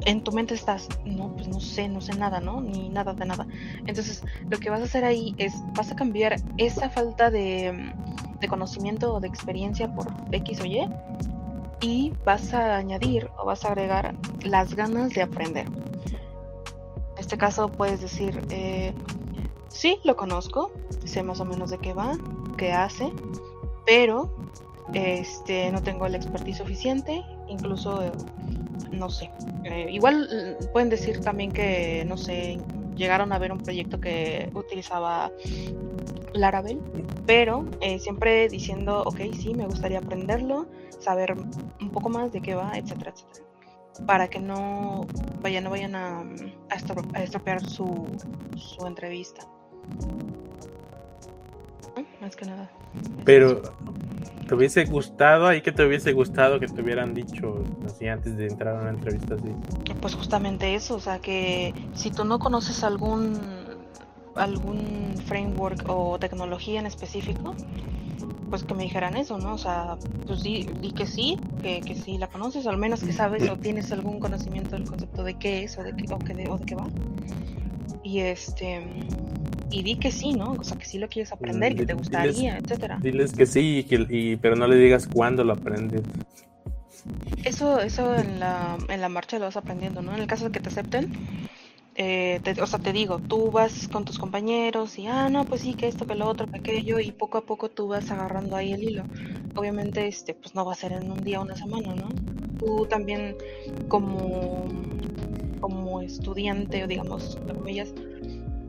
en 0.06 0.24
tu 0.24 0.32
mente 0.32 0.54
estás, 0.54 0.88
no, 1.04 1.36
pues 1.36 1.48
no 1.48 1.60
sé, 1.60 1.90
no 1.90 2.00
sé 2.00 2.14
nada, 2.14 2.40
¿no? 2.40 2.62
Ni 2.62 2.90
nada 2.90 3.14
de 3.14 3.26
nada. 3.26 3.48
Entonces, 3.86 4.24
lo 4.50 4.60
que 4.60 4.70
vas 4.70 4.82
a 4.82 4.86
hacer 4.86 5.04
ahí 5.04 5.36
es, 5.38 5.54
vas 5.76 5.92
a 5.92 5.96
cambiar 5.96 6.36
esa 6.58 6.90
falta 6.90 7.30
de, 7.32 7.94
de 8.40 8.48
conocimiento 8.48 9.14
o 9.14 9.20
de 9.20 9.28
experiencia 9.28 9.94
por 9.94 10.08
X 10.32 10.62
o 10.62 10.66
Y 10.66 10.88
y 11.82 12.14
vas 12.24 12.54
a 12.54 12.78
añadir 12.78 13.30
o 13.38 13.46
vas 13.46 13.66
a 13.66 13.70
agregar 13.70 14.16
las 14.44 14.76
ganas 14.76 15.14
de 15.14 15.22
aprender. 15.22 15.68
En 15.68 17.20
este 17.20 17.38
caso 17.38 17.70
puedes 17.70 18.02
decir, 18.02 18.46
eh, 18.50 18.94
sí, 19.70 20.00
lo 20.04 20.16
conozco, 20.16 20.72
sé 21.06 21.24
más 21.24 21.40
o 21.40 21.46
menos 21.46 21.70
de 21.70 21.78
qué 21.78 21.94
va, 21.94 22.18
qué 22.58 22.74
hace, 22.74 23.12
pero 23.86 24.36
este, 24.94 25.72
no 25.72 25.82
tengo 25.82 26.08
la 26.08 26.18
expertise 26.18 26.58
suficiente, 26.58 27.24
incluso, 27.48 28.04
eh, 28.04 28.12
no 28.92 29.10
sé, 29.10 29.32
eh, 29.64 29.88
igual 29.90 30.30
mm, 30.62 30.72
pueden 30.72 30.90
decir 30.90 31.20
también 31.22 31.52
que, 31.52 32.04
no 32.06 32.18
sé, 32.18 32.60
llegaron 32.96 33.34
a 33.34 33.40
ver 33.40 33.52
un 33.52 33.60
proyecto 33.60 34.00
que 34.00 34.50
utilizaba 34.54 35.32
Laravel, 36.34 36.80
pero 37.26 37.66
eh, 37.82 38.00
siempre 38.00 38.48
diciendo, 38.50 39.04
ok, 39.06 39.20
sí, 39.34 39.54
me 39.54 39.66
gustaría 39.66 40.00
aprenderlo, 40.00 40.68
saber 41.00 41.34
un 41.34 41.92
poco 41.92 42.10
más 42.10 42.32
de 42.32 42.42
qué 42.42 42.56
va, 42.56 42.72
etcétera, 42.76 43.12
etcétera. 43.12 43.46
Para 44.06 44.28
que 44.28 44.40
no 44.40 45.08
vayan, 45.42 45.64
no 45.64 45.70
vayan 45.70 45.96
a, 45.96 46.26
estropear 47.16 47.62
su, 47.66 48.06
su 48.58 48.86
entrevista. 48.86 49.48
Más 52.22 52.36
que 52.36 52.46
nada. 52.46 52.70
Pero, 53.24 53.62
¿te 54.48 54.56
hubiese 54.56 54.86
gustado 54.86 55.48
ahí 55.48 55.62
que 55.62 55.72
te 55.72 55.86
hubiese 55.86 56.12
gustado 56.14 56.60
que 56.60 56.68
te 56.68 56.82
hubieran 56.82 57.14
dicho 57.14 57.64
así 57.86 58.08
antes 58.08 58.38
de 58.38 58.48
entrar 58.48 58.78
a 58.78 58.82
una 58.82 58.92
entrevista 58.92 59.36
así? 59.36 59.50
Pues 60.02 60.16
justamente 60.16 60.76
eso, 60.76 60.96
o 60.96 61.00
sea 61.00 61.20
que 61.20 61.74
si 61.94 62.12
tú 62.12 62.26
no 62.26 62.40
conoces 62.40 62.84
algún 62.84 63.40
algún 64.36 65.16
framework 65.26 65.84
o 65.88 66.20
tecnología 66.20 66.80
en 66.80 66.86
específico, 66.86 67.56
pues 68.50 68.64
que 68.64 68.74
me 68.74 68.84
dijeran 68.84 69.16
eso, 69.16 69.38
¿no? 69.38 69.54
O 69.54 69.58
sea, 69.58 69.98
pues 70.28 70.44
di, 70.44 70.66
que 70.96 71.06
sí, 71.06 71.40
que, 71.62 71.82
que 71.82 71.96
sí 71.96 72.18
la 72.18 72.28
conoces, 72.28 72.66
o 72.66 72.70
al 72.70 72.78
menos 72.78 73.02
que 73.02 73.14
sabes 73.14 73.50
o 73.50 73.58
tienes 73.58 73.92
algún 73.92 74.20
conocimiento 74.20 74.72
del 74.72 74.86
concepto 74.86 75.24
de 75.24 75.36
qué 75.36 75.64
es 75.64 75.78
o 75.78 75.84
de 75.84 75.96
qué, 75.96 76.06
o, 76.14 76.18
de, 76.18 76.50
o 76.50 76.58
de 76.58 76.66
qué 76.66 76.76
va. 76.76 76.88
Y 78.04 78.20
este 78.20 78.86
y 79.72 79.84
di 79.84 79.96
que 79.96 80.12
sí, 80.12 80.34
¿no? 80.34 80.54
O 80.54 80.64
sea, 80.64 80.78
que 80.78 80.86
sí 80.86 80.98
lo 80.98 81.08
quieres 81.08 81.32
aprender, 81.32 81.76
que 81.76 81.86
te 81.86 81.94
gustaría, 81.94 82.58
etcétera. 82.58 83.00
Diles 83.02 83.34
que 83.34 83.46
sí, 83.46 83.86
que, 83.90 84.06
y, 84.10 84.36
pero 84.38 84.56
no 84.56 84.68
le 84.68 84.76
digas 84.78 85.08
cuándo 85.08 85.44
lo 85.44 85.54
aprendes. 85.54 86.02
Eso, 87.44 87.80
eso 87.80 88.16
en 88.16 88.40
la, 88.40 88.78
en 88.90 89.02
la 89.02 89.10
marcha 89.10 89.38
lo 89.38 89.46
vas 89.46 89.58
aprendiendo, 89.58 90.02
¿no? 90.02 90.14
En 90.14 90.22
el 90.22 90.28
caso 90.28 90.46
de 90.46 90.52
que 90.52 90.60
te 90.60 90.70
acepten, 90.70 91.12
eh, 91.98 92.42
o 92.62 92.68
sea, 92.68 92.80
te 92.80 92.92
digo, 92.92 93.20
tú 93.20 93.52
vas 93.52 93.88
con 93.88 94.04
tus 94.04 94.20
compañeros 94.20 94.98
y, 95.00 95.08
ah, 95.08 95.30
no, 95.30 95.46
pues 95.46 95.62
sí, 95.62 95.76
que 95.76 95.88
esto, 95.88 96.06
que 96.06 96.16
lo 96.16 96.28
otro, 96.28 96.48
que 96.48 96.58
aquello, 96.58 97.00
y 97.00 97.12
poco 97.12 97.38
a 97.38 97.46
poco 97.46 97.70
tú 97.70 97.88
vas 97.88 98.12
agarrando 98.12 98.56
ahí 98.56 98.74
el 98.74 98.84
hilo. 98.84 99.04
Obviamente, 99.56 100.06
este, 100.08 100.34
pues 100.34 100.56
no 100.56 100.66
va 100.66 100.74
a 100.74 100.76
ser 100.76 100.92
en 100.92 101.10
un 101.10 101.24
día 101.24 101.40
o 101.40 101.44
una 101.44 101.56
semana, 101.56 101.96
¿no? 101.96 102.10
Tú 102.60 102.86
también 102.88 103.36
como, 103.88 104.68
como 105.62 106.02
estudiante, 106.02 106.84
o 106.84 106.88
digamos, 106.88 107.38
comillas, 107.48 107.94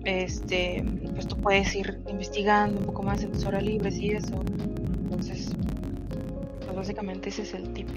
este, 0.07 0.85
pues 1.13 1.27
tú 1.27 1.37
puedes 1.37 1.75
ir 1.75 1.99
investigando 2.09 2.81
un 2.81 2.87
poco 2.87 3.03
más 3.03 3.23
en 3.23 3.33
tus 3.33 3.45
horas 3.45 3.63
libres 3.63 3.97
y 3.99 4.11
eso. 4.11 4.43
Entonces, 5.05 5.53
pues 6.65 6.77
básicamente 6.77 7.29
ese 7.29 7.43
es 7.43 7.55
el 7.55 7.73
tip. 7.73 7.89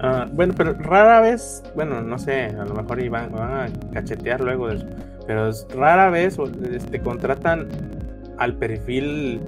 Ah, 0.00 0.28
bueno, 0.32 0.54
pero 0.56 0.74
rara 0.74 1.20
vez, 1.20 1.62
bueno, 1.74 2.02
no 2.02 2.18
sé, 2.18 2.46
a 2.46 2.64
lo 2.64 2.74
mejor 2.74 3.00
iban, 3.00 3.32
van 3.32 3.52
a 3.52 3.92
cachetear 3.92 4.40
luego 4.40 4.68
de 4.68 4.76
eso, 4.76 4.86
pero 5.26 5.50
rara 5.74 6.10
vez 6.10 6.36
este, 6.72 7.00
contratan 7.00 7.68
al 8.38 8.54
perfil 8.56 9.40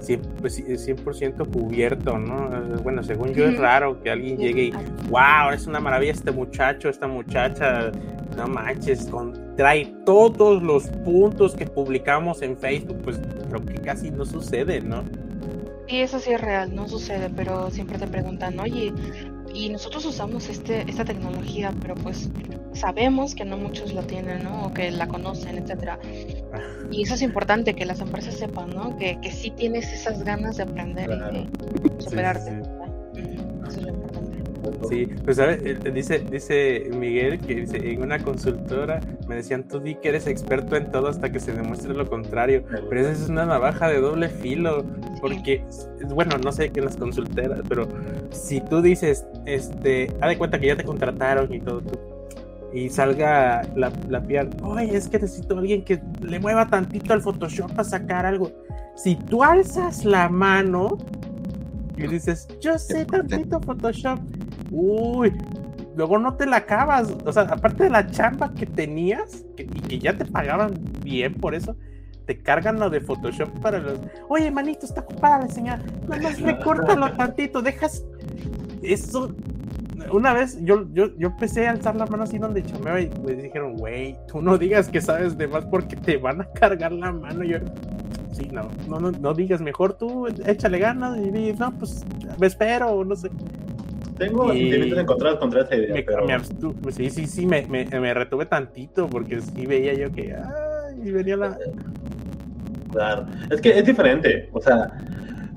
100%, 0.00 0.22
pues, 0.40 1.48
cubierto, 1.52 2.18
¿no? 2.18 2.48
Bueno, 2.82 3.02
según 3.02 3.34
yo 3.34 3.44
es 3.46 3.58
raro 3.58 4.00
que 4.02 4.10
alguien 4.10 4.38
llegue 4.38 4.62
y, 4.64 4.72
wow, 5.08 5.50
es 5.52 5.66
una 5.66 5.80
maravilla 5.80 6.12
este 6.12 6.30
muchacho, 6.30 6.88
esta 6.88 7.06
muchacha, 7.06 7.90
no 8.36 8.46
manches, 8.46 9.06
con, 9.06 9.49
trae 9.60 9.84
todos 10.06 10.62
los 10.62 10.84
puntos 11.04 11.54
que 11.54 11.66
publicamos 11.66 12.40
en 12.40 12.56
Facebook, 12.56 12.96
pues 13.04 13.20
creo 13.46 13.62
que 13.62 13.74
casi 13.74 14.10
no 14.10 14.24
sucede, 14.24 14.80
¿no? 14.80 15.04
Sí, 15.86 16.00
eso 16.00 16.18
sí 16.18 16.32
es 16.32 16.40
real, 16.40 16.74
no 16.74 16.88
sucede, 16.88 17.28
pero 17.28 17.70
siempre 17.70 17.98
te 17.98 18.06
preguntan, 18.06 18.58
oye, 18.58 18.90
y 19.52 19.68
nosotros 19.68 20.06
usamos 20.06 20.48
este, 20.48 20.88
esta 20.88 21.04
tecnología, 21.04 21.74
pero 21.82 21.94
pues 21.94 22.30
sabemos 22.72 23.34
que 23.34 23.44
no 23.44 23.58
muchos 23.58 23.92
la 23.92 24.00
tienen, 24.00 24.44
¿no? 24.44 24.64
O 24.64 24.72
que 24.72 24.90
la 24.90 25.06
conocen, 25.08 25.58
etcétera. 25.58 25.98
Y 26.90 27.02
eso 27.02 27.12
es 27.12 27.20
importante, 27.20 27.74
que 27.74 27.84
las 27.84 28.00
empresas 28.00 28.36
sepan, 28.36 28.70
¿no? 28.70 28.96
Que, 28.96 29.20
que 29.20 29.30
sí 29.30 29.50
tienes 29.50 29.92
esas 29.92 30.24
ganas 30.24 30.56
de 30.56 30.62
aprender 30.62 31.10
y 31.10 31.38
de 31.38 32.00
superarte. 32.00 32.50
Lo 32.50 32.56
importante. 32.56 32.79
Sí, 34.88 35.06
pues 35.24 35.36
sabes, 35.36 35.60
eh, 35.64 35.90
dice, 35.92 36.20
dice 36.30 36.90
Miguel 36.94 37.38
que 37.38 37.54
dice, 37.54 37.76
en 37.76 38.02
una 38.02 38.18
consultora 38.18 39.00
me 39.28 39.36
decían, 39.36 39.66
tú 39.68 39.80
di 39.80 39.94
que 39.94 40.08
eres 40.08 40.26
experto 40.26 40.76
en 40.76 40.90
todo 40.90 41.08
hasta 41.08 41.30
que 41.30 41.40
se 41.40 41.52
demuestre 41.52 41.94
lo 41.94 42.08
contrario, 42.08 42.64
pero 42.88 43.00
esa 43.00 43.12
es 43.12 43.28
una 43.28 43.46
navaja 43.46 43.88
de 43.88 44.00
doble 44.00 44.28
filo, 44.28 44.84
porque, 45.20 45.62
bueno, 46.08 46.38
no 46.38 46.52
sé 46.52 46.70
qué 46.70 46.80
en 46.80 46.86
las 46.86 46.96
consulteras, 46.96 47.60
pero 47.68 47.86
si 48.30 48.60
tú 48.60 48.82
dices, 48.82 49.26
este, 49.46 50.12
haz 50.20 50.30
de 50.30 50.38
cuenta 50.38 50.58
que 50.58 50.66
ya 50.66 50.76
te 50.76 50.84
contrataron 50.84 51.52
y 51.52 51.60
todo, 51.60 51.82
y 52.72 52.88
salga 52.88 53.62
la, 53.74 53.92
la 54.08 54.22
PR, 54.22 54.48
oye, 54.62 54.96
es 54.96 55.08
que 55.08 55.18
necesito 55.18 55.56
a 55.56 55.60
alguien 55.60 55.84
que 55.84 56.00
le 56.22 56.38
mueva 56.38 56.66
tantito 56.66 57.12
al 57.12 57.22
Photoshop 57.22 57.70
para 57.70 57.84
sacar 57.84 58.26
algo. 58.26 58.50
Si 58.96 59.16
tú 59.16 59.42
alzas 59.42 60.04
la 60.04 60.28
mano 60.28 60.98
y 61.96 62.06
dices, 62.06 62.48
yo 62.60 62.78
sé 62.78 63.04
tantito 63.04 63.60
Photoshop, 63.60 64.18
uy, 64.70 65.32
luego 65.96 66.18
no 66.18 66.34
te 66.34 66.46
la 66.46 66.58
acabas. 66.58 67.14
O 67.24 67.32
sea, 67.32 67.42
aparte 67.42 67.84
de 67.84 67.90
la 67.90 68.06
chamba 68.06 68.52
que 68.54 68.66
tenías 68.66 69.44
y 69.56 69.80
que 69.80 69.98
ya 69.98 70.16
te 70.16 70.24
pagaban 70.24 70.74
bien 71.02 71.34
por 71.34 71.54
eso, 71.54 71.76
te 72.26 72.38
cargan 72.38 72.78
lo 72.78 72.90
de 72.90 73.00
Photoshop 73.00 73.48
para 73.60 73.78
los. 73.78 73.98
Oye, 74.28 74.50
manito, 74.50 74.86
está 74.86 75.00
ocupada 75.00 75.40
la 75.40 75.48
señal. 75.48 75.82
No 76.08 76.16
más 76.16 76.40
recórtalo 76.40 77.12
tantito, 77.12 77.62
dejas. 77.62 78.04
Eso. 78.82 79.34
Una 80.12 80.32
vez 80.32 80.58
yo, 80.62 80.86
yo, 80.92 81.14
yo 81.18 81.28
empecé 81.28 81.68
a 81.68 81.72
alzar 81.72 81.94
la 81.94 82.06
mano 82.06 82.22
así 82.22 82.38
donde 82.38 82.62
chameaba 82.62 83.00
y 83.00 83.10
me 83.24 83.34
dijeron, 83.34 83.76
güey, 83.76 84.16
tú 84.26 84.40
no 84.40 84.56
digas 84.58 84.88
que 84.88 85.00
sabes 85.00 85.36
de 85.36 85.46
más 85.46 85.64
porque 85.66 85.94
te 85.94 86.16
van 86.16 86.40
a 86.40 86.44
cargar 86.52 86.92
la 86.92 87.12
mano. 87.12 87.44
yo, 87.44 87.58
sí, 88.32 88.48
no, 88.50 88.68
no, 88.88 88.98
no, 88.98 89.10
no 89.12 89.34
digas, 89.34 89.60
mejor 89.60 89.94
tú 89.94 90.26
échale 90.46 90.78
ganas 90.78 91.18
y, 91.18 91.28
y 91.28 91.52
no, 91.52 91.70
pues 91.72 92.04
me 92.38 92.46
espero, 92.46 93.04
no 93.04 93.14
sé. 93.14 93.30
Tengo 94.20 94.48
sentimientos 94.48 94.98
encontrados 94.98 95.38
contra 95.38 95.62
esa 95.62 95.76
idea. 95.76 95.94
Me, 95.94 96.02
pero... 96.02 96.26
me 96.26 96.92
sí, 96.92 97.08
sí, 97.08 97.26
sí, 97.26 97.46
me, 97.46 97.62
me, 97.66 97.86
me, 97.86 98.12
retuve 98.12 98.44
tantito 98.44 99.08
porque 99.08 99.40
sí 99.40 99.64
veía 99.64 99.94
yo 99.94 100.12
que. 100.12 100.34
Ay, 100.34 101.10
venía 101.10 101.38
la. 101.38 101.56
Claro, 102.92 103.26
es 103.50 103.62
que 103.62 103.78
es 103.78 103.86
diferente. 103.86 104.50
O 104.52 104.60
sea, 104.60 104.92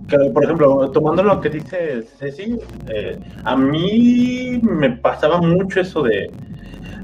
que, 0.07 0.17
por 0.29 0.45
ejemplo, 0.45 0.89
tomando 0.91 1.23
lo 1.23 1.41
que 1.41 1.49
dice 1.49 2.03
Ceci, 2.03 2.57
eh, 2.87 3.19
a 3.43 3.57
mí 3.57 4.61
me 4.61 4.91
pasaba 4.91 5.41
mucho 5.41 5.81
eso 5.81 6.01
de 6.01 6.31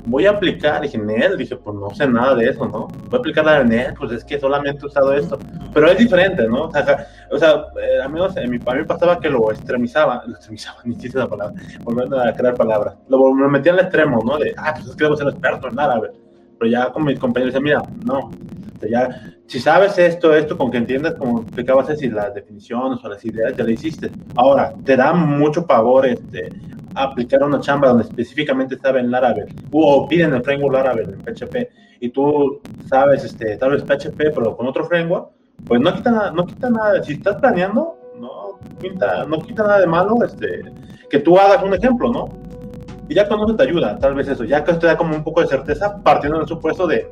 voy 0.10 0.26
a 0.26 0.32
aplicar, 0.32 0.82
dije, 0.82 0.97
Nel, 0.97 1.38
dije, 1.38 1.55
pues 1.55 1.76
no 1.76 1.89
sé 1.91 2.07
nada 2.07 2.36
de 2.36 2.49
eso, 2.49 2.66
¿no? 2.66 2.88
Voy 2.88 3.18
a 3.18 3.18
aplicar 3.18 3.45
la 3.45 3.60
de 3.60 3.66
Nel, 3.66 3.93
pues 3.93 4.12
es 4.12 4.24
que 4.24 4.39
solamente 4.39 4.84
he 4.84 4.88
usado 4.88 5.14
esto. 5.14 5.38
Pero 5.74 5.88
es 5.89 5.97
diferente, 5.97 6.47
¿no? 6.47 6.64
O 6.64 6.72
sea, 6.72 7.07
o 7.32 7.38
sea 7.38 7.66
eh, 7.82 8.01
a, 8.03 8.10
mí, 8.10 8.20
a 8.20 8.47
mí 8.47 8.84
pasaba 8.86 9.20
que 9.20 9.30
lo 9.30 9.51
extremizaba, 9.51 10.24
lo 10.26 10.34
extremizaba, 10.34 10.80
ni 10.84 10.95
siquiera 10.95 11.22
la 11.22 11.30
palabra, 11.30 11.62
volviendo 11.84 12.20
a 12.20 12.34
crear 12.34 12.55
palabras. 12.55 12.95
Lo, 13.07 13.34
lo 13.34 13.49
metía 13.49 13.74
al 13.74 13.80
extremo, 13.80 14.22
¿no? 14.26 14.38
De, 14.38 14.53
ah, 14.57 14.74
pues 14.76 14.88
es 14.88 14.95
que 14.95 15.03
debo 15.03 15.16
ser 15.16 15.28
experto 15.28 15.68
en 15.70 15.80
árabe. 15.80 16.12
Pero 16.57 16.72
ya 16.72 16.91
con 16.91 17.05
mis 17.05 17.20
compañeros 17.20 17.53
decían, 17.53 17.64
mira, 17.64 17.82
no, 18.05 18.32
ya, 18.88 19.34
si 19.47 19.60
sabes 19.60 19.97
esto, 19.97 20.34
esto, 20.34 20.57
con 20.57 20.72
que 20.72 20.78
entiendas, 20.78 21.16
como 21.16 21.41
explicabas, 21.41 21.97
si 21.97 22.10
las 22.10 22.34
definiciones 22.34 23.03
o 23.03 23.10
las 23.10 23.24
ideas 23.26 23.55
ya 23.55 23.64
lo 23.64 23.72
hiciste. 23.72 24.12
Ahora, 24.36 24.74
te 24.86 24.95
da 24.95 25.14
mucho 25.14 25.66
pavor 25.66 26.05
este, 26.05 26.49
aplicar 26.96 27.44
una 27.44 27.60
chamba 27.60 27.90
donde 27.90 28.04
específicamente 28.04 28.76
estaba 28.76 29.00
en 29.00 29.12
Laravel, 29.12 29.54
o 29.72 30.08
piden 30.08 30.34
el 30.34 30.44
framework 30.44 30.74
Laravel 30.74 31.10
en 31.10 31.22
PHP, 31.22 31.70
y 32.02 32.10
tú 32.10 32.62
sabes, 32.88 33.24
este, 33.24 33.58
tal 33.58 33.72
vez 33.72 33.84
PHP, 33.84 34.18
pero 34.34 34.56
con 34.56 34.68
otro 34.68 34.86
framework, 34.86 35.30
pues 35.66 35.82
no 35.82 35.94
quita 35.94 36.12
nada, 36.12 36.32
no 36.32 36.46
quita 36.46 36.70
nada. 36.70 37.04
Si 37.04 37.14
estás 37.14 37.36
planeando, 37.38 37.98
no 38.20 38.60
quita, 38.80 39.26
no 39.26 39.40
quita 39.40 39.64
nada 39.64 39.80
de 39.80 39.88
malo 39.88 40.16
este, 40.24 40.64
que 41.10 41.20
tú 41.20 41.38
hagas 41.38 41.64
un 41.64 41.74
ejemplo, 41.74 42.12
¿no? 42.12 42.30
Y 43.08 43.16
ya 43.16 43.28
con 43.28 43.42
eso 43.42 43.56
te 43.56 43.64
ayuda, 43.64 43.98
tal 43.98 44.14
vez 44.14 44.28
eso, 44.28 44.44
ya 44.44 44.64
que 44.64 44.74
te 44.74 44.88
da 44.88 44.96
como 44.96 45.16
un 45.16 45.24
poco 45.24 45.42
de 45.42 45.48
certeza, 45.48 46.02
partiendo 46.04 46.38
del 46.38 46.48
supuesto 46.48 46.86
de, 46.86 47.12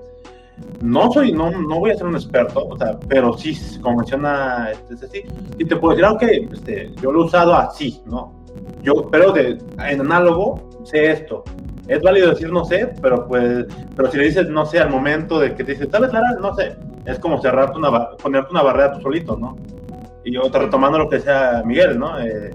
no 0.82 1.12
soy, 1.12 1.32
no, 1.32 1.50
no 1.50 1.80
voy 1.80 1.92
a 1.92 1.96
ser 1.96 2.06
un 2.06 2.16
experto, 2.16 2.68
o 2.68 2.78
sea, 2.78 3.00
pero 3.08 3.36
sí, 3.36 3.58
como 3.82 3.98
menciona 3.98 4.70
este, 4.72 5.08
sí, 5.08 5.24
y 5.58 5.66
te 5.66 5.76
puedo 5.76 5.96
decir, 5.96 6.06
ok, 6.06 6.54
este, 6.54 6.94
yo 7.02 7.12
lo 7.12 7.22
he 7.22 7.26
usado 7.26 7.56
así, 7.56 8.02
¿no? 8.06 8.37
Yo, 8.82 9.10
pero 9.12 9.32
de, 9.32 9.58
en 9.88 10.02
análogo 10.02 10.68
sé 10.84 11.12
esto. 11.12 11.44
es 11.88 12.02
válido 12.02 12.30
decir 12.30 12.52
no 12.52 12.66
sé, 12.66 12.94
pero 13.02 13.28
pues, 13.28 13.66
pero 13.96 14.12
si 14.12 14.18
le 14.18 14.26
dices 14.26 14.50
no 14.50 14.66
sé 14.66 14.80
al 14.80 14.90
momento 14.90 15.40
de 15.40 15.54
que 15.54 15.64
te 15.64 15.74
dice, 15.74 15.90
¿sabes, 15.90 16.14
Lara? 16.14 16.32
No 16.40 16.54
sé. 16.56 16.76
Es 17.06 17.20
como 17.20 17.42
cerrarte 17.42 17.78
una, 17.78 18.10
ponerte 18.12 18.52
una 18.52 18.64
barrera 18.64 18.94
tú 18.94 19.02
solito, 19.02 19.38
¿no? 19.38 19.58
Y 20.24 20.34
yo 20.34 20.42
retomando 20.52 20.98
lo 20.98 21.10
que 21.10 21.18
decía 21.18 21.64
Miguel, 21.66 21.98
¿no? 21.98 22.20
Eh, 22.20 22.52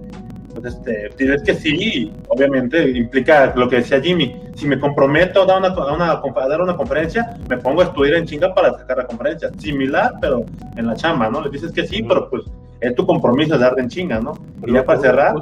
este, 0.65 1.11
tienes 1.17 1.43
que 1.43 1.55
sí, 1.55 2.13
obviamente 2.29 2.91
implica 2.91 3.53
lo 3.57 3.69
que 3.69 3.77
decía 3.77 4.01
Jimmy. 4.01 4.41
Si 4.55 4.67
me 4.67 4.79
comprometo 4.79 5.43
a 5.43 5.47
dar 5.47 5.59
una, 5.59 5.69
a 5.69 5.95
una, 5.95 6.13
a 6.13 6.49
dar 6.49 6.61
una 6.61 6.77
conferencia, 6.77 7.37
me 7.49 7.59
pongo 7.59 7.81
a 7.81 7.85
estudiar 7.85 8.15
en 8.17 8.27
chinga 8.27 8.55
para 8.55 8.73
sacar 8.75 8.99
la 8.99 9.07
conferencia. 9.07 9.51
Similar, 9.59 10.15
pero 10.21 10.45
en 10.77 10.87
la 10.87 10.95
chamba, 10.95 11.29
¿no? 11.29 11.43
Le 11.43 11.51
dices 11.51 11.73
que 11.73 11.87
sí, 11.87 12.03
pero 12.03 12.29
pues 12.29 12.45
es 12.81 12.95
tu 12.95 13.07
compromiso 13.07 13.55
de 13.55 13.61
darte 13.61 13.81
en 13.81 13.89
chinga, 13.89 14.21
¿no? 14.21 14.35
y 14.67 14.73
ya 14.73 14.85
para 14.85 15.01
cerrar, 15.01 15.35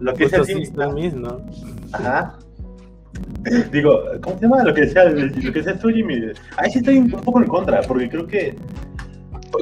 lo 0.00 0.14
que 0.14 0.24
decía 0.24 0.44
Jimmy. 0.44 1.10
¿no? 1.14 1.40
Ajá. 1.92 2.38
Digo, 3.72 4.02
¿cómo 4.20 4.36
se 4.36 4.42
llama 4.42 4.62
lo 4.62 4.74
que 4.74 4.82
decía, 4.82 5.04
lo 5.04 5.32
que 5.32 5.50
decía 5.50 5.78
tú, 5.78 5.88
Jimmy? 5.88 6.32
Ahí 6.56 6.70
sí 6.70 6.78
estoy 6.78 6.98
un 6.98 7.10
poco 7.10 7.40
en 7.40 7.48
contra, 7.48 7.80
porque 7.82 8.08
creo 8.08 8.26
que 8.26 8.54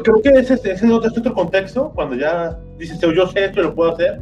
creo 0.03 0.21
que 0.23 0.29
ese, 0.31 0.55
ese, 0.55 0.73
es 0.73 0.83
otro, 0.85 1.11
otro 1.11 1.35
contexto, 1.35 1.91
cuando 1.95 2.17
ya 2.17 2.59
dices, 2.79 2.99
yo 3.01 3.27
sé 3.29 3.47
esto 3.47 3.61
y 3.61 3.65
lo 3.65 3.75
puedo 3.75 3.93
hacer, 3.93 4.21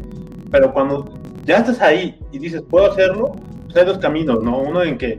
pero 0.55 0.72
cuando 0.72 1.05
ya 1.46 1.57
estás 1.57 1.82
ahí 1.82 2.16
y 2.30 2.38
dices, 2.38 2.62
puedo 2.70 2.88
hacerlo, 2.88 3.32
pues 3.64 3.76
hay 3.76 3.86
dos 3.86 3.98
caminos, 3.98 4.40
¿no? 4.40 4.59
Uno 4.59 4.84
en 4.84 4.96
que 4.96 5.18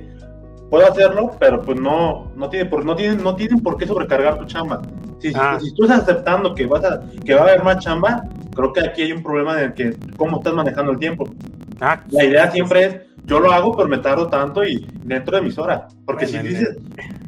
puedo 0.70 0.88
hacerlo, 0.90 1.32
pero 1.38 1.62
pues 1.62 1.78
no, 1.78 2.32
no, 2.38 2.50
tiene 2.50 2.68
por, 2.68 2.86
no, 2.86 2.96
tienen, 2.96 3.22
no 3.22 3.36
tienen 3.36 3.60
por 3.60 3.76
qué 3.76 3.86
sobrecargar 3.86 4.38
tu 4.38 4.46
chamba. 4.46 4.82
Si, 5.20 5.34
ah. 5.36 5.58
si, 5.60 5.76
tú 5.76 5.84
estás 5.84 6.04
aceptando 6.04 6.56
que, 6.56 6.66
vas 6.66 6.86
a, 6.86 7.02
que 7.26 7.34
va 7.34 7.42
a 7.42 7.44
haber 7.50 7.66
más 7.66 7.84
chamba, 7.84 8.24
creo 8.56 8.72
que 8.72 8.80
aquí 8.80 9.02
hay 9.02 9.12
un 9.12 9.22
problema 9.22 9.60
en 9.60 9.66
el 9.66 9.74
que 9.74 9.98
cómo 10.16 10.38
estás 10.38 10.54
manejando 10.54 10.94
el 10.94 11.00
tiempo. 11.00 11.26
Ah, 11.82 12.02
la 12.12 12.24
idea 12.24 12.50
siempre 12.50 12.86
es, 12.86 13.02
yo 13.26 13.42
lo 13.42 13.52
hago, 13.52 13.76
pero 13.76 13.90
me 13.90 13.98
tardo 13.98 14.30
tanto 14.30 14.64
y 14.64 14.88
dentro 15.04 15.36
de 15.36 15.44
mis 15.44 15.58
horas. 15.58 15.94
Porque 16.06 16.28
si 16.28 16.38
dices, 16.38 16.78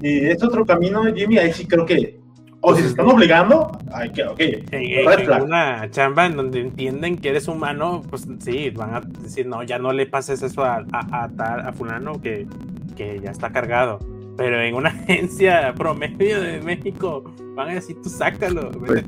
y 0.01 0.27
es 0.27 0.41
otro 0.41 0.65
camino, 0.65 1.03
Jimmy, 1.13 1.39
ahí 1.39 1.51
sí 1.51 1.67
creo 1.67 1.85
que 1.85 2.21
o 2.61 2.75
si 2.75 2.81
se 2.81 2.89
están 2.89 3.07
obligando, 3.07 3.71
hay 3.93 4.09
que, 4.11 4.23
ok. 4.23 4.39
En, 4.71 5.43
una 5.43 5.89
chamba 5.91 6.25
en 6.25 6.35
donde 6.37 6.61
entienden 6.61 7.17
que 7.17 7.29
eres 7.29 7.47
humano, 7.47 8.01
pues 8.09 8.27
sí, 8.39 8.71
van 8.71 8.95
a 8.95 9.01
decir, 9.01 9.47
no, 9.47 9.63
ya 9.63 9.77
no 9.77 9.93
le 9.93 10.05
pases 10.05 10.41
eso 10.41 10.63
a, 10.63 10.83
a, 10.91 11.29
a, 11.39 11.73
fulano 11.73 12.19
que, 12.21 12.47
que 12.95 13.19
ya 13.19 13.31
está 13.31 13.51
cargado. 13.51 13.99
Pero 14.37 14.61
en 14.61 14.75
una 14.75 14.89
agencia 15.07 15.73
promedio 15.75 16.41
de 16.41 16.61
México, 16.61 17.23
van 17.55 17.69
a 17.69 17.73
decir, 17.75 17.97
tú 18.01 18.09
sácalo. 18.09 18.71
Pues, 18.71 19.03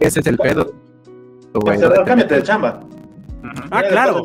ese 0.00 0.20
es 0.20 0.26
el 0.26 0.38
pedo. 0.38 0.72
Cámbiate 2.04 2.36
de 2.36 2.42
chamba. 2.42 2.80
Ah, 3.70 3.82
claro. 3.82 4.22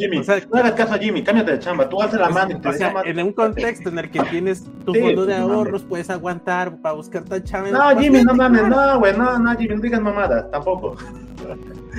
no 0.51 0.59
hagas 0.59 0.71
caso 0.73 0.93
a 0.93 0.97
Jimmy, 0.97 1.23
cámbiate 1.23 1.51
de 1.53 1.59
chamba. 1.59 1.89
Tú 1.89 2.01
haces 2.01 2.19
la 2.19 2.29
pues, 2.29 2.35
mano. 2.35 2.61
O 2.63 2.73
sea, 2.73 2.93
en 3.05 3.19
un 3.19 3.33
contexto 3.33 3.89
en 3.89 3.99
el 3.99 4.09
que 4.09 4.21
tienes 4.23 4.63
tu 4.85 4.93
fondo 4.93 5.25
de 5.25 5.35
ahorros, 5.35 5.83
puedes 5.83 6.09
aguantar 6.09 6.77
para 6.81 6.95
buscar 6.95 7.23
tu 7.23 7.39
chamba. 7.39 7.71
No, 7.71 7.99
Jimmy, 7.99 8.23
no 8.23 8.33
mames, 8.33 8.67
no, 8.67 8.99
güey, 8.99 9.17
no, 9.17 9.39
no, 9.39 9.51
Jimmy, 9.57 9.75
no 9.75 9.81
digas 9.81 10.01
mamadas, 10.01 10.49
tampoco. 10.51 10.95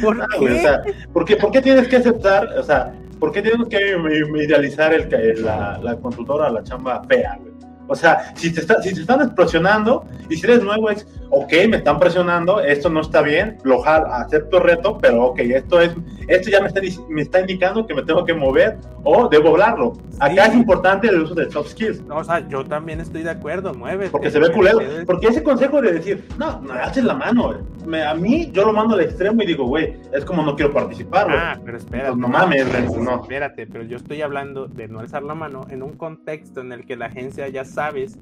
¿Por 0.02 0.28
qué? 0.38 0.44
o 0.44 0.60
sea, 0.60 0.82
¿por 1.12 1.24
qué? 1.24 1.36
¿por 1.36 1.50
qué 1.50 1.62
tienes 1.62 1.88
que 1.88 1.96
aceptar, 1.96 2.48
o 2.58 2.62
sea, 2.62 2.94
por 3.18 3.32
qué 3.32 3.42
tienes 3.42 3.68
que 3.68 3.96
idealizar 4.42 4.92
el, 4.92 5.44
la, 5.44 5.78
la 5.82 5.96
consultora, 5.96 6.50
la 6.50 6.62
chamba 6.62 7.02
fea, 7.08 7.38
güey? 7.40 7.53
O 7.86 7.94
sea, 7.94 8.34
si 8.34 8.52
te, 8.52 8.60
está, 8.60 8.82
si 8.82 8.94
te 8.94 9.00
están 9.02 9.34
presionando 9.34 10.06
y 10.28 10.36
si 10.36 10.46
eres 10.46 10.62
nuevo 10.62 10.90
es, 10.90 11.06
ok, 11.30 11.52
me 11.68 11.76
están 11.76 11.98
presionando, 11.98 12.60
esto 12.60 12.88
no 12.88 13.00
está 13.00 13.20
bien, 13.20 13.58
lo 13.62 13.84
acepto 13.86 14.58
el 14.58 14.62
reto, 14.62 14.98
pero 14.98 15.26
ok, 15.26 15.40
esto 15.40 15.80
es, 15.80 15.92
esto 16.28 16.50
ya 16.50 16.60
me 16.60 16.68
está, 16.68 16.80
me 17.08 17.22
está 17.22 17.40
indicando 17.40 17.86
que 17.86 17.94
me 17.94 18.02
tengo 18.02 18.24
que 18.24 18.34
mover 18.34 18.78
o 19.04 19.28
debo 19.28 19.50
hablarlo. 19.50 19.92
Acá 20.18 20.46
es 20.46 20.54
importante 20.54 21.08
el 21.08 21.22
uso 21.22 21.34
de 21.34 21.50
soft 21.50 21.70
skills. 21.70 22.02
No, 22.06 22.16
o 22.16 22.24
sea, 22.24 22.46
yo 22.48 22.64
también 22.64 23.00
estoy 23.00 23.22
de 23.22 23.30
acuerdo, 23.30 23.74
mueve. 23.74 24.08
Porque 24.08 24.30
se 24.30 24.40
ve 24.40 24.50
culero. 24.50 24.78
Porque 25.06 25.28
ese 25.28 25.42
consejo 25.42 25.80
de 25.82 25.92
decir, 25.92 26.26
no, 26.38 26.60
no 26.60 26.72
haces 26.72 27.04
la 27.04 27.14
mano, 27.14 27.58
me, 27.86 28.02
a 28.02 28.14
mí 28.14 28.50
yo 28.52 28.64
lo 28.64 28.72
mando 28.72 28.94
al 28.94 29.02
extremo 29.02 29.42
y 29.42 29.46
digo, 29.46 29.66
güey, 29.66 29.96
es 30.12 30.24
como 30.24 30.42
no 30.42 30.56
quiero 30.56 30.72
participar, 30.72 31.26
Ah, 31.30 31.60
pero 31.64 31.76
espérate. 31.76 32.08
Pues 32.10 32.18
no 32.18 32.28
mames, 32.28 32.96
no. 32.98 33.20
Espérate, 33.22 33.66
pero 33.66 33.84
yo 33.84 33.96
estoy 33.96 34.22
hablando 34.22 34.66
de 34.66 34.88
no 34.88 35.00
alzar 35.00 35.22
la 35.22 35.34
mano 35.34 35.66
en 35.68 35.82
un 35.82 35.92
contexto 35.92 36.60
en 36.60 36.72
el 36.72 36.86
que 36.86 36.96
la 36.96 37.06
agencia 37.06 37.48
ya 37.48 37.64
sabes 37.64 38.18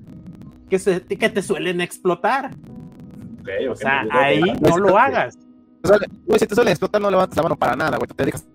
que, 0.69 0.79
se, 0.79 1.03
que 1.03 1.29
te 1.29 1.43
suelen 1.43 1.81
explotar. 1.81 2.51
o 3.71 3.75
sea, 3.77 4.05
ahí 4.11 4.43
no 4.61 4.79
lo 4.79 4.99
hagas. 4.99 5.39
Güey, 6.27 6.39
si 6.39 6.47
te 6.47 6.55
suelen 6.55 6.73
explotar, 6.73 7.01
no 7.01 7.11
levantas 7.11 7.37
la 7.37 7.43
mano 7.43 7.57
para 7.57 7.77
nada, 7.77 7.97
güey. 7.97 8.09
Te 8.09 8.25
dejas 8.25 8.47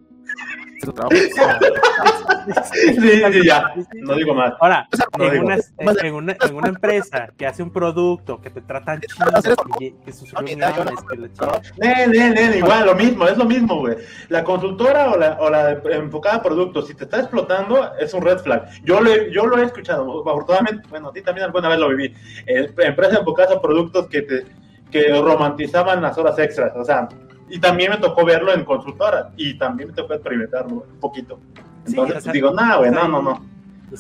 su 0.81 0.93
trabajo. 0.93 1.15
sí, 2.73 2.95
sí, 2.95 3.45
ya. 3.45 3.73
No 3.95 4.15
digo 4.15 4.33
más. 4.33 4.53
Ahora, 4.59 4.87
en, 5.19 5.43
una, 5.43 5.55
en, 5.55 6.13
una, 6.13 6.37
en, 6.39 6.55
una, 6.55 6.69
empresa 6.69 7.29
que 7.37 7.45
hace 7.45 7.63
un 7.63 7.71
producto 7.71 8.39
que 8.41 8.49
te 8.49 8.61
tratan 8.61 9.01
chido, 9.01 9.55
que, 9.79 9.95
que 10.05 10.13
sus 10.13 10.31
reuniones, 10.31 10.73
que 11.09 11.17
lo 11.17 11.27
Ne, 11.77 12.07
ne, 12.07 12.29
ne, 12.31 12.57
igual, 12.57 12.85
lo 12.85 12.95
mismo, 12.95 13.27
es 13.27 13.37
lo 13.37 13.45
mismo, 13.45 13.79
güey. 13.79 13.97
La 14.29 14.43
consultora 14.43 15.11
o 15.11 15.17
la, 15.17 15.37
o 15.39 15.49
la 15.49 15.71
enfocada 15.91 16.37
a 16.37 16.43
productos, 16.43 16.87
si 16.87 16.93
te 16.93 17.05
está 17.05 17.19
explotando, 17.19 17.95
es 17.97 18.13
un 18.13 18.21
red 18.21 18.39
flag. 18.39 18.69
Yo, 18.83 19.01
le, 19.01 19.31
yo 19.31 19.45
lo 19.45 19.57
he 19.57 19.65
escuchado, 19.65 20.21
afortunadamente, 20.27 20.87
bueno, 20.89 21.09
a 21.09 21.13
ti 21.13 21.21
también 21.21 21.45
alguna 21.45 21.69
vez 21.69 21.79
lo 21.79 21.89
viví. 21.89 22.13
empresas 22.45 23.19
enfocadas 23.19 23.55
a 23.55 23.61
productos 23.61 24.07
que 24.07 24.21
te 24.21 24.45
que 24.91 25.09
romantizaban 25.21 26.01
las 26.01 26.17
horas 26.17 26.39
extras, 26.39 26.71
o 26.75 26.83
sea, 26.83 27.07
y 27.49 27.59
también 27.59 27.91
me 27.91 27.97
tocó 27.97 28.25
verlo 28.25 28.53
en 28.53 28.63
consultora 28.65 29.31
y 29.37 29.57
también 29.57 29.89
me 29.89 29.95
tocó 29.95 30.13
experimentarlo 30.13 30.85
un 30.91 30.99
poquito. 30.99 31.39
Entonces 31.85 32.31
digo, 32.33 32.51
no, 32.51 32.79
güey, 32.79 32.91
no, 32.91 33.07
no, 33.07 33.21
no. 33.21 33.45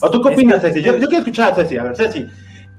¿O 0.01 0.11
tú 0.11 0.21
qué 0.21 0.29
opinas, 0.33 0.61
Ceci? 0.61 0.81
Yo, 0.81 0.97
yo, 0.97 1.07
quiero 1.07 1.19
escuchar 1.19 1.53
a 1.53 1.55
Ceci. 1.55 1.77
A 1.77 1.83
ver, 1.83 1.95
Ceci, 1.95 2.25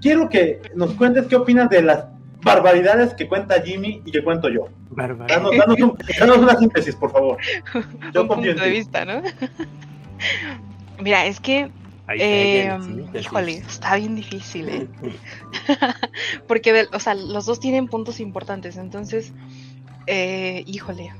quiero 0.00 0.28
que 0.28 0.60
nos 0.74 0.92
cuentes 0.94 1.26
qué 1.26 1.36
opinas 1.36 1.70
de 1.70 1.82
las 1.82 2.04
barbaridades 2.42 3.14
que 3.14 3.26
cuenta 3.26 3.60
Jimmy 3.62 4.02
y 4.04 4.10
que 4.10 4.22
cuento 4.22 4.48
yo. 4.48 4.68
Danos, 4.90 5.26
danos, 5.26 6.38
una 6.38 6.56
síntesis, 6.56 6.94
por 6.96 7.12
favor. 7.12 7.38
Yo 8.14 8.22
un 8.22 8.28
punto 8.28 8.42
de 8.42 8.70
vista, 8.70 9.04
¿no? 9.04 9.22
Mira, 11.00 11.26
es 11.26 11.38
que 11.40 11.70
eh, 12.14 12.76
híjole, 13.14 13.58
está 13.58 13.96
bien 13.96 14.16
difícil, 14.16 14.68
¿eh? 14.68 14.88
Porque, 16.48 16.86
o 16.92 17.00
sea, 17.00 17.14
los 17.14 17.44
dos 17.44 17.60
tienen 17.60 17.86
puntos 17.86 18.18
importantes, 18.18 18.76
entonces 18.78 19.32
eh, 20.08 20.64
híjole, 20.66 21.12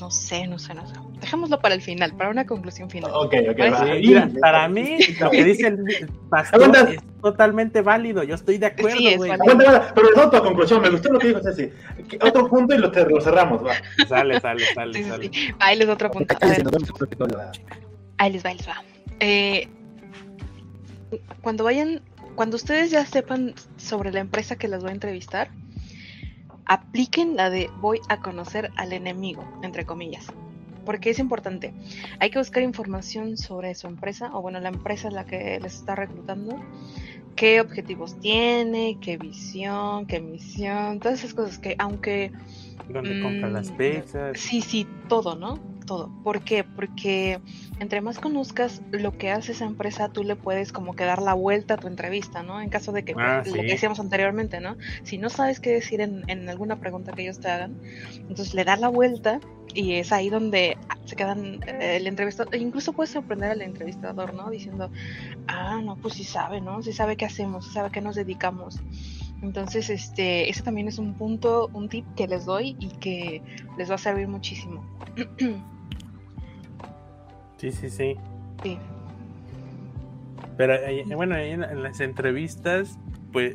no 0.00 0.10
sé, 0.10 0.46
no 0.46 0.58
sé, 0.58 0.74
no 0.74 0.86
sé. 0.86 0.94
Dejémoslo 1.20 1.60
para 1.60 1.74
el 1.74 1.82
final, 1.82 2.14
para 2.16 2.30
una 2.30 2.44
conclusión 2.46 2.90
final. 2.90 3.10
Ok, 3.14 3.34
ok. 3.50 4.40
para 4.40 4.68
mí, 4.68 4.98
lo 5.20 5.30
que 5.30 5.44
dice 5.44 5.68
el 5.68 6.08
pastor 6.28 6.76
es 6.88 7.00
totalmente 7.22 7.80
válido. 7.80 8.22
Yo 8.22 8.34
estoy 8.34 8.58
de 8.58 8.66
acuerdo, 8.66 8.98
sí, 8.98 9.16
güey. 9.16 9.32
Pero 9.94 10.10
es 10.10 10.18
otra 10.18 10.40
conclusión. 10.40 10.82
Me 10.82 10.90
gustó 10.90 11.12
lo 11.12 11.18
que 11.18 11.28
dijo 11.28 11.40
Ceci. 11.42 11.70
Otro 12.20 12.48
punto 12.50 12.74
y 12.74 12.78
lo, 12.78 12.88
lo 12.90 13.20
cerramos, 13.20 13.64
va. 13.64 13.74
Sale, 14.08 14.40
sale, 14.40 14.64
sale. 14.74 15.04
sale. 15.04 15.30
Ahí 15.60 15.78
les 15.78 15.88
otro 15.88 16.10
punto. 16.10 16.34
Ahí 16.40 16.50
les 18.32 18.44
va, 18.44 18.50
ahí 18.50 18.56
les 18.56 18.68
va. 18.68 18.82
Eh, 19.20 19.68
cuando 21.40 21.64
vayan, 21.64 22.02
cuando 22.34 22.56
ustedes 22.56 22.90
ya 22.90 23.06
sepan 23.06 23.54
sobre 23.76 24.12
la 24.12 24.20
empresa 24.20 24.56
que 24.56 24.66
las 24.68 24.82
voy 24.82 24.90
a 24.90 24.94
entrevistar, 24.94 25.50
apliquen 26.66 27.36
la 27.36 27.50
de 27.50 27.70
voy 27.80 28.00
a 28.08 28.20
conocer 28.20 28.70
al 28.76 28.92
enemigo, 28.92 29.44
entre 29.62 29.84
comillas. 29.84 30.26
Porque 30.84 31.10
es 31.10 31.18
importante. 31.18 31.72
Hay 32.20 32.30
que 32.30 32.38
buscar 32.38 32.62
información 32.62 33.36
sobre 33.36 33.74
su 33.74 33.86
empresa, 33.86 34.30
o 34.34 34.42
bueno, 34.42 34.60
la 34.60 34.68
empresa 34.68 35.08
es 35.08 35.14
la 35.14 35.24
que 35.24 35.58
les 35.60 35.74
está 35.74 35.94
reclutando. 35.94 36.60
Qué 37.36 37.60
objetivos 37.60 38.20
tiene, 38.20 38.98
qué 39.00 39.16
visión, 39.16 40.06
qué 40.06 40.20
misión, 40.20 41.00
todas 41.00 41.20
esas 41.20 41.34
cosas 41.34 41.58
que 41.58 41.74
aunque... 41.78 42.32
¿Dónde 42.88 43.20
compra 43.22 43.48
las 43.48 43.70
mm, 43.70 43.76
pizzas? 43.76 44.38
Sí, 44.38 44.60
sí, 44.60 44.86
todo, 45.08 45.34
¿no? 45.34 45.58
todo. 45.84 46.10
¿Por 46.22 46.40
qué? 46.40 46.64
Porque 46.64 47.40
entre 47.78 48.00
más 48.00 48.18
conozcas 48.18 48.82
lo 48.90 49.16
que 49.16 49.30
hace 49.30 49.52
esa 49.52 49.64
empresa, 49.64 50.08
tú 50.08 50.24
le 50.24 50.36
puedes 50.36 50.72
como 50.72 50.94
que 50.94 51.04
dar 51.04 51.22
la 51.22 51.34
vuelta 51.34 51.74
a 51.74 51.76
tu 51.76 51.86
entrevista, 51.86 52.42
¿no? 52.42 52.60
En 52.60 52.68
caso 52.68 52.92
de 52.92 53.04
que, 53.04 53.14
ah, 53.16 53.42
lo 53.44 53.52
que 53.52 53.62
decíamos 53.62 54.00
anteriormente, 54.00 54.60
¿no? 54.60 54.76
Si 55.02 55.18
no 55.18 55.28
sabes 55.28 55.60
qué 55.60 55.70
decir 55.70 56.00
en, 56.00 56.24
en, 56.28 56.48
alguna 56.48 56.80
pregunta 56.80 57.12
que 57.12 57.22
ellos 57.22 57.40
te 57.40 57.48
hagan, 57.48 57.78
entonces 58.28 58.54
le 58.54 58.64
das 58.64 58.80
la 58.80 58.88
vuelta 58.88 59.40
y 59.74 59.94
es 59.94 60.12
ahí 60.12 60.30
donde 60.30 60.78
se 61.04 61.16
quedan 61.16 61.60
eh, 61.66 61.96
el 61.96 62.06
entrevistador, 62.06 62.54
e 62.54 62.58
incluso 62.58 62.92
puedes 62.92 63.10
sorprender 63.10 63.50
al 63.50 63.62
entrevistador, 63.62 64.34
¿no? 64.34 64.50
Diciendo, 64.50 64.90
ah, 65.46 65.80
no, 65.82 65.96
pues 65.96 66.14
sí 66.14 66.24
sabe, 66.24 66.60
¿no? 66.60 66.82
Sí 66.82 66.92
sabe 66.92 67.16
qué 67.16 67.24
hacemos, 67.24 67.66
sí 67.66 67.72
sabe 67.72 67.88
a 67.88 67.90
qué 67.90 68.00
nos 68.00 68.16
dedicamos. 68.16 68.80
Entonces, 69.44 69.90
este, 69.90 70.48
ese 70.48 70.62
también 70.62 70.88
es 70.88 70.98
un 70.98 71.14
punto, 71.14 71.70
un 71.72 71.88
tip 71.88 72.06
que 72.16 72.26
les 72.26 72.46
doy 72.46 72.76
y 72.80 72.88
que 72.88 73.42
les 73.76 73.90
va 73.90 73.96
a 73.96 73.98
servir 73.98 74.28
muchísimo. 74.28 74.84
Sí, 77.56 77.72
sí, 77.72 77.88
sí. 77.88 78.16
Sí. 78.62 78.78
Pero 80.58 80.74
eh, 80.74 81.04
bueno, 81.14 81.34
en, 81.36 81.82
las 81.82 82.00
entrevistas, 82.00 82.98
pues 83.32 83.54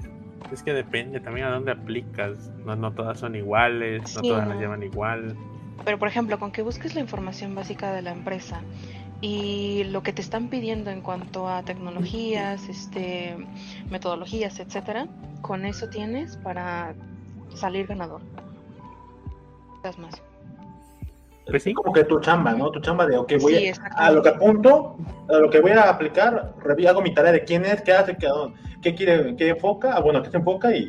es 0.51 0.63
que 0.63 0.73
depende 0.73 1.19
también 1.19 1.45
a 1.45 1.51
dónde 1.51 1.73
aplicas. 1.73 2.49
No, 2.65 2.75
no 2.75 2.91
todas 2.93 3.19
son 3.19 3.35
iguales, 3.35 4.15
no 4.15 4.21
todas 4.21 4.47
las 4.47 4.57
llevan 4.57 4.81
igual. 4.81 5.35
Pero 5.85 5.99
por 5.99 6.07
ejemplo, 6.07 6.39
con 6.39 6.51
que 6.51 6.63
busques 6.63 6.95
la 6.95 7.01
información 7.01 7.53
básica 7.53 7.93
de 7.93 8.01
la 8.01 8.11
empresa 8.11 8.61
y 9.21 9.83
lo 9.85 10.01
que 10.01 10.13
te 10.13 10.21
están 10.21 10.47
pidiendo 10.47 10.91
en 10.91 11.01
cuanto 11.01 11.47
a 11.47 11.63
tecnologías, 11.63 12.69
este, 12.69 13.35
metodologías, 13.89 14.59
etcétera, 14.59 15.07
con 15.49 15.65
eso 15.65 15.89
tienes 15.89 16.37
para 16.37 16.93
salir 17.55 17.87
ganador. 17.87 18.21
más. 19.97 20.21
Pues 21.47 21.63
sí. 21.63 21.73
Como 21.73 21.91
que 21.91 22.03
tu 22.03 22.19
chamba, 22.19 22.53
¿no? 22.53 22.69
Tu 22.69 22.79
chamba 22.81 23.07
de, 23.07 23.17
ok, 23.17 23.33
voy 23.41 23.73
a, 23.95 24.11
lo 24.11 24.21
que 24.21 24.29
apunto, 24.29 24.97
a 25.27 25.39
lo 25.39 25.49
que 25.49 25.59
voy 25.59 25.71
a 25.71 25.89
aplicar, 25.89 26.53
hago 26.87 27.01
mi 27.01 27.15
tarea 27.15 27.31
de 27.31 27.43
quién 27.43 27.65
es, 27.65 27.81
qué 27.81 27.93
hace, 27.93 28.15
qué, 28.15 28.27
qué 28.83 28.93
quiere, 28.93 29.35
qué 29.37 29.49
enfoca, 29.49 29.93
ah, 29.95 30.01
bueno, 30.01 30.21
qué 30.21 30.29
se 30.29 30.37
enfoca 30.37 30.71
y, 30.71 30.87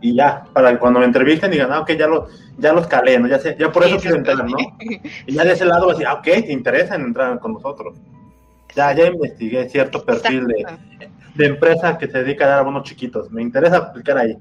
y 0.00 0.16
ya, 0.16 0.42
para 0.52 0.72
que 0.72 0.78
cuando 0.80 0.98
me 0.98 1.06
entrevisten 1.06 1.52
digan, 1.52 1.72
ah, 1.72 1.78
ok, 1.78 1.92
ya, 1.92 2.08
lo, 2.08 2.26
ya 2.58 2.72
los 2.72 2.88
calé, 2.88 3.16
¿no? 3.16 3.28
Ya, 3.28 3.38
sé, 3.38 3.56
ya 3.60 3.70
por 3.70 3.84
eso 3.84 3.96
quiero 3.98 4.16
entrar, 4.16 4.44
¿no? 4.44 4.56
Y 5.24 5.34
ya 5.34 5.44
de 5.44 5.52
ese 5.52 5.66
lado, 5.66 5.88
así, 5.88 6.02
ah, 6.02 6.14
ok, 6.14 6.24
te 6.24 6.52
interesa 6.52 6.96
en 6.96 7.02
entrar 7.02 7.38
con 7.38 7.52
nosotros. 7.52 7.96
Ya, 8.74 8.92
ya 8.92 9.06
investigué 9.06 9.68
cierto 9.68 10.04
perfil 10.04 10.48
de, 10.48 10.64
de 11.40 11.46
empresa 11.46 11.96
que 11.96 12.06
se 12.06 12.22
dedica 12.22 12.44
a 12.44 12.48
dar 12.48 12.58
a 12.60 12.62
bonos 12.62 12.84
chiquitos. 12.84 13.30
Me 13.30 13.42
interesa 13.42 13.78
aplicar 13.78 14.18
ahí. 14.18 14.36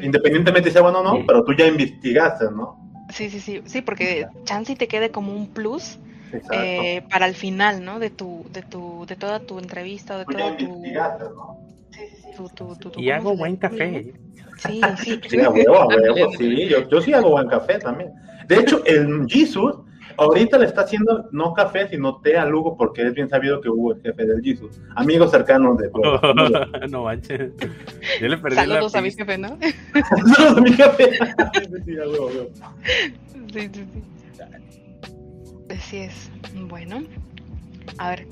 Independientemente 0.00 0.70
si 0.70 0.72
sea 0.72 0.82
bueno 0.82 1.00
o 1.00 1.02
no, 1.02 1.26
pero 1.26 1.44
tú 1.44 1.52
ya 1.52 1.66
investigaste, 1.66 2.46
¿no? 2.50 2.80
Sí, 3.10 3.28
sí, 3.28 3.40
sí, 3.40 3.60
sí, 3.66 3.82
porque 3.82 4.26
chance 4.44 4.74
te 4.76 4.88
quede 4.88 5.10
como 5.10 5.34
un 5.34 5.48
plus 5.48 5.98
eh, 6.52 7.02
para 7.10 7.26
el 7.26 7.34
final, 7.34 7.84
¿no? 7.84 7.98
De 7.98 8.10
tu, 8.10 8.46
de 8.52 8.62
tu, 8.62 9.04
de 9.06 9.16
toda 9.16 9.40
tu 9.40 9.58
entrevista, 9.58 10.16
de 10.18 10.24
toda 10.24 10.56
tu, 10.56 10.82
¿no? 10.82 11.64
y 12.96 13.10
hago 13.10 13.36
buen 13.36 13.56
café. 13.56 14.14
Sí, 14.58 14.80
sí. 15.04 15.20
sí, 15.28 15.40
a 15.40 15.50
huevo, 15.50 15.76
a 15.76 15.86
huevo, 15.86 16.32
sí, 16.38 16.68
yo, 16.68 16.88
yo 16.88 17.00
sí 17.00 17.12
hago 17.12 17.30
buen 17.30 17.48
café 17.48 17.78
también. 17.78 18.12
De 18.48 18.56
hecho, 18.56 18.82
el 18.86 19.26
Jesus 19.28 19.76
Ahorita 20.16 20.58
le 20.58 20.66
está 20.66 20.82
haciendo 20.82 21.28
no 21.32 21.54
café, 21.54 21.88
sino 21.88 22.20
té 22.20 22.36
a 22.36 22.44
Lugo, 22.44 22.76
porque 22.76 23.06
es 23.06 23.14
bien 23.14 23.28
sabido 23.28 23.60
que 23.60 23.68
hubo 23.68 23.92
el 23.92 24.00
jefe 24.00 24.24
del 24.24 24.42
Jesus. 24.42 24.80
Amigos 24.94 25.30
cercanos 25.30 25.76
de 25.78 25.90
no 26.90 27.04
manches. 27.04 27.52
Yo 28.20 28.28
le 28.28 28.38
perdí 28.38 28.56
Saludos 28.64 28.94
a 28.94 29.00
mi 29.00 29.10
jefe, 29.10 29.38
¿no? 29.38 29.58
Saludos 30.08 30.56
a 30.56 30.60
mi 30.60 30.72
jefe. 30.72 31.18
sí, 33.52 33.70
sí, 33.72 33.86
sí. 33.92 34.02
Así 35.70 35.96
es. 35.98 36.30
Bueno. 36.68 37.02
A 37.98 38.10
ver. 38.10 38.26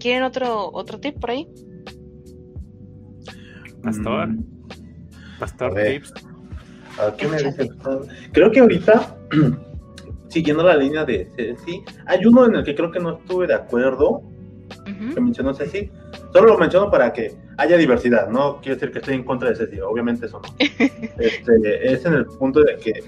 ¿Quieren 0.00 0.22
otro, 0.22 0.70
otro 0.72 1.00
tip 1.00 1.18
por 1.18 1.30
ahí? 1.30 1.48
Pastor. 3.82 4.28
Mm. 4.28 4.44
Pastor 5.38 5.74
tips. 5.74 6.12
¿A 6.98 7.14
qué 7.16 7.28
me 7.28 7.42
dices? 7.42 7.68
Creo 8.32 8.50
que 8.50 8.60
ahorita 8.60 9.16
siguiendo 10.28 10.62
la 10.62 10.76
línea 10.76 11.04
de 11.04 11.26
Ceci, 11.34 11.82
hay 12.06 12.24
uno 12.24 12.46
en 12.46 12.56
el 12.56 12.64
que 12.64 12.74
creo 12.74 12.90
que 12.90 13.00
no 13.00 13.18
estuve 13.18 13.46
de 13.46 13.54
acuerdo, 13.54 14.22
que 14.84 15.20
mencionó 15.20 15.54
Ceci, 15.54 15.90
solo 16.32 16.48
lo 16.48 16.58
menciono 16.58 16.90
para 16.90 17.12
que 17.12 17.34
haya 17.56 17.76
diversidad, 17.76 18.28
no 18.28 18.60
quiere 18.60 18.76
decir 18.76 18.92
que 18.92 18.98
estoy 18.98 19.14
en 19.14 19.24
contra 19.24 19.48
de 19.48 19.56
Ceci, 19.56 19.80
obviamente 19.80 20.26
eso 20.26 20.40
no. 20.40 20.54
este, 21.18 21.92
es 21.92 22.04
en 22.04 22.14
el 22.14 22.26
punto 22.26 22.60
de 22.62 22.76
que, 22.76 23.02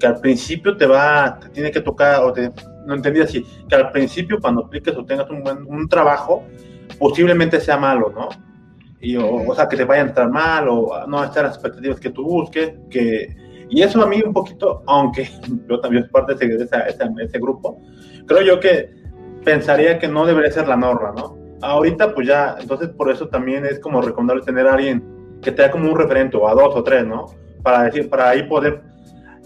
que, 0.00 0.06
al 0.06 0.20
principio 0.20 0.76
te 0.76 0.86
va, 0.86 1.38
te 1.38 1.50
tiene 1.50 1.70
que 1.70 1.80
tocar, 1.80 2.24
o 2.24 2.32
te, 2.32 2.50
no 2.86 2.94
entendí 2.94 3.20
así, 3.20 3.44
que 3.68 3.74
al 3.74 3.90
principio 3.92 4.38
cuando 4.40 4.64
apliques 4.64 4.96
o 4.96 5.04
tengas 5.04 5.28
un 5.30 5.42
buen 5.42 5.64
un 5.66 5.88
trabajo, 5.88 6.44
posiblemente 6.98 7.60
sea 7.60 7.76
malo, 7.76 8.10
¿no? 8.14 8.28
Y, 9.00 9.16
o, 9.16 9.48
o 9.48 9.54
sea, 9.54 9.68
que 9.68 9.76
te 9.76 9.84
vayan 9.84 10.06
a 10.06 10.10
estar 10.10 10.30
mal, 10.30 10.68
o 10.68 11.06
no 11.06 11.24
estar 11.24 11.44
las 11.44 11.54
expectativas 11.54 11.98
que 11.98 12.10
tú 12.10 12.22
busques, 12.22 12.72
que 12.88 13.41
y 13.74 13.80
eso 13.80 14.02
a 14.02 14.06
mí 14.06 14.22
un 14.22 14.34
poquito, 14.34 14.82
aunque 14.86 15.30
yo 15.68 15.80
también 15.80 16.04
soy 16.04 16.12
parte 16.12 16.34
de 16.34 16.62
ese, 16.62 16.76
ese, 17.18 17.38
grupo, 17.38 17.80
creo 18.26 18.42
yo 18.42 18.60
que 18.60 18.92
pensaría 19.44 19.98
que 19.98 20.08
no 20.08 20.26
debería 20.26 20.52
ser 20.52 20.68
la 20.68 20.76
norma, 20.76 21.14
¿no? 21.16 21.38
Ahorita 21.62 22.14
pues 22.14 22.28
ya, 22.28 22.56
entonces 22.60 22.90
por 22.90 23.10
eso 23.10 23.28
también 23.28 23.64
es 23.64 23.80
como 23.80 24.02
recomendable 24.02 24.44
tener 24.44 24.66
a 24.66 24.74
alguien 24.74 25.38
que 25.40 25.52
te 25.52 25.62
da 25.62 25.70
como 25.70 25.90
un 25.90 25.96
referente, 25.96 26.36
o 26.36 26.46
a 26.46 26.54
dos 26.54 26.76
o 26.76 26.84
tres, 26.84 27.06
¿no? 27.06 27.26
Para 27.62 27.84
decir, 27.84 28.10
para 28.10 28.28
ahí 28.28 28.42
poder 28.42 28.82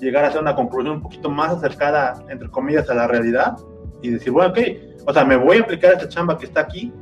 llegar 0.01 0.25
a 0.25 0.29
hacer 0.29 0.43
una 0.43 0.57
conclusión 0.57 0.97
un 0.97 1.03
poquito 1.03 1.31
más 1.31 1.53
acercada, 1.53 2.15
entre 2.29 2.51
comillas, 2.51 2.91
a 2.91 2.95
la 2.95 3.07
realidad 3.07 3.57
y 4.03 4.11
decir, 4.11 4.33
bueno, 4.33 4.51
ok, 4.51 4.59
o 5.07 5.13
sea, 5.13 5.25
me 5.25 5.37
voy 5.37 5.59
a 5.59 5.61
aplicar 5.61 5.93
esta 5.93 6.09
chamba 6.09 6.37
que 6.37 6.47
está 6.47 6.63
aquí, 6.63 6.93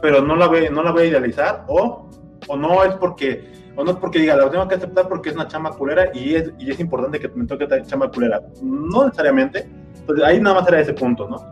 pero 0.00 0.22
no 0.22 0.36
la 0.36 0.46
voy, 0.46 0.70
no 0.72 0.82
la 0.82 0.90
voy 0.90 1.02
a 1.02 1.06
idealizar, 1.06 1.66
o, 1.68 2.08
o 2.48 2.56
no 2.56 2.82
es 2.82 2.94
porque 2.94 3.59
o 3.76 3.84
no 3.84 3.98
porque 3.98 4.18
diga, 4.18 4.36
la 4.36 4.50
tengo 4.50 4.66
que 4.68 4.74
aceptar 4.74 5.08
porque 5.08 5.30
es 5.30 5.34
una 5.34 5.48
chamba 5.48 5.70
culera 5.70 6.10
y 6.12 6.34
es, 6.34 6.52
y 6.58 6.70
es 6.70 6.80
importante 6.80 7.18
que 7.18 7.28
me 7.28 7.46
toque 7.46 7.64
esta 7.64 7.82
chamba 7.82 8.10
culera. 8.10 8.40
No 8.62 9.04
necesariamente. 9.04 9.68
Entonces 9.98 10.24
ahí 10.24 10.40
nada 10.40 10.60
más 10.60 10.68
era 10.68 10.80
ese 10.80 10.92
punto, 10.92 11.28
¿no? 11.28 11.44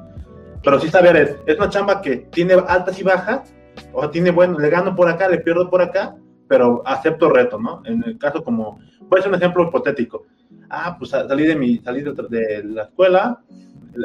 Pero 0.62 0.80
sí 0.80 0.88
saber, 0.88 1.16
es, 1.16 1.36
es 1.46 1.56
una 1.56 1.68
chamba 1.68 2.00
que 2.00 2.16
tiene 2.30 2.54
altas 2.54 2.98
y 3.00 3.04
bajas, 3.04 3.54
o 3.92 4.00
sea, 4.00 4.10
tiene 4.10 4.30
bueno, 4.30 4.58
le 4.58 4.68
gano 4.70 4.94
por 4.94 5.08
acá, 5.08 5.28
le 5.28 5.38
pierdo 5.38 5.70
por 5.70 5.80
acá, 5.80 6.16
pero 6.48 6.82
acepto 6.84 7.30
reto, 7.30 7.58
¿no? 7.58 7.82
En 7.84 8.02
el 8.04 8.18
caso 8.18 8.42
como, 8.42 8.80
puede 9.08 9.22
ser 9.22 9.30
un 9.30 9.36
ejemplo 9.36 9.64
hipotético. 9.64 10.26
Ah, 10.70 10.96
pues 10.98 11.10
salí 11.10 11.46
de 11.46 11.56
mi, 11.56 11.78
salí 11.78 12.02
de, 12.02 12.62
la 12.64 12.82
escuela, 12.82 13.40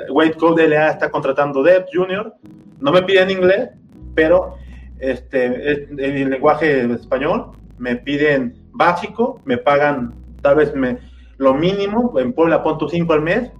Wade 0.10 0.36
Code 0.36 0.68
LA 0.68 0.92
está 0.92 1.10
contratando 1.10 1.62
Dev 1.64 1.86
Junior, 1.92 2.34
no 2.80 2.92
me 2.92 3.02
piden 3.04 3.32
inglés, 3.32 3.70
pero 4.16 4.56
este, 5.00 5.84
en 5.92 6.00
el 6.00 6.30
lenguaje 6.30 6.86
español, 6.94 7.52
me 7.78 7.96
piden 7.96 8.56
básico, 8.72 9.42
me 9.46 9.58
pagan 9.58 10.14
tal 10.42 10.56
vez 10.58 10.76
me, 10.76 11.00
lo 11.38 11.54
mínimo, 11.54 12.20
en 12.20 12.34
Puebla 12.34 12.64
punto 12.64 12.88
5 12.88 13.14
al 13.14 13.22
mes, 13.22 13.52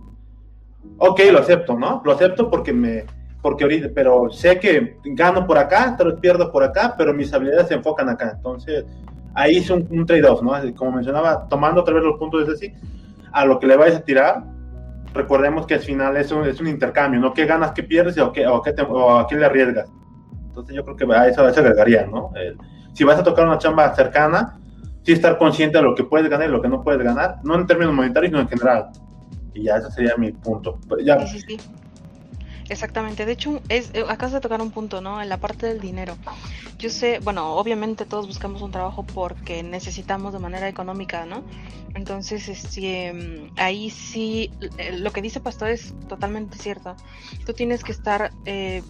ok, 0.98 1.20
lo 1.32 1.40
acepto, 1.40 1.78
¿no? 1.78 2.02
Lo 2.06 2.12
acepto 2.12 2.50
porque 2.50 2.74
me, 2.74 3.06
porque 3.42 3.64
ahorita, 3.64 3.90
pero 3.94 4.30
sé 4.30 4.60
que 4.60 4.98
gano 5.04 5.48
por 5.48 5.58
acá, 5.58 5.96
tal 5.98 6.12
vez 6.12 6.20
pierdo 6.20 6.52
por 6.52 6.64
acá, 6.64 6.96
pero 6.98 7.14
mis 7.14 7.34
habilidades 7.34 7.70
se 7.70 7.74
enfocan 7.76 8.10
acá, 8.10 8.34
entonces 8.36 8.86
ahí 9.34 9.58
es 9.58 9.70
un, 9.70 10.06
trade-off, 10.06 10.42
¿no? 10.42 10.54
Como 10.76 10.92
mencionaba, 10.92 11.48
tomando 11.48 11.82
otra 11.82 11.96
vez 11.96 12.04
los 12.04 12.18
puntos 12.18 12.48
de 12.48 12.54
ese 12.54 12.76
a 13.32 13.46
lo 13.46 13.60
que 13.60 13.68
le 13.68 13.76
vayas 13.76 13.98
a 13.98 14.06
tirar, 14.06 14.44
recordemos 15.14 15.66
que 15.66 15.76
al 15.76 15.80
final 15.80 16.18
es 16.18 16.32
un, 16.32 16.46
es 16.46 16.60
un 16.60 16.68
intercambio, 16.68 17.20
¿no? 17.20 17.34
¿Qué 17.34 17.46
ganas, 17.46 17.72
qué 17.72 17.84
pierdes 17.84 18.18
o, 18.20 18.32
qué, 18.32 18.46
o, 18.48 18.62
qué 18.62 18.76
o 18.88 19.20
a 19.20 19.28
qué 19.28 19.36
le 19.36 19.46
arriesgas? 19.46 19.90
Entonces 20.48 20.76
yo 20.76 20.84
creo 20.84 20.96
que 20.96 21.16
a 21.16 21.28
eso, 21.28 21.44
a 21.44 21.50
eso 21.50 21.60
agregaría, 21.62 22.06
¿no? 22.06 22.32
Si 22.94 23.04
vas 23.04 23.20
a 23.20 23.24
tocar 23.24 23.46
una 23.46 23.58
chamba 23.58 23.94
cercana, 23.96 24.60
sí 25.04 25.12
estar 25.12 25.38
consciente 25.38 25.78
de 25.78 25.84
lo 25.84 25.96
que 25.96 26.04
puedes 26.04 26.30
ganar 26.30 26.48
y 26.48 26.52
lo 26.52 26.62
que 26.62 26.70
no 26.70 26.82
puedes 26.82 27.04
ganar, 27.04 27.38
no 27.44 27.56
en 27.56 27.68
términos 27.68 27.94
monetarios, 27.94 28.32
sino 28.32 28.42
en 28.42 28.48
general. 28.48 28.90
Y 29.54 29.64
ya 29.64 29.78
ese 29.78 29.92
sería 29.92 30.16
mi 30.18 30.32
punto. 30.32 30.80
Sí. 31.28 31.58
Exactamente, 32.70 33.26
de 33.26 33.34
hecho, 33.34 33.62
es, 33.70 33.92
eh, 33.94 34.06
acabas 34.08 34.34
de 34.34 34.40
tocar 34.40 34.62
un 34.62 34.72
punto, 34.72 35.02
¿no? 35.02 35.22
En 35.22 35.30
la 35.30 35.38
parte 35.38 35.68
del 35.68 35.80
dinero. 35.80 36.16
Yo 36.80 36.90
sé, 36.90 37.20
bueno, 37.20 37.56
obviamente 37.56 38.06
todos 38.06 38.28
buscamos 38.28 38.62
un 38.62 38.72
trabajo 38.72 39.04
porque 39.04 39.64
necesitamos 39.64 40.34
de 40.34 40.40
manera 40.40 40.68
económica, 40.68 41.26
¿no? 41.26 41.44
Entonces, 41.94 42.48
este, 42.48 43.50
ahí 43.58 43.90
sí, 43.90 44.50
eh, 44.78 44.98
lo 44.98 45.12
que 45.12 45.22
dice 45.22 45.40
Pastor 45.40 45.70
es 45.70 45.94
totalmente 46.08 46.58
cierto. 46.58 46.96
Tú 47.46 47.54
tienes 47.54 47.84
que 47.84 47.92
estar 47.92 48.32
eh, 48.46 48.82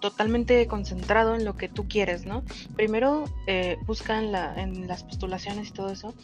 totalmente 0.00 0.66
concentrado 0.66 1.34
en 1.34 1.44
lo 1.44 1.56
que 1.56 1.68
tú 1.68 1.86
quieres, 1.86 2.26
¿no? 2.26 2.42
Primero, 2.74 3.24
busca 3.86 4.18
en, 4.18 4.32
la, 4.32 4.54
en 4.60 4.88
las 4.88 5.04
postulaciones 5.04 5.68
y 5.68 5.72
todo 5.72 5.90
eso, 5.90 6.14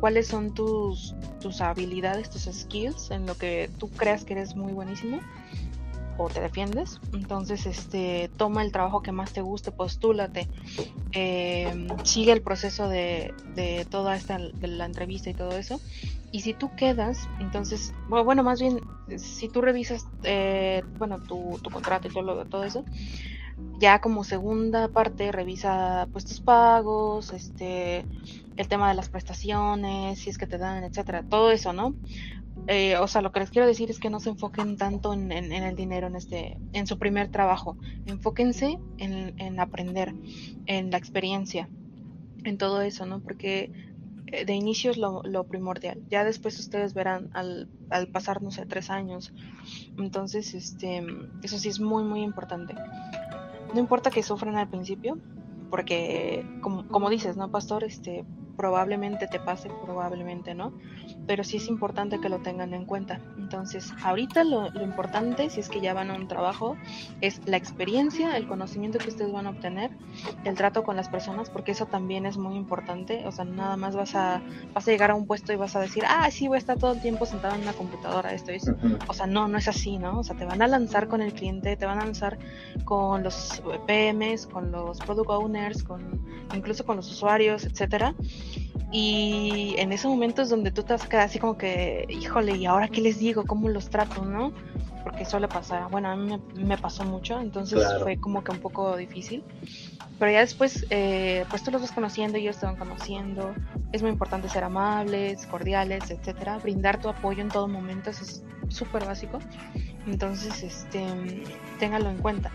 cuáles 0.00 0.26
son 0.26 0.52
tus, 0.52 1.14
tus 1.40 1.60
habilidades, 1.60 2.30
tus 2.30 2.42
skills, 2.52 3.10
en 3.10 3.26
lo 3.26 3.36
que 3.36 3.70
tú 3.78 3.88
creas 3.90 4.24
que 4.24 4.32
eres 4.34 4.56
muy 4.56 4.72
buenísimo 4.72 5.20
o 6.16 6.28
te 6.28 6.40
defiendes. 6.40 7.00
Entonces, 7.12 7.66
este, 7.66 8.30
toma 8.36 8.62
el 8.62 8.72
trabajo 8.72 9.02
que 9.02 9.12
más 9.12 9.32
te 9.32 9.40
guste, 9.40 9.72
postúlate, 9.72 10.48
eh, 11.12 11.86
sigue 12.04 12.32
el 12.32 12.42
proceso 12.42 12.88
de, 12.88 13.34
de 13.54 13.86
toda 13.90 14.16
esta, 14.16 14.38
de 14.38 14.68
la 14.68 14.86
entrevista 14.86 15.30
y 15.30 15.34
todo 15.34 15.56
eso. 15.56 15.80
Y 16.34 16.40
si 16.40 16.52
tú 16.52 16.74
quedas, 16.74 17.28
entonces, 17.38 17.94
bueno, 18.08 18.42
más 18.42 18.60
bien, 18.60 18.80
si 19.18 19.48
tú 19.48 19.60
revisas, 19.60 20.04
eh, 20.24 20.82
bueno, 20.98 21.20
tu, 21.22 21.60
tu, 21.62 21.70
contrato 21.70 22.08
y 22.08 22.10
todo, 22.10 22.64
eso, 22.64 22.84
ya 23.78 24.00
como 24.00 24.24
segunda 24.24 24.88
parte 24.88 25.30
revisa 25.30 26.08
pues 26.12 26.24
tus 26.24 26.40
pagos, 26.40 27.32
este, 27.32 28.04
el 28.56 28.66
tema 28.66 28.88
de 28.88 28.94
las 28.94 29.10
prestaciones, 29.10 30.18
si 30.18 30.30
es 30.30 30.36
que 30.36 30.48
te 30.48 30.58
dan, 30.58 30.82
etcétera, 30.82 31.22
todo 31.22 31.52
eso, 31.52 31.72
¿no? 31.72 31.94
Eh, 32.66 32.96
o 32.96 33.06
sea, 33.06 33.20
lo 33.20 33.30
que 33.30 33.40
les 33.40 33.50
quiero 33.50 33.66
decir 33.66 33.90
es 33.90 34.00
que 34.00 34.08
no 34.08 34.20
se 34.20 34.30
enfoquen 34.30 34.76
tanto 34.76 35.12
en, 35.12 35.30
el 35.32 35.76
dinero 35.76 36.06
en 36.06 36.16
este, 36.16 36.56
en 36.72 36.86
su 36.86 36.98
primer 36.98 37.30
trabajo. 37.30 37.76
Enfóquense 38.06 38.78
en, 38.98 39.60
aprender, 39.60 40.14
en 40.66 40.90
la 40.90 40.96
experiencia, 40.96 41.68
en 42.44 42.56
todo 42.56 42.80
eso, 42.80 43.04
¿no? 43.04 43.20
Porque 43.20 43.70
eh, 44.28 44.44
de 44.46 44.54
inicio 44.54 44.90
es 44.90 44.96
lo, 44.96 45.44
primordial. 45.44 46.02
Ya 46.08 46.24
después 46.24 46.58
ustedes 46.58 46.94
verán 46.94 47.30
al, 47.34 47.68
al, 47.90 48.08
pasar, 48.08 48.42
no 48.42 48.50
sé, 48.50 48.64
tres 48.64 48.88
años. 48.88 49.34
Entonces, 49.98 50.54
este, 50.54 51.04
eso 51.42 51.58
sí 51.58 51.68
es 51.68 51.80
muy, 51.80 52.02
muy 52.02 52.22
importante. 52.22 52.74
No 53.74 53.80
importa 53.80 54.10
que 54.10 54.22
sufran 54.22 54.56
al 54.56 54.70
principio, 54.70 55.18
porque 55.68 56.46
como, 56.62 56.88
como 56.88 57.10
dices, 57.10 57.36
¿no, 57.36 57.50
Pastor? 57.50 57.84
Este, 57.84 58.24
probablemente 58.56 59.26
te 59.26 59.40
pase, 59.40 59.68
probablemente 59.84 60.54
no 60.54 60.72
pero 61.26 61.44
sí 61.44 61.58
es 61.58 61.68
importante 61.68 62.20
que 62.20 62.28
lo 62.28 62.40
tengan 62.40 62.74
en 62.74 62.84
cuenta. 62.84 63.20
Entonces, 63.38 63.92
ahorita 64.02 64.44
lo, 64.44 64.70
lo, 64.70 64.82
importante, 64.82 65.50
si 65.50 65.60
es 65.60 65.68
que 65.68 65.80
ya 65.80 65.94
van 65.94 66.10
a 66.10 66.14
un 66.14 66.28
trabajo, 66.28 66.76
es 67.20 67.40
la 67.46 67.56
experiencia, 67.56 68.36
el 68.36 68.46
conocimiento 68.46 68.98
que 68.98 69.08
ustedes 69.08 69.32
van 69.32 69.46
a 69.46 69.50
obtener, 69.50 69.90
el 70.44 70.54
trato 70.54 70.82
con 70.82 70.96
las 70.96 71.08
personas, 71.08 71.50
porque 71.50 71.72
eso 71.72 71.86
también 71.86 72.26
es 72.26 72.36
muy 72.36 72.56
importante. 72.56 73.26
O 73.26 73.32
sea, 73.32 73.44
nada 73.44 73.76
más 73.76 73.96
vas 73.96 74.14
a, 74.14 74.42
vas 74.72 74.86
a 74.86 74.90
llegar 74.90 75.10
a 75.10 75.14
un 75.14 75.26
puesto 75.26 75.52
y 75.52 75.56
vas 75.56 75.76
a 75.76 75.80
decir, 75.80 76.04
ah, 76.06 76.30
sí, 76.30 76.48
voy 76.48 76.56
a 76.56 76.58
estar 76.58 76.78
todo 76.78 76.92
el 76.92 77.00
tiempo 77.00 77.26
sentado 77.26 77.54
en 77.54 77.62
una 77.62 77.72
computadora, 77.72 78.32
esto 78.32 78.50
es. 78.50 78.70
O 79.08 79.14
sea, 79.14 79.26
no, 79.26 79.48
no 79.48 79.58
es 79.58 79.68
así, 79.68 79.98
¿no? 79.98 80.20
O 80.20 80.24
sea, 80.24 80.36
te 80.36 80.44
van 80.44 80.62
a 80.62 80.66
lanzar 80.66 81.08
con 81.08 81.22
el 81.22 81.32
cliente, 81.32 81.76
te 81.76 81.86
van 81.86 81.98
a 81.98 82.04
lanzar 82.04 82.38
con 82.84 83.22
los 83.22 83.62
PMs, 83.86 84.46
con 84.46 84.70
los 84.70 84.98
product 84.98 85.30
owners, 85.30 85.82
con 85.82 86.22
incluso 86.54 86.84
con 86.84 86.96
los 86.96 87.10
usuarios, 87.10 87.64
etcétera. 87.64 88.14
Y 88.96 89.74
en 89.78 89.90
ese 89.90 90.06
momento 90.06 90.42
es 90.42 90.50
donde 90.50 90.70
tú 90.70 90.84
te 90.84 90.92
vas 90.92 91.04
a 91.04 91.08
quedar 91.08 91.24
así 91.24 91.40
como 91.40 91.58
que, 91.58 92.06
híjole, 92.08 92.56
¿y 92.56 92.64
ahora 92.64 92.86
qué 92.86 93.00
les 93.00 93.18
digo? 93.18 93.42
¿Cómo 93.44 93.68
los 93.68 93.90
trato, 93.90 94.24
no? 94.24 94.52
Porque 95.02 95.24
suele 95.24 95.48
pasar. 95.48 95.90
Bueno, 95.90 96.10
a 96.10 96.14
mí 96.14 96.40
me, 96.54 96.78
pasó 96.78 97.02
mucho, 97.02 97.40
entonces 97.40 97.84
fue 98.04 98.18
como 98.18 98.44
que 98.44 98.52
un 98.52 98.60
poco 98.60 98.96
difícil. 98.96 99.42
Pero 100.20 100.30
ya 100.30 100.38
después, 100.38 100.86
eh, 100.90 101.44
pues 101.50 101.64
tú 101.64 101.72
los 101.72 101.80
vas 101.80 101.90
conociendo, 101.90 102.38
ellos 102.38 102.56
te 102.58 102.66
van 102.66 102.76
conociendo. 102.76 103.52
Es 103.90 104.00
muy 104.00 104.12
importante 104.12 104.48
ser 104.48 104.62
amables, 104.62 105.44
cordiales, 105.46 106.08
etcétera. 106.12 106.58
Brindar 106.58 107.00
tu 107.00 107.08
apoyo 107.08 107.42
en 107.42 107.48
todo 107.48 107.66
momento, 107.66 108.10
eso 108.10 108.22
es 108.22 108.44
súper 108.68 109.06
básico. 109.06 109.40
Entonces, 110.06 110.62
este, 110.62 111.04
téngalo 111.80 112.10
en 112.10 112.18
cuenta. 112.18 112.52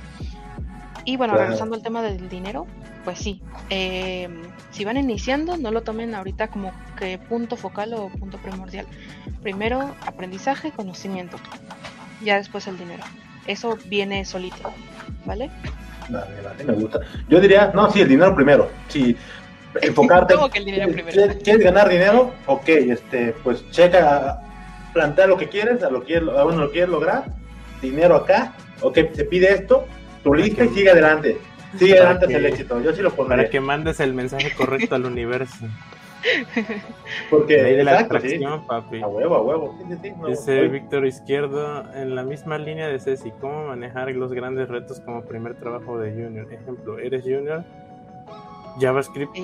Y 1.04 1.18
bueno, 1.18 1.36
regresando 1.36 1.76
al 1.76 1.82
tema 1.82 2.02
del 2.02 2.30
dinero, 2.30 2.66
pues 3.04 3.20
sí, 3.20 3.42
eh, 3.70 4.28
si 4.72 4.86
van 4.86 4.98
iniciando, 4.98 5.58
no 5.58 5.72
lo 5.72 5.82
tomen 5.82 6.16
ahorita 6.16 6.48
como 6.50 6.74
que 6.98 7.18
punto 7.18 7.56
focal 7.56 7.94
o 7.94 8.10
punto 8.10 8.38
primordial. 8.38 8.86
Primero, 9.42 9.96
aprendizaje, 10.06 10.72
conocimiento. 10.72 11.38
Ya 12.22 12.36
después 12.36 12.68
el 12.68 12.78
dinero. 12.78 13.04
Eso 13.48 13.78
viene 13.86 14.26
solito, 14.26 14.74
¿vale? 15.26 15.50
Vale, 16.10 16.42
vale, 16.42 16.64
me 16.64 16.74
gusta. 16.74 17.00
Yo 17.30 17.40
diría, 17.40 17.72
no, 17.74 17.90
sí, 17.92 18.02
el 18.02 18.10
dinero 18.10 18.36
primero. 18.36 18.70
Sí, 18.90 19.16
enfocarte. 19.82 20.34
¿Cómo 20.36 20.50
que 20.50 20.60
el 20.60 20.66
dinero 20.66 20.92
primero? 20.92 21.34
¿Quieres 21.44 21.64
ganar 21.64 21.90
dinero? 21.90 22.34
Ok, 22.48 22.68
este, 22.68 23.34
pues 23.44 23.70
checa, 23.72 24.42
plantea 24.94 25.28
lo 25.28 25.38
que 25.38 25.48
quieres, 25.48 25.84
a 25.84 25.90
lo 25.90 26.04
que 26.04 26.18
a 26.18 26.46
uno 26.46 26.66
lo 26.66 26.72
quieres 26.72 26.90
lograr. 26.90 27.26
Dinero 27.82 28.16
acá, 28.16 28.54
ok, 28.82 28.98
se 29.14 29.24
pide 29.24 29.54
esto, 29.54 29.86
tu 30.24 30.34
lista 30.34 30.66
y 30.66 30.70
sigue 30.70 30.92
adelante. 30.92 31.38
Sigue 31.78 32.00
adelante 32.00 32.26
el 32.34 32.46
éxito. 32.46 32.82
Yo 32.82 32.94
sí 32.94 33.02
lo 33.02 33.12
pondré. 33.12 33.38
Para 33.38 33.50
que 33.50 33.60
mandes 33.60 34.00
el 34.00 34.14
mensaje 34.14 34.52
correcto 34.56 34.96
al 34.96 35.06
universo. 35.06 35.68
Porque 37.30 37.62
de 37.62 37.84
la 37.84 38.00
atracción, 38.00 38.66
papi. 38.68 39.02
A 39.02 39.08
huevo, 39.08 39.36
a 39.36 39.42
huevo. 39.42 39.80
Dice 40.28 40.68
Víctor 40.68 41.06
Izquierdo, 41.06 41.86
en 41.94 42.16
la 42.16 42.24
misma 42.24 42.58
línea 42.58 42.88
de 42.88 43.00
Ceci, 43.00 43.32
¿cómo 43.40 43.68
manejar 43.68 44.10
los 44.12 44.34
grandes 44.34 44.68
retos 44.68 45.00
como 45.00 45.24
primer 45.24 45.56
trabajo 45.56 45.98
de 45.98 46.12
junior? 46.12 46.52
Ejemplo, 46.52 47.00
eres 47.00 47.24
junior, 47.24 47.64
JavaScript, 48.80 49.36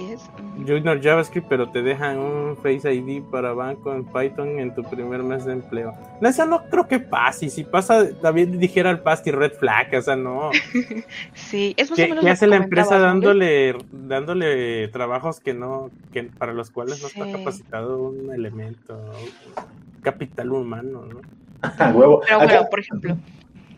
Junior 0.66 1.02
JavaScript, 1.02 1.48
pero 1.48 1.70
te 1.70 1.82
dejan 1.82 2.18
un 2.18 2.58
Face 2.58 2.94
ID 2.94 3.24
para 3.24 3.54
banco 3.54 3.94
en 3.94 4.06
Python 4.06 4.60
en 4.60 4.74
tu 4.74 4.84
primer 4.84 5.24
mes 5.24 5.46
de 5.46 5.54
empleo. 5.54 5.94
No, 6.22 6.30
esa 6.30 6.46
no 6.46 6.64
creo 6.70 6.88
que 6.88 7.00
pase. 7.00 7.50
Si 7.50 7.64
pasa, 7.64 8.08
también 8.22 8.60
dijera 8.60 8.92
el 8.92 9.00
Pasti 9.00 9.32
Red 9.32 9.54
Flag, 9.54 9.94
o 9.94 10.02
sea, 10.02 10.16
no. 10.16 10.52
sí, 11.34 11.74
es 11.78 11.90
más 11.90 11.98
¿Qué, 11.98 12.16
¿qué 12.22 12.30
hace 12.30 12.48
la 12.48 12.58
empresa 12.58 13.00
dándole, 13.00 13.76
dándole 13.92 14.88
trabajos 14.90 15.40
que 15.40 15.54
no, 15.54 15.90
que 16.12 16.24
para 16.24 16.54
los 16.54 16.72
cuales 16.72 17.02
no 17.02 17.08
está 17.08 17.32
capacitado 17.32 18.02
un 18.02 18.34
elemento, 18.34 18.96
un 18.96 20.02
capital 20.02 20.52
humano, 20.52 21.06
¿no? 21.06 21.22
huevo. 21.94 22.22
Pero 22.26 22.40
bueno, 22.40 22.68
por 22.70 22.80
ejemplo, 22.80 23.18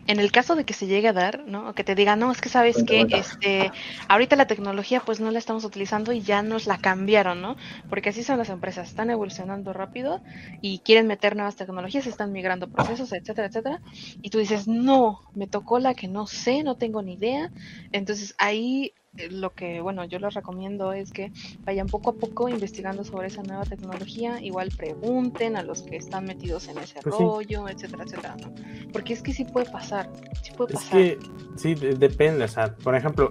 en 0.08 0.20
el 0.20 0.32
caso 0.32 0.56
de 0.56 0.64
que 0.64 0.72
se 0.72 0.86
llegue 0.86 1.06
a 1.08 1.12
dar, 1.12 1.44
¿no? 1.46 1.68
O 1.68 1.74
que 1.74 1.84
te 1.84 1.94
digan, 1.94 2.18
no, 2.18 2.32
es 2.32 2.40
que 2.40 2.48
sabes 2.48 2.82
que 2.82 3.06
este, 3.10 3.70
ahorita 4.08 4.36
la 4.36 4.46
tecnología 4.46 5.02
pues 5.04 5.20
no 5.20 5.30
la 5.30 5.38
estamos 5.38 5.64
utilizando 5.64 6.12
y 6.12 6.22
ya 6.22 6.42
nos 6.42 6.66
la 6.66 6.78
cambiaron, 6.78 7.42
¿no? 7.42 7.56
Porque 7.90 8.08
así 8.08 8.22
son 8.24 8.38
las 8.38 8.48
empresas, 8.48 8.88
están 8.88 9.10
evolucionando 9.10 9.74
rápido 9.74 10.22
y 10.62 10.78
quieren 10.78 11.06
meter 11.06 11.36
nuevas 11.36 11.56
tecnologías, 11.56 12.06
están 12.06 12.32
migrando 12.32 12.70
procesos, 12.70 13.12
etcétera, 13.12 13.48
etcétera. 13.48 13.82
Y 14.22 14.30
tú 14.30 14.38
dices, 14.38 14.66
no, 14.66 15.20
me 15.34 15.46
tocó 15.46 15.78
la 15.78 15.92
que 15.92 16.08
no 16.08 16.26
sé, 16.26 16.62
no 16.62 16.76
tengo 16.76 17.02
ni 17.02 17.12
idea. 17.12 17.52
Entonces 17.92 18.34
ahí 18.38 18.94
lo 19.30 19.52
que, 19.52 19.80
bueno, 19.80 20.04
yo 20.04 20.18
les 20.18 20.34
recomiendo 20.34 20.92
es 20.92 21.12
que 21.12 21.32
vayan 21.64 21.86
poco 21.86 22.10
a 22.10 22.12
poco 22.14 22.48
investigando 22.48 23.04
sobre 23.04 23.28
esa 23.28 23.42
nueva 23.42 23.64
tecnología, 23.64 24.40
igual 24.40 24.70
pregunten 24.76 25.56
a 25.56 25.62
los 25.62 25.82
que 25.82 25.96
están 25.96 26.24
metidos 26.24 26.68
en 26.68 26.78
ese 26.78 27.00
pues 27.02 27.14
rollo, 27.16 27.68
etcétera, 27.68 28.04
etcétera, 28.04 28.36
¿no? 28.40 28.54
Porque 28.92 29.12
es 29.12 29.22
que 29.22 29.32
sí 29.32 29.44
puede 29.44 29.70
pasar, 29.70 30.10
sí 30.42 30.52
puede 30.56 30.74
pasar. 30.74 30.98
Es 30.98 31.16
que 31.16 31.18
sí, 31.56 31.74
depende, 31.74 32.44
o 32.44 32.48
sea, 32.48 32.74
por 32.76 32.94
ejemplo, 32.94 33.30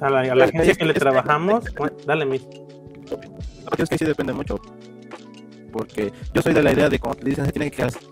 a 0.00 0.10
la, 0.10 0.20
a 0.20 0.34
la 0.34 0.44
agencia 0.44 0.74
que 0.74 0.84
le 0.84 0.94
trabajamos, 0.94 1.64
dale, 2.06 2.26
mi. 2.26 2.36
Es 3.78 3.88
que 3.88 3.98
sí 3.98 4.04
depende 4.04 4.32
mucho, 4.32 4.60
porque 5.72 6.12
yo 6.32 6.42
soy 6.42 6.54
de 6.54 6.62
la 6.62 6.72
idea 6.72 6.88
de 6.88 6.98
cuando 6.98 7.20
te 7.20 7.30
dicen 7.30 7.46
que 7.46 7.52
tienen 7.52 7.70
que 7.70 7.82
hacer 7.82 8.02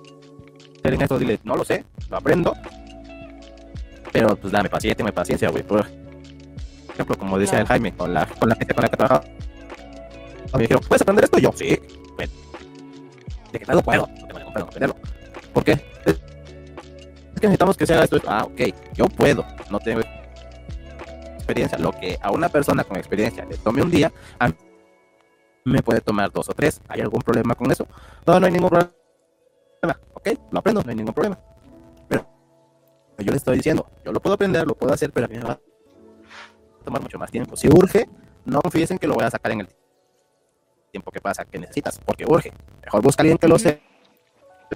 en 0.84 1.02
esto, 1.02 1.18
dile, 1.18 1.38
no 1.44 1.56
lo 1.56 1.64
sé, 1.64 1.84
lo 2.10 2.16
aprendo, 2.16 2.54
pero 4.12 4.36
pues 4.36 4.52
dame 4.52 4.68
paciencia, 4.68 5.04
me 5.04 5.12
paciencia, 5.12 5.50
güey, 5.50 5.62
ejemplo, 6.92 7.16
como 7.16 7.38
decía 7.38 7.60
el 7.60 7.66
Jaime, 7.66 7.92
con 7.94 8.12
la, 8.12 8.26
con 8.26 8.48
la 8.48 8.54
gente 8.54 8.74
con 8.74 8.82
la 8.82 8.88
que 8.88 8.96
trabajaba, 8.96 9.24
me 10.54 10.62
dijeron, 10.62 10.82
¿puedes 10.86 11.02
aprender 11.02 11.24
esto? 11.24 11.38
Y 11.38 11.42
yo, 11.42 11.52
sí, 11.52 11.80
pues, 12.16 12.30
de 13.52 13.58
que 13.58 13.72
no 13.72 13.82
puedo, 13.82 14.06
no 14.06 14.26
tengo 14.26 14.38
ningún 14.38 14.62
aprenderlo. 14.62 14.96
¿Por 15.52 15.64
qué? 15.64 15.72
Es 16.04 16.14
que 17.40 17.46
necesitamos 17.48 17.76
que 17.76 17.86
se 17.86 17.94
haga 17.94 18.04
esto. 18.04 18.20
Ah, 18.26 18.44
ok, 18.44 18.60
yo 18.94 19.06
puedo, 19.06 19.44
no 19.70 19.78
tengo 19.80 20.02
experiencia. 21.34 21.78
Lo 21.78 21.92
que 21.92 22.18
a 22.20 22.30
una 22.30 22.48
persona 22.48 22.84
con 22.84 22.96
experiencia 22.96 23.44
le 23.44 23.56
tome 23.56 23.82
un 23.82 23.90
día, 23.90 24.12
a 24.38 24.48
mí 24.48 24.54
me 25.64 25.82
puede 25.82 26.00
tomar 26.00 26.30
dos 26.30 26.48
o 26.48 26.52
tres. 26.52 26.80
¿Hay 26.88 27.00
algún 27.00 27.20
problema 27.20 27.54
con 27.54 27.70
eso? 27.70 27.86
No, 28.26 28.38
no 28.38 28.46
hay 28.46 28.52
ningún 28.52 28.70
problema. 28.70 28.92
Ok, 30.14 30.28
lo 30.50 30.60
aprendo, 30.60 30.82
no 30.82 30.90
hay 30.90 30.96
ningún 30.96 31.14
problema. 31.14 31.38
Pero 32.08 32.26
yo 33.18 33.30
le 33.32 33.36
estoy 33.36 33.56
diciendo, 33.56 33.86
yo 34.04 34.12
lo 34.12 34.20
puedo 34.20 34.34
aprender, 34.34 34.66
lo 34.66 34.74
puedo 34.74 34.92
hacer, 34.92 35.10
pero 35.12 35.26
a 35.26 35.28
mí 35.28 35.36
me 35.38 35.44
va 35.44 35.58
tomar 36.82 37.02
mucho 37.02 37.18
más 37.18 37.30
tiempo. 37.30 37.56
Si 37.56 37.68
urge, 37.68 38.08
no 38.44 38.60
confíes 38.60 38.90
en 38.90 38.98
que 38.98 39.06
lo 39.06 39.14
voy 39.14 39.24
a 39.24 39.30
sacar 39.30 39.52
en 39.52 39.60
el 39.60 39.68
tiempo 40.90 41.10
que 41.10 41.20
pasa, 41.20 41.44
que 41.44 41.58
necesitas, 41.58 41.98
porque 42.04 42.24
urge. 42.26 42.52
Mejor 42.84 43.02
busca 43.02 43.22
a 43.22 43.24
alguien 43.24 43.38
que 43.38 43.48
lo 43.48 43.58
sepa 43.58 43.80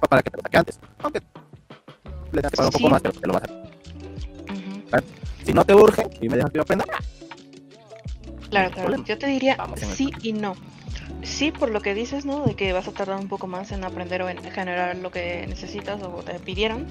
para 0.09 0.21
que 0.21 0.31
te 0.31 0.37
lo 0.37 0.43
saque 0.43 0.57
antes. 0.57 0.79
Aunque 0.99 1.21
le 2.31 2.41
das 2.41 2.51
un 2.59 2.69
poco 2.71 2.89
más, 2.89 3.01
pero 3.01 3.19
te 3.19 3.27
lo 3.27 3.33
vas 3.33 3.43
a 3.43 3.45
hacer. 3.45 3.67
Si 5.43 5.53
no 5.53 5.63
te 5.63 5.73
urge 5.73 6.07
y 6.19 6.27
me 6.27 6.35
dejas 6.35 6.51
que 6.51 6.57
yo 6.57 6.61
aprenda. 6.63 6.85
Claro, 8.49 8.71
claro. 8.71 9.03
Yo 9.03 9.17
te 9.17 9.27
diría 9.27 9.57
sí 9.75 10.09
y 10.21 10.33
no. 10.33 10.55
Sí, 11.23 11.51
por 11.51 11.69
lo 11.69 11.81
que 11.81 11.93
dices, 11.93 12.25
¿no? 12.25 12.45
De 12.45 12.55
que 12.55 12.73
vas 12.73 12.87
a 12.87 12.91
tardar 12.91 13.19
un 13.19 13.27
poco 13.27 13.47
más 13.47 13.71
en 13.71 13.83
aprender 13.83 14.21
o 14.21 14.29
en 14.29 14.41
generar 14.43 14.95
lo 14.97 15.11
que 15.11 15.45
necesitas 15.47 16.01
o 16.03 16.23
te 16.23 16.39
pidieron. 16.39 16.87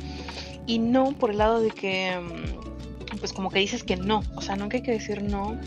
Y 0.67 0.79
no 0.79 1.13
por 1.13 1.31
el 1.31 1.39
lado 1.39 1.61
de 1.61 1.71
que 1.71 2.19
mm, 2.19 2.96
pues 3.27 3.35
como 3.35 3.51
que 3.51 3.59
dices 3.59 3.83
que 3.83 3.97
no, 3.97 4.23
o 4.37 4.41
sea, 4.41 4.55
nunca 4.55 4.77
hay 4.77 4.85
que 4.85 4.93
decir 4.93 5.21
no. 5.21 5.59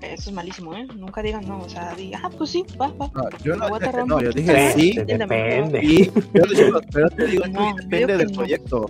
Eso 0.00 0.30
es 0.30 0.32
malísimo, 0.32 0.74
¿eh? 0.74 0.88
Nunca 0.96 1.22
digan 1.22 1.46
no, 1.46 1.60
o 1.60 1.68
sea, 1.68 1.94
diga, 1.94 2.20
ah, 2.20 2.30
pues 2.36 2.50
sí, 2.50 2.64
va, 2.80 2.88
va. 2.88 3.08
No, 3.14 3.28
yo 3.44 3.54
no, 3.54 3.78
dije, 3.78 4.04
no, 4.04 4.20
yo 4.20 4.32
dije 4.32 4.72
sí, 4.74 4.98
depende. 5.06 5.80
Sí, 5.80 6.10
yo 6.34 6.42
digo, 6.42 6.80
pero 6.92 7.10
te 7.10 7.26
digo, 7.26 7.46
no, 7.46 7.76
depende 7.76 8.16
del 8.16 8.32
proyecto. 8.32 8.86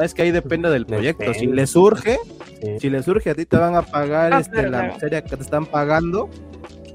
Es 0.00 0.14
que 0.14 0.22
ahí 0.22 0.30
depende 0.30 0.70
del 0.70 0.86
proyecto. 0.86 1.34
Si 1.34 1.46
le 1.46 1.66
surge, 1.66 2.20
si 2.78 2.88
le 2.88 3.02
surge, 3.02 3.30
a 3.30 3.34
ti 3.34 3.46
te 3.46 3.56
van 3.56 3.74
a 3.74 3.82
pagar 3.82 4.34
ah, 4.34 4.38
este, 4.38 4.70
la 4.70 4.84
miseria 4.84 5.24
que 5.24 5.36
te 5.36 5.42
están 5.42 5.66
pagando. 5.66 6.30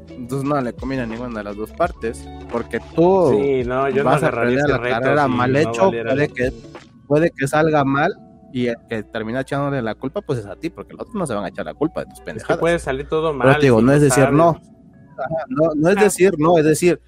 Entonces 0.07 0.47
no 0.47 0.61
le 0.61 0.71
conviene 0.71 1.03
a 1.03 1.05
ninguna 1.05 1.39
de 1.39 1.43
las 1.43 1.57
dos 1.57 1.71
partes. 1.71 2.25
Porque 2.49 2.79
tú 2.95 3.37
sí, 3.37 3.65
no, 3.65 3.89
yo 3.89 4.05
vas 4.05 4.21
no 4.21 4.29
a 4.29 4.31
perder 4.31 4.69
la 4.69 4.81
carrera 4.81 5.27
mal 5.27 5.53
hecho, 5.53 5.91
puede, 5.91 6.29
que, 6.29 6.53
puede 7.07 7.29
que 7.31 7.45
salga 7.45 7.83
mal 7.83 8.13
y 8.53 8.67
el 8.67 8.77
que 8.89 9.03
termina 9.03 9.41
echándole 9.41 9.81
la 9.81 9.95
culpa, 9.95 10.21
pues 10.21 10.39
es 10.39 10.45
a 10.45 10.55
ti, 10.55 10.69
porque 10.69 10.93
los 10.93 11.01
otros 11.01 11.15
no 11.15 11.25
se 11.25 11.33
van 11.33 11.45
a 11.45 11.49
echar 11.49 11.65
la 11.65 11.73
culpa 11.73 12.01
de 12.01 12.07
tus 12.07 12.21
pendejadas. 12.21 12.49
Es 12.51 12.55
que 12.55 12.59
puede 12.59 12.79
salir 12.79 13.07
todo 13.07 13.33
mal. 13.33 13.47
Pero 13.47 13.61
digo, 13.61 13.81
no 13.81 13.93
es 13.93 14.01
decir 14.01 14.31
no. 14.31 14.59
no. 15.49 15.73
No 15.75 15.89
es 15.89 15.95
decir 15.95 16.33
no, 16.37 16.57
es 16.57 16.65
decir, 16.65 17.01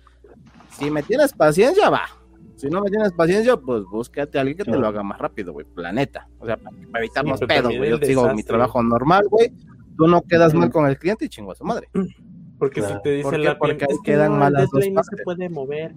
si 0.71 0.89
me 0.89 1.03
tienes 1.03 1.33
paciencia, 1.33 1.89
va. 1.89 2.03
Si 2.55 2.69
no 2.69 2.81
me 2.81 2.89
tienes 2.89 3.13
paciencia, 3.13 3.55
pues 3.55 3.83
búscate 3.85 4.37
a 4.37 4.41
alguien 4.41 4.57
que 4.57 4.65
te 4.65 4.77
lo 4.77 4.85
haga 4.85 5.01
más 5.01 5.17
rápido, 5.17 5.53
güey, 5.53 5.65
planeta. 5.65 6.27
O 6.39 6.45
sea, 6.45 6.57
para, 6.57 6.75
evitarnos 6.95 7.39
pedos, 7.39 7.75
güey. 7.77 7.89
Yo 7.89 7.97
sigo 7.99 8.33
mi 8.33 8.43
trabajo 8.43 8.83
normal, 8.83 9.27
güey. 9.29 9.53
Tú 9.97 10.07
no 10.07 10.21
quedas 10.21 10.53
mal 10.53 10.69
con 10.69 10.85
el 10.85 10.97
cliente 10.97 11.25
y 11.25 11.29
chingo 11.29 11.53
a 11.53 11.55
su 11.55 11.63
madre. 11.63 11.89
Porque 12.57 12.81
si 12.81 12.93
te 13.01 13.11
dicen 13.11 13.45
la 13.45 13.57
porque 13.57 13.87
quedan 14.03 14.37
mal 14.37 14.51
las 14.51 14.69
dos 14.69 14.85
no 14.91 15.03
se 15.03 15.23
puede 15.23 15.47
mover. 15.47 15.95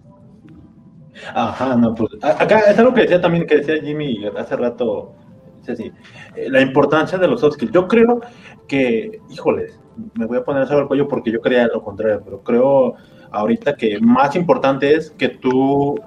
Ajá, 1.35 1.77
no, 1.77 1.95
pues 1.95 2.13
acá 2.23 2.61
es 2.61 2.79
algo 2.79 2.95
que 2.95 3.03
decía 3.03 3.21
también, 3.21 3.47
que 3.47 3.57
decía 3.57 3.83
Jimmy 3.83 4.25
hace 4.37 4.57
rato, 4.57 5.15
Sí, 5.63 5.77
sí. 5.77 5.93
Eh, 6.35 6.49
la 6.51 6.61
importancia 6.61 7.19
de 7.19 7.29
los 7.29 7.41
soft 7.41 7.55
skills. 7.55 7.73
Yo 7.73 7.89
creo 7.89 8.21
que, 8.67 9.21
híjoles, 9.31 9.79
me 10.15 10.27
voy 10.27 10.39
a 10.39 10.45
poner 10.45 10.67
sobre 10.67 10.83
el 10.83 10.89
cuello 10.89 11.09
porque 11.09 11.31
yo 11.31 11.41
creía 11.41 11.69
lo 11.69 11.83
contrario, 11.83 12.21
pero 12.25 12.43
creo 12.43 12.95
ahorita 13.31 13.77
que 13.77 13.99
más 14.01 14.37
importante 14.37 14.95
es 14.95 15.11
que 15.11 15.29
tú 15.29 16.01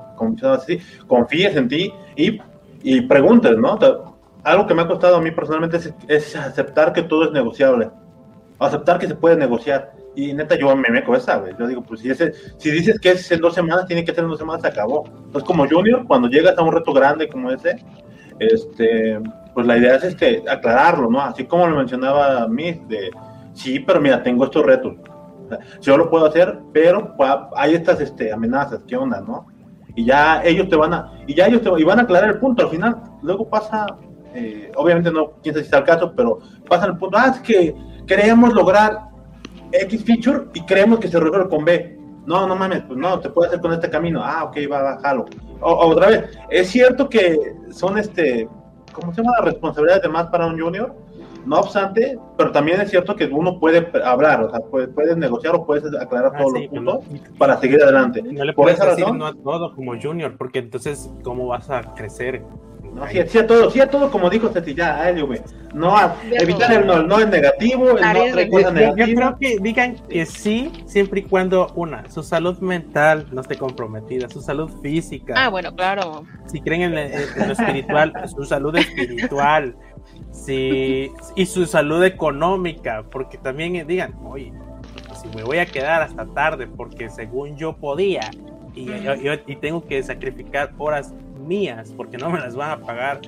así, 0.44 0.80
confíes 1.08 1.56
en 1.56 1.68
ti 1.68 1.94
y, 2.16 2.40
y 2.84 3.02
preguntes, 3.02 3.58
¿no? 3.58 3.78
Algo 4.44 4.68
que 4.68 4.74
me 4.74 4.84
ha 4.84 4.88
costado 4.88 5.18
a 5.18 5.22
mí 5.22 5.32
personalmente 5.32 5.78
es, 5.78 5.94
es 6.08 6.36
aceptar 6.36 6.94
que 6.94 7.04
todo 7.04 7.26
es 7.26 7.32
negociable, 7.32 7.90
aceptar 8.60 9.00
que 9.00 9.08
se 9.08 9.16
puede 9.16 9.36
negociar 9.36 9.92
y 10.16 10.34
neta, 10.34 10.56
yo 10.56 10.74
me 10.76 10.90
meco 10.90 11.16
esa, 11.16 11.38
güey. 11.38 11.54
Yo 11.60 11.68
digo, 11.68 11.84
pues 11.84 12.00
si, 12.00 12.10
ese, 12.10 12.32
si 12.58 12.72
dices 12.72 13.00
que 13.00 13.12
es 13.12 13.32
en 13.32 13.42
dos 13.42 13.54
semanas, 13.54 13.86
tiene 13.86 14.06
que 14.06 14.14
ser 14.14 14.24
en 14.24 14.30
dos 14.30 14.40
semanas, 14.40 14.62
se 14.62 14.68
acabó. 14.70 15.04
Entonces, 15.08 15.44
como 15.44 15.68
junior, 15.68 16.06
cuando 16.08 16.30
llegas 16.30 16.58
a 16.58 16.62
un 16.62 16.72
reto 16.72 16.94
grande 16.94 17.28
como 17.28 17.52
ese, 17.52 17.84
este, 18.40 19.20
pues 19.56 19.66
la 19.66 19.78
idea 19.78 19.96
es 19.96 20.04
este, 20.04 20.44
aclararlo, 20.48 21.10
¿no? 21.10 21.22
Así 21.22 21.46
como 21.46 21.66
lo 21.66 21.78
mencionaba 21.78 22.46
mí, 22.50 22.74
de, 22.90 23.10
sí, 23.54 23.80
pero 23.80 24.02
mira, 24.02 24.22
tengo 24.22 24.44
estos 24.44 24.66
retos. 24.66 24.96
yo 25.82 25.98
lo 25.98 26.10
puedo 26.10 26.26
hacer, 26.26 26.60
pero 26.74 27.16
hay 27.56 27.74
estas 27.74 28.02
este, 28.02 28.34
amenazas, 28.34 28.82
¿qué 28.86 28.98
onda, 28.98 29.22
no? 29.22 29.48
Y 29.96 30.04
ya 30.04 30.44
ellos 30.44 30.68
te 30.68 30.76
van 30.76 30.94
a, 30.94 31.14
y 31.26 31.34
ya 31.34 31.48
ellos 31.48 31.62
te 31.62 31.70
van 31.70 32.00
a 32.00 32.02
aclarar 32.02 32.32
el 32.32 32.40
punto 32.40 32.64
al 32.64 32.70
final. 32.70 33.02
Luego 33.22 33.50
pasa, 33.50 33.86
eh, 34.34 34.74
obviamente 34.76 35.10
no 35.10 35.32
quién 35.42 35.56
sabe 35.56 35.64
si 35.64 35.68
está 35.68 35.78
el 35.78 35.86
caso, 35.86 36.14
pero 36.14 36.40
pasa 36.68 36.88
el 36.88 36.98
punto, 36.98 37.18
ah, 37.18 37.32
es 37.34 37.40
que 37.40 37.74
queremos 38.06 38.54
lograr 38.54 39.08
X 39.72 40.04
feature 40.04 40.48
y 40.54 40.66
creemos 40.66 41.00
que 41.00 41.08
se 41.08 41.18
resuelve 41.18 41.48
con 41.48 41.64
B. 41.64 41.98
No, 42.26 42.46
no 42.46 42.58
mames, 42.58 42.82
pues 42.82 43.00
no, 43.00 43.22
te 43.22 43.30
puede 43.30 43.48
hacer 43.48 43.62
con 43.62 43.72
este 43.72 43.90
camino. 43.90 44.22
Ah, 44.22 44.44
ok, 44.44 44.58
va, 44.70 44.82
bájalo. 44.82 45.26
otra 45.62 46.08
vez, 46.08 46.24
es 46.50 46.68
cierto 46.68 47.08
que 47.08 47.56
son 47.72 47.98
este, 47.98 48.50
¿cómo 48.96 49.14
se 49.14 49.22
llama? 49.22 49.34
Responsabilidades 49.42 50.04
de 50.04 50.10
más 50.10 50.28
para 50.28 50.48
un 50.48 50.60
junior. 50.60 50.96
No 51.46 51.60
obstante, 51.60 52.18
pero 52.38 52.52
también 52.52 52.82
es 52.82 52.90
cierto 52.90 53.16
que 53.16 53.26
uno 53.26 53.60
puede 53.60 53.88
hablar, 54.04 54.42
o 54.42 54.50
sea, 54.50 54.62
puedes, 54.62 55.16
negociar 55.16 55.54
o 55.54 55.64
puedes 55.64 55.86
aclarar 55.94 56.32
ah, 56.34 56.40
todos 56.40 56.54
los 56.54 56.68
puntos 56.70 57.04
para 57.38 57.58
seguir 57.58 57.84
adelante. 57.84 58.24
No 58.24 58.44
le 58.44 58.54
puedes 58.54 58.80
decir 58.80 59.14
no 59.14 59.28
a 59.28 59.34
todo 59.34 59.76
como 59.76 59.94
junior, 60.02 60.36
porque 60.38 60.58
entonces, 60.58 61.12
¿cómo 61.24 61.48
vas 61.48 61.70
a 61.70 61.94
crecer? 61.94 62.42
No, 62.96 63.06
sí, 63.10 63.38
a 63.38 63.46
todo, 63.46 63.70
sí 63.70 63.82
a 63.82 63.90
todo 63.90 64.10
como 64.10 64.30
dijo 64.30 64.48
Ceci, 64.48 64.74
ya, 64.74 65.12
güey. 65.12 65.42
No, 65.74 65.94
evitar 66.32 66.72
el 66.72 66.88
no, 66.88 67.04
no 67.04 67.20
es 67.20 67.28
negativo, 67.28 67.90
el 67.98 68.02
no 68.02 68.50
cosas 68.50 68.74
negativas. 68.74 69.10
Yo 69.10 69.16
creo 69.16 69.38
que 69.38 69.58
digan 69.60 69.96
que 70.08 70.26
sí, 70.26 70.72
siempre 70.86 71.20
y 71.20 71.24
cuando, 71.24 71.74
una, 71.76 72.10
su 72.10 72.24
salud 72.24 72.58
mental 72.60 73.28
no 73.34 73.42
esté 73.42 73.58
comprometida, 73.58 74.30
su 74.30 74.42
salud 74.42 74.72
física. 74.82 75.34
Ah, 75.36 75.50
bueno, 75.50 75.76
claro. 75.76 76.24
Si 76.46 76.62
creen 76.62 76.98
en, 76.98 77.12
lo 77.48 77.52
espiritual, 77.52 78.14
su 78.34 78.46
salud 78.46 78.74
espiritual. 78.78 79.76
Sí, 80.32 81.12
y 81.36 81.46
su 81.48 81.66
salud 81.66 82.02
económica, 82.02 83.04
porque 83.12 83.38
también 83.38 83.86
digan, 83.86 84.16
oye, 84.24 84.54
si 85.22 85.28
me 85.36 85.44
voy 85.44 85.58
a 85.58 85.66
quedar 85.66 86.02
hasta 86.02 86.26
tarde 86.28 86.68
porque 86.68 87.10
según 87.10 87.58
yo 87.58 87.76
podía 87.76 88.30
y, 88.76 88.90
y 89.48 89.56
tengo 89.56 89.86
que 89.86 90.02
sacrificar 90.04 90.74
horas 90.78 91.14
mías, 91.46 91.94
porque 91.96 92.18
no 92.18 92.30
me 92.30 92.40
las 92.40 92.56
van 92.56 92.72
a 92.72 92.86
pagar. 92.86 93.22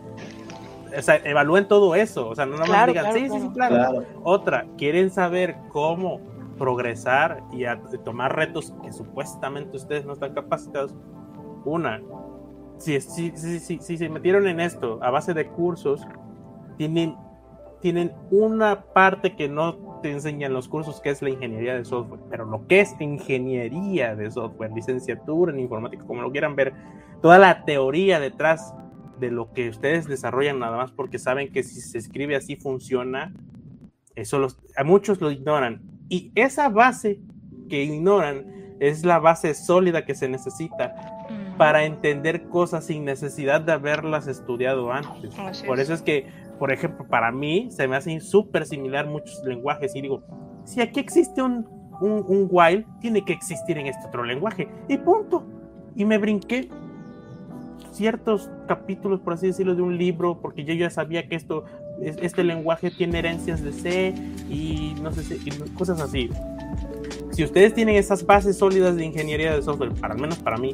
O 0.97 1.01
sea, 1.01 1.15
evalúen 1.17 1.67
todo 1.67 1.95
eso. 1.95 2.29
O 2.29 2.35
sea, 2.35 2.45
no 2.45 2.57
nomás 2.57 2.87
digan, 2.87 3.13
sí, 3.13 3.29
sí, 3.29 3.39
sí, 3.39 3.49
claro. 3.53 4.03
Otra, 4.23 4.65
quieren 4.77 5.09
saber 5.09 5.55
cómo 5.69 6.21
progresar 6.57 7.43
y 7.51 7.65
tomar 8.03 8.35
retos 8.35 8.73
que 8.83 8.91
supuestamente 8.91 9.77
ustedes 9.77 10.05
no 10.05 10.13
están 10.13 10.33
capacitados. 10.33 10.93
Una, 11.65 12.01
si, 12.77 12.99
si, 13.01 13.31
si, 13.35 13.79
si, 13.79 13.97
se 13.97 14.09
metieron 14.09 14.47
en 14.47 14.59
esto 14.59 14.99
a 15.01 15.09
base 15.09 15.33
de 15.33 15.47
cursos, 15.47 16.01
tienen, 16.77 17.15
tienen 17.81 18.13
una 18.31 18.81
parte 18.81 19.35
que 19.35 19.49
no 19.49 19.86
te 20.07 20.13
enseñan 20.13 20.53
los 20.53 20.69
cursos, 20.69 21.01
que 21.01 21.09
es 21.09 21.21
la 21.21 21.29
ingeniería 21.29 21.75
de 21.75 21.83
software. 21.83 22.21
Pero 22.29 22.45
lo 22.45 22.65
que 22.65 22.79
es 22.79 22.95
ingeniería 22.99 24.15
de 24.15 24.31
software, 24.31 24.71
licenciatura 24.71 25.51
en 25.51 25.59
informática, 25.59 26.05
como 26.05 26.21
lo 26.21 26.31
quieran 26.31 26.55
ver, 26.55 26.73
toda 27.21 27.37
la 27.37 27.65
teoría 27.65 28.17
detrás 28.21 28.73
de 29.19 29.31
lo 29.31 29.51
que 29.51 29.67
ustedes 29.67 30.07
desarrollan 30.07 30.59
nada 30.59 30.77
más 30.77 30.91
porque 30.91 31.19
saben 31.19 31.51
que 31.51 31.63
si 31.63 31.81
se 31.81 31.97
escribe 31.97 32.37
así 32.37 32.55
funciona, 32.55 33.33
eso 34.15 34.39
los, 34.39 34.57
a 34.77 34.85
muchos 34.85 35.19
lo 35.19 35.29
ignoran. 35.29 35.81
Y 36.07 36.31
esa 36.35 36.69
base 36.69 37.19
que 37.67 37.83
ignoran 37.83 38.77
es 38.79 39.03
la 39.03 39.19
base 39.19 39.53
sólida 39.55 40.05
que 40.05 40.15
se 40.15 40.29
necesita 40.29 40.95
para 41.57 41.83
entender 41.83 42.43
cosas 42.43 42.85
sin 42.85 43.03
necesidad 43.03 43.59
de 43.59 43.73
haberlas 43.73 44.27
estudiado 44.27 44.89
antes. 44.93 45.35
Por 45.65 45.81
eso 45.81 45.93
es 45.93 46.01
que, 46.01 46.27
por 46.59 46.71
ejemplo, 46.71 47.05
para 47.07 47.31
mí 47.31 47.67
se 47.71 47.87
me 47.87 47.95
hacen 47.95 48.21
súper 48.21 48.65
similar 48.65 49.07
muchos 49.07 49.43
lenguajes 49.43 49.95
y 49.95 50.01
digo, 50.01 50.23
si 50.65 50.81
aquí 50.81 50.99
existe 50.99 51.41
un, 51.41 51.67
un, 52.01 52.25
un 52.27 52.47
while, 52.49 52.85
tiene 52.99 53.23
que 53.23 53.33
existir 53.33 53.77
en 53.77 53.87
este 53.87 54.07
otro 54.07 54.23
lenguaje. 54.23 54.67
Y 54.87 54.97
punto. 54.97 55.43
Y 55.95 56.05
me 56.05 56.17
brinqué 56.17 56.69
ciertos 57.91 58.49
capítulos, 58.67 59.19
por 59.21 59.33
así 59.33 59.47
decirlo, 59.47 59.75
de 59.75 59.81
un 59.81 59.97
libro, 59.97 60.39
porque 60.39 60.63
yo 60.63 60.73
ya 60.73 60.89
sabía 60.89 61.27
que 61.27 61.35
esto, 61.35 61.65
este 62.01 62.43
lenguaje 62.43 62.91
tiene 62.91 63.19
herencias 63.19 63.63
de 63.63 63.71
C 63.71 64.13
y 64.49 64.95
no 65.01 65.11
sé, 65.11 65.39
cosas 65.77 65.99
así. 65.99 66.29
Si 67.31 67.43
ustedes 67.43 67.73
tienen 67.73 67.95
esas 67.95 68.25
bases 68.25 68.57
sólidas 68.57 68.95
de 68.95 69.05
ingeniería 69.05 69.53
de 69.55 69.61
software, 69.61 69.93
para 69.93 70.13
al 70.13 70.19
menos 70.19 70.37
para 70.39 70.57
mí, 70.57 70.73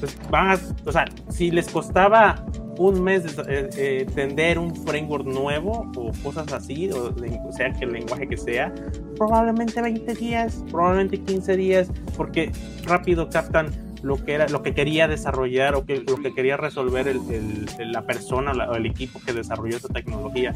pues 0.00 0.16
van 0.30 0.58
o 0.84 0.92
sea, 0.92 1.06
si 1.28 1.50
les 1.50 1.68
costaba 1.68 2.44
un 2.78 3.02
mes 3.02 3.24
eh, 3.24 3.68
eh, 3.76 4.04
entender 4.06 4.58
un 4.58 4.74
framework 4.74 5.24
nuevo 5.24 5.90
o 5.96 6.12
cosas 6.22 6.52
así, 6.52 6.90
o, 6.90 7.14
o, 7.14 7.52
sea 7.52 7.72
que 7.72 7.84
el 7.84 7.92
lenguaje 7.92 8.28
que 8.28 8.36
sea, 8.36 8.72
probablemente 9.16 9.80
20 9.80 10.14
días, 10.14 10.64
probablemente 10.70 11.18
15 11.20 11.56
días, 11.56 11.90
porque 12.16 12.50
rápido 12.84 13.28
captan 13.28 13.70
lo 14.02 14.22
que 14.22 14.34
era 14.34 14.48
lo 14.48 14.62
que 14.62 14.74
quería 14.74 15.08
desarrollar 15.08 15.74
o 15.74 15.86
que 15.86 15.96
lo 15.96 16.16
que 16.16 16.34
quería 16.34 16.58
resolver 16.58 17.08
el, 17.08 17.66
la 17.90 18.02
persona 18.02 18.52
o 18.52 18.74
el 18.74 18.84
equipo 18.84 19.18
que 19.24 19.32
desarrolló 19.32 19.78
esa 19.78 19.88
tecnología 19.88 20.52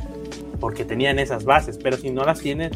porque 0.60 0.84
tenían 0.84 1.18
esas 1.18 1.46
bases 1.46 1.78
pero 1.82 1.96
si 1.96 2.10
no 2.10 2.24
las 2.24 2.40
tienen 2.40 2.72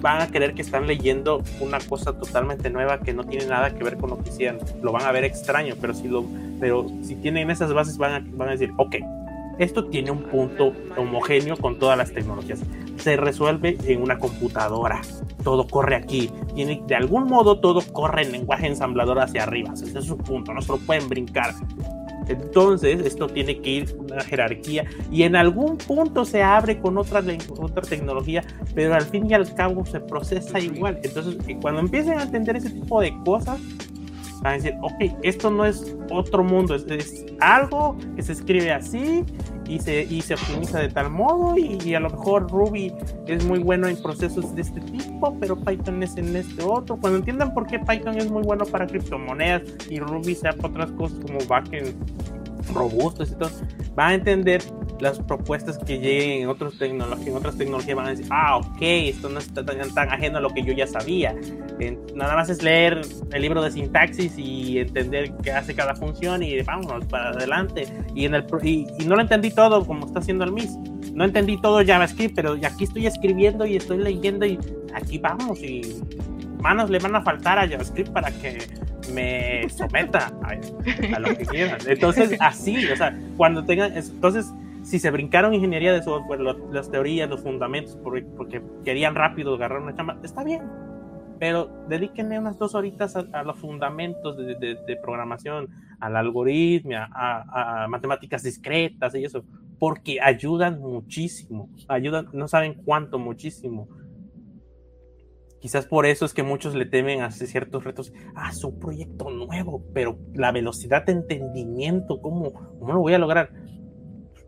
van 0.00 0.22
a 0.22 0.28
creer 0.28 0.54
que 0.54 0.62
están 0.62 0.86
leyendo 0.86 1.42
una 1.60 1.78
cosa 1.80 2.12
totalmente 2.12 2.70
nueva 2.70 3.00
que 3.00 3.12
no 3.12 3.24
tiene 3.24 3.46
nada 3.46 3.74
que 3.74 3.82
ver 3.82 3.96
con 3.96 4.10
lo 4.10 4.22
que 4.22 4.28
hicieron. 4.30 4.60
Lo 4.82 4.92
van 4.92 5.04
a 5.04 5.12
ver 5.12 5.24
extraño 5.24 5.74
pero 5.80 5.94
si 5.94 6.08
lo 6.08 6.24
pero 6.60 6.86
si 7.02 7.14
tienen 7.16 7.50
esas 7.50 7.72
bases 7.72 7.98
van 7.98 8.12
a, 8.12 8.26
van 8.36 8.48
a 8.48 8.52
decir 8.52 8.72
ok 8.76 8.96
esto 9.58 9.86
tiene 9.86 10.10
un 10.10 10.22
punto 10.24 10.72
homogéneo 10.96 11.56
con 11.56 11.78
todas 11.78 11.96
las 11.96 12.12
tecnologías 12.12 12.60
se 13.06 13.16
resuelve 13.16 13.76
en 13.86 14.02
una 14.02 14.18
computadora. 14.18 15.00
Todo 15.44 15.66
corre 15.68 15.96
aquí. 15.96 16.30
Tiene, 16.54 16.82
de 16.86 16.94
algún 16.96 17.24
modo 17.24 17.60
todo 17.60 17.80
corre 17.92 18.22
en 18.22 18.32
lenguaje 18.32 18.66
ensamblador 18.66 19.20
hacia 19.20 19.44
arriba. 19.44 19.72
Ese 19.74 19.98
es 19.98 20.04
su 20.04 20.18
punto. 20.18 20.52
No 20.52 20.60
se 20.60 20.72
lo 20.72 20.78
pueden 20.78 21.08
brincar. 21.08 21.54
Entonces, 22.28 23.06
esto 23.06 23.28
tiene 23.28 23.60
que 23.60 23.70
ir 23.70 23.96
una 23.96 24.20
jerarquía 24.24 24.84
y 25.12 25.22
en 25.22 25.36
algún 25.36 25.78
punto 25.78 26.24
se 26.24 26.42
abre 26.42 26.80
con 26.80 26.98
otra, 26.98 27.22
otra 27.60 27.82
tecnología, 27.82 28.42
pero 28.74 28.94
al 28.94 29.02
fin 29.02 29.30
y 29.30 29.34
al 29.34 29.54
cabo 29.54 29.86
se 29.86 30.00
procesa 30.00 30.58
igual. 30.58 30.98
Entonces, 31.04 31.36
cuando 31.60 31.80
empiecen 31.80 32.18
a 32.18 32.24
entender 32.24 32.56
ese 32.56 32.70
tipo 32.70 33.00
de 33.00 33.16
cosas, 33.24 33.60
van 34.46 34.54
a 34.54 34.62
decir, 34.62 34.74
ok, 34.80 35.18
esto 35.22 35.50
no 35.50 35.64
es 35.64 35.96
otro 36.10 36.44
mundo, 36.44 36.74
es, 36.74 37.24
algo 37.40 37.98
que 38.14 38.22
se 38.22 38.32
escribe 38.32 38.72
así 38.72 39.24
y 39.68 39.78
se, 39.78 40.04
y 40.04 40.22
se 40.22 40.34
optimiza 40.34 40.78
de 40.78 40.88
tal 40.88 41.10
modo 41.10 41.58
y, 41.58 41.94
a 41.94 42.00
lo 42.00 42.08
mejor 42.08 42.50
Ruby 42.50 42.94
es 43.26 43.44
muy 43.44 43.58
bueno 43.58 43.88
en 43.88 44.00
procesos 44.00 44.54
de 44.54 44.62
este 44.62 44.80
tipo, 44.80 45.36
pero 45.38 45.56
Python 45.56 46.02
es 46.02 46.16
en 46.16 46.34
este 46.34 46.62
otro. 46.62 46.96
Cuando 46.96 47.18
entiendan 47.18 47.52
por 47.52 47.66
qué 47.66 47.78
Python 47.78 48.16
es 48.16 48.30
muy 48.30 48.42
bueno 48.42 48.64
para 48.64 48.86
criptomonedas 48.86 49.62
y 49.90 49.98
Ruby 49.98 50.34
sea 50.34 50.52
para 50.52 50.68
otras 50.68 50.92
cosas 50.92 51.18
como 51.18 51.38
backend 51.46 51.94
robustos 52.72 53.30
y 53.30 53.34
todo, 53.34 53.50
van 53.94 54.10
a 54.10 54.14
entender 54.14 54.62
las 55.00 55.18
propuestas 55.18 55.78
que 55.78 55.98
lleguen 55.98 56.42
en, 56.42 56.48
otros 56.48 56.80
en 56.80 57.00
otras 57.00 57.56
tecnologías 57.56 57.96
van 57.96 58.06
a 58.06 58.10
decir, 58.10 58.26
ah, 58.30 58.58
ok, 58.58 58.78
esto 58.80 59.28
no 59.28 59.38
está 59.38 59.64
tan, 59.64 59.78
tan 59.94 60.10
ajeno 60.10 60.38
a 60.38 60.40
lo 60.40 60.50
que 60.50 60.62
yo 60.62 60.72
ya 60.72 60.86
sabía. 60.86 61.34
nada 62.14 62.34
más 62.34 62.48
es 62.48 62.62
leer 62.62 63.02
el 63.32 63.42
libro 63.42 63.62
de 63.62 63.70
sintaxis 63.70 64.36
y 64.38 64.78
entender 64.78 65.32
qué 65.42 65.52
hace 65.52 65.74
cada 65.74 65.94
función 65.94 66.42
y 66.42 66.60
vámonos 66.62 67.04
para 67.06 67.30
adelante. 67.30 67.86
Y, 68.14 68.28
no 68.28 69.16
lo 69.16 69.20
entendí 69.20 69.50
todo 69.50 69.84
como 69.84 70.06
está 70.06 70.20
haciendo 70.20 70.44
el 70.44 70.52
MIS. 70.52 70.76
No 71.12 71.24
entendí 71.24 71.60
todo 71.60 71.84
JavaScript, 71.84 72.34
pero 72.34 72.56
aquí 72.64 72.84
estoy 72.84 73.06
escribiendo 73.06 73.66
y 73.66 73.76
estoy 73.76 73.98
leyendo 73.98 74.44
y 74.46 74.58
aquí 74.94 75.18
vamos 75.18 75.62
y 75.62 76.02
manos 76.60 76.90
le 76.90 76.98
van 76.98 77.16
a 77.16 77.22
faltar 77.22 77.58
a 77.58 77.68
JavaScript 77.68 78.10
para 78.10 78.30
que 78.30 78.58
me 79.12 79.68
someta 79.68 80.32
a, 80.42 81.18
lo 81.18 81.28
que 81.36 81.46
quieran. 81.50 81.78
Entonces, 81.86 82.36
así, 82.40 82.86
o 82.86 82.96
sea, 82.96 83.18
cuando 83.36 83.64
tengan, 83.64 83.96
entonces, 83.96 84.52
si 84.82 84.98
se 84.98 85.10
brincaron 85.10 85.54
ingeniería 85.54 85.92
de 85.92 86.02
software, 86.02 86.40
las 86.40 86.90
teorías, 86.90 87.28
los 87.28 87.42
fundamentos, 87.42 87.98
porque, 88.02 88.62
querían 88.84 89.14
rápido 89.14 89.54
agarrar 89.54 89.82
una 89.82 89.94
chamba, 89.94 90.18
está 90.22 90.44
bien. 90.44 90.62
Pero 91.38 91.84
dedíquenle 91.88 92.38
unas 92.38 92.58
dos 92.58 92.74
horitas 92.74 93.14
a, 93.16 93.42
los 93.42 93.58
fundamentos 93.58 94.36
de, 94.36 94.98
programación, 95.02 95.68
al 96.00 96.16
algoritmo, 96.16 96.96
a, 96.96 97.82
a, 97.84 97.88
matemáticas 97.88 98.42
discretas 98.42 99.14
y 99.14 99.24
eso, 99.24 99.44
porque 99.78 100.20
ayudan 100.20 100.80
muchísimo, 100.80 101.68
ayudan, 101.88 102.28
no 102.32 102.48
saben 102.48 102.74
cuánto, 102.84 103.18
muchísimo 103.18 103.88
quizás 105.66 105.84
por 105.84 106.06
eso 106.06 106.24
es 106.24 106.32
que 106.32 106.44
muchos 106.44 106.76
le 106.76 106.86
temen 106.86 107.22
a 107.22 107.32
ciertos 107.32 107.82
retos. 107.82 108.12
Ah, 108.36 108.50
es 108.52 108.62
un 108.62 108.78
proyecto 108.78 109.30
nuevo, 109.30 109.84
pero 109.92 110.16
la 110.32 110.52
velocidad 110.52 111.04
de 111.04 111.10
entendimiento, 111.10 112.20
¿cómo, 112.22 112.52
cómo 112.78 112.92
lo 112.92 113.00
voy 113.00 113.14
a 113.14 113.18
lograr? 113.18 113.50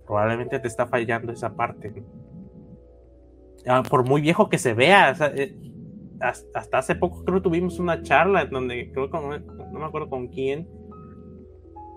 Probablemente 0.07 0.61
te 0.61 0.69
está 0.69 0.87
fallando 0.87 1.33
esa 1.33 1.57
parte. 1.57 2.05
Ah, 3.67 3.83
por 3.83 4.07
muy 4.07 4.21
viejo 4.21 4.49
que 4.49 4.59
se 4.59 4.75
vea, 4.75 5.13
eh, 5.35 5.59
hasta 6.21 6.79
hace 6.79 6.95
poco 6.95 7.25
creo 7.25 7.39
que 7.39 7.49
tuvimos 7.49 7.81
una 7.81 8.01
charla 8.03 8.45
donde 8.45 8.93
creo 8.93 9.11
que 9.11 9.19
no 9.19 9.81
me 9.81 9.85
acuerdo 9.85 10.09
con 10.09 10.29
quién, 10.29 10.69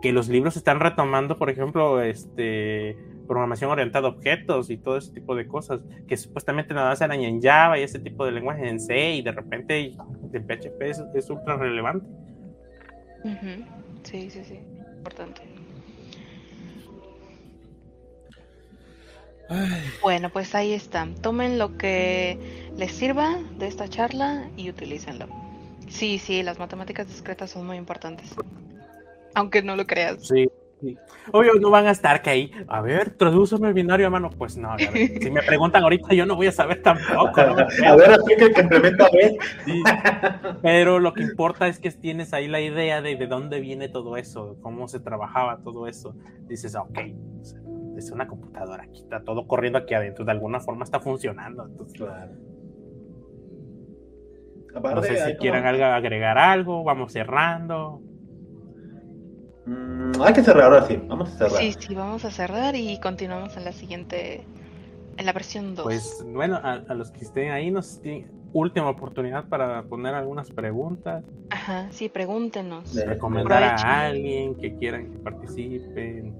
que 0.01 0.11
los 0.13 0.29
libros 0.29 0.57
están 0.57 0.79
retomando, 0.79 1.37
por 1.37 1.51
ejemplo, 1.51 2.01
este 2.01 2.97
programación 3.31 3.71
orientada 3.71 4.09
a 4.09 4.11
objetos 4.11 4.69
y 4.69 4.75
todo 4.75 4.97
ese 4.97 5.13
tipo 5.13 5.35
de 5.35 5.47
cosas, 5.47 5.79
que 6.05 6.17
supuestamente 6.17 6.73
nada 6.73 6.89
más 6.89 6.99
eran 6.99 7.21
en 7.21 7.41
Java 7.41 7.79
y 7.79 7.83
ese 7.83 7.97
tipo 7.97 8.25
de 8.25 8.33
lenguaje 8.33 8.67
en 8.67 8.77
C 8.77 9.11
y 9.11 9.21
de 9.21 9.31
repente 9.31 9.95
de 10.23 10.39
PHP 10.41 10.81
es, 11.15 11.29
ultra 11.29 11.55
relevante. 11.55 12.05
Sí, 14.03 14.29
sí, 14.29 14.43
sí, 14.43 14.59
importante. 14.97 15.43
Bueno, 20.01 20.29
pues 20.29 20.53
ahí 20.53 20.73
está. 20.73 21.07
Tomen 21.21 21.57
lo 21.57 21.77
que 21.77 22.37
les 22.75 22.91
sirva 22.91 23.39
de 23.57 23.67
esta 23.67 23.87
charla 23.87 24.49
y 24.57 24.69
utilícenlo. 24.69 25.27
Sí, 25.87 26.19
sí, 26.19 26.43
las 26.43 26.59
matemáticas 26.59 27.07
discretas 27.07 27.51
son 27.51 27.65
muy 27.65 27.77
importantes. 27.77 28.35
Aunque 29.35 29.61
no 29.61 29.77
lo 29.77 29.87
creas. 29.87 30.27
Sí. 30.27 30.49
Obvio, 31.31 31.53
no 31.59 31.69
van 31.69 31.87
a 31.87 31.91
estar 31.91 32.21
que 32.21 32.29
ahí, 32.29 32.51
a 32.67 32.81
ver, 32.81 33.11
tradúceme 33.11 33.67
el 33.67 33.73
binario 33.73 34.07
a 34.07 34.09
mano. 34.09 34.29
Pues 34.29 34.57
no, 34.57 34.75
si 34.77 35.29
me 35.29 35.41
preguntan 35.43 35.83
ahorita, 35.83 36.13
yo 36.13 36.25
no 36.25 36.35
voy 36.35 36.47
a 36.47 36.51
saber 36.51 36.81
tampoco. 36.81 37.41
a 37.41 37.95
ver, 37.95 38.11
así 38.11 38.35
que 38.37 38.51
complementa 38.51 39.07
bien. 39.11 39.37
Pero 40.61 40.99
lo 40.99 41.13
que 41.13 41.21
importa 41.21 41.67
es 41.67 41.79
que 41.79 41.91
tienes 41.91 42.33
ahí 42.33 42.47
la 42.47 42.61
idea 42.61 43.01
de 43.01 43.15
de 43.15 43.27
dónde 43.27 43.59
viene 43.59 43.89
todo 43.89 44.17
eso, 44.17 44.57
cómo 44.61 44.87
se 44.87 44.99
trabajaba 44.99 45.59
todo 45.63 45.87
eso. 45.87 46.15
Dices, 46.47 46.75
ok, 46.75 46.99
es 47.97 48.11
una 48.11 48.27
computadora, 48.27 48.83
aquí 48.83 49.01
está 49.01 49.23
todo 49.23 49.47
corriendo 49.47 49.77
aquí 49.77 49.93
adentro, 49.93 50.25
de 50.25 50.31
alguna 50.31 50.59
forma 50.59 50.83
está 50.83 50.99
funcionando. 50.99 51.69
claro. 51.93 52.31
no 54.95 55.03
sé 55.03 55.17
si 55.25 55.35
quieran 55.35 55.65
agregar 55.65 56.37
algo, 56.37 56.83
vamos 56.83 57.13
cerrando. 57.13 58.01
Mm, 59.65 60.21
hay 60.21 60.33
que 60.33 60.43
cerrar 60.43 60.73
ahora 60.73 60.87
sí, 60.87 60.99
vamos 61.07 61.29
a 61.29 61.37
cerrar. 61.37 61.61
Sí, 61.61 61.75
sí, 61.77 61.95
vamos 61.95 62.25
a 62.25 62.31
cerrar 62.31 62.75
y 62.75 62.99
continuamos 62.99 63.55
en 63.57 63.65
la 63.65 63.71
siguiente, 63.71 64.43
en 65.17 65.25
la 65.25 65.33
versión 65.33 65.75
2. 65.75 65.83
Pues 65.83 66.25
bueno, 66.27 66.59
a, 66.63 66.93
los 66.93 67.11
que 67.11 67.23
estén 67.23 67.51
ahí 67.51 67.69
nos 67.69 68.01
última 68.53 68.89
oportunidad 68.89 69.47
para 69.47 69.83
poner 69.83 70.15
algunas 70.15 70.49
preguntas. 70.51 71.23
Ajá, 71.49 71.87
sí, 71.91 72.09
pregúntenos. 72.09 72.93
Recomendar 72.95 73.63
a 73.63 74.07
alguien 74.07 74.55
que 74.55 74.75
quieran 74.75 75.11
que 75.11 75.19
participen. 75.19 76.35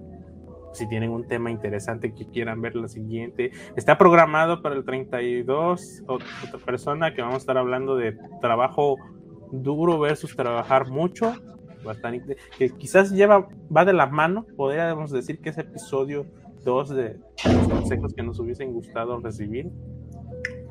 Si 0.74 0.88
tienen 0.88 1.12
un 1.12 1.28
tema 1.28 1.52
interesante 1.52 2.14
que 2.14 2.26
quieran 2.28 2.62
ver 2.62 2.76
lo 2.76 2.88
siguiente. 2.88 3.52
Está 3.76 3.98
programado 3.98 4.62
para 4.62 4.76
el 4.76 4.86
32, 4.86 6.04
otra 6.08 6.28
persona 6.66 7.14
que 7.14 7.22
vamos 7.22 7.36
a 7.36 7.40
estar 7.40 7.58
hablando 7.58 7.98
de 7.98 8.18
trabajo 8.40 8.96
duro 9.52 10.00
versus 10.00 10.34
trabajar 10.34 10.88
mucho 10.88 11.36
bastante, 11.84 12.38
que 12.58 12.70
quizás 12.70 13.12
lleva, 13.12 13.48
va 13.76 13.86
de 13.86 13.94
la 13.94 14.08
mano, 14.08 14.46
podríamos 14.56 15.12
decir 15.12 15.40
que 15.40 15.50
es 15.50 15.58
episodio 15.58 16.26
2 16.64 16.90
de 16.90 17.20
los 17.46 17.68
consejos 17.68 18.14
que 18.14 18.24
nos 18.24 18.40
hubiesen 18.40 18.72
gustado 18.74 19.20
recibir, 19.20 19.70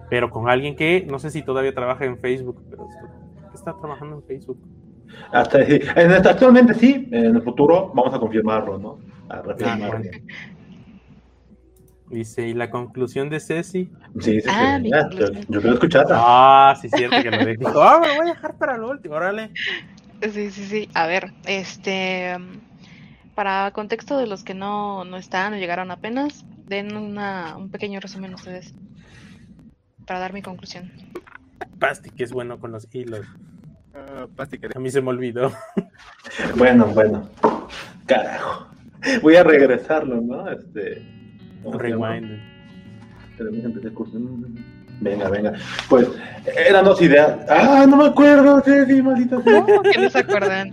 pero 0.08 0.30
con 0.30 0.48
alguien 0.48 0.76
que 0.76 1.06
no 1.08 1.18
sé 1.18 1.30
si 1.30 1.42
todavía 1.42 1.74
trabaja 1.74 2.04
en 2.04 2.18
Facebook, 2.18 2.62
pero 2.68 2.86
está 3.54 3.76
trabajando 3.76 4.16
en 4.16 4.22
Facebook. 4.22 4.58
Hasta, 5.32 5.58
actualmente 6.30 6.74
sí, 6.74 7.08
en 7.10 7.36
el 7.36 7.42
futuro 7.42 7.90
vamos 7.94 8.14
a 8.14 8.18
confirmarlo, 8.18 8.78
¿no? 8.78 8.98
A 9.28 9.42
ah, 9.44 10.00
Dice, 12.10 12.48
¿y 12.48 12.54
la 12.54 12.70
conclusión 12.70 13.30
de 13.30 13.38
Ceci? 13.38 13.88
Sí, 14.18 14.40
sí, 14.40 14.48
ah, 14.48 14.80
Yo, 14.82 15.30
yo 15.48 15.60
quiero 15.60 15.74
escucharla. 15.74 16.16
Ah, 16.18 16.74
sí, 16.80 16.88
cierto 16.88 17.22
que 17.22 17.30
lo 17.30 17.44
dijo. 17.44 17.80
Ah, 17.80 18.00
me 18.00 18.08
lo 18.08 18.14
voy 18.16 18.26
a 18.26 18.34
dejar 18.34 18.58
para 18.58 18.76
lo 18.76 18.90
último, 18.90 19.14
órale. 19.14 19.50
Sí, 20.22 20.50
sí, 20.50 20.64
sí. 20.66 20.88
A 20.94 21.06
ver, 21.06 21.32
este, 21.46 22.36
para 23.34 23.70
contexto 23.72 24.18
de 24.18 24.26
los 24.26 24.44
que 24.44 24.54
no, 24.54 25.04
no 25.04 25.16
están 25.16 25.54
o 25.54 25.56
llegaron 25.56 25.90
apenas, 25.90 26.44
den 26.66 26.96
una, 26.96 27.56
un 27.56 27.70
pequeño 27.70 28.00
resumen 28.00 28.34
ustedes 28.34 28.74
para 30.06 30.20
dar 30.20 30.32
mi 30.32 30.42
conclusión. 30.42 30.90
Pasti, 31.78 32.10
que 32.10 32.24
es 32.24 32.32
bueno 32.32 32.58
con 32.58 32.72
los 32.72 32.86
hilos. 32.92 33.26
Uh, 33.94 34.28
Pasti, 34.34 34.58
que 34.58 34.68
a 34.74 34.78
mí 34.78 34.90
se 34.90 35.00
me 35.00 35.10
olvidó. 35.10 35.52
bueno, 36.56 36.86
bueno. 36.86 37.28
Carajo. 38.06 38.66
Voy 39.22 39.36
a 39.36 39.44
regresarlo, 39.44 40.20
¿no? 40.20 40.50
Este. 40.50 41.02
Rewind. 41.64 42.40
Venga, 45.00 45.28
venga. 45.28 45.52
Pues 45.88 46.08
eran 46.68 46.84
dos 46.84 47.00
ideas. 47.00 47.38
Ah, 47.48 47.86
no 47.88 47.96
me 47.96 48.06
acuerdo, 48.06 48.62
sí, 48.64 49.02
maldito 49.02 49.42
¿Cómo 49.42 49.82
que 49.82 49.98
no 49.98 50.10
se 50.10 50.18
acuerdan? 50.18 50.72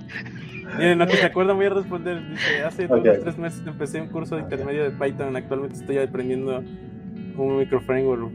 Miren, 0.77 0.97
no 0.97 1.07
que 1.07 1.17
se 1.17 1.25
acuerdan, 1.25 1.55
voy 1.55 1.65
a 1.67 1.69
responder. 1.69 2.29
Dice, 2.29 2.63
hace 2.63 2.87
dos 2.87 2.99
o 2.99 3.03
tres 3.03 3.37
meses 3.37 3.63
empecé 3.65 4.01
un 4.01 4.09
curso 4.09 4.35
de 4.35 4.41
intermedio 4.41 4.83
de 4.83 4.91
Python. 4.91 5.35
Actualmente 5.35 5.77
estoy 5.77 5.97
aprendiendo 5.97 6.63
un 7.37 7.57
microframework 7.57 8.31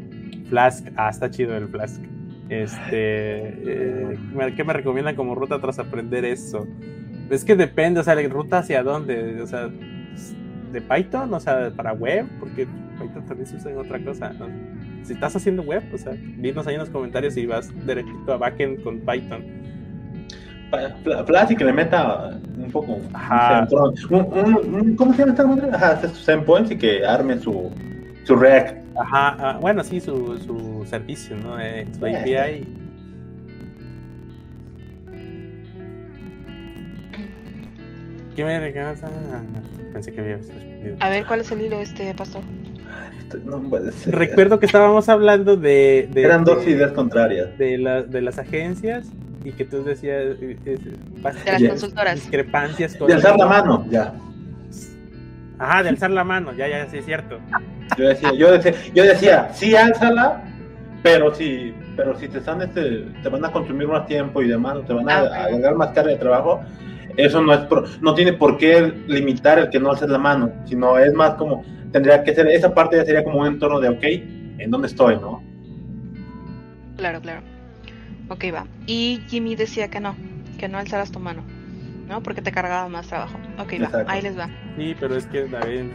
Flask. 0.49 0.89
Ah, 0.97 1.11
está 1.11 1.31
chido 1.31 1.57
el 1.57 1.69
Flask. 1.69 2.01
Este, 2.49 2.89
eh, 2.93 4.19
¿qué 4.57 4.65
me 4.65 4.73
recomiendan 4.73 5.15
como 5.15 5.35
ruta 5.35 5.61
tras 5.61 5.79
aprender 5.79 6.25
eso? 6.25 6.67
Es 7.31 7.45
que 7.45 7.55
depende, 7.55 8.01
o 8.01 8.03
sea, 8.03 8.15
ruta 8.29 8.59
hacia 8.59 8.83
dónde, 8.83 9.41
o 9.41 9.47
sea, 9.47 9.69
de 10.73 10.81
Python, 10.81 11.33
o 11.33 11.41
sea, 11.41 11.71
para 11.71 11.93
web, 11.93 12.27
porque 12.41 12.67
Python 12.99 13.25
también 13.27 13.47
se 13.47 13.57
usa 13.57 13.71
en 13.71 13.79
otra 13.79 14.03
cosa. 14.03 14.33
¿no? 14.33 14.49
Si 15.05 15.13
estás 15.13 15.35
haciendo 15.37 15.63
web, 15.63 15.83
o 15.93 15.99
sea, 15.99 16.13
dinos 16.13 16.67
ahí 16.67 16.75
en 16.75 16.81
los 16.81 16.91
comentarios 16.91 17.37
y 17.37 17.47
vas 17.47 17.71
derechito 17.87 18.33
a 18.33 18.37
backend 18.37 18.83
con 18.83 19.01
Python. 19.01 19.63
Flash 21.27 21.53
y 21.53 21.57
que 21.57 21.65
le 21.65 21.73
meta 21.73 22.39
un 22.57 22.71
poco 22.71 22.99
Ajá. 23.13 23.69
Un, 24.09 24.97
¿cómo 24.97 25.13
se 25.13 25.19
llama 25.19 25.33
esta 25.33 25.47
madre? 25.47 25.69
Ajá, 25.71 26.09
su 26.09 26.31
endpoints 26.31 26.71
y 26.71 26.79
que 26.79 27.05
arme 27.05 27.39
su, 27.39 27.71
su 28.25 28.37
React. 28.37 28.83
Ajá, 28.97 29.37
ah, 29.39 29.59
bueno, 29.61 29.85
sí, 29.85 30.01
su, 30.01 30.39
su 30.39 30.85
servicio, 30.87 31.37
¿no? 31.37 31.61
Eh, 31.61 31.87
su 31.99 32.07
API. 32.07 32.67
¿Qué 38.35 38.45
me 38.45 38.59
regalas? 38.59 39.03
Pensé 39.93 40.13
que 40.13 40.21
había 40.21 40.37
respondido. 40.37 40.97
A 41.01 41.09
ver, 41.11 41.27
¿cuál 41.27 41.41
es 41.41 41.51
el 41.53 41.61
hilo 41.61 41.81
este, 41.81 42.15
pastor? 42.15 42.43
Recuerdo 44.07 44.61
que 44.61 44.67
estábamos 44.67 45.09
hablando 45.09 45.57
de. 45.57 46.09
Eran 46.15 46.45
dos 46.45 46.67
ideas 46.67 46.93
contrarias. 46.93 47.57
De, 47.59 48.05
de 48.09 48.21
las 48.21 48.39
agencias 48.39 49.09
y 49.45 49.53
que 49.53 49.65
tú 49.65 49.83
decías. 49.85 50.37
Eh, 50.41 50.59
de 50.65 51.53
las 51.53 51.63
consultoras. 51.63 52.15
Discrepancias 52.17 52.97
con. 52.97 53.09
De 53.09 53.15
alzar 53.15 53.37
la 53.39 53.47
mano, 53.47 53.87
ya. 53.91 54.15
Ajá, 55.59 55.83
de 55.85 55.91
alzar 55.91 56.11
la 56.11 56.25
mano, 56.25 56.53
ya, 56.53 56.67
ya, 56.67 56.89
sí 56.89 56.99
es 56.99 57.05
cierto. 57.05 57.39
Yo 57.97 58.09
decía, 58.09 58.33
yo 58.33 58.51
decía, 58.51 58.73
yo 58.95 59.05
decía 59.05 59.49
sí, 59.53 59.77
álzala, 59.77 60.43
pero 61.05 61.33
si, 61.35 61.73
pero 61.97 62.19
si 62.19 62.27
te 62.27 62.39
están, 62.39 62.63
este, 62.63 63.07
te 63.23 63.29
van 63.29 63.45
a 63.45 63.53
consumir 63.53 63.87
más 63.87 64.07
tiempo 64.07 64.43
y 64.43 64.49
demás, 64.49 64.79
te 64.87 64.93
van 64.93 65.09
a 65.09 65.21
ah, 65.21 65.45
agregar 65.45 65.77
más 65.77 65.91
carga 65.91 66.11
de 66.11 66.17
trabajo, 66.17 66.63
eso 67.17 67.41
no 67.43 67.55
es, 67.55 67.61
no 68.01 68.15
tiene 68.15 68.33
por 68.33 68.59
qué 68.59 68.93
limitar 69.07 69.59
el 69.61 69.71
que 69.71 69.79
no 69.79 69.91
alces 69.91 70.09
la 70.09 70.19
mano, 70.19 70.51
sino 70.65 70.99
es 70.99 71.13
más 71.13 71.35
como, 71.35 71.65
tendría 71.93 72.25
que 72.25 72.35
ser, 72.35 72.49
esa 72.49 72.75
parte 72.75 72.97
ya 72.97 73.05
sería 73.05 73.23
como 73.23 73.41
un 73.41 73.47
entorno 73.47 73.81
de, 73.81 73.89
ok, 73.89 74.03
¿en 74.59 74.71
dónde 74.71 74.89
estoy, 74.89 75.17
no? 75.17 75.43
Claro, 76.97 77.21
claro. 77.21 77.43
Ok, 78.29 78.45
va. 78.55 78.67
Y 78.87 79.21
Jimmy 79.29 79.55
decía 79.57 79.89
que 79.89 80.01
no, 80.01 80.17
que 80.59 80.69
no 80.69 80.79
alzaras 80.79 81.13
tu 81.13 81.21
mano, 81.21 81.43
¿no? 82.09 82.23
Porque 82.23 82.43
te 82.43 82.53
cargaba 82.53 82.89
más 82.89 83.07
trabajo. 83.09 83.39
Ok, 83.59 83.75
va, 83.83 84.05
ahí 84.07 84.23
les 84.23 84.39
va. 84.39 84.49
Sí, 84.77 84.97
pero 84.99 85.17
es 85.17 85.27
que, 85.27 85.47
David, 85.47 85.91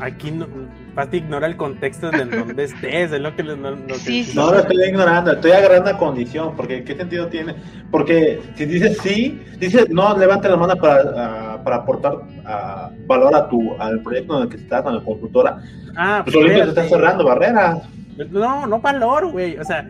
aquí 0.00 0.30
no, 0.30 0.46
Pati 0.94 1.18
ignora 1.18 1.46
el 1.46 1.56
contexto 1.56 2.10
de 2.10 2.24
donde 2.24 2.64
estés, 2.64 3.12
es 3.12 3.20
lo 3.20 3.34
que, 3.34 3.42
no, 3.42 3.72
lo 3.72 3.94
sí, 3.96 4.30
No 4.34 4.52
lo 4.52 4.60
estoy 4.60 4.84
ignorando, 4.84 5.32
estoy 5.32 5.50
agarrando 5.50 5.90
a 5.90 5.98
condición, 5.98 6.54
porque 6.56 6.84
¿qué 6.84 6.94
sentido 6.94 7.26
tiene? 7.28 7.54
Porque 7.90 8.40
si 8.54 8.64
dices 8.64 8.98
sí, 9.02 9.42
dices 9.58 9.90
no, 9.90 10.16
levante 10.16 10.48
la 10.48 10.56
mano 10.56 10.76
para, 10.76 11.53
para 11.64 11.76
aportar 11.76 12.18
valor 13.06 13.34
a 13.34 13.48
tu, 13.48 13.74
al 13.78 14.00
proyecto 14.02 14.36
en 14.36 14.42
el 14.44 14.48
que 14.48 14.56
estás, 14.56 14.82
con 14.82 14.94
la 14.94 15.02
consultora. 15.02 15.58
Ah, 15.96 16.22
pues 16.24 16.36
te 16.36 16.60
estás 16.60 16.88
cerrando 16.88 17.24
barreras. 17.24 17.82
No, 18.30 18.66
no 18.66 18.80
valor, 18.80 19.32
güey, 19.32 19.58
o 19.58 19.64
sea, 19.64 19.88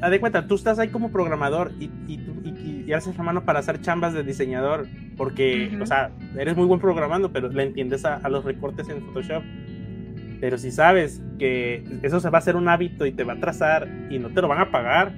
haz 0.00 0.10
de 0.10 0.20
cuenta, 0.20 0.46
tú 0.46 0.54
estás 0.54 0.78
ahí 0.78 0.88
como 0.88 1.10
programador 1.10 1.72
y, 1.80 1.84
y, 2.06 2.20
y, 2.44 2.84
y, 2.86 2.92
haces 2.92 3.16
la 3.16 3.24
mano 3.24 3.44
para 3.44 3.58
hacer 3.58 3.80
chambas 3.80 4.12
de 4.12 4.22
diseñador, 4.22 4.86
porque, 5.16 5.76
o 5.80 5.86
sea, 5.86 6.10
eres 6.38 6.56
muy 6.56 6.66
buen 6.66 6.78
programando, 6.78 7.32
pero 7.32 7.48
le 7.48 7.62
entiendes 7.62 8.04
a, 8.04 8.16
a, 8.16 8.28
los 8.28 8.44
recortes 8.44 8.88
en 8.88 9.02
Photoshop. 9.02 9.42
Pero 10.40 10.58
si 10.58 10.70
sabes 10.70 11.22
que 11.38 11.82
eso 12.02 12.20
se 12.20 12.28
va 12.28 12.38
a 12.38 12.40
hacer 12.40 12.54
un 12.54 12.68
hábito 12.68 13.06
y 13.06 13.12
te 13.12 13.24
va 13.24 13.32
a 13.32 13.40
trazar 13.40 13.88
y 14.10 14.18
no 14.18 14.28
te 14.28 14.42
lo 14.42 14.48
van 14.48 14.60
a 14.60 14.70
pagar, 14.70 15.12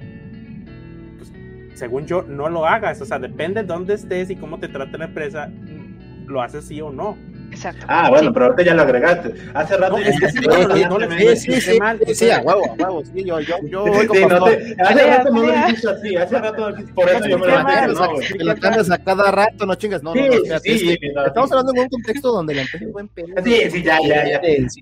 según 1.77 2.05
yo, 2.05 2.23
no 2.23 2.49
lo 2.49 2.65
hagas. 2.65 3.01
O 3.01 3.05
sea, 3.05 3.19
depende 3.19 3.61
de 3.61 3.67
dónde 3.67 3.93
estés 3.93 4.29
y 4.29 4.35
cómo 4.35 4.59
te 4.59 4.67
trata 4.67 4.97
la 4.97 5.05
empresa, 5.05 5.51
lo 6.27 6.41
haces 6.41 6.65
sí 6.65 6.79
o 6.81 6.91
no. 6.91 7.17
Exacto. 7.49 7.85
Ah, 7.87 8.09
bueno, 8.09 8.31
pero 8.33 8.45
ahorita 8.47 8.63
ya 8.63 8.73
lo 8.75 8.81
agregaste. 8.83 9.33
Hace 9.53 9.77
rato 9.77 9.97
No, 9.97 10.03
ya 10.03 10.09
es 10.09 10.19
que 10.19 10.29
sí, 10.29 10.39
no, 10.45 10.67
no, 10.67 10.89
no 10.89 10.99
le 10.99 11.35
Sí, 11.37 11.51
sí, 11.53 11.61
sí, 11.61 11.79
mal. 11.79 11.99
sí, 12.05 12.13
sí, 12.13 12.29
a 12.29 12.39
huevo, 12.41 12.65
a 12.69 12.73
huevo, 12.73 13.03
sí, 13.05 13.23
yo, 13.23 13.39
yo, 13.39 13.55
yo 13.63 13.83
Sí, 13.85 13.89
oigo 13.99 14.13
sí, 14.13 14.25
no 14.25 14.43
te- 14.43 14.75
hace 14.83 15.07
rato 15.07 15.29
no 15.33 15.41
lo 15.43 15.51
dijiste 15.53 15.89
así, 15.89 16.15
hace 16.17 16.37
rato 16.39 16.73
por 16.93 17.09
eso 17.09 17.27
yo 17.27 17.39
me 17.39 17.47
lo 17.47 17.57
dije. 18.19 18.37
Que 18.37 18.43
lo 18.43 18.55
cambias 18.57 18.91
a 18.91 18.97
cada 18.97 19.31
rato, 19.31 19.65
no 19.65 19.75
chingas, 19.75 20.03
no, 20.03 20.13
no, 20.13 20.21
Sí, 20.21 20.29
no, 20.29 20.59
sí, 20.59 20.77
sí, 20.77 20.79
sí, 20.79 20.99
estamos 21.25 21.49
sí. 21.49 21.53
hablando 21.55 21.71
en 21.73 21.79
un 21.83 21.89
contexto 21.89 22.31
donde 22.31 22.53
la 22.55 22.61
empresa 22.63 22.85
es 22.85 22.91
buen 22.91 23.07
pedo. 23.07 23.27
Sí, 23.43 23.71
sí, 23.71 23.83
ya, 23.83 23.97
ya, 24.05 24.29
ya. 24.29 24.41
Sí, 24.43 24.69
sí, 24.69 24.81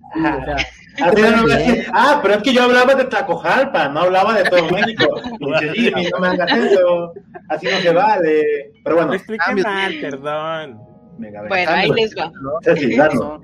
Ah, 1.94 2.20
pero 2.22 2.36
es 2.36 2.44
que 2.44 2.54
yo 2.54 2.64
hablaba 2.64 2.96
de 2.96 3.06
Tlacojalpa, 3.06 3.90
no 3.90 4.02
hablaba 4.02 4.34
de 4.38 4.44
todo 4.50 4.70
México. 4.70 5.22
Jimmy, 5.74 6.08
no 6.12 6.20
me 6.20 6.28
hagas 6.30 6.52
eso. 6.58 7.14
Así 7.50 7.68
no 7.68 7.78
se 7.80 7.92
vale. 7.92 8.72
Pero 8.84 8.96
bueno, 8.96 9.12
Lo 9.12 9.16
expliqué 9.18 9.56
mal, 9.62 9.94
perdón. 10.02 10.95
Venga, 11.18 11.42
venga. 11.42 11.48
Bueno, 11.48 11.72
ahí 11.72 11.92
les 11.92 12.16
va. 12.16 12.32
Ceci, 12.64 12.96
danos. 12.96 13.42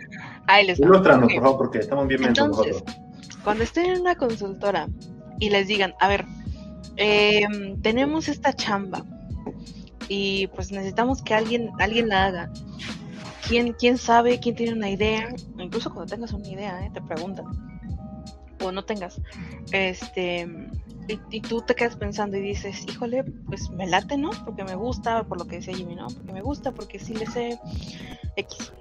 Ahí 0.47 0.67
les 0.67 0.79
va. 0.79 0.85
Ilústranos, 0.85 1.33
por 1.33 1.43
favor, 1.43 1.57
porque 1.57 1.79
estamos 1.79 2.07
bien 2.07 2.23
Entonces, 2.23 2.73
nosotros. 2.73 2.97
cuando 3.43 3.63
estén 3.63 3.85
en 3.87 4.01
una 4.01 4.15
consultora 4.15 4.87
y 5.39 5.49
les 5.49 5.67
digan, 5.67 5.93
a 5.99 6.07
ver, 6.07 6.25
em, 6.97 7.81
tenemos 7.81 8.27
esta 8.27 8.53
chamba 8.53 9.03
y 10.07 10.47
pues 10.47 10.71
necesitamos 10.71 11.21
que 11.21 11.33
alguien, 11.33 11.69
alguien 11.79 12.09
la 12.09 12.25
haga. 12.25 12.51
¿Quién, 13.47 13.73
¿Quién 13.73 13.97
sabe? 13.97 14.39
¿Quién 14.39 14.55
tiene 14.55 14.73
una 14.73 14.89
idea? 14.89 15.29
Incluso 15.57 15.93
cuando 15.93 16.13
tengas 16.13 16.31
una 16.33 16.47
idea, 16.47 16.85
¿eh? 16.85 16.91
te 16.93 17.01
preguntan. 17.01 17.45
O 18.63 18.71
no 18.71 18.83
tengas. 18.85 19.19
Este, 19.71 20.47
y, 21.07 21.19
y 21.29 21.41
tú 21.41 21.61
te 21.61 21.75
quedas 21.75 21.95
pensando 21.95 22.37
y 22.37 22.41
dices, 22.41 22.85
híjole, 22.87 23.23
pues 23.23 23.69
me 23.71 23.87
late, 23.87 24.17
¿no? 24.17 24.29
Porque 24.45 24.63
me 24.63 24.75
gusta, 24.75 25.23
por 25.23 25.37
lo 25.37 25.45
que 25.45 25.57
decía 25.57 25.75
Jimmy, 25.75 25.95
¿no? 25.95 26.07
Porque 26.07 26.33
me 26.33 26.41
gusta, 26.41 26.71
porque 26.71 26.99
sí 26.99 27.13
le 27.13 27.25
sé 27.25 27.59
X 28.35 28.71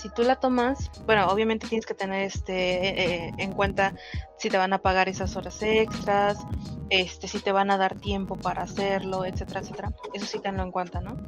si 0.00 0.08
tú 0.08 0.22
la 0.22 0.36
tomas, 0.36 0.90
bueno, 1.04 1.26
obviamente 1.28 1.68
tienes 1.68 1.84
que 1.84 1.92
tener 1.92 2.22
este 2.22 3.26
eh, 3.26 3.34
en 3.36 3.52
cuenta 3.52 3.94
si 4.38 4.48
te 4.48 4.56
van 4.56 4.72
a 4.72 4.78
pagar 4.78 5.10
esas 5.10 5.36
horas 5.36 5.62
extras, 5.62 6.38
este, 6.88 7.28
si 7.28 7.38
te 7.38 7.52
van 7.52 7.70
a 7.70 7.76
dar 7.76 7.96
tiempo 7.96 8.36
para 8.36 8.62
hacerlo, 8.62 9.26
etcétera, 9.26 9.60
etcétera. 9.60 9.92
Eso 10.14 10.24
sí 10.24 10.38
tenlo 10.38 10.62
en 10.62 10.70
cuenta, 10.70 11.02
¿no? 11.02 11.18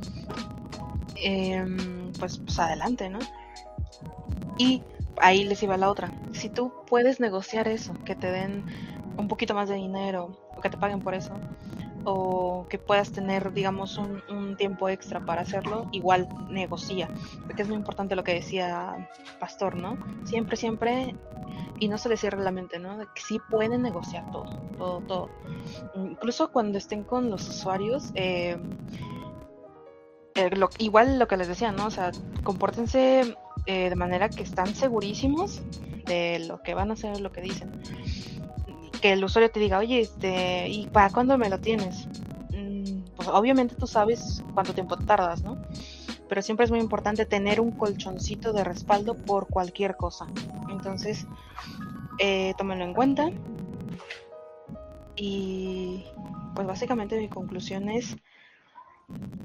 Em, 1.22 2.10
pues, 2.18 2.38
pues 2.38 2.58
adelante, 2.58 3.10
¿no? 3.10 3.18
Y 4.56 4.82
ahí 5.18 5.44
les 5.44 5.62
iba 5.62 5.76
la 5.76 5.90
otra. 5.90 6.10
Si 6.32 6.48
tú 6.48 6.72
puedes 6.86 7.20
negociar 7.20 7.68
eso, 7.68 7.92
que 8.06 8.14
te 8.14 8.30
den 8.30 8.64
un 9.16 9.28
poquito 9.28 9.54
más 9.54 9.68
de 9.68 9.76
dinero, 9.76 10.38
o 10.56 10.60
que 10.60 10.70
te 10.70 10.76
paguen 10.76 11.02
por 11.02 11.14
eso, 11.14 11.34
o 12.04 12.66
que 12.68 12.78
puedas 12.78 13.12
tener, 13.12 13.52
digamos, 13.52 13.98
un, 13.98 14.56
tiempo 14.56 14.88
extra 14.88 15.24
para 15.24 15.42
hacerlo, 15.42 15.86
igual 15.92 16.28
negocia. 16.50 17.08
Porque 17.46 17.62
es 17.62 17.68
muy 17.68 17.76
importante 17.76 18.16
lo 18.16 18.24
que 18.24 18.34
decía 18.34 19.08
Pastor, 19.38 19.76
¿no? 19.76 19.98
Siempre, 20.24 20.56
siempre, 20.56 21.14
y 21.78 21.88
no 21.88 21.98
se 21.98 22.08
le 22.08 22.16
cierre 22.16 22.42
la 22.42 22.50
mente, 22.50 22.78
¿no? 22.78 22.98
Que 22.98 23.20
sí 23.20 23.40
pueden 23.50 23.82
negociar 23.82 24.30
todo, 24.30 24.44
todo, 24.78 25.00
todo. 25.02 25.30
Incluso 25.94 26.50
cuando 26.50 26.78
estén 26.78 27.04
con 27.04 27.30
los 27.30 27.48
usuarios, 27.48 28.10
eh, 28.14 28.58
eh, 30.34 30.50
lo- 30.56 30.70
igual 30.78 31.18
lo 31.18 31.28
que 31.28 31.36
les 31.36 31.48
decía, 31.48 31.72
¿no? 31.72 31.86
O 31.86 31.90
sea, 31.90 32.12
compórtense 32.42 33.36
eh, 33.66 33.90
de 33.90 33.96
manera 33.96 34.28
que 34.28 34.42
están 34.42 34.74
segurísimos 34.74 35.62
de 36.06 36.40
lo 36.40 36.62
que 36.62 36.74
van 36.74 36.90
a 36.90 36.94
hacer, 36.94 37.20
lo 37.20 37.32
que 37.32 37.40
dicen. 37.42 37.72
Que 39.02 39.12
el 39.12 39.24
usuario 39.24 39.50
te 39.50 39.60
diga, 39.60 39.78
oye, 39.78 40.00
este, 40.00 40.68
¿y 40.70 40.86
para 40.86 41.10
cuándo 41.10 41.36
me 41.36 41.50
lo 41.50 41.58
tienes? 41.60 42.08
Mm, 42.52 43.02
Pues 43.16 43.28
obviamente 43.28 43.74
tú 43.76 43.86
sabes 43.86 44.42
cuánto 44.54 44.72
tiempo 44.74 44.96
tardas, 44.96 45.42
¿no? 45.42 45.58
Pero 46.28 46.40
siempre 46.40 46.64
es 46.64 46.70
muy 46.70 46.80
importante 46.80 47.26
tener 47.26 47.60
un 47.60 47.72
colchoncito 47.72 48.52
de 48.54 48.64
respaldo 48.64 49.14
por 49.14 49.48
cualquier 49.48 49.96
cosa. 49.96 50.26
Entonces, 50.70 51.26
eh, 52.18 52.54
tómenlo 52.56 52.84
en 52.84 52.94
cuenta. 52.94 53.28
Y 55.16 56.06
pues 56.54 56.66
básicamente 56.66 57.18
mi 57.18 57.28
conclusión 57.28 57.88
es 57.90 58.16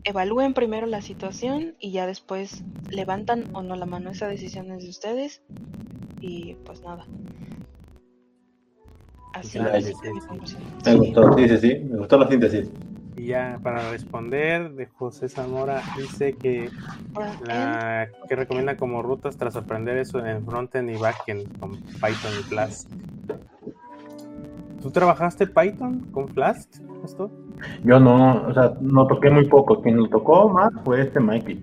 evalúen 0.03 0.53
primero 0.53 0.87
la 0.87 1.01
situación 1.01 1.75
y 1.79 1.91
ya 1.91 2.07
después 2.07 2.63
levantan 2.89 3.49
o 3.53 3.61
no 3.61 3.75
la 3.75 3.85
mano. 3.85 4.09
Esa 4.11 4.27
decisión 4.27 4.71
es 4.71 4.83
de 4.83 4.89
ustedes. 4.89 5.41
Y 6.21 6.55
pues 6.65 6.81
nada. 6.83 7.05
Así 9.39 9.59
es. 9.59 9.95
Me 10.85 10.95
gustó, 10.95 11.33
sí, 11.37 11.47
sí, 11.49 11.57
sí. 11.57 11.79
Me 11.89 11.97
gustó 11.99 12.17
la 12.17 12.27
síntesis. 12.27 12.69
Y 13.15 13.27
ya 13.27 13.59
para 13.63 13.89
responder, 13.91 14.71
de 14.73 14.85
José 14.85 15.27
Zamora 15.27 15.81
dice 15.97 16.33
que 16.33 16.69
la 17.45 18.07
que 18.29 18.35
recomienda 18.35 18.77
como 18.77 19.01
rutas 19.01 19.37
tras 19.37 19.55
aprender 19.55 19.97
eso 19.97 20.23
en 20.25 20.43
frontend 20.45 20.89
y 20.91 20.95
backend 20.97 21.59
con 21.59 21.71
Python 21.71 22.31
y 22.39 22.43
Flask. 22.43 22.87
¿Tú 24.81 24.91
trabajaste 24.91 25.47
Python 25.47 26.07
con 26.11 26.27
Flask? 26.29 26.69
¿Esto? 27.03 27.31
Yo 27.83 27.99
no, 27.99 28.47
o 28.47 28.53
sea, 28.53 28.73
no 28.81 29.07
toqué 29.07 29.29
muy 29.31 29.45
poco. 29.47 29.81
Quien 29.81 29.97
lo 29.97 30.07
tocó 30.09 30.49
más 30.49 30.71
fue 30.83 31.01
este 31.01 31.19
Mikey. 31.19 31.59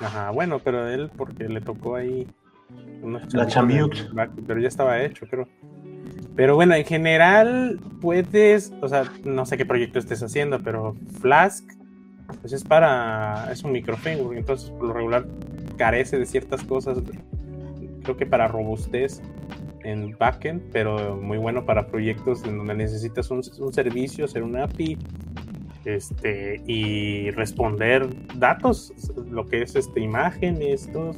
Ajá, 0.00 0.30
bueno, 0.30 0.58
pero 0.58 0.88
él 0.88 1.10
porque 1.16 1.48
le 1.48 1.60
tocó 1.60 1.94
ahí 1.94 2.26
unos 3.02 3.32
La 3.32 3.44
back- 4.12 4.32
pero 4.46 4.60
ya 4.60 4.68
estaba 4.68 5.00
hecho, 5.00 5.26
creo. 5.30 5.46
Pero 6.36 6.56
bueno, 6.56 6.74
en 6.74 6.84
general 6.84 7.80
puedes, 8.00 8.72
o 8.80 8.88
sea, 8.88 9.04
no 9.24 9.46
sé 9.46 9.56
qué 9.56 9.64
proyecto 9.64 9.98
estés 9.98 10.22
haciendo, 10.22 10.58
pero 10.60 10.96
Flask 11.20 11.64
pues 12.40 12.52
es 12.52 12.64
para 12.64 13.50
es 13.52 13.62
un 13.64 13.72
microframework, 13.72 14.36
entonces 14.36 14.70
por 14.70 14.88
lo 14.88 14.94
regular 14.94 15.26
carece 15.76 16.18
de 16.18 16.26
ciertas 16.26 16.62
cosas, 16.64 16.98
creo 18.02 18.16
que 18.16 18.26
para 18.26 18.48
robustez 18.48 19.22
en 19.82 20.16
backend, 20.18 20.62
pero 20.72 21.16
muy 21.16 21.38
bueno 21.38 21.64
para 21.66 21.86
proyectos 21.86 22.44
en 22.44 22.58
donde 22.58 22.74
necesitas 22.74 23.30
un, 23.30 23.42
servicio, 23.72 24.24
hacer 24.24 24.42
una 24.42 24.64
API, 24.64 24.98
este 25.84 26.62
y 26.66 27.30
responder 27.32 28.08
datos, 28.38 28.92
lo 29.30 29.46
que 29.46 29.62
es 29.62 29.76
este 29.76 30.00
imágenes, 30.00 30.90
todo, 30.90 31.14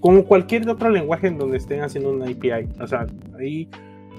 como 0.00 0.24
cualquier 0.24 0.68
otro 0.68 0.90
lenguaje 0.90 1.28
en 1.28 1.38
donde 1.38 1.56
estén 1.56 1.82
haciendo 1.82 2.10
una 2.10 2.26
API, 2.26 2.68
o 2.78 2.86
sea, 2.86 3.06
ahí 3.38 3.68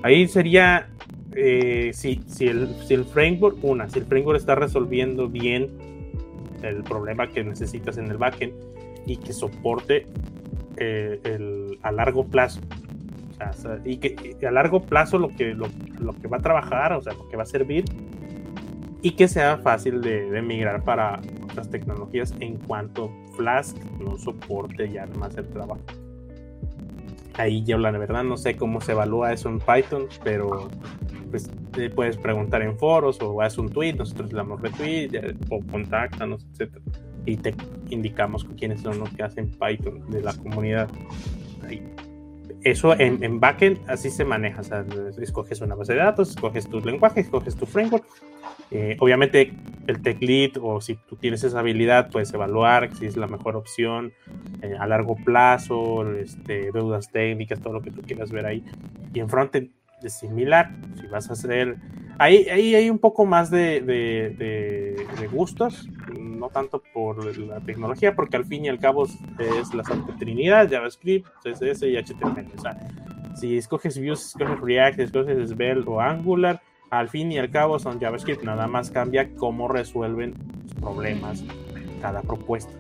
ahí 0.04 0.28
sería 0.28 0.90
eh, 1.36 1.92
si, 1.94 2.22
si, 2.28 2.48
el, 2.48 2.76
si 2.86 2.94
el 2.94 3.06
framework, 3.06 3.58
una, 3.64 3.90
si 3.90 4.00
el 4.00 4.06
framework 4.06 4.40
está 4.40 4.56
resolviendo 4.56 5.28
bien 5.28 5.70
el 6.64 6.84
problema 6.84 7.28
que 7.28 7.44
necesitas 7.44 7.98
en 7.98 8.10
el 8.10 8.18
backend 8.18 8.54
y 9.06 9.18
que 9.18 9.34
soporte 9.34 10.06
eh, 10.78 11.20
el, 11.24 11.80
a 11.82 11.92
largo 11.92 12.26
plazo. 12.26 12.62
Y 13.86 13.98
que 13.98 14.48
a 14.48 14.52
largo 14.52 14.82
plazo 14.82 15.20
lo 15.20 15.30
que, 15.30 15.54
lo, 15.54 15.68
lo 16.00 16.14
que 16.14 16.28
va 16.28 16.38
a 16.38 16.42
trabajar, 16.42 16.94
o 16.94 17.02
sea, 17.02 17.14
lo 17.14 17.30
que 17.30 17.38
va 17.38 17.44
a 17.44 17.46
servir, 17.46 17.86
y 19.04 19.12
que 19.12 19.28
sea 19.28 19.58
fácil 19.58 20.02
de, 20.02 20.30
de 20.32 20.42
migrar 20.42 20.84
para 20.84 21.22
otras 21.44 21.70
tecnologías 21.70 22.34
en 22.40 22.58
cuanto 22.58 23.12
Flask 23.36 23.78
no 24.00 24.18
soporte 24.18 24.92
ya 24.92 25.06
más 25.18 25.38
el 25.38 25.48
trabajo. 25.50 25.82
Ahí 27.38 27.64
yo 27.64 27.78
la 27.78 27.92
verdad 27.92 28.24
no 28.24 28.36
sé 28.38 28.56
cómo 28.56 28.82
se 28.82 28.94
evalúa 28.94 29.32
eso 29.32 29.50
en 29.50 29.60
Python, 29.60 30.08
pero 30.24 30.70
pues 31.30 31.50
te 31.72 31.90
puedes 31.90 32.18
preguntar 32.18 32.62
en 32.62 32.78
foros 32.78 33.22
o 33.22 33.42
haz 33.42 33.58
un 33.58 33.70
tweet, 33.70 33.94
nosotros 33.94 34.32
le 34.32 34.38
damos 34.38 34.62
retweet 34.62 35.36
o 35.50 35.60
contáctanos, 35.72 36.46
etcétera 36.52 36.82
y 37.28 37.36
te 37.36 37.54
indicamos 37.90 38.48
quiénes 38.58 38.82
son 38.82 39.00
los 39.00 39.10
que 39.10 39.22
hacen 39.22 39.52
Python 39.52 40.10
de 40.10 40.22
la 40.22 40.34
comunidad. 40.34 40.90
Eso 42.64 42.98
en, 43.00 43.24
en 43.24 43.40
backend 43.40 43.80
así 43.88 44.10
se 44.10 44.26
maneja, 44.26 44.62
o 44.62 44.64
sea, 44.64 44.86
escoges 45.22 45.62
una 45.62 45.76
base 45.76 45.94
de 45.94 46.00
datos, 46.00 46.30
escoges 46.32 46.68
tu 46.68 46.80
lenguaje, 46.80 47.20
escoges 47.20 47.56
tu 47.56 47.66
framework. 47.66 48.06
Eh, 48.72 48.98
obviamente 49.00 49.54
el 49.88 50.02
tech 50.02 50.22
lead 50.22 50.52
o 50.62 50.82
si 50.82 50.96
tú 50.96 51.16
tienes 51.16 51.44
esa 51.46 51.60
habilidad 51.60 52.10
puedes 52.10 52.34
evaluar 52.34 52.94
si 52.94 53.06
es 53.06 53.16
la 53.16 53.28
mejor 53.28 53.56
opción 53.56 54.12
eh, 54.62 54.76
a 54.78 54.86
largo 54.88 55.16
plazo, 55.16 56.12
este, 56.18 56.72
deudas 56.74 57.10
técnicas, 57.10 57.62
todo 57.62 57.74
lo 57.74 57.82
que 57.82 57.92
tú 57.92 58.02
quieras 58.02 58.32
ver 58.32 58.46
ahí. 58.46 58.64
Y 59.14 59.20
en 59.22 59.30
frontend 59.30 59.70
es 60.04 60.14
similar, 60.14 60.72
si 61.00 61.08
vas 61.08 61.30
a 61.30 61.34
hacer... 61.34 61.78
Ahí, 62.20 62.48
ahí 62.50 62.74
hay 62.74 62.90
un 62.90 62.98
poco 62.98 63.26
más 63.26 63.52
de, 63.52 64.96
gustos, 65.32 65.88
no 66.20 66.50
tanto 66.50 66.82
por 66.92 67.38
la 67.38 67.60
tecnología, 67.60 68.16
porque 68.16 68.38
al 68.38 68.46
fin 68.46 68.66
y 68.66 68.70
al 68.70 68.80
cabo 68.80 69.06
es 69.06 69.74
la 69.76 69.84
Santa 69.84 70.16
Trinidad, 70.18 70.68
JavaScript, 70.70 71.28
CSS 71.44 71.84
y 71.84 71.96
HTML. 71.96 72.48
O 72.58 72.62
sea, 72.62 72.76
si 73.36 73.58
escoges 73.58 74.00
Vue, 74.00 74.16
si 74.16 74.30
escoges 74.30 74.60
React, 74.60 74.96
si 74.96 75.02
escoges 75.04 75.50
Svelte 75.50 75.84
o 75.88 76.02
Angular, 76.02 76.60
al 76.90 77.10
fin 77.10 77.32
y 77.32 77.38
al 77.38 77.50
cabo 77.50 77.80
son 77.80 78.00
JavaScript, 78.00 78.44
nada 78.44 78.68
más 78.68 78.92
cambia 78.92 79.34
cómo 79.36 79.68
resuelven 79.68 80.34
los 80.64 80.74
problemas 80.76 81.44
cada 82.02 82.22
propuesta. 82.22 82.74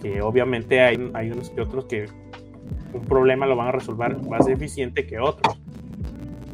Que 0.00 0.20
obviamente 0.20 0.80
hay, 0.80 1.10
hay 1.14 1.30
unos 1.30 1.50
que 1.50 1.60
otros 1.60 1.84
que 1.86 2.06
un 2.92 3.02
problema 3.02 3.46
lo 3.46 3.56
van 3.56 3.68
a 3.68 3.72
resolver 3.72 4.20
más 4.28 4.46
eficiente 4.48 5.06
que 5.06 5.18
otros. 5.18 5.58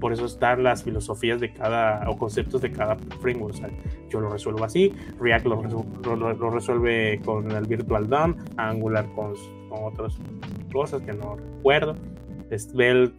por 0.00 0.12
eso 0.12 0.26
están 0.26 0.62
las 0.62 0.84
filosofías 0.84 1.40
de 1.40 1.52
cada, 1.52 2.08
o 2.08 2.16
conceptos 2.16 2.62
de 2.62 2.70
cada 2.70 2.96
framework. 3.20 3.54
O 3.54 3.56
sea, 3.56 3.68
yo 4.08 4.20
lo 4.20 4.28
resuelvo 4.28 4.64
así, 4.64 4.94
React 5.18 5.46
lo, 5.46 6.50
resuelve 6.50 7.20
con 7.24 7.50
el 7.50 7.66
Virtual 7.66 8.08
DOM, 8.08 8.36
Angular 8.56 9.06
con, 9.16 9.34
otras 9.70 10.16
cosas 10.72 11.02
que 11.02 11.12
no 11.12 11.36
recuerdo. 11.36 11.96
Svelte, 12.56 13.14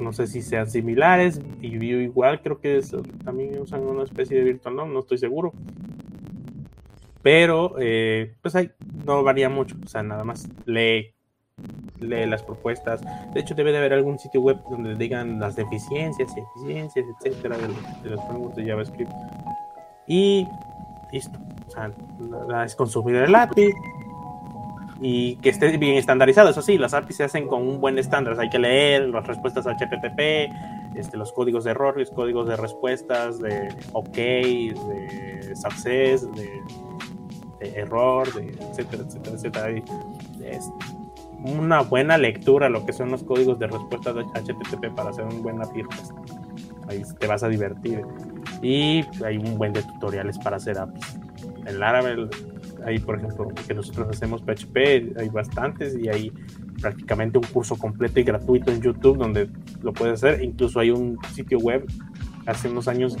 no 0.00 0.12
sé 0.12 0.26
si 0.26 0.42
sean 0.42 0.70
similares, 0.70 1.40
y 1.60 1.76
igual, 1.84 2.40
creo 2.42 2.60
que 2.60 2.80
también 3.24 3.60
usan 3.60 3.82
una 3.82 4.04
especie 4.04 4.38
de 4.38 4.44
Virtual 4.44 4.76
DOM, 4.76 4.92
no 4.92 5.00
estoy 5.00 5.18
seguro. 5.18 5.52
Pero, 7.22 7.74
eh, 7.78 8.34
pues 8.40 8.56
ahí 8.56 8.70
no 9.04 9.22
varía 9.22 9.48
mucho, 9.48 9.76
o 9.84 9.86
sea, 9.86 10.02
nada 10.02 10.24
más 10.24 10.48
lee 10.64 11.14
lee 12.00 12.26
las 12.26 12.42
propuestas. 12.42 13.00
De 13.32 13.40
hecho, 13.40 13.54
debe 13.54 13.72
de 13.72 13.78
haber 13.78 13.92
algún 13.92 14.18
sitio 14.18 14.40
web 14.40 14.58
donde 14.70 14.94
digan 14.94 15.38
las 15.38 15.56
deficiencias 15.56 16.32
y 16.36 16.40
eficiencias, 16.40 17.06
etcétera, 17.22 17.56
de, 17.58 18.10
los 18.10 18.24
frameworks 18.24 18.56
de 18.56 18.66
JavaScript. 18.66 19.12
Y 20.06 20.46
listo. 21.12 21.38
O 21.66 21.70
sea, 21.70 22.64
es 22.64 22.74
consumir 22.74 23.16
el 23.16 23.34
API 23.34 23.72
y 25.00 25.36
que 25.36 25.48
esté 25.48 25.76
bien 25.78 25.96
estandarizado. 25.96 26.50
Eso 26.50 26.62
sí, 26.62 26.76
las 26.76 26.94
APIs 26.94 27.16
se 27.16 27.24
hacen 27.24 27.48
con 27.48 27.66
un 27.66 27.80
buen 27.80 27.98
estándar. 27.98 28.38
hay 28.38 28.50
que 28.50 28.58
leer 28.58 29.08
las 29.08 29.26
respuestas 29.26 29.66
HTTP, 29.66 30.52
este, 30.94 31.16
los 31.16 31.32
códigos 31.32 31.64
de 31.64 31.70
error, 31.70 31.96
los 31.96 32.10
códigos 32.10 32.46
de 32.46 32.56
respuestas, 32.56 33.40
de 33.40 33.68
OK, 33.92 34.16
de 34.16 35.56
success, 35.56 36.28
de, 36.32 36.60
error, 37.60 38.32
de 38.34 38.48
etcétera, 38.70 39.04
etcétera, 39.06 39.36
etcétera. 39.36 39.70
Y, 39.70 39.82
una 41.42 41.80
buena 41.80 42.18
lectura 42.18 42.68
lo 42.68 42.84
que 42.84 42.92
son 42.92 43.10
los 43.10 43.22
códigos 43.22 43.58
de 43.58 43.66
respuesta 43.66 44.12
de 44.12 44.24
HTTP 44.24 44.94
para 44.94 45.08
hacer 45.08 45.24
un 45.24 45.42
buen 45.42 45.62
API 45.62 45.84
Ahí 46.86 47.02
te 47.18 47.26
vas 47.26 47.42
a 47.42 47.48
divertir. 47.48 48.02
Y 48.60 49.04
hay 49.24 49.38
un 49.38 49.56
buen 49.56 49.72
de 49.72 49.82
tutoriales 49.82 50.38
para 50.38 50.56
hacer 50.56 50.78
APIs. 50.78 51.18
En 51.64 51.78
Laravel, 51.78 52.28
ahí 52.84 52.98
por 52.98 53.16
ejemplo, 53.16 53.48
que 53.66 53.74
nosotros 53.74 54.08
hacemos 54.10 54.42
PHP, 54.42 55.18
hay 55.18 55.28
bastantes 55.28 55.96
y 55.98 56.08
hay 56.08 56.32
prácticamente 56.80 57.38
un 57.38 57.44
curso 57.44 57.76
completo 57.76 58.20
y 58.20 58.22
gratuito 58.22 58.70
en 58.70 58.80
YouTube 58.80 59.18
donde 59.18 59.48
lo 59.82 59.92
puedes 59.92 60.14
hacer. 60.14 60.42
Incluso 60.42 60.80
hay 60.80 60.90
un 60.90 61.18
sitio 61.32 61.58
web 61.58 61.86
hace 62.46 62.68
unos 62.68 62.88
años 62.88 63.16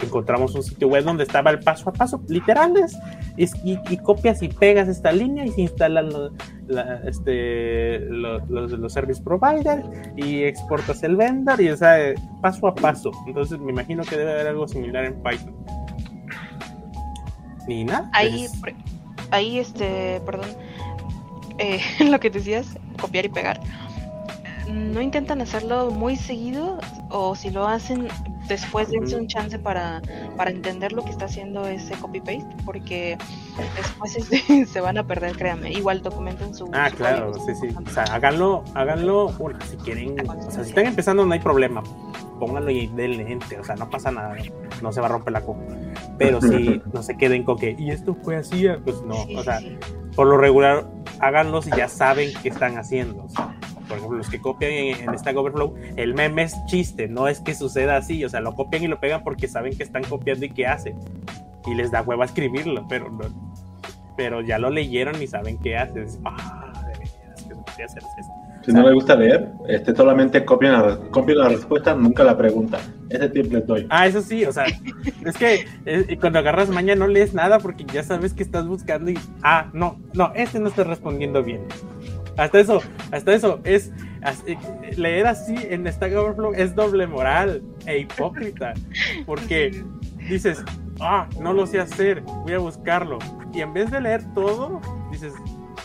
encontramos 0.00 0.54
un 0.54 0.62
sitio 0.62 0.88
web 0.88 1.04
donde 1.04 1.24
estaba 1.24 1.50
el 1.50 1.60
paso 1.60 1.90
a 1.90 1.92
paso, 1.92 2.22
literales, 2.28 2.96
y, 3.36 3.96
copias 3.98 4.42
y 4.42 4.48
pegas 4.48 4.88
esta 4.88 5.12
línea 5.12 5.44
y 5.44 5.50
se 5.50 5.62
instalan 5.62 6.10
este, 7.06 8.00
los, 8.00 8.92
service 8.92 9.22
providers 9.22 9.84
y 10.16 10.42
exportas 10.42 11.02
el 11.02 11.16
vendor 11.16 11.60
y 11.60 11.70
o 11.70 11.76
paso 12.40 12.66
a 12.66 12.74
paso. 12.74 13.10
Entonces 13.26 13.58
me 13.58 13.72
imagino 13.72 14.02
que 14.02 14.16
debe 14.16 14.32
haber 14.32 14.48
algo 14.48 14.68
similar 14.68 15.04
en 15.04 15.22
Python. 15.22 15.81
Ni 17.66 17.84
nada. 17.84 18.10
Ahí, 18.12 18.48
pues, 18.60 18.74
ahí 19.30 19.58
este, 19.58 20.20
perdón, 20.26 20.48
eh, 21.58 21.80
lo 22.00 22.18
que 22.20 22.30
decías, 22.30 22.66
copiar 23.00 23.24
y 23.26 23.28
pegar 23.28 23.60
no 24.72 25.00
intentan 25.00 25.40
hacerlo 25.40 25.90
muy 25.90 26.16
seguido 26.16 26.78
o 27.10 27.34
si 27.34 27.50
lo 27.50 27.66
hacen 27.66 28.08
después 28.52 28.90
dense 28.90 29.16
un 29.16 29.26
chance 29.26 29.58
para, 29.58 30.00
para 30.36 30.50
entender 30.50 30.92
lo 30.92 31.04
que 31.04 31.10
está 31.10 31.24
haciendo 31.24 31.66
ese 31.66 31.94
copy-paste, 31.94 32.46
porque 32.64 33.18
después 33.76 34.12
se 34.70 34.80
van 34.80 34.98
a 34.98 35.06
perder, 35.06 35.36
créanme. 35.36 35.72
Igual 35.72 36.02
documenten 36.02 36.54
su. 36.54 36.70
Ah, 36.72 36.90
claro, 36.94 37.32
sí, 37.34 37.54
sí. 37.54 37.68
O 37.74 37.90
sea, 37.90 38.04
háganlo, 38.04 38.62
háganlo, 38.74 39.34
porque 39.38 39.64
si 39.66 39.76
quieren, 39.78 40.16
o 40.28 40.50
sea, 40.50 40.64
si 40.64 40.70
están 40.70 40.86
empezando 40.86 41.24
no 41.24 41.32
hay 41.32 41.40
problema, 41.40 41.82
pónganlo 42.38 42.70
y 42.70 42.86
denle 42.88 43.24
gente, 43.24 43.58
o 43.58 43.64
sea, 43.64 43.76
no 43.76 43.88
pasa 43.88 44.10
nada, 44.10 44.36
no 44.82 44.92
se 44.92 45.00
va 45.00 45.06
a 45.06 45.10
romper 45.10 45.32
la 45.32 45.40
copa. 45.40 45.62
Pero 46.18 46.40
si 46.40 46.82
no 46.92 47.02
se 47.02 47.16
queden 47.16 47.44
con 47.44 47.58
que, 47.58 47.74
y 47.78 47.90
esto 47.90 48.14
fue 48.22 48.36
así, 48.36 48.66
pues 48.84 49.02
no, 49.02 49.16
o 49.36 49.42
sea, 49.42 49.60
por 50.14 50.26
lo 50.26 50.36
regular, 50.36 50.86
háganlo 51.20 51.62
si 51.62 51.70
ya 51.70 51.88
saben 51.88 52.30
qué 52.42 52.50
están 52.50 52.76
haciendo. 52.78 53.24
O 53.24 53.28
sea, 53.28 53.56
por 53.92 53.98
ejemplo, 53.98 54.18
los 54.18 54.30
que 54.30 54.40
copian 54.40 54.72
en, 54.72 55.18
Stack 55.18 55.36
Overflow, 55.36 55.74
el 55.96 56.14
meme 56.14 56.44
es 56.44 56.56
chiste, 56.64 57.08
no 57.08 57.28
es 57.28 57.40
que 57.40 57.54
suceda 57.54 57.98
así, 57.98 58.24
o 58.24 58.28
sea, 58.30 58.40
lo 58.40 58.54
copian 58.54 58.82
y 58.84 58.88
lo 58.88 58.98
pegan 58.98 59.22
porque 59.22 59.48
saben 59.48 59.76
que 59.76 59.82
están 59.82 60.02
copiando 60.04 60.46
y 60.46 60.50
qué 60.50 60.66
hace. 60.66 60.94
Y 61.66 61.74
les 61.74 61.90
da 61.90 62.00
hueva 62.00 62.24
escribirlo, 62.24 62.86
pero, 62.88 63.10
pero 64.16 64.40
ya 64.40 64.58
lo 64.58 64.70
leyeron 64.70 65.20
y 65.20 65.26
saben 65.26 65.58
qué 65.58 65.76
hace. 65.76 66.06
Ah, 66.24 66.72
que 67.76 67.84
hacer 67.84 68.02
Si 68.64 68.72
no 68.72 68.82
le 68.82 68.94
gusta 68.94 69.14
leer, 69.14 69.48
este, 69.68 69.94
solamente 69.94 70.42
copian 70.42 70.72
la, 70.72 70.96
copian 71.10 71.38
la 71.38 71.48
respuesta, 71.50 71.94
nunca 71.94 72.24
la 72.24 72.36
pregunta. 72.36 72.80
Ese 73.10 73.28
tiempo 73.28 73.56
les 73.56 73.66
doy. 73.66 73.86
Ah, 73.90 74.06
eso 74.06 74.22
sí, 74.22 74.44
o 74.46 74.52
sea, 74.52 74.64
es 75.26 75.36
que 75.36 75.66
eh, 75.84 76.16
cuando 76.18 76.38
agarras 76.38 76.70
mañana 76.70 77.00
no 77.04 77.12
lees 77.12 77.34
nada 77.34 77.58
porque 77.58 77.84
ya 77.84 78.02
sabes 78.02 78.32
que 78.32 78.42
estás 78.42 78.66
buscando 78.66 79.10
y, 79.10 79.18
ah, 79.42 79.68
no, 79.74 79.98
no, 80.14 80.32
este 80.34 80.60
no 80.60 80.68
está 80.68 80.84
respondiendo 80.84 81.42
bien. 81.42 81.60
Hasta 82.36 82.60
eso, 82.60 82.80
hasta 83.10 83.34
eso, 83.34 83.60
es 83.64 83.92
eh, 84.46 84.56
leer 84.96 85.26
así 85.26 85.54
en 85.58 85.90
Stack 85.90 86.14
Overflow 86.14 86.54
es 86.54 86.74
doble 86.74 87.06
moral 87.06 87.62
e 87.86 87.98
hipócrita. 88.00 88.74
Porque 89.26 89.84
dices, 90.28 90.64
ah, 91.00 91.28
no 91.40 91.52
lo 91.52 91.66
sé 91.66 91.80
hacer, 91.80 92.22
voy 92.22 92.52
a 92.52 92.58
buscarlo. 92.58 93.18
Y 93.52 93.60
en 93.60 93.74
vez 93.74 93.90
de 93.90 94.00
leer 94.00 94.22
todo, 94.34 94.80
dices, 95.10 95.34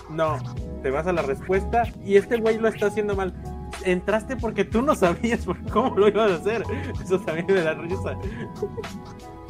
no, 0.09 0.37
te 0.81 0.91
vas 0.91 1.07
a 1.07 1.13
la 1.13 1.21
respuesta 1.21 1.83
y 2.03 2.15
este 2.15 2.37
güey 2.37 2.57
lo 2.57 2.67
está 2.67 2.87
haciendo 2.87 3.15
mal. 3.15 3.33
Entraste 3.83 4.35
porque 4.35 4.63
tú 4.65 4.81
no 4.81 4.95
sabías 4.95 5.45
cómo 5.71 5.95
lo 5.95 6.07
ibas 6.07 6.31
a 6.31 6.35
hacer. 6.35 6.63
Eso 7.03 7.19
también 7.19 7.47
me 7.47 7.61
da 7.61 7.73
risa. 7.73 8.17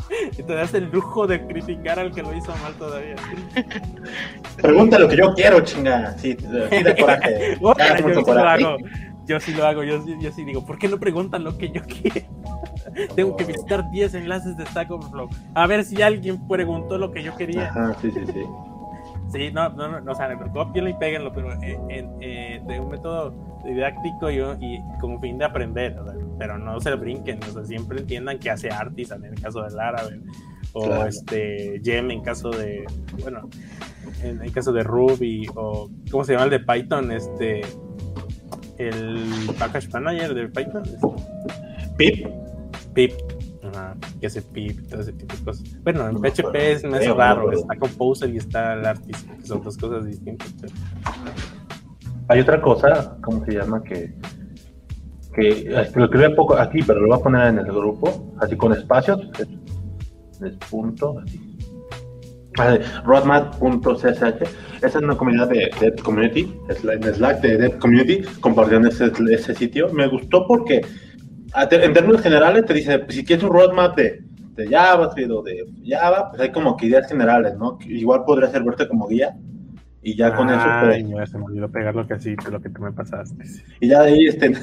y 0.38 0.43
te 0.43 0.53
das 0.53 0.73
el 0.73 0.89
lujo 0.91 1.27
de 1.27 1.45
criticar 1.45 1.99
al 1.99 2.11
que 2.11 2.21
lo 2.21 2.34
hizo 2.34 2.53
mal 2.57 2.73
todavía. 2.73 3.15
Pregunta 4.61 4.99
lo 4.99 5.07
que 5.07 5.17
yo 5.17 5.34
quiero, 5.34 5.61
chinga. 5.61 6.17
Sí, 6.17 6.34
de 6.34 6.95
coraje. 6.99 7.57
yo, 7.61 7.73
sí 8.23 8.31
lo 8.31 8.47
hago. 8.47 8.77
Yo 9.25 9.39
sí 9.39 9.53
lo 9.53 9.65
hago. 9.65 9.84
Yo, 9.84 10.03
yo 10.19 10.31
sí 10.31 10.43
digo, 10.43 10.65
¿por 10.65 10.77
qué 10.77 10.88
no 10.88 10.99
preguntan 10.99 11.43
lo 11.43 11.57
que 11.57 11.69
yo 11.69 11.81
quiero? 11.84 12.27
Tengo 13.15 13.35
que 13.35 13.43
visitar 13.43 13.89
10 13.91 14.13
enlaces 14.15 14.57
de 14.57 14.65
Stack 14.65 14.89
Overflow. 14.91 15.29
A 15.53 15.67
ver 15.67 15.84
si 15.84 16.01
alguien 16.01 16.47
preguntó 16.47 16.97
lo 16.97 17.11
que 17.11 17.23
yo 17.23 17.35
quería. 17.35 17.67
Ajá, 17.67 17.95
sí, 18.01 18.11
sí, 18.11 18.21
sí. 18.27 18.43
Sí, 19.31 19.51
no, 19.51 19.69
no, 19.69 19.99
no, 19.99 20.11
o 20.11 20.15
sea, 20.15 20.33
copienlo 20.53 20.89
y 20.89 20.93
péguenlo, 20.93 21.33
pero 21.33 21.51
en, 21.61 22.19
de 22.19 22.79
un 22.79 22.89
método 22.89 23.33
didáctico 23.65 24.31
y, 24.31 24.39
y 24.39 24.79
como 25.01 25.19
fin 25.19 25.37
de 25.37 25.45
aprender, 25.45 25.97
pero 26.39 26.57
no 26.57 26.79
se 26.79 26.91
lo 26.91 26.97
brinquen, 26.97 27.39
o 27.43 27.51
sea, 27.51 27.65
siempre 27.65 27.99
entiendan 27.99 28.39
que 28.39 28.49
hace 28.49 28.69
Artisan 28.69 29.25
en 29.25 29.33
el 29.33 29.41
caso 29.41 29.61
del 29.61 29.79
árabe, 29.79 30.21
o 30.73 31.03
este 31.05 31.81
Gem 31.83 32.11
en 32.11 32.21
caso 32.21 32.51
de, 32.51 32.85
bueno, 33.21 33.49
en 34.23 34.41
el 34.41 34.51
caso 34.51 34.71
de 34.71 34.83
Ruby, 34.83 35.47
o 35.55 35.89
¿cómo 36.09 36.23
se 36.23 36.33
llama 36.33 36.45
el 36.45 36.51
de 36.51 36.59
Python? 36.59 37.11
Este, 37.11 37.61
el 38.77 39.49
package 39.57 39.89
manager 39.91 40.33
de 40.33 40.47
Python. 40.47 40.83
Pip. 41.97 42.27
Pip, 42.93 43.11
que 44.19 44.28
hace 44.28 44.41
pip, 44.41 44.88
todo 44.90 45.02
ese 45.02 45.14
tipo 45.14 45.36
de 45.36 45.44
cosas. 45.44 45.84
Bueno, 45.84 46.07
en 46.10 46.18
PHP 46.18 46.56
es 46.56 46.84
más 46.84 47.06
raro, 47.07 47.52
está 47.52 47.76
Composer 47.76 48.30
y 48.34 48.38
está 48.38 48.74
el 48.74 48.86
Artist, 48.86 49.30
que 49.30 49.45
son 49.45 49.64
dos 49.64 49.78
cosas 49.78 50.06
distintas. 50.06 50.53
Hay 52.30 52.40
otra 52.41 52.61
cosa, 52.61 53.18
¿cómo 53.22 53.45
se 53.45 53.53
llama? 53.53 53.84
Que, 53.84 54.14
que 55.34 55.69
lo 55.95 56.06
escribí 56.06 56.36
poco 56.36 56.57
aquí, 56.57 56.82
pero 56.84 56.99
lo 56.99 57.07
voy 57.07 57.19
a 57.19 57.24
poner 57.24 57.48
en 57.48 57.60
el 57.60 57.65
grupo, 57.65 58.36
así 58.41 58.56
con 58.57 58.74
espacios, 58.74 59.19
es, 59.40 60.53
punto, 60.69 61.19
así. 61.19 61.44
Roadmap.csh, 63.06 64.03
esa 64.03 64.44
es 64.82 64.95
una 64.95 65.15
comunidad 65.15 65.48
de 65.48 65.69
Dev 65.80 66.02
Community, 66.02 66.52
en 66.69 67.03
Slack 67.14 67.41
de 67.41 67.56
Dev 67.56 67.78
Community, 67.78 68.24
compartieron 68.40 68.88
ese, 68.88 69.11
ese 69.32 69.53
sitio. 69.53 69.94
Me 69.94 70.07
gustó 70.07 70.48
porque 70.48 70.82
en 71.56 71.94
términos 71.94 72.22
generales 72.22 72.65
te 72.65 72.74
dice, 72.74 73.06
si 73.10 73.24
quieres 73.24 73.44
un 73.44 73.52
roadmap 73.52 73.95
de, 73.95 74.24
de 74.56 74.68
JavaScript 74.68 75.32
o 75.32 75.41
de 75.44 75.65
Java, 75.86 76.30
pues 76.30 76.41
hay 76.41 76.52
como 76.52 76.76
que 76.76 76.88
ideas 76.88 77.07
generales, 77.07 77.56
¿no? 77.57 77.78
Igual 77.86 78.24
podría 78.26 78.49
servirte 78.49 78.88
como 78.88 79.07
guía. 79.07 79.36
Y 80.02 80.15
ya 80.15 80.34
con 80.34 80.49
eso. 80.49 80.64
Pues, 80.84 81.30
se 81.30 81.38
me 81.38 81.44
olvidó 81.45 81.69
pegar 81.69 81.94
lo 81.94 82.07
que 82.07 82.14
así, 82.14 82.36
lo 82.49 82.61
que 82.61 82.69
tú 82.69 82.82
me 82.82 82.94
pasaste. 82.94 83.44
Y 83.82 83.90
ya 83.90 84.02
ahí, 84.02 84.28
este, 84.28 84.45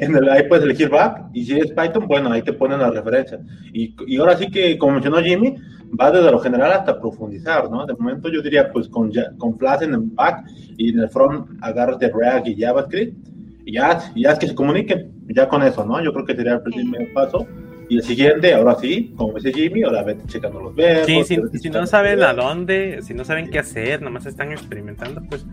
en 0.00 0.16
el, 0.16 0.28
ahí 0.30 0.44
puedes 0.48 0.64
elegir 0.64 0.88
back. 0.88 1.26
Y 1.34 1.44
si 1.44 1.58
es 1.58 1.72
Python, 1.72 2.06
bueno, 2.06 2.32
ahí 2.32 2.42
te 2.42 2.54
ponen 2.54 2.80
la 2.80 2.90
referencia. 2.90 3.38
Y, 3.72 3.94
y 4.06 4.16
ahora 4.16 4.36
sí 4.36 4.50
que, 4.50 4.78
como 4.78 4.94
mencionó 4.94 5.18
Jimmy, 5.18 5.56
va 6.00 6.10
desde 6.10 6.30
lo 6.30 6.38
general 6.38 6.72
hasta 6.72 6.98
profundizar, 6.98 7.70
¿no? 7.70 7.84
De 7.84 7.94
momento 7.94 8.30
yo 8.30 8.40
diría, 8.40 8.72
pues 8.72 8.88
con, 8.88 9.12
con 9.36 9.58
Flash 9.58 9.82
en 9.82 9.94
el 9.94 10.00
back 10.00 10.46
y 10.78 10.90
en 10.90 11.00
el 11.00 11.10
front 11.10 11.50
agarras 11.60 11.98
de 11.98 12.10
React 12.10 12.46
y 12.48 12.60
JavaScript. 12.60 13.33
Y 13.64 13.74
ya, 13.74 14.12
y 14.14 14.22
ya 14.22 14.32
es 14.32 14.38
que 14.38 14.48
se 14.48 14.54
comuniquen 14.54 15.12
ya 15.28 15.48
con 15.48 15.62
eso, 15.62 15.84
¿no? 15.84 16.02
Yo 16.02 16.12
creo 16.12 16.24
que 16.24 16.36
sería 16.36 16.54
el 16.54 16.62
primer 16.62 17.12
paso. 17.12 17.46
Y 17.88 17.96
el 17.96 18.02
siguiente, 18.02 18.54
ahora 18.54 18.76
sí, 18.76 19.12
como 19.16 19.34
dice 19.34 19.52
Jimmy, 19.52 19.82
ahora 19.82 20.02
vete 20.02 20.26
checando 20.26 20.60
los 20.60 20.74
verbos. 20.74 21.06
Sí, 21.06 21.36
si, 21.58 21.70
no 21.70 21.86
saben 21.86 22.22
a 22.22 22.32
dónde, 22.32 23.00
si 23.02 23.12
no 23.12 23.24
saben 23.24 23.50
qué 23.50 23.58
hacer, 23.58 24.00
nomás 24.00 24.24
están 24.26 24.52
experimentando, 24.52 25.22
pues 25.28 25.44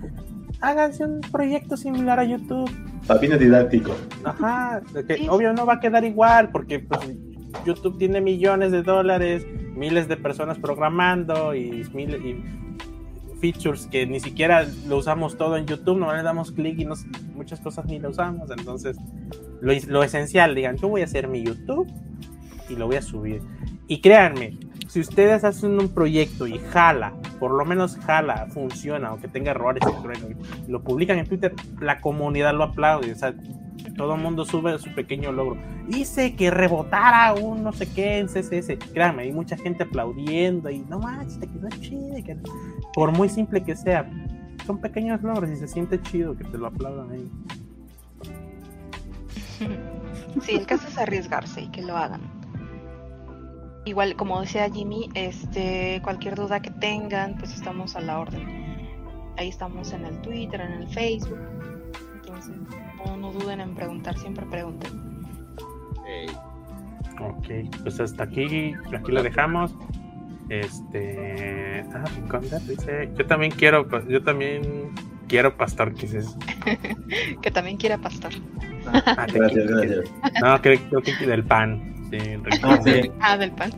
háganse 0.61 1.05
un 1.05 1.21
proyecto 1.21 1.75
similar 1.75 2.19
a 2.19 2.23
YouTube. 2.23 2.71
Papino 3.05 3.37
didáctico. 3.37 3.95
Ajá, 4.23 4.81
que 5.07 5.27
obvio 5.29 5.51
no 5.53 5.65
va 5.65 5.73
a 5.73 5.79
quedar 5.81 6.05
igual 6.05 6.51
porque 6.51 6.79
pues, 6.79 7.01
YouTube 7.65 7.97
tiene 7.97 8.21
millones 8.21 8.71
de 8.71 8.81
dólares, 8.81 9.45
miles 9.75 10.07
de 10.07 10.15
personas 10.15 10.57
programando 10.57 11.53
y, 11.53 11.85
y 11.93 12.70
features 13.41 13.87
que 13.87 14.05
ni 14.05 14.19
siquiera 14.19 14.67
lo 14.87 14.97
usamos 14.97 15.37
todo 15.37 15.57
en 15.57 15.65
YouTube, 15.65 15.97
no 15.97 16.15
le 16.15 16.23
damos 16.23 16.51
clic 16.51 16.79
y 16.79 16.87
muchas 17.35 17.59
cosas 17.59 17.85
ni 17.85 17.99
lo 17.99 18.11
usamos. 18.11 18.49
Entonces, 18.51 18.95
lo, 19.59 19.73
lo 19.87 20.03
esencial, 20.03 20.55
digan, 20.55 20.77
yo 20.77 20.87
voy 20.87 21.01
a 21.01 21.05
hacer 21.05 21.27
mi 21.27 21.43
YouTube 21.43 21.91
y 22.69 22.75
lo 22.75 22.87
voy 22.87 22.95
a 22.97 23.01
subir. 23.01 23.41
Y 23.87 23.99
créanme, 23.99 24.57
si 24.87 24.99
ustedes 24.99 25.43
hacen 25.43 25.79
un 25.79 25.89
proyecto 25.89 26.47
y 26.47 26.59
jala, 26.59 27.13
por 27.39 27.51
lo 27.51 27.65
menos 27.65 27.97
jala, 27.97 28.47
funciona, 28.53 29.09
aunque 29.09 29.27
tenga 29.27 29.51
errores, 29.51 29.83
lo 30.67 30.83
publican 30.83 31.17
en 31.17 31.27
Twitter, 31.27 31.53
la 31.79 31.99
comunidad 31.99 32.53
lo 32.53 32.65
aplaude. 32.65 33.11
O 33.11 33.15
sea, 33.15 33.33
todo 33.91 34.15
el 34.15 34.21
mundo 34.21 34.45
sube 34.45 34.77
su 34.79 34.93
pequeño 34.93 35.31
logro. 35.31 35.57
Dice 35.87 36.35
que 36.35 36.51
rebotara 36.51 37.33
un 37.33 37.63
no 37.63 37.71
sé 37.71 37.91
qué 37.91 38.19
en 38.19 38.27
CSS. 38.27 38.77
Créanme, 38.93 39.23
hay 39.23 39.31
mucha 39.31 39.57
gente 39.57 39.83
aplaudiendo 39.83 40.69
y 40.69 40.79
no 40.79 40.99
manches, 40.99 41.39
te 41.39 41.47
quedó 41.47 41.69
chido. 41.79 42.15
Por 42.93 43.11
muy 43.11 43.29
simple 43.29 43.63
que 43.63 43.75
sea, 43.75 44.09
son 44.65 44.79
pequeños 44.79 45.21
logros 45.21 45.49
y 45.49 45.55
se 45.55 45.67
siente 45.67 46.01
chido 46.01 46.37
que 46.37 46.43
te 46.45 46.57
lo 46.57 46.67
aplaudan 46.67 47.11
ahí. 47.11 47.31
Sí, 50.43 50.55
el 50.55 50.65
caso 50.65 50.87
es 50.87 50.97
arriesgarse 50.97 51.61
y 51.61 51.67
que 51.67 51.81
lo 51.81 51.97
hagan. 51.97 52.21
Igual, 53.83 54.15
como 54.15 54.39
decía 54.39 54.69
Jimmy, 54.69 55.09
este, 55.13 55.99
cualquier 56.03 56.35
duda 56.35 56.61
que 56.61 56.69
tengan, 56.69 57.35
pues 57.37 57.53
estamos 57.53 57.95
a 57.95 58.01
la 58.01 58.19
orden. 58.19 58.47
Ahí 59.37 59.49
estamos 59.49 59.91
en 59.91 60.05
el 60.05 60.21
Twitter, 60.21 60.61
en 60.61 60.83
el 60.83 60.87
Facebook. 60.87 61.39
Entonces, 62.15 62.55
no, 63.17 63.31
duden 63.31 63.61
en 63.61 63.75
preguntar, 63.75 64.17
siempre 64.17 64.45
pregunten. 64.45 64.91
Ok, 67.19 67.47
pues 67.83 67.99
hasta 67.99 68.23
aquí, 68.23 68.73
aquí 68.93 69.11
lo 69.11 69.21
dejamos. 69.21 69.75
Este, 70.49 71.85
ah, 71.93 72.03
dice, 72.67 73.09
yo 73.17 73.25
también 73.25 73.51
quiero, 73.51 73.87
yo 74.07 74.21
también 74.21 74.91
quiero 75.27 75.55
pastor, 75.55 75.93
¿qué 75.93 76.07
es 76.07 76.13
eso? 76.13 76.37
que 77.41 77.51
también 77.51 77.77
quiera 77.77 77.97
pastor. 77.97 78.33
Ah, 78.85 79.25
gracias, 79.31 79.67
gracias. 79.67 80.11
No, 80.41 80.61
creo 80.61 81.01
que 81.01 81.25
del 81.25 81.43
pan. 81.45 81.91
Ah, 82.63 82.79
sí, 82.83 83.11
ah, 83.21 83.37
del 83.37 83.51
pan. 83.51 83.71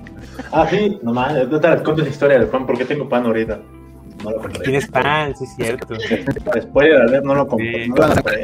Ah, 0.52 0.68
sí, 0.68 0.98
nomás, 1.04 1.48
no 1.48 1.60
te 1.60 1.68
cuento 1.84 2.02
la 2.02 2.10
historia 2.10 2.40
del 2.40 2.48
pan, 2.48 2.66
porque 2.66 2.86
tengo 2.86 3.08
pan 3.08 3.26
ahorita. 3.26 3.62
No 4.24 4.32
lo 4.32 4.50
Tienes 4.62 4.88
pan, 4.88 5.36
sí, 5.36 5.44
es 5.44 5.56
cierto. 5.56 5.96
Después 6.54 6.88
de 6.88 7.12
ver, 7.12 7.24
no 7.24 7.36
lo 7.36 7.48
compré. 7.48 7.90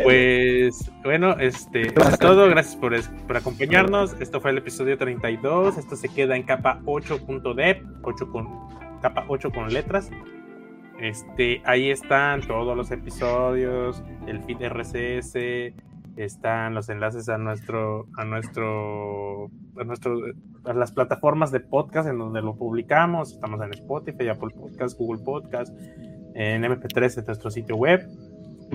pues 0.04 0.92
bueno, 1.04 1.38
este, 1.40 1.88
es 1.88 2.20
todo. 2.20 2.50
Gracias 2.50 2.76
por, 2.76 2.94
por 3.28 3.38
acompañarnos. 3.38 4.16
Esto 4.20 4.42
fue 4.42 4.52
el 4.52 4.58
episodio 4.58 4.98
32. 4.98 5.78
Esto 5.78 5.96
se 5.96 6.10
queda 6.10 6.36
en 6.36 6.44
capa 6.44 6.82
8.dep, 6.86 7.84
8 8.04 8.32
con 8.32 8.48
capa 9.02 9.26
8 9.28 9.52
con 9.52 9.74
letras. 9.74 10.10
Este, 11.00 11.62
ahí 11.66 11.90
están 11.90 12.42
todos 12.42 12.76
los 12.76 12.92
episodios, 12.92 14.04
el 14.28 14.42
feed 14.44 14.62
RCS, 14.62 15.34
están 16.24 16.74
los 16.74 16.90
enlaces 16.90 17.30
a 17.30 17.38
nuestro 17.38 18.08
a 18.18 18.26
nuestro 18.26 19.46
a 19.78 19.84
nuestro 19.86 20.18
a 20.66 20.74
las 20.74 20.92
plataformas 20.92 21.52
de 21.52 21.62
podcast 21.62 22.10
en 22.10 22.18
donde 22.18 22.42
lo 22.42 22.56
publicamos. 22.56 23.34
Estamos 23.34 23.62
en 23.62 23.74
Spotify 23.74 24.28
Apple 24.28 24.50
Podcast 24.56 24.98
Google 24.98 25.24
Podcast 25.24 25.74
en 26.36 26.64
MP3 26.64 27.20
en 27.20 27.26
nuestro 27.26 27.50
sitio 27.50 27.76
web 27.78 28.06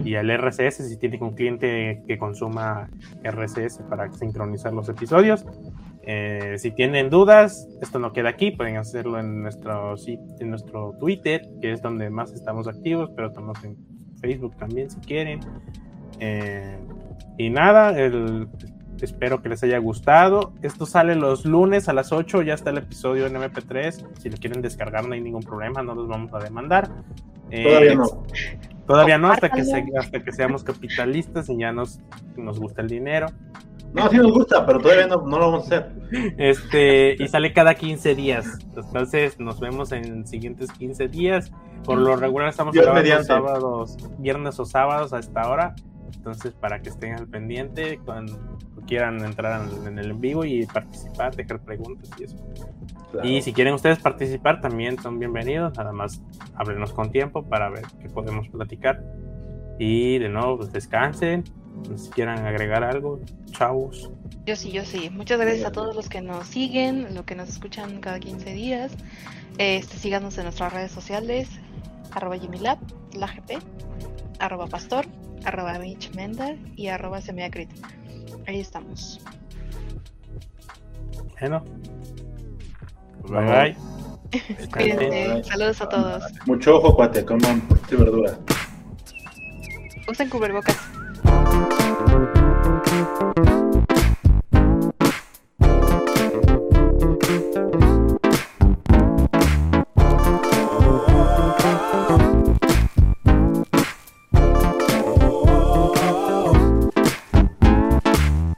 y 0.05 0.15
el 0.15 0.31
RCS 0.31 0.89
si 0.89 0.97
tiene 0.97 1.19
un 1.21 1.35
cliente 1.35 2.03
que 2.09 2.19
consuma 2.19 2.89
RCS 3.23 3.79
para 3.89 4.11
sincronizar 4.12 4.73
los 4.73 4.89
episodios. 4.89 5.45
Eh, 6.03 6.57
si 6.59 6.71
tienen 6.71 7.11
dudas 7.11 7.69
esto 7.81 7.99
no 7.99 8.12
queda 8.12 8.31
aquí 8.31 8.51
pueden 8.51 8.77
hacerlo 8.77 9.19
en 9.19 9.43
nuestro 9.43 9.95
en 10.07 10.51
nuestro 10.51 10.93
Twitter 10.99 11.43
que 11.62 11.73
es 11.73 11.81
donde 11.81 12.11
más 12.11 12.33
estamos 12.33 12.69
activos 12.69 13.11
pero 13.16 13.29
estamos 13.29 13.62
en 13.65 13.77
Facebook 14.21 14.57
también 14.57 14.91
si 14.91 14.99
quieren. 15.01 15.41
Eh, 16.21 16.79
y 17.39 17.51
nada, 17.51 17.99
el, 17.99 18.49
espero 19.01 19.43
que 19.43 19.49
les 19.49 19.62
haya 19.62 19.78
gustado. 19.78 20.53
Esto 20.62 20.86
sale 20.86 21.15
los 21.15 21.45
lunes 21.45 21.89
a 21.89 21.93
las 21.93 22.12
8, 22.12 22.43
ya 22.43 22.55
está 22.55 22.70
el 22.70 22.78
episodio 22.78 23.27
en 23.27 23.35
MP3. 23.35 24.07
Si 24.19 24.31
lo 24.31 24.36
quieren 24.36 24.62
descargar 24.62 25.07
no 25.07 25.15
hay 25.15 25.20
ningún 25.20 25.43
problema, 25.43 25.82
no 25.82 25.95
los 25.95 26.09
vamos 26.09 26.32
a 26.35 26.39
demandar. 26.39 26.91
Eh, 27.51 27.65
todavía 27.65 27.95
no. 27.95 28.05
Todavía 28.86 29.19
no, 29.19 29.31
hasta 29.31 29.49
que, 29.49 29.62
hasta 29.99 30.23
que 30.23 30.32
seamos 30.32 30.62
capitalistas 30.62 31.49
y 31.49 31.59
ya 31.59 31.73
nos, 31.73 32.01
nos 32.36 32.61
gusta 32.61 32.82
el 32.82 32.89
dinero. 32.89 33.28
No, 33.95 34.11
sí 34.11 34.16
nos 34.19 34.32
gusta, 34.32 34.66
pero 34.66 34.81
todavía 34.81 35.07
no, 35.07 35.23
no, 35.23 35.39
lo 35.39 35.53
vamos 35.53 35.70
a 35.73 35.77
hacer. 35.78 35.93
Este, 36.36 37.16
y 37.19 37.28
sale 37.28 37.53
cada 37.53 37.77
15 37.77 38.15
días. 38.15 38.59
Entonces, 38.77 39.39
nos 39.39 39.61
vemos 39.61 39.93
en 39.93 40.27
siguientes 40.27 40.70
15 40.73 41.09
días. 41.09 41.53
Por 41.85 41.99
lo 41.99 42.16
regular 42.16 42.49
estamos 42.49 42.74
grabando 42.74 43.23
sábados, 43.23 43.97
viernes 44.19 44.59
o 44.59 44.65
sábados 44.65 45.12
a 45.12 45.20
esta 45.20 45.49
hora. 45.49 45.74
Entonces, 46.16 46.55
para 46.55 46.81
que 46.81 46.91
estén 46.91 47.15
al 47.15 47.27
pendiente 47.27 47.99
cuando 48.05 48.59
quieran 48.86 49.24
entrar 49.24 49.69
en 49.86 49.99
el 49.99 50.11
en 50.11 50.20
vivo 50.20 50.45
y 50.45 50.66
participar, 50.66 51.35
dejar 51.35 51.61
preguntas 51.61 52.11
y 52.19 52.24
eso. 52.24 52.36
Y 53.23 53.43
si 53.43 53.53
quieren 53.53 53.74
ustedes 53.74 53.99
participar, 53.99 54.61
también 54.61 55.01
son 55.01 55.19
bienvenidos. 55.19 55.77
Nada 55.77 55.93
más 55.93 56.20
háblenos 56.55 56.93
con 56.93 57.11
tiempo 57.11 57.45
para 57.45 57.70
ver 57.70 57.85
qué 58.01 58.09
podemos 58.09 58.49
platicar. 58.49 59.03
Y 59.78 60.19
de 60.19 60.28
nuevo, 60.28 60.59
pues 60.59 60.73
descansen. 60.73 61.45
Si 61.97 62.11
quieran 62.11 62.45
agregar 62.47 62.85
algo, 62.85 63.20
chavos. 63.51 64.11
Yo 64.47 64.57
sí, 64.57 64.73
yo 64.73 64.85
sí. 64.85 65.11
Muchas 65.11 65.39
gracias 65.39 65.66
a 65.66 65.73
todos 65.73 65.95
los 65.95 66.09
que 66.09 66.20
nos 66.20 66.47
siguen, 66.47 67.15
los 67.15 67.24
que 67.24 67.35
nos 67.35 67.49
escuchan 67.49 68.01
cada 68.01 68.20
15 68.20 68.53
días. 68.53 68.93
Este, 69.59 69.97
síganos 69.97 70.36
en 70.39 70.45
nuestras 70.45 70.73
redes 70.73 70.91
sociales, 70.91 71.49
arroba 72.12 72.36
Lab, 72.36 72.78
la 73.16 73.27
GP, 73.27 73.59
arroba 74.39 74.66
Pastor, 74.66 75.06
arroba 75.44 75.78
Menda 76.15 76.56
y 76.77 76.89
arroba 76.89 77.20
Semiacrit. 77.20 77.70
Ahí 78.47 78.61
estamos. 78.61 79.20
Bueno. 81.40 81.65
Bye 83.28 83.74
bye. 83.74 83.77
Saludos 85.44 85.81
a 85.81 85.89
todos. 85.89 86.24
Mucho 86.47 86.77
ojo, 86.77 86.94
cuate, 86.94 87.24
coman 87.24 87.62
verdura. 87.90 88.39
Usen 90.09 90.28
cubrebocas. 90.28 90.77